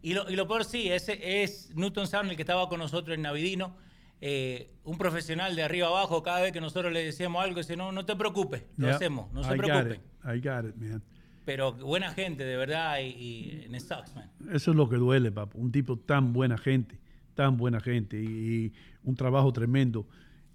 [0.02, 3.16] y, lo, y lo peor sí, ese es Newton Sound, el que estaba con nosotros
[3.16, 3.76] en Navidino,
[4.22, 7.92] eh, un profesional de arriba abajo, cada vez que nosotros le decíamos algo, dice, no,
[7.92, 9.94] no te preocupes, lo Yeah, hacemos, no se I got preocupen.
[9.94, 10.02] it.
[10.26, 11.04] I got it, man.
[11.46, 14.30] Pero buena gente, de verdad, y, y and it sucks, man.
[14.52, 15.58] Eso es lo que duele, papá.
[15.58, 16.98] Un tipo tan buena gente,
[17.36, 18.26] tan buena gente y,
[18.68, 18.74] y
[19.04, 20.08] un trabajo tremendo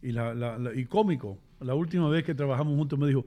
[0.02, 1.38] y, la, la- la- y cómico.
[1.60, 3.26] La última vez que trabajamos juntos me dijo,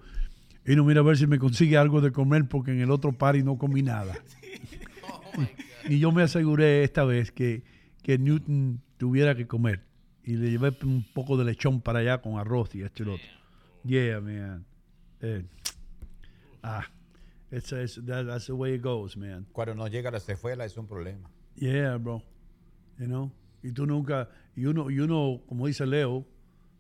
[0.66, 3.12] y no mira a ver si me consigue algo de comer porque en el otro
[3.12, 4.16] party no comí nada.
[5.90, 7.64] y yo me aseguré esta vez que,
[8.04, 9.82] que Newton tuviera que comer
[10.24, 13.14] y le llevé un poco de lechón para allá con arroz y esto y lo
[13.16, 13.26] otro.
[13.84, 14.66] Yeah, man.
[15.22, 15.44] Eh,
[16.64, 16.86] ah,
[17.52, 19.46] it's, it's- that- that's the way it goes, man.
[19.52, 21.30] Cuando no llega la cefuela es un problema.
[21.56, 22.24] Yeah, bro.
[22.98, 23.32] You know?
[23.64, 26.26] Y tú nunca, y uno, y uno, como dice Leo,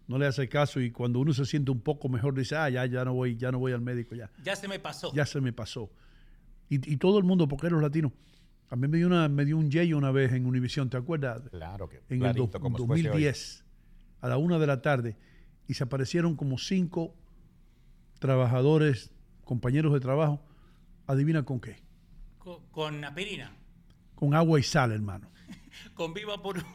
[0.07, 2.85] no le hace caso y cuando uno se siente un poco mejor dice, ah, ya,
[2.85, 4.29] ya no voy, ya no voy al médico, ya.
[4.43, 5.11] Ya se me pasó.
[5.13, 5.89] Ya se me pasó.
[6.69, 8.11] Y, y todo el mundo, porque los latinos.
[8.69, 11.41] A mí me dio, una, me dio un yello una vez en Univisión, ¿te acuerdas?
[11.49, 13.23] Claro que En clarito, el do- como si fuese hoy.
[13.23, 13.65] 2010,
[14.21, 15.17] a la una de la tarde,
[15.67, 17.13] y se aparecieron como cinco
[18.19, 19.11] trabajadores,
[19.43, 20.41] compañeros de trabajo,
[21.07, 21.81] adivina con qué,
[22.37, 23.55] Con, con aspirina,
[24.15, 25.29] con agua y sal, hermano.
[25.95, 26.63] con viva por...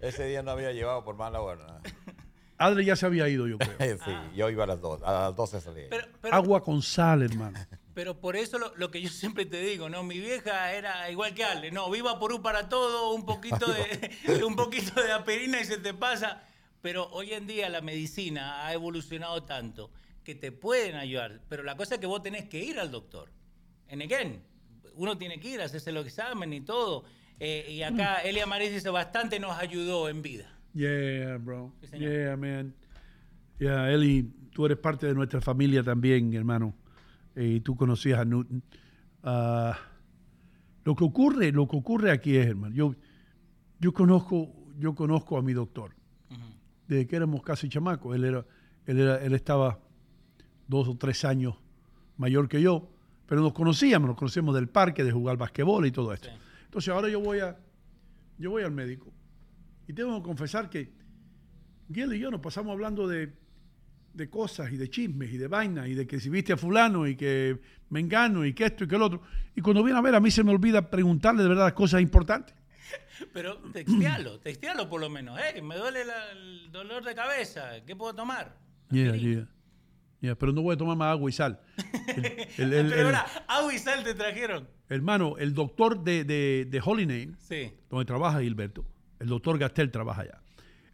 [0.00, 1.80] Ese día no había llevado por mala hora.
[2.58, 3.98] Adri ya se había ido, yo creo.
[4.04, 5.00] sí, yo iba a las dos.
[5.04, 5.82] A las 12 salí.
[5.88, 7.58] Pero, pero- Agua con sal, hermano.
[7.94, 10.02] Pero por eso lo, lo que yo siempre te digo, ¿no?
[10.02, 14.44] Mi vieja era igual que Ale, no, viva por un para todo, un poquito de,
[14.44, 16.42] un poquito de aspirina y se te pasa.
[16.80, 19.90] Pero hoy en día la medicina ha evolucionado tanto
[20.28, 21.40] que te pueden ayudar.
[21.48, 23.30] Pero la cosa es que vos tenés que ir al doctor.
[23.88, 24.42] En again,
[24.94, 27.04] uno tiene que ir a hacerse los exámenes y todo.
[27.40, 30.54] Eh, y acá Elia Maris dice, bastante nos ayudó en vida.
[30.74, 31.72] Yeah, bro.
[31.98, 32.74] Yeah, man.
[33.58, 36.74] Yeah, Eli, tú eres parte de nuestra familia también, hermano.
[37.34, 38.62] Eh, Y tú conocías a Newton.
[39.22, 39.78] Ah,
[40.84, 42.94] lo que ocurre, lo que ocurre aquí es, hermano, yo,
[43.80, 45.94] yo conozco, yo conozco a mi doctor.
[46.86, 48.14] Desde que éramos casi chamacos.
[48.14, 48.44] Él era,
[48.84, 49.87] él era, él estaba
[50.68, 51.56] dos o tres años
[52.16, 52.88] mayor que yo,
[53.26, 56.28] pero nos conocíamos, nos conocíamos del parque, de jugar basquetbol y todo esto.
[56.64, 57.56] Entonces ahora yo voy a,
[58.38, 59.12] yo voy al médico
[59.88, 60.92] y tengo que confesar que
[61.92, 63.32] Gil y yo nos pasamos hablando de,
[64.12, 67.06] de cosas y de chismes y de vainas y de que si viste a fulano
[67.06, 69.22] y que me engano y que esto y que el otro.
[69.56, 72.02] Y cuando viene a ver, a mí se me olvida preguntarle de verdad las cosas
[72.02, 72.54] importantes.
[73.32, 75.38] Pero textealo, textealo por lo menos.
[75.42, 78.54] Hey, me duele la- el dolor de cabeza, ¿qué puedo tomar?
[78.90, 79.48] Yeah, yeah.
[80.20, 81.60] Yeah, pero no voy a tomar más agua y sal.
[82.08, 82.24] El-
[82.58, 84.66] el- el- Pero ahora, agua y sal te trajeron.
[84.88, 87.70] hermano, el doctor de, de, de Holy Name, Sí.
[87.88, 88.84] donde trabaja Gilberto,
[89.20, 90.40] el doctor Gastel trabaja allá.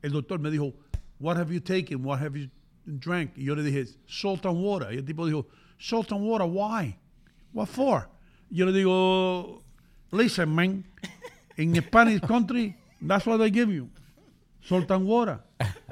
[0.02, 0.74] El doctor me dijo,
[1.20, 2.04] what have you taken?
[2.04, 2.50] What have you
[2.84, 3.32] drank?
[3.38, 4.92] Y yo le dije, salt and water.
[4.92, 5.46] Y el tipo dijo,
[5.78, 6.98] salt and water, why?
[7.54, 8.10] What for?
[8.50, 9.62] Y yo le digo,
[10.12, 10.84] listen, man,
[11.56, 13.88] in Spanish country, that's what they give you.
[14.66, 15.40] Salt and water.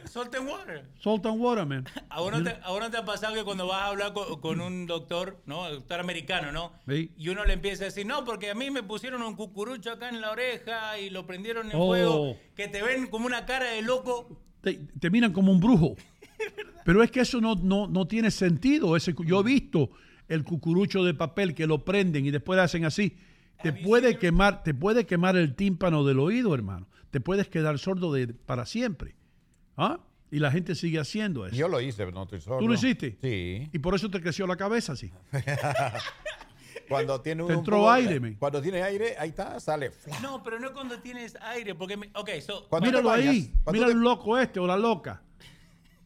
[0.07, 0.83] Salt and water.
[1.03, 1.85] Salt and water, man.
[2.09, 2.53] ¿A vos, no te,
[2.91, 5.71] te ha pasado que cuando vas a hablar con, con un doctor, ¿no?
[5.71, 6.73] Doctor americano, ¿no?
[6.89, 7.11] Sí.
[7.19, 10.09] Y uno le empieza a decir, no, porque a mí me pusieron un cucurucho acá
[10.09, 11.87] en la oreja y lo prendieron en Oh.
[11.89, 14.41] fuego, que te ven como una cara de loco.
[14.63, 15.95] te, te miran como un brujo.
[16.85, 18.97] Pero es que eso no, no, no tiene sentido.
[18.97, 19.91] Ese, yo he visto
[20.29, 23.17] el cucurucho de papel que lo prenden y después hacen así.
[23.63, 26.89] Te puede quemar, te puede quemar el tímpano del oído, hermano.
[27.13, 29.15] Te puedes quedar sordo de, para siempre.
[29.77, 30.01] ¿Ah?
[30.33, 31.55] Y la gente sigue haciendo eso.
[31.55, 32.59] Yo lo hice, pero no estoy solo.
[32.59, 33.19] ¿Tú lo hiciste?
[33.23, 33.69] Sí.
[33.73, 35.13] Y por eso te creció la cabeza así.
[36.89, 38.35] Cuando tiene Te un entró poco- aire, men.
[38.37, 39.91] Cuando tiene aire, ahí está, sale.
[39.91, 40.19] fla.
[40.21, 43.53] No, pero no cuando tienes aire, porque, me- ok, so, Cuando te Míralo ahí.
[43.73, 45.23] Mira te- el loco este o la loca.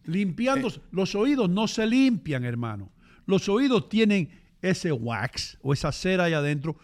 [0.05, 0.68] Limpiando.
[0.93, 2.91] Los oídos no se limpian, hermano.
[3.26, 4.31] Los oídos tienen
[4.62, 6.76] ese wax o esa cera ahí adentro.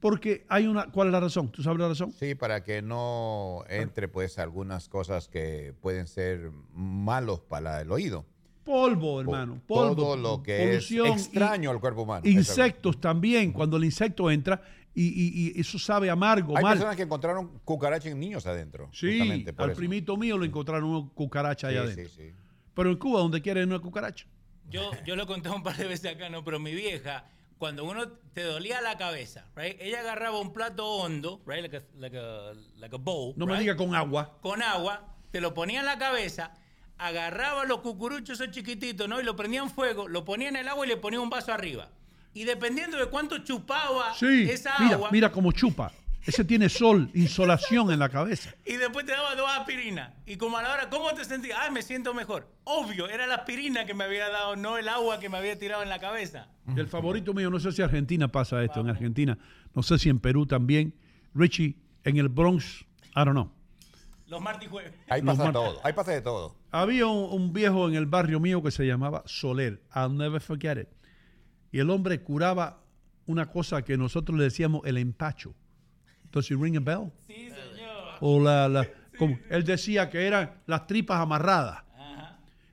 [0.00, 0.86] Porque hay una.
[0.90, 1.50] ¿Cuál es la razón?
[1.52, 2.12] ¿Tú sabes la razón?
[2.12, 8.24] Sí, para que no entre pues algunas cosas que pueden ser malos para el oído.
[8.64, 9.60] Polvo, hermano.
[9.66, 9.94] Polvo.
[9.96, 12.22] Todo lo que polución es extraño al cuerpo humano.
[12.26, 13.52] Insectos también.
[13.52, 14.62] Cuando el insecto entra
[14.94, 16.74] y, y- y eso sabe amargo, Hay mal.
[16.74, 18.88] personas que encontraron cucarachas en niños adentro.
[18.92, 19.78] Sí, justamente por al eso.
[19.78, 22.08] primito mío lo encontraron una cucaracha allá Sí, adentro.
[22.14, 22.34] sí, sí.
[22.74, 24.26] Pero en Cuba, donde quiera, hay una cucaracha.
[24.70, 26.44] Yo, yo lo conté un par de veces acá, ¿no?
[26.44, 27.24] Pero mi vieja,
[27.60, 29.76] cuando uno te dolía la cabeza, right?
[29.82, 31.60] Ella agarraba un plato hondo, right?
[31.60, 33.34] Like a, like a, like a bowl.
[33.36, 34.38] No me diga con agua.
[34.40, 36.54] Con agua, te lo ponía en la cabeza,
[36.96, 39.20] agarraba los cucuruchos esos chiquititos, ¿no?
[39.20, 41.52] Y lo prendía en fuego, lo ponía en el agua y le ponía un vaso
[41.52, 41.90] arriba.
[42.32, 45.92] Y dependiendo de cuánto chupaba Sí, esa mira, agua, mira cómo chupa.
[46.26, 48.54] Ese tiene sol, insolación en la cabeza.
[48.66, 50.12] y después te daba dos aspirinas.
[50.26, 51.58] Y como a la hora, ¿cómo te sentías?
[51.60, 52.46] Ah, me siento mejor.
[52.64, 55.82] Obvio, era la aspirina que me había dado, no el agua que me había tirado
[55.82, 56.48] en la cabeza.
[56.76, 59.38] El favorito mío, no sé si Argentina pasa esto, en Argentina,
[59.74, 60.94] no sé si en Perú también.
[61.34, 62.82] Richie, en el Bronx,
[63.16, 63.50] I don't know.
[64.26, 64.92] Los martes y jueves.
[65.08, 65.80] Ahí Los pasa todo.
[65.82, 66.54] Ahí pasa de todo.
[66.70, 69.82] Había un, un viejo en el barrio mío que se llamaba Soler.
[69.96, 70.88] I'll never forget it.
[71.72, 72.84] Y el hombre curaba
[73.26, 75.54] una cosa que nosotros le decíamos el empacho.
[76.30, 77.10] Entonces, ring a bell.
[77.26, 78.14] Sí, señor.
[78.20, 81.82] O la, la- como él decía que eran las tripas amarradas.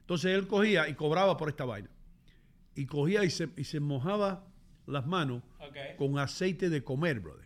[0.02, 1.90] Entonces él cogía y cobraba por esta vaina.
[2.76, 4.46] Y cogía y se, y se mojaba
[4.86, 5.42] las manos
[5.98, 7.46] con aceite de comer, brother.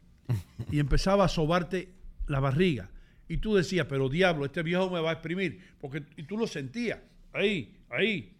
[0.69, 1.89] Y empezaba a sobarte
[2.27, 2.89] la barriga.
[3.27, 5.59] Y tú decías, pero diablo, este viejo me va a exprimir.
[5.79, 6.99] Porque y tú lo sentías.
[7.33, 8.35] Ahí, ahí.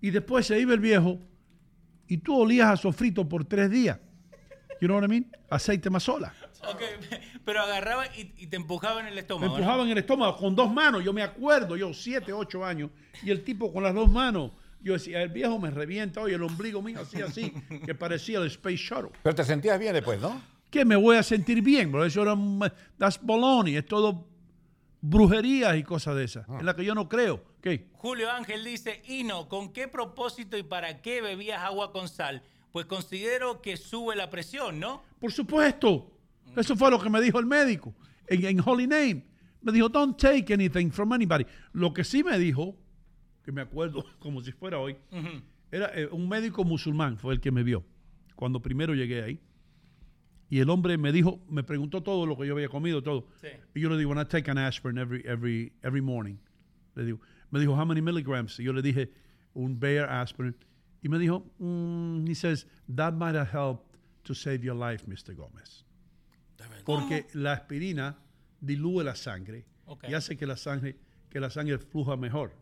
[0.00, 1.18] Y después se iba el viejo
[2.08, 3.98] y tú olías a sofrito por tres días.
[4.82, 5.30] You know what I mean?
[5.48, 6.34] Aceite más sola.
[6.68, 6.82] Ok,
[7.44, 9.52] pero agarraba y, y te empujaba en el Me estómago.
[9.52, 9.56] ¿no?
[9.58, 11.04] empujaban en el estómago con dos manos.
[11.04, 12.90] Yo me acuerdo, yo siete, ocho años,
[13.22, 14.50] y el tipo con las dos manos.
[14.80, 17.52] Yo decía, el viejo me revienta hoy, el ombligo mío así, así,
[17.86, 19.12] que parecía el Space Shuttle.
[19.22, 20.42] Pero te sentías bien después, ¿no?
[20.68, 22.04] ¿Qué me voy a sentir bien, bro?
[22.04, 22.36] Eso era,
[22.98, 24.26] that's baloney, es todo
[25.00, 27.40] brujerías y cosas de esas, en la que yo no creo.
[27.60, 27.88] ¿Qué?
[27.92, 32.42] Julio Ángel dice, Ino, ¿con qué propósito y para qué bebías agua con sal?
[32.72, 35.02] Pues considero que sube la presión, ¿no?
[35.20, 36.08] Por supuesto.
[36.56, 37.94] Eso fue lo que me dijo el médico
[38.26, 39.24] en, en Holy Name.
[39.60, 41.46] Me dijo, don't take anything from anybody.
[41.72, 42.76] Lo que sí me dijo,
[43.44, 44.96] que me acuerdo como si fuera hoy,
[45.70, 47.84] Era eh, un médico musulmán, fue el que me vio
[48.34, 49.40] cuando primero llegué ahí.
[50.50, 53.28] Y el hombre me dijo, me preguntó todo lo que yo había comido, todo.
[53.40, 53.48] Sí.
[53.74, 56.36] Y yo le digo, I take an aspirin every, every, every morning.
[56.94, 57.20] Le digo,
[57.50, 58.58] me dijo, how many milligrams?
[58.60, 59.10] Y yo le dije,
[59.54, 60.54] un Bayer aspirin.
[61.02, 65.34] Y me dijo, mm, he says, that might have helped to save your life, Mr.
[65.34, 65.84] Gómez.
[66.84, 68.16] Porque la aspirina
[68.60, 69.64] diluye la sangre
[70.08, 70.96] y hace que la sangre,
[71.28, 72.52] que la sangre fluja mejor.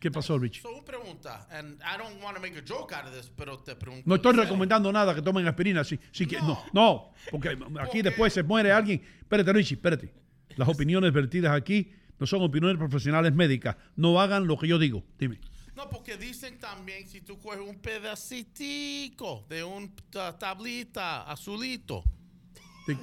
[0.00, 0.60] ¿Qué pasó, Richie?
[0.60, 3.60] So, una pregunta, and I don't want to make a joke out of this, pero
[3.60, 4.02] te pregunto.
[4.04, 5.84] No estoy recomendando nada que tomen aspirina.
[5.84, 6.58] Si, si que- no.
[6.72, 9.00] no, porque aquí después se muere alguien.
[9.20, 10.12] Espérate, Richie, espérate.
[10.56, 13.76] Las opiniones vertidas aquí no son opiniones profesionales médicas.
[13.94, 15.04] No hagan lo que yo digo.
[15.20, 15.38] Dime.
[15.74, 22.04] No, porque dicen también si tú coges un pedacitico de un ta- tablita azulito,
[22.86, 22.96] De,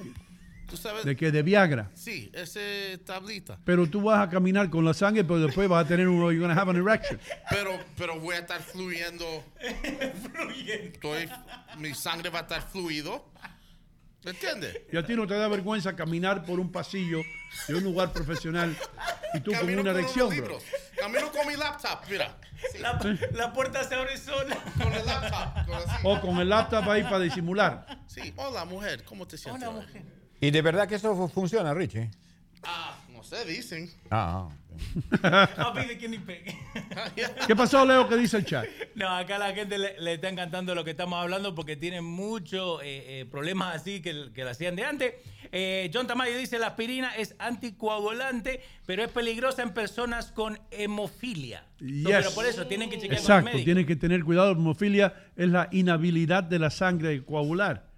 [0.68, 1.04] tú sabes.
[1.04, 1.90] de que de Viagra.
[1.94, 3.58] Sí, ese tablita.
[3.64, 6.20] Pero tú vas a caminar con la sangre, pero después vas a tener un.
[6.20, 7.18] You're gonna have an erection.
[7.50, 9.26] Pero, pero voy a estar fluyendo.
[10.68, 11.28] Estoy,
[11.78, 13.24] mi sangre va a estar fluido.
[14.24, 14.80] ¿Entiendes?
[14.92, 17.22] Y a ti no te da vergüenza caminar por un pasillo
[17.68, 18.76] de un lugar profesional
[19.32, 20.36] y tú con una erección, bro.
[20.36, 20.62] libros.
[20.98, 22.36] Camino con mi laptop, mira.
[22.80, 23.00] La,
[23.32, 24.56] la puerta se abre sola.
[24.76, 25.66] Con el laptop.
[25.66, 26.06] con.
[26.06, 27.86] O con el laptop ahí para disimular.
[28.06, 29.66] Sí, hola mujer, ¿cómo te sientes?
[29.66, 30.02] Hola, mujer.
[30.40, 32.10] ¿Y de verdad que eso fu- funciona, Richie?
[32.62, 33.90] Ah, no sé, dicen.
[34.10, 34.48] Ah,
[35.58, 36.56] No pide que ni pegue.
[37.46, 38.08] ¿Qué pasó, Leo?
[38.08, 38.64] ¿Qué dice el chat?
[38.94, 42.80] No, acá la gente le, le está encantando lo que estamos hablando porque tienen muchos
[42.82, 45.14] eh, eh, problemas así que, que lo hacían de antes.
[45.52, 51.66] Eh, John Tamayo dice la aspirina es anticoagulante, pero es peligrosa en personas con hemofilia.
[51.80, 52.18] No, Yes.
[52.20, 53.64] pero por eso tienen que chequear con el Exacto, médico.
[53.64, 54.54] tienes que tener cuidado.
[54.54, 57.90] La hemofilia es la inhabilidad de la sangre de coagular.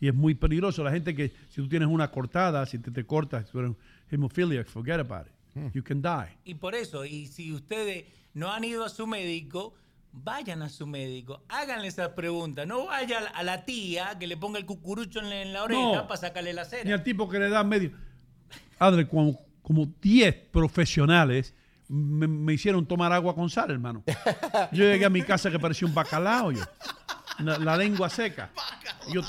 [0.00, 0.84] Y es muy peligroso.
[0.84, 3.72] La gente que, si tú tienes una cortada, si te, te cortas, si tú eres
[4.10, 5.32] hemofilia, forget about it.
[5.74, 6.36] You can die.
[6.44, 8.04] Y por eso, y si ustedes
[8.34, 9.74] no han ido a su médico,
[10.12, 12.66] vayan a su médico, háganle esas preguntas.
[12.66, 15.80] No vaya a la- tía que le ponga el cucurucho en la, en la oreja
[15.94, 16.06] No.
[16.06, 16.94] para sacarle la Ni cera.
[16.94, 17.92] al tipo que le da medio.
[18.78, 21.54] Adre, como, como 10 profesionales
[21.88, 24.02] me, me hicieron tomar agua con sal, hermano.
[24.72, 26.62] Yo llegué a mi casa que parecía un bacalao, yo.
[27.38, 28.50] La, la lengua seca.
[29.12, 29.20] Yo,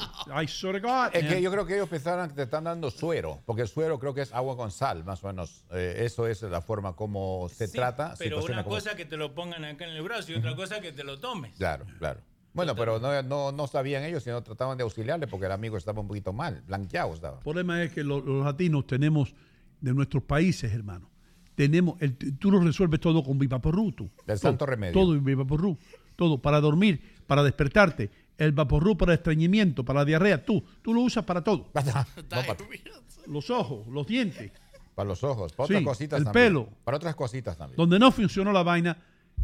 [0.41, 2.89] I swear to God, Es que yo creo que ellos pensaron que te están dando
[2.89, 5.63] suero, porque el suero creo que es agua con sal, más o menos.
[5.71, 8.13] Eh, eso es la forma como se Sí, trata.
[8.17, 10.55] Pero una como- cosa es que te lo pongan acá en el brazo y otra
[10.55, 11.53] cosa es que te lo tomes.
[11.57, 12.21] Claro, claro.
[12.53, 16.01] Bueno, pero no, no, no sabían ellos, sino trataban de auxiliarle porque el amigo estaba
[16.01, 17.37] un poquito mal, blanqueado estaba.
[17.37, 19.35] El problema es que lo- los latinos tenemos,
[19.79, 21.07] de nuestros países, hermano,
[21.53, 24.05] tenemos, el, tú lo resuelves todo con Vivaporru, tú.
[24.25, 24.93] Del Todo, santo remedio.
[24.93, 25.77] Todo Vivaporru.
[26.15, 28.09] Todo, para dormir, para despertarte.
[28.37, 30.43] El Vaporru para estreñimiento, para la diarrea.
[30.45, 31.69] Tú, tú lo usas para todo.
[33.27, 34.51] Los ojos, los dientes.
[34.95, 36.45] Para los ojos, para Sí, otras cositas el también.
[36.47, 36.69] pelo.
[36.83, 37.75] Para otras cositas también.
[37.77, 38.97] Donde no funcionó la vaina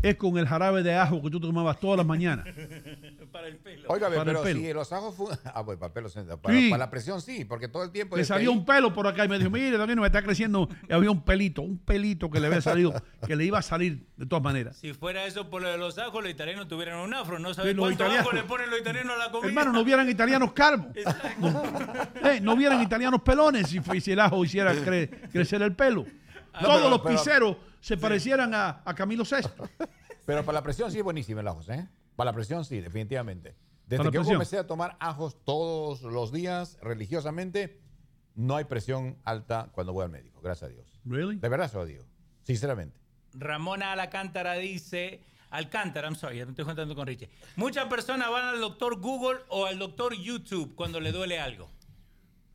[0.04, 2.46] es con el jarabe de ajo que tú tomabas todas las mañanas.
[3.32, 3.86] Para el pelo.
[3.90, 4.60] Oiga, Para el pero pelo.
[4.60, 6.10] si los ajos fu- Ah, pues para, el pelo,
[6.40, 6.70] para, Sí.
[6.70, 8.16] para la presión sí, porque todo el tiempo...
[8.16, 10.70] Le salió ahí- un pelo por acá y me dijo, mire, también me está creciendo.
[10.88, 12.94] Y había un pelito, un pelito que le había salido,
[13.26, 14.78] que le iba a salir de todas maneras.
[14.78, 17.40] Si fuera eso por lo de los ajos, los italianos tuvieran un afro.
[17.40, 18.20] No los cuánto italianos.
[18.28, 19.48] ajo le ponen los italianos a la comida.
[19.50, 20.88] Hermano, no vieran italianos calvos.
[20.96, 26.06] Eh, no vieran italianos pelones si, si el ajo hiciera cre- crecer el pelo.
[26.54, 29.48] No, Todos pero- los pero- se parecieran a, a Camilo VI.
[30.26, 31.86] Pero para la presión sí es buenísimo el ajo, ¿eh?
[32.16, 33.56] Para la presión sí, definitivamente.
[33.88, 34.36] Desde que yo presión.
[34.36, 37.82] comencé a tomar ajos todos los días religiosamente,
[38.36, 41.02] no hay presión alta cuando voy al médico, gracias a Dios.
[41.04, 41.36] Really?
[41.40, 42.06] De verdad se lo digo,
[42.44, 42.98] sinceramente.
[43.34, 47.30] Ramona Alcántara dice, Alcántara, I'm sorry, ya me estoy juntando con Richie.
[47.58, 51.70] Muchas personas van al doctor Google o al doctor YouTube cuando le duele algo.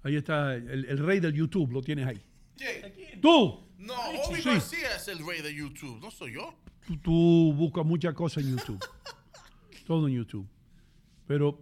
[0.04, 2.22] Ahí está el, el rey del YouTube, lo tienes ahí.
[3.20, 3.94] Tú, No,
[4.28, 4.48] Obi Sí.
[4.50, 6.54] García es el rey de YouTube, no soy yo.
[6.86, 8.78] tú, tú buscas muchas cosas en YouTube.
[9.86, 10.46] Todo en YouTube.
[11.26, 11.58] Pero,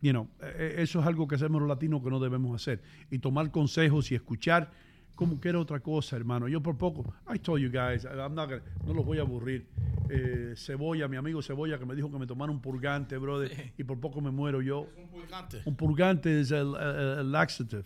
[0.00, 2.82] you know, eh, eso es algo que hacemos los latinos que no debemos hacer.
[3.10, 4.70] Y tomar consejos y escuchar
[5.14, 6.46] como que era otra cosa, hermano.
[6.48, 9.66] Yo por poco, I told you guys, I'm not gonna- no los voy a aburrir.
[10.10, 13.84] Eh, Cebolla, mi amigo Cebolla, que me dijo que me tomara un purgante, brother, y
[13.84, 14.88] por poco me muero yo.
[14.96, 15.62] Un purgante.
[15.64, 17.84] Un purgante es el, el- el laxative.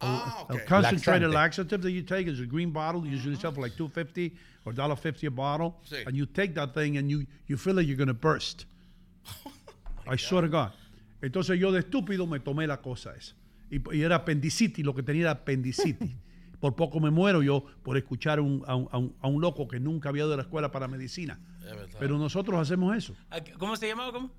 [0.00, 0.66] Ah, A okay.
[0.66, 1.34] concentrated Laxante.
[1.34, 3.04] laxative that you take is a green bottle.
[3.06, 4.34] You usually sell for like two fifty
[4.66, 5.76] or $1.50 a bottle.
[5.88, 6.04] Sí.
[6.06, 8.64] And you take that thing and you, you feel like you're going to burst.
[10.08, 10.72] I swear to God.
[11.22, 13.34] Entonces yo de estúpido me tomé la cosa esa.
[13.70, 16.10] Y, y era apendicitis, lo que tenía era apendicitis.
[16.60, 19.68] por poco me muero yo por escuchar un- a, un, a un- a un loco
[19.68, 21.38] que nunca había ido a la escuela para medicina.
[21.66, 21.94] Es.
[21.98, 23.14] Pero nosotros hacemos eso.
[23.58, 24.12] ¿Cómo se llamaba?
[24.12, 24.30] ¿Cómo?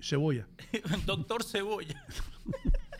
[0.00, 0.46] Cebolla.
[1.06, 2.02] Doctor Cebolla.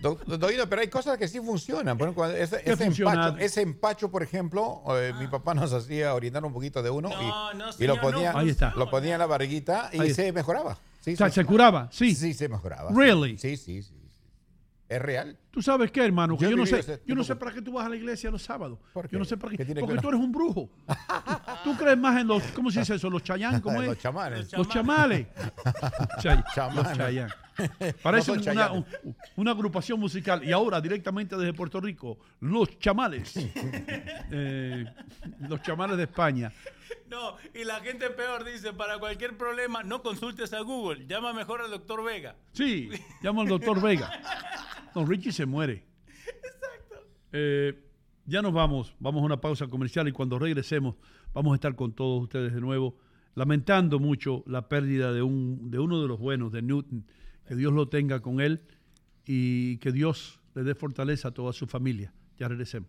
[0.01, 1.97] Do- Doino, pero hay cosas que sí funcionan.
[1.97, 3.13] Por ejemplo, cuando ese, ¿Qué ese funciona?
[3.29, 7.09] empacho, ese empacho, por ejemplo, eh, mi papá nos hacía orinar un poquito de uno
[7.11, 8.73] y, No, no, y lo ponía, no Ahí está.
[8.77, 10.77] lo ponía en la barriguita y se mejoraba.
[11.01, 11.37] Sí, O sea, sí.
[11.37, 11.89] ¿se curaba?
[11.93, 12.15] Sí.
[12.15, 12.91] Sí, se mejoraba.
[12.93, 13.39] Really?
[13.39, 13.93] Sí, sí, sí.
[14.89, 15.37] Es real.
[15.51, 16.37] ¿Tú sabes qué, hermano?
[16.37, 17.97] Que Yo yo, no sé, ese yo no sé para qué tú vas a la
[17.97, 18.79] iglesia los sábados.
[19.11, 19.57] Yo no sé para qué.
[19.57, 20.71] ¿Qué tiene que Porque tú eres un brujo.
[21.65, 23.11] ¿Tú crees más en los, ¿cómo se dice eso?
[23.11, 23.89] Los chayán, ¿cómo es?
[23.89, 24.53] Los chamanes.
[24.53, 25.27] Los chamales.
[26.23, 27.31] Chay- Los chayán.
[28.03, 28.85] Parece No son una, chayanes.
[29.03, 30.45] un- una agrupación musical.
[30.45, 33.35] Y ahora, directamente desde Puerto Rico, los chamales.
[34.31, 34.85] Eh,
[35.49, 36.53] los chamales de España.
[37.11, 41.61] No, y la gente peor dice, para cualquier problema no consultes a Google, llama mejor
[41.61, 42.37] al doctor Vega.
[42.53, 42.91] Sí,
[43.23, 44.11] llamo al doctor Vega.
[44.95, 45.85] Don Richie se muere.
[46.27, 47.07] Exacto.
[48.25, 50.97] ya nos vamos, vamos a una pausa comercial y cuando regresemos
[51.33, 52.97] vamos a estar con todos ustedes de nuevo,
[53.35, 57.07] lamentando mucho la pérdida de, un, de uno de los buenos, de Newton.
[57.47, 58.63] Que Dios lo tenga con él
[59.25, 62.13] y que Dios le dé fortaleza a toda su familia.
[62.39, 62.89] Ya regresemos.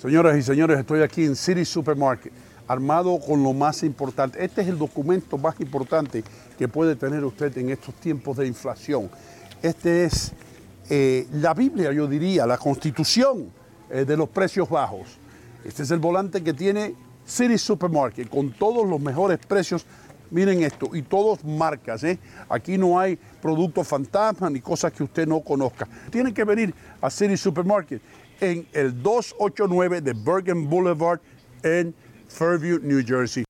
[0.00, 2.32] Señoras y señores, estoy aquí en City Supermarket,
[2.68, 4.44] armado con lo más importante.
[4.44, 6.22] Este es el documento más importante
[6.56, 9.10] que puede tener usted en estos tiempos de inflación.
[9.60, 10.30] Este es
[10.88, 13.50] eh, la Biblia, yo diría, la constitución
[13.90, 15.18] eh, de los precios bajos.
[15.64, 16.94] Este es el volante que tiene
[17.26, 19.84] City Supermarket con todos los mejores precios.
[20.30, 22.20] Miren esto, y todos marcas, ¿eh?
[22.50, 25.88] Aquí no hay productos fantasma ni cosas que usted no conozca.
[26.10, 28.00] Tienen que venir a City Supermarket
[28.40, 31.20] en el 289 de Bergen Boulevard
[31.62, 31.94] en
[32.28, 33.44] Fairview, New Jersey.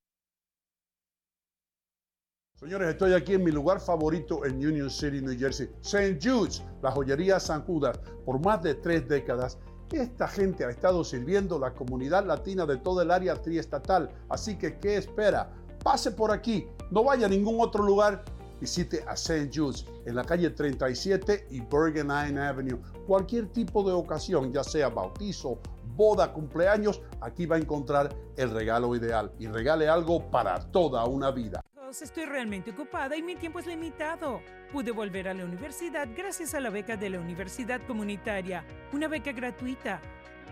[2.59, 6.19] Señores, estoy aquí en mi lugar favorito en Union City, New Jersey, St.
[6.21, 9.59] Jude's, la joyería San Judas, por más de tres décadas.
[9.93, 14.79] Esta gente ha estado sirviendo la comunidad latina de todo el área triestatal, así que
[14.79, 15.51] ¿qué espera?
[15.85, 18.25] Pase por aquí, no vaya a ningún otro lugar,
[18.61, 19.51] visite a St.
[19.53, 22.79] Jude's en la calle 37 y Bergen Line Avenue.
[23.07, 25.59] Cualquier tipo de ocasión, ya sea bautizo,
[25.97, 31.31] boda, cumpleaños, aquí va a encontrar el regalo ideal y regale algo para toda una
[31.31, 31.61] vida.
[31.89, 34.43] Estoy realmente ocupada y mi tiempo es limitado.
[34.71, 38.63] Pude volver a la universidad gracias a la beca de la Universidad Comunitaria,
[38.93, 40.01] una beca gratuita.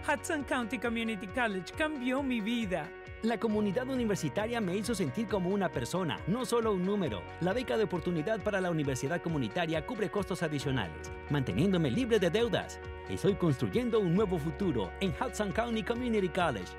[0.09, 2.89] Hudson County Community College cambió mi vida.
[3.23, 7.23] La comunidad universitaria me hizo sentir como una persona, no solo un número.
[7.41, 12.79] La beca de oportunidad para la universidad comunitaria cubre costos adicionales, manteniéndome libre de deudas.
[13.09, 16.71] Estoy construyendo un nuevo futuro en Hudson County Community College.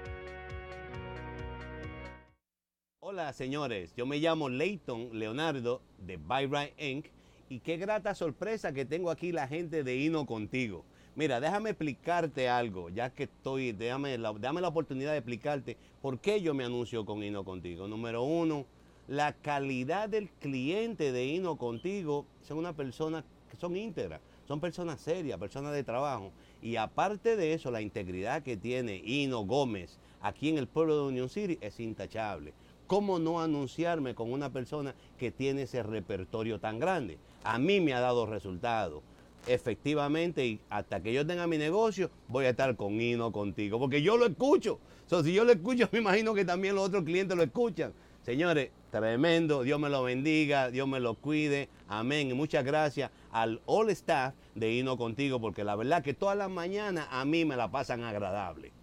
[3.00, 7.08] Hola señores, yo me llamo Leighton Leonardo de Byright Inc.
[7.50, 10.86] y qué grata sorpresa que tengo aquí la gente de Hino contigo.
[11.18, 16.20] Mira, déjame explicarte algo, ya que estoy, déjame la, dame la oportunidad de explicarte por
[16.20, 17.88] qué yo me anuncio con Hino contigo.
[17.88, 18.68] Número uno,
[19.08, 25.02] la calidad del cliente de Hino contigo son una persona que son íntegras, son personas
[25.02, 26.32] serias, personas de trabajo.
[26.62, 31.08] Y aparte de eso, la integridad que tiene Hino Gómez aquí en el pueblo de
[31.08, 32.54] Union City es intachable.
[32.86, 37.18] ¿Cómo no anunciarme con una persona que tiene ese repertorio tan grande?
[37.44, 39.02] A mí me ha dado resultados.
[39.48, 44.02] Efectivamente, y hasta que yo tenga mi negocio, voy a estar con Hino contigo, porque
[44.02, 44.80] yo lo escucho.
[45.06, 47.94] So, si yo lo escucho, me imagino que también los otros clientes lo escuchan.
[48.24, 52.30] Señores, tremendo, Dios me lo bendiga, Dios me lo cuide, amén.
[52.30, 56.50] Y muchas gracias al all staff de Hino contigo, porque la verdad que todas las
[56.50, 58.74] mañanas a mí me la pasan agradable.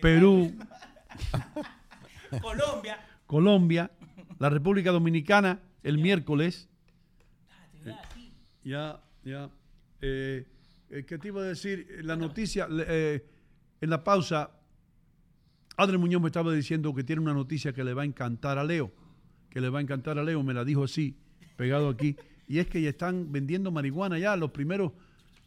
[0.00, 0.54] Perú,
[2.40, 3.00] Colombia.
[3.26, 3.90] Colombia,
[4.38, 6.68] la República Dominicana, el miércoles.
[8.64, 9.50] Ya, ya.
[10.00, 10.46] Eh,
[10.90, 12.00] eh, ¿Qué te iba a decir?
[12.02, 13.24] La noticia, eh,
[13.80, 14.50] en la pausa,
[15.76, 18.64] Adri Muñoz me estaba diciendo que tiene una noticia que le va a encantar a
[18.64, 18.92] Leo.
[19.48, 21.16] Que le va a encantar a Leo, me la dijo así,
[21.56, 22.16] pegado aquí.
[22.46, 24.92] Y es que ya están vendiendo marihuana ya, los primeros,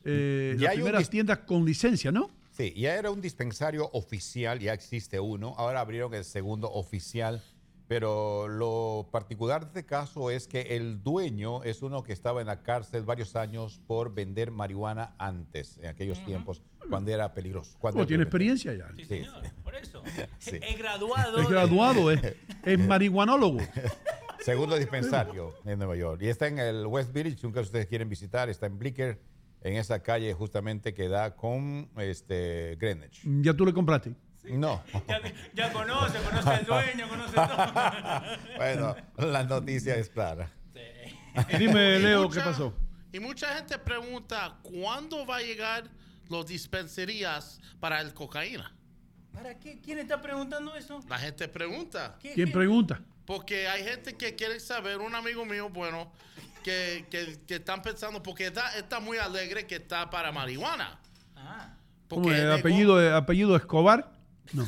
[0.04, 2.32] eh, Ya las primeras tiendas con licencia, ¿no?
[2.52, 7.44] Sí, ya era un dispensario oficial, ya existe uno, ahora abrieron el segundo oficial,
[7.88, 12.48] pero lo particular de este caso es que el dueño es uno que estaba en
[12.48, 17.78] la cárcel varios años por vender marihuana antes, en aquellos tiempos, cuando era peligroso.
[17.80, 18.88] Cuando Oh, tiene experiencia ya.
[18.98, 19.26] Sí, sí.
[19.64, 20.02] Por eso.
[20.40, 20.60] Sí.
[20.62, 21.40] Es graduado.
[21.40, 22.22] Es graduado, es,
[22.64, 23.60] es marihuanólogo.
[24.40, 26.22] Segundo dispensario en Nueva York.
[26.22, 29.20] Y está en el West Village, nunca ustedes quieren visitar, está en Blicker,
[29.62, 33.24] en esa calle justamente que da con este, Greenwich.
[33.42, 34.14] ¿Ya tú le compraste?
[34.52, 34.84] No.
[35.08, 35.22] Ya,
[35.54, 38.24] ya conoce, conoce al dueño, conoce todo.
[38.58, 40.52] Bueno, la noticia es clara.
[41.58, 42.74] Dime, Y Leo, mucha- ¿qué pasó?
[43.12, 45.86] Y mucha gente pregunta, ¿cuándo va a llegar
[46.30, 48.74] los dispensarías para el cocaína?
[49.32, 49.80] ¿Para qué?
[49.82, 51.00] ¿Quién está preguntando eso?
[51.10, 52.18] La gente pregunta.
[52.22, 53.02] ¿Quién pregunta?
[53.26, 56.12] Porque hay gente que quiere saber, un amigo mío, bueno,
[56.64, 61.00] que, que, que están pensando, porque está, está muy alegre que está para marihuana.
[61.36, 61.74] Ah.
[62.08, 64.12] ¿Cómo Porque apellido, apellido Escobar?
[64.54, 64.66] No.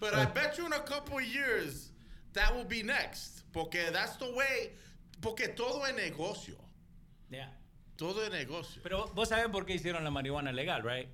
[0.00, 1.90] But I bet you in a couple of years
[2.32, 3.44] that will be next.
[3.52, 4.72] Porque that's the way.
[5.20, 6.56] Porque todo es negocio.
[7.30, 7.48] Ya.
[7.96, 8.82] Todo es negocio.
[8.82, 11.08] Pero vos sabés por qué hicieron la marihuana legal, right?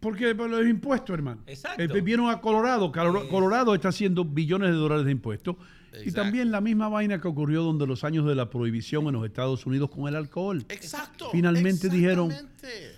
[0.00, 1.42] Porque por los impuestos, hermano.
[1.46, 1.82] Exacto.
[1.82, 2.92] Eh, vieron a Colorado.
[2.92, 5.56] Colorado, Colorado está haciendo billones de dólares de impuestos.
[6.04, 9.24] Y también la misma vaina que ocurrió donde los años de la prohibición en los
[9.24, 10.64] Estados Unidos con el alcohol.
[10.68, 11.30] Exacto.
[11.30, 12.32] Finalmente dijeron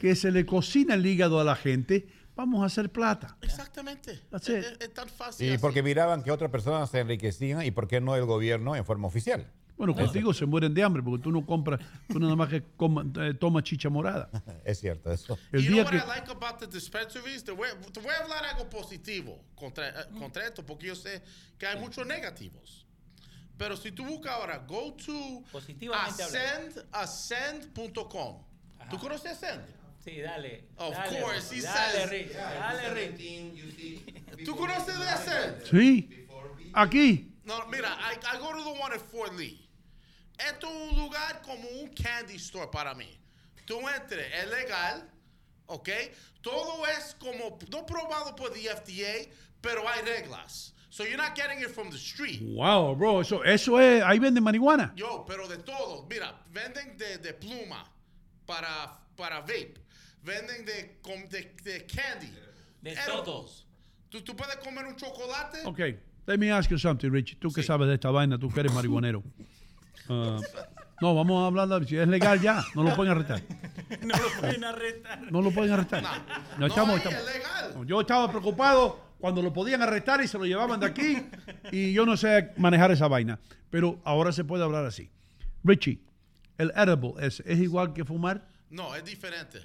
[0.01, 2.09] que se le cocina el hígado a la gente.
[2.37, 3.37] Vamos a hacer plata.
[3.43, 4.13] Exactamente.
[4.33, 4.55] Es, it.
[4.57, 5.47] es- es tan fácil.
[5.47, 5.59] Y así.
[5.59, 9.09] porque miraban que otras personas se enriquecían y por qué no el gobierno en forma
[9.09, 9.51] oficial.
[9.77, 11.79] Bueno, contigo se mueren de hambre porque tú no compras,
[12.09, 14.29] tú nada más que coma- eh, tomas chicha morada.
[14.65, 15.39] Es cierto eso.
[15.53, 17.45] El you know día what que I like about the dispensaries?
[17.45, 21.23] Te voy, te voy a hablar algo positivo contra, eh, contra esto, porque yo sé
[21.59, 22.78] que hay muchos negativos.
[23.59, 25.43] Pero si tú buscas ahora, go to
[26.93, 28.45] ascend.com.
[28.91, 29.65] ¿Tú conoces Ascend?
[30.03, 30.69] Sí, dale.
[30.77, 32.33] Of dale, course, he dale, says- Rich.
[32.35, 34.45] Dale, Rich.
[34.45, 35.65] ¿Tú conoces de Ascend?
[35.67, 36.27] Sí.
[36.73, 37.35] Aquí.
[37.45, 39.69] No, mira, I, I go to the one at Fort Lee.
[40.39, 43.19] Esto es un lugar como un candy store para mí.
[43.67, 45.11] Tú entres, es legal,
[45.67, 45.89] ¿ok?
[46.41, 49.29] Todo es como, no probado por the FDA,
[49.61, 50.75] pero hay reglas.
[50.91, 52.41] So you're not getting it from the street.
[52.43, 54.93] Wow, bro, eso, eso es, ahí venden marihuana.
[54.97, 56.07] Yo, pero de todo.
[56.09, 57.85] Mira, venden de, de pluma
[58.47, 59.75] para, para vape.
[60.23, 60.99] Venden de,
[61.31, 62.33] de, de candy.
[62.81, 63.65] De edibles.
[64.09, 65.59] ¿Tú, ¿Tú puedes comer un chocolate?
[65.67, 65.79] Ok,
[66.27, 67.39] let me ask you something, Rich.
[67.39, 69.23] Tú que sabes de esta vaina, tú que eres marihuanero.
[70.11, 70.39] Ah,
[71.03, 73.43] no, vamos a hablar, de- si es legal ya, no lo pueden arrestar.
[74.01, 75.31] No lo pueden arrestar.
[75.31, 76.03] No lo pueden arrestar.
[76.59, 77.73] No, estamos, es estamos- legal.
[77.75, 81.27] no, yo estaba preocupado cuando lo podían arrestar y se lo llevaban de aquí
[81.73, 83.39] y yo no sé manejar esa vaina.
[83.71, 85.11] Pero ahora se puede hablar así.
[85.65, 86.01] Richie,
[86.57, 88.49] el edible es, es igual que fumar.
[88.71, 89.61] No, es diferente.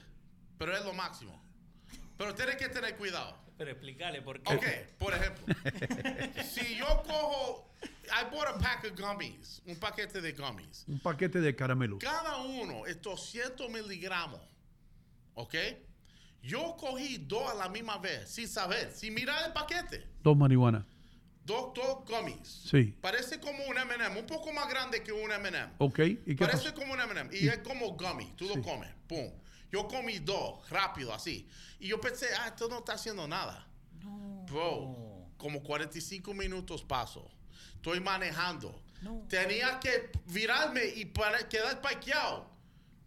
[0.58, 1.42] Pero es lo máximo.
[2.18, 3.38] Pero tienes que tener cuidado.
[3.58, 4.54] Pero explícale por qué.
[4.54, 4.66] Ok,
[4.98, 5.46] por ejemplo,
[6.44, 7.70] si yo cojo,
[8.06, 10.86] I bought a pack of gummies, un paquete de gummies.
[10.88, 12.00] Un paquete de caramelo.
[12.00, 14.42] Cada uno es 200 miligramos,
[15.36, 15.54] ¿ok?
[16.44, 20.06] Yo cogí dos a la misma vez, sin saber, sin mirar el paquete.
[20.22, 20.86] Dos marihuana.
[21.46, 22.48] Dos, dos gummies.
[22.70, 22.96] Sí.
[23.02, 25.74] Parece como un M&M, un poco más grande que un M&M.
[25.78, 26.76] Ok, ¿y qué Parece pasó?
[26.76, 28.34] como un M&M y es como gummy.
[28.36, 29.30] Tú lo comes, pum.
[29.72, 31.48] Yo comí dos, rápido, así.
[31.80, 33.68] Y yo pensé, ah, esto no está haciendo nada.
[34.46, 37.30] Bro, como 45 minutos paso.
[37.76, 38.82] Estoy manejando.
[39.28, 42.52] Tenía que virarme y para quedar parqueado.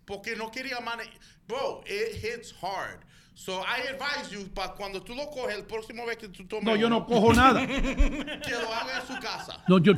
[0.05, 1.15] porque no quería manejar.
[1.49, 3.01] Bro, it hits hard.
[3.39, 6.65] So I advise you, para cuando tú lo coges, el próximo vez que tú tomes.
[6.65, 7.67] No, yo no cojo nada.
[7.67, 9.63] Que lo haga en su casa.
[9.69, 9.93] No, yo,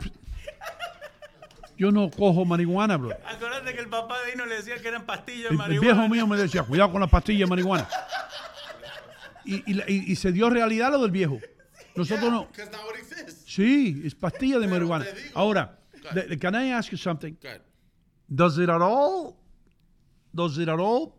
[1.77, 3.11] yo no cojo marihuana, bro.
[3.25, 5.93] Acuérdate que el papá de Dino le decía que eran pastillas de El, el marihuana.
[5.93, 7.89] viejo mío me decía, cuidado con las pastillas de marihuana.
[9.45, 11.39] Y, y y- y se dio realidad lo del viejo.
[11.95, 12.49] Nosotros no.
[13.47, 15.07] Sí, es pastilla de marihuana.
[15.35, 15.79] Ahora,
[16.41, 17.37] can I ask you something?
[18.27, 19.37] Does it at all?
[20.33, 21.15] Does it at all?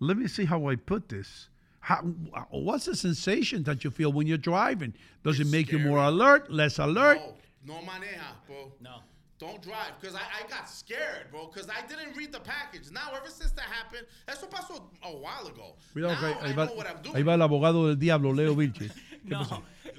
[0.00, 1.48] Let me see how I put this.
[1.80, 2.02] How,
[2.50, 4.92] what's the sensation that you feel when you're driving?
[5.22, 7.18] Does it make you more alert, less alert?
[7.18, 7.34] No
[7.64, 8.72] no maneja, bro.
[8.80, 9.02] No.
[9.38, 9.92] Don't drive.
[10.00, 11.50] Because I, I got scared, bro.
[11.52, 12.90] Because I didn't read the package.
[12.90, 15.76] Now, ever since that happened, eso pasó a while ago.
[15.92, 17.16] Cuidado que now ahí I va, know what I'm doing.
[17.16, 18.92] ahí va el abogado del diablo, Leo Vilches.
[19.26, 19.44] No,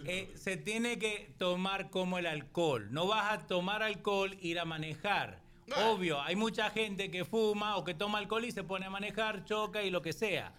[0.06, 2.88] eh, se tiene que tomar como el alcohol.
[2.92, 5.42] No vas a tomar alcohol, ir a manejar.
[5.76, 9.44] Obvio, hay mucha gente que fuma o que toma alcohol y se pone a manejar,
[9.46, 10.54] choca y lo que sea.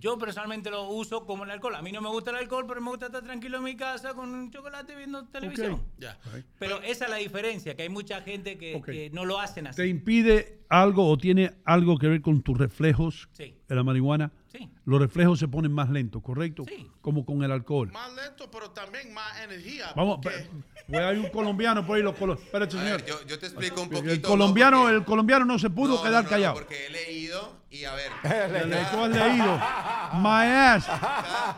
[0.00, 1.74] Yo personalmente lo uso como el alcohol.
[1.74, 4.12] A mí no me gusta el alcohol, pero me gusta estar tranquilo en mi casa
[4.12, 5.82] con un chocolate viendo televisión.
[6.58, 9.76] Pero esa es la diferencia, que hay mucha gente que, no lo hacen así.
[9.80, 13.54] ¿Te impide algo o tiene algo que ver con tus reflejos Sí.
[13.66, 14.30] de la marihuana?
[14.48, 14.68] Sí.
[14.84, 16.64] Los reflejos se ponen más lentos, ¿correcto?
[17.00, 17.90] Como con el alcohol.
[17.92, 19.92] Más lento, pero también más energía.
[19.96, 20.48] Vamos, porque-
[20.88, 22.02] pues hay un colombiano por ahí.
[22.02, 23.00] Los colo- Espérate, A señor.
[23.02, 24.28] ver, yo, yo te explico un el poquito.
[24.28, 26.54] colombiano, el colombiano no se pudo No, quedar no, no, callado.
[26.54, 28.10] porque he leído y a ver.
[28.22, 29.56] Le- Tú has leído.
[30.14, 30.86] My ass.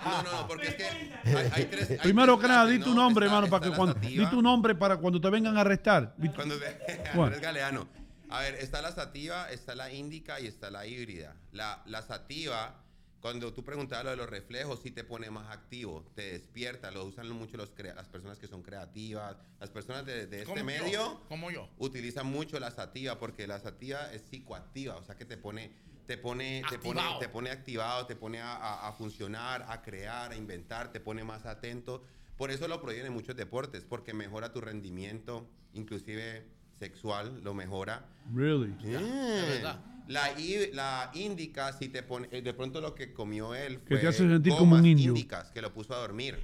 [0.05, 1.91] No, no, no, porque es que hay, hay tres.
[1.91, 3.02] hay Primero tres que nada, di tu ¿no?
[3.02, 3.94] nombre, hermano, para que cuando.
[3.94, 4.25] sativa.
[4.25, 6.15] Di tu nombre para cuando te vengan a arrestar.
[6.17, 7.25] Di- Cuando te- Bueno.
[7.25, 7.89] Andrés Galeano.
[8.31, 11.34] A ver, está la sativa, está la índica y está la híbrida.
[11.52, 12.75] La, la sativa,
[13.20, 17.05] cuando tú preguntabas lo de los reflejos, sí te pone más activo, te despierta, lo
[17.05, 20.58] usan mucho los crea- las personas que son creativas, las personas de, de este Como
[20.60, 21.68] yo, medio como yo.
[21.78, 25.70] utilizan mucho la sativa porque la sativa es psicoactiva, o sea que te pone,
[26.07, 27.18] te pone, te pone, Activado.
[27.20, 31.23] te pone activado, te pone a, a- a funcionar, a crear, a inventar, te pone
[31.23, 32.02] más atento.
[32.39, 36.47] Por eso lo prohíben en muchos deportes, porque mejora tu rendimiento, inclusive
[36.78, 38.07] sexual, lo mejora.
[38.34, 38.74] Really?
[38.82, 39.78] Yeah.
[40.10, 43.86] La, i- la índica, si te pone, eh, de pronto lo que comió él Que
[43.94, 45.10] fue te hace sentir como un indio.
[45.10, 46.36] índicas, que lo puso a dormir.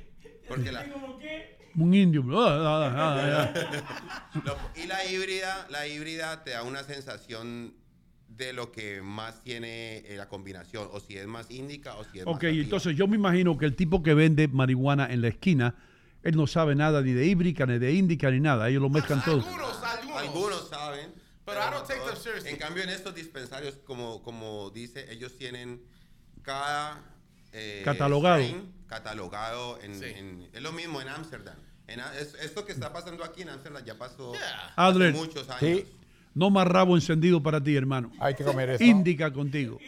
[0.46, 0.86] Porque la,
[1.74, 2.22] Un indio.
[2.38, 4.40] Ah, ah, ah, ah.
[4.44, 7.74] Lo- y la híbrida, la híbrida te da una sensación
[8.28, 12.20] de lo que más tiene eh, la combinación, o si es más índica o si
[12.20, 15.28] es más Ok, entonces yo me imagino que el tipo que vende marihuana en la
[15.28, 15.74] esquina,
[16.22, 18.68] él no sabe nada ni de híbrica, ni de índica, ni nada.
[18.68, 19.40] Ellos lo mezclan todo.
[19.44, 20.16] Algunos, algunos.
[20.22, 21.25] Algunos saben.
[21.47, 22.50] Pero I don't take them seriously.
[22.50, 25.83] En cambio, en estos dispensarios, como, como dice, ellos tienen
[26.42, 27.00] cada
[27.52, 28.42] eh, Catalogado.
[28.42, 29.81] strain catalogado.
[29.81, 31.57] En, en- es lo mismo en Ámsterdam.
[31.86, 34.44] En es- esto que está pasando aquí en Ámsterdam ya pasó hace
[34.76, 35.83] Adler, muchos años.
[36.36, 38.12] No más rabo encendido para ti, hermano.
[38.20, 38.84] Hay que comer eso.
[38.84, 39.78] Indica contigo.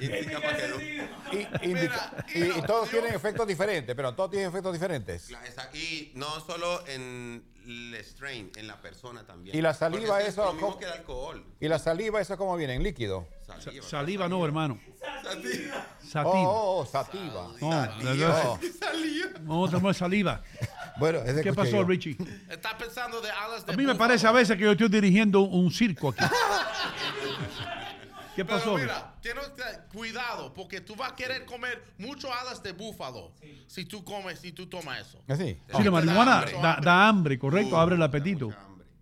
[0.00, 0.96] Indica para que no-
[1.32, 5.30] Y, indica- y- y todos tienen efectos diferentes, pero todos tienen efectos diferentes.
[5.74, 9.56] Y no solo en el strain, en la persona también.
[9.56, 10.78] Y la saliva, Porque es eso, lo mismo ¿cómo?
[10.78, 11.44] que el alcohol.
[11.60, 12.74] ¿Y la saliva, eso cómo viene?
[12.74, 13.26] ¿En líquido?
[13.44, 13.84] Saliva.
[13.86, 14.78] Saliva no, hermano.
[15.22, 15.86] Sativa.
[16.00, 16.32] Sativa.
[16.48, 17.48] Oh, oh, sativa.
[17.60, 18.58] No, no, Saliva.
[19.42, 20.42] no, no es saliva.
[20.98, 21.84] Bueno, ese ¿Qué escuché pasó, yo.
[21.84, 22.16] Richie?
[22.48, 23.98] Está pensando de alas de A mí me búfalo.
[23.98, 26.24] parece a veces que yo estoy dirigiendo un circo aquí.
[28.34, 28.76] ¿Qué Pero pasó?
[28.76, 29.62] mira, tienes que
[29.96, 33.32] cuidado porque tú vas a querer comer mucho alas de búfalo
[33.66, 35.22] si tú comes, si tú tomas eso.
[35.26, 35.58] ¿Así?
[35.74, 38.50] Sí, la marihuana da, da hambre, correcto, abre el apetito.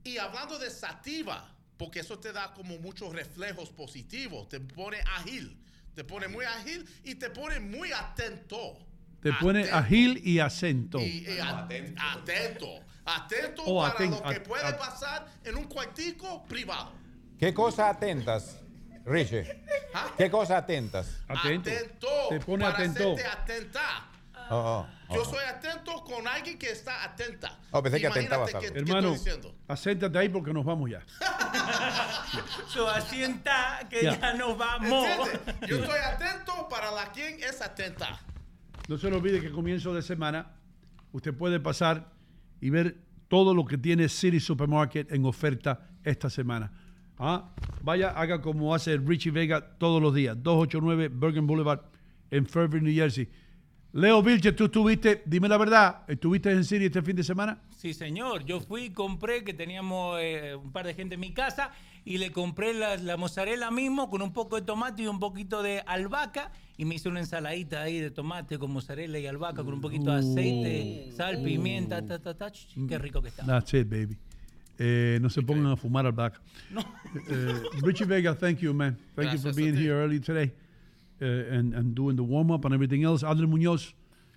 [0.04, 5.58] Y hablando de sativa, porque eso te da como muchos reflejos positivos, te pone ágil,
[5.94, 8.78] te pone muy ágil y te pone muy atento.
[9.24, 11.00] Te pone agil y acento.
[11.00, 11.60] Y, y a-
[12.12, 12.68] atento,
[13.06, 16.92] atento Oh, para aten- lo que at- puede at- pasar en un cuartico privado.
[17.38, 18.60] ¿Qué cosas atentas,
[19.06, 19.44] Richie?
[20.18, 21.06] ¿Qué cosas atentas?
[21.26, 21.70] Atento.
[21.70, 22.08] Atento.
[22.28, 23.12] Te pone para atento.
[23.14, 24.08] hacerte atenta.
[24.50, 25.24] Oh, oh, Yo oh.
[25.24, 27.58] soy atento con alguien que está atenta.
[27.70, 28.46] Oh, pensé que qué- algo.
[28.60, 29.54] qué Hermano, estoy diciendo.
[29.66, 31.02] acéntate ahí porque nos vamos ya.
[32.68, 34.20] So, asienta que Ya.
[34.20, 35.06] ya nos vamos.
[35.08, 35.68] ¿Entiendes?
[35.68, 38.18] Yo estoy atento para la quien es atenta.
[38.86, 40.52] No se le olvide que comienzo de semana
[41.12, 42.12] usted puede pasar
[42.60, 42.98] y ver
[43.28, 46.70] todo lo que tiene City Supermarket en oferta esta semana.
[47.18, 50.36] Ah, vaya, haga como hace Richie Vega todos los días.
[50.42, 51.80] 289 Bergen Boulevard
[52.30, 53.26] en Fairview, New Jersey.
[53.92, 57.62] Leo Vilches, tú estuviste, dime la verdad, ¿estuviste en City este fin de semana?
[57.76, 58.44] Sí, señor.
[58.44, 61.70] Yo fui compré, que teníamos eh, un par de gente en mi casa,
[62.04, 65.62] y le compré la, la mozzarella mismo con un poco de tomate y un poquito
[65.62, 69.74] de albahaca, y me hice una ensaladita ahí de tomate con mozzarella y albahaca con
[69.74, 72.50] un poquito de aceite, sal, pimienta, ta, ta, ta.
[72.50, 73.46] ch, Qué rico que está.
[73.46, 74.18] That's it, baby.
[74.78, 76.40] Eh, no se pongan a fumar al back.
[77.28, 78.98] Eh, Richie Vega, thank you, man.
[79.14, 80.52] Thank you for being here early today
[81.20, 83.24] uh, and, and doing the warm up and everything else.
[83.24, 83.94] Adler Muñoz.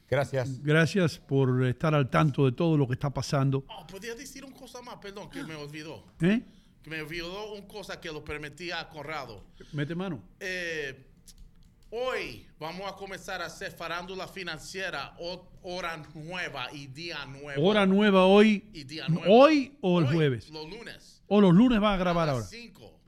[0.10, 0.62] Gracias.
[0.64, 3.66] Gracias por estar al tanto de todo lo que está pasando.
[3.68, 6.04] Oh, podía decir una cosa más, perdón, que me olvidó.
[6.22, 6.44] ¿Eh?
[6.88, 9.44] Que me olvidó una cosa que lo permitía a Conrado.
[9.74, 10.24] Mete mano.
[10.40, 11.06] Eh,
[11.90, 15.14] hoy vamos a comenzar a hacer farándula financiera,
[15.64, 17.62] hora nueva y día nuevo.
[17.62, 18.70] Hora nueva hoy.
[18.72, 19.26] Y día nuevo.
[19.30, 20.50] ¿Hoy o el Hoy, jueves?
[20.50, 21.22] Los lunes.
[21.28, 22.44] O los lunes va a grabar a ahora.
[22.44, 23.00] las 5.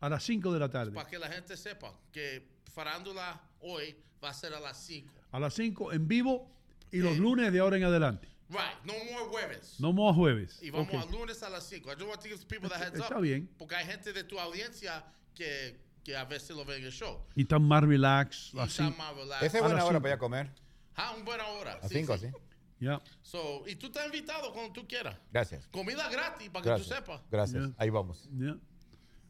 [0.00, 0.92] A las 5 de la tarde.
[0.92, 5.14] Para que la gente sepa que farándula hoy va a ser a las 5.
[5.32, 6.50] A las 5 en vivo
[6.92, 8.33] y los lunes de ahora en adelante.
[8.50, 9.80] Right, no more jueves.
[9.80, 10.58] No más jueves.
[10.62, 10.94] Y vamos Ok.
[11.02, 11.90] a lunes a las 5.
[11.90, 13.22] I just want to give people the heads Está up.
[13.22, 13.48] bien.
[13.58, 15.02] Porque hay gente de tu audiencia
[15.34, 17.24] que, que a veces lo ve en el show.
[17.34, 18.52] Y están más relax.
[18.52, 18.70] Y así.
[18.82, 19.42] están más relax.
[19.42, 20.00] Esa es A buena hora cinco.
[20.02, 20.50] para ir a comer.
[20.96, 21.72] Ah, una buena hora.
[21.82, 22.26] A Sí, 5 sí.
[22.26, 22.36] así.
[22.80, 23.00] Ya.
[23.22, 25.16] So, y tú estás invitado cuando tú quieras.
[25.32, 25.66] Gracias.
[25.68, 26.88] Comida gratis para que Gracias.
[26.88, 27.20] tú sepas.
[27.30, 27.70] Gracias.
[27.78, 28.28] Ahí vamos.
[28.32, 28.56] Ya.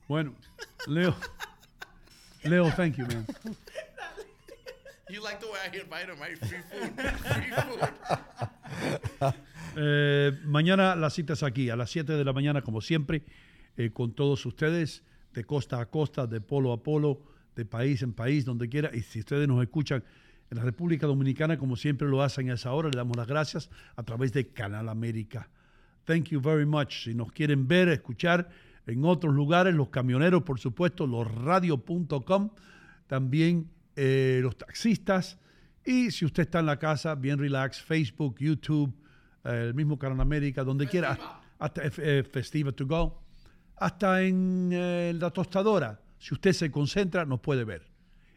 [0.08, 0.34] Bueno,
[0.88, 1.14] Leo.
[2.42, 3.24] Leo, thank you, man.
[5.10, 6.38] You like the way I invite him, right?
[6.38, 6.92] Free food.
[6.98, 9.34] Free food.
[9.76, 13.24] Eh, mañana la cita es aquí, a las 7 de la mañana, como siempre,
[13.76, 15.02] eh, con todos ustedes,
[15.32, 17.22] de costa a costa, de polo a polo,
[17.56, 18.92] de país en país, donde quiera.
[18.94, 20.04] Y si ustedes nos escuchan
[20.48, 23.68] en la República Dominicana, como siempre lo hacen a esa hora, le damos las gracias
[23.96, 25.48] a través de Canal América.
[26.04, 27.02] Thank you very much.
[27.02, 28.48] Si nos quieren ver, escuchar
[28.86, 32.50] en otros lugares, los camioneros, por supuesto, losradio.com,
[33.08, 35.38] también eh, los taxistas.
[35.84, 38.94] Y si usted está en la casa, bien relax, Facebook, YouTube,
[39.44, 41.18] eh, el mismo Canal América, donde quiera,
[41.58, 43.22] hasta eh, eh, Festiva to Go,
[43.76, 46.00] hasta en la tostadora.
[46.18, 47.82] Si usted se concentra, nos puede ver.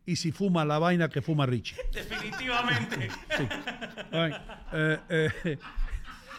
[0.06, 1.78] Y si fuma la vaina que fuma Richie.
[1.94, 3.10] Definitivamente.
[4.12, 4.36] Right.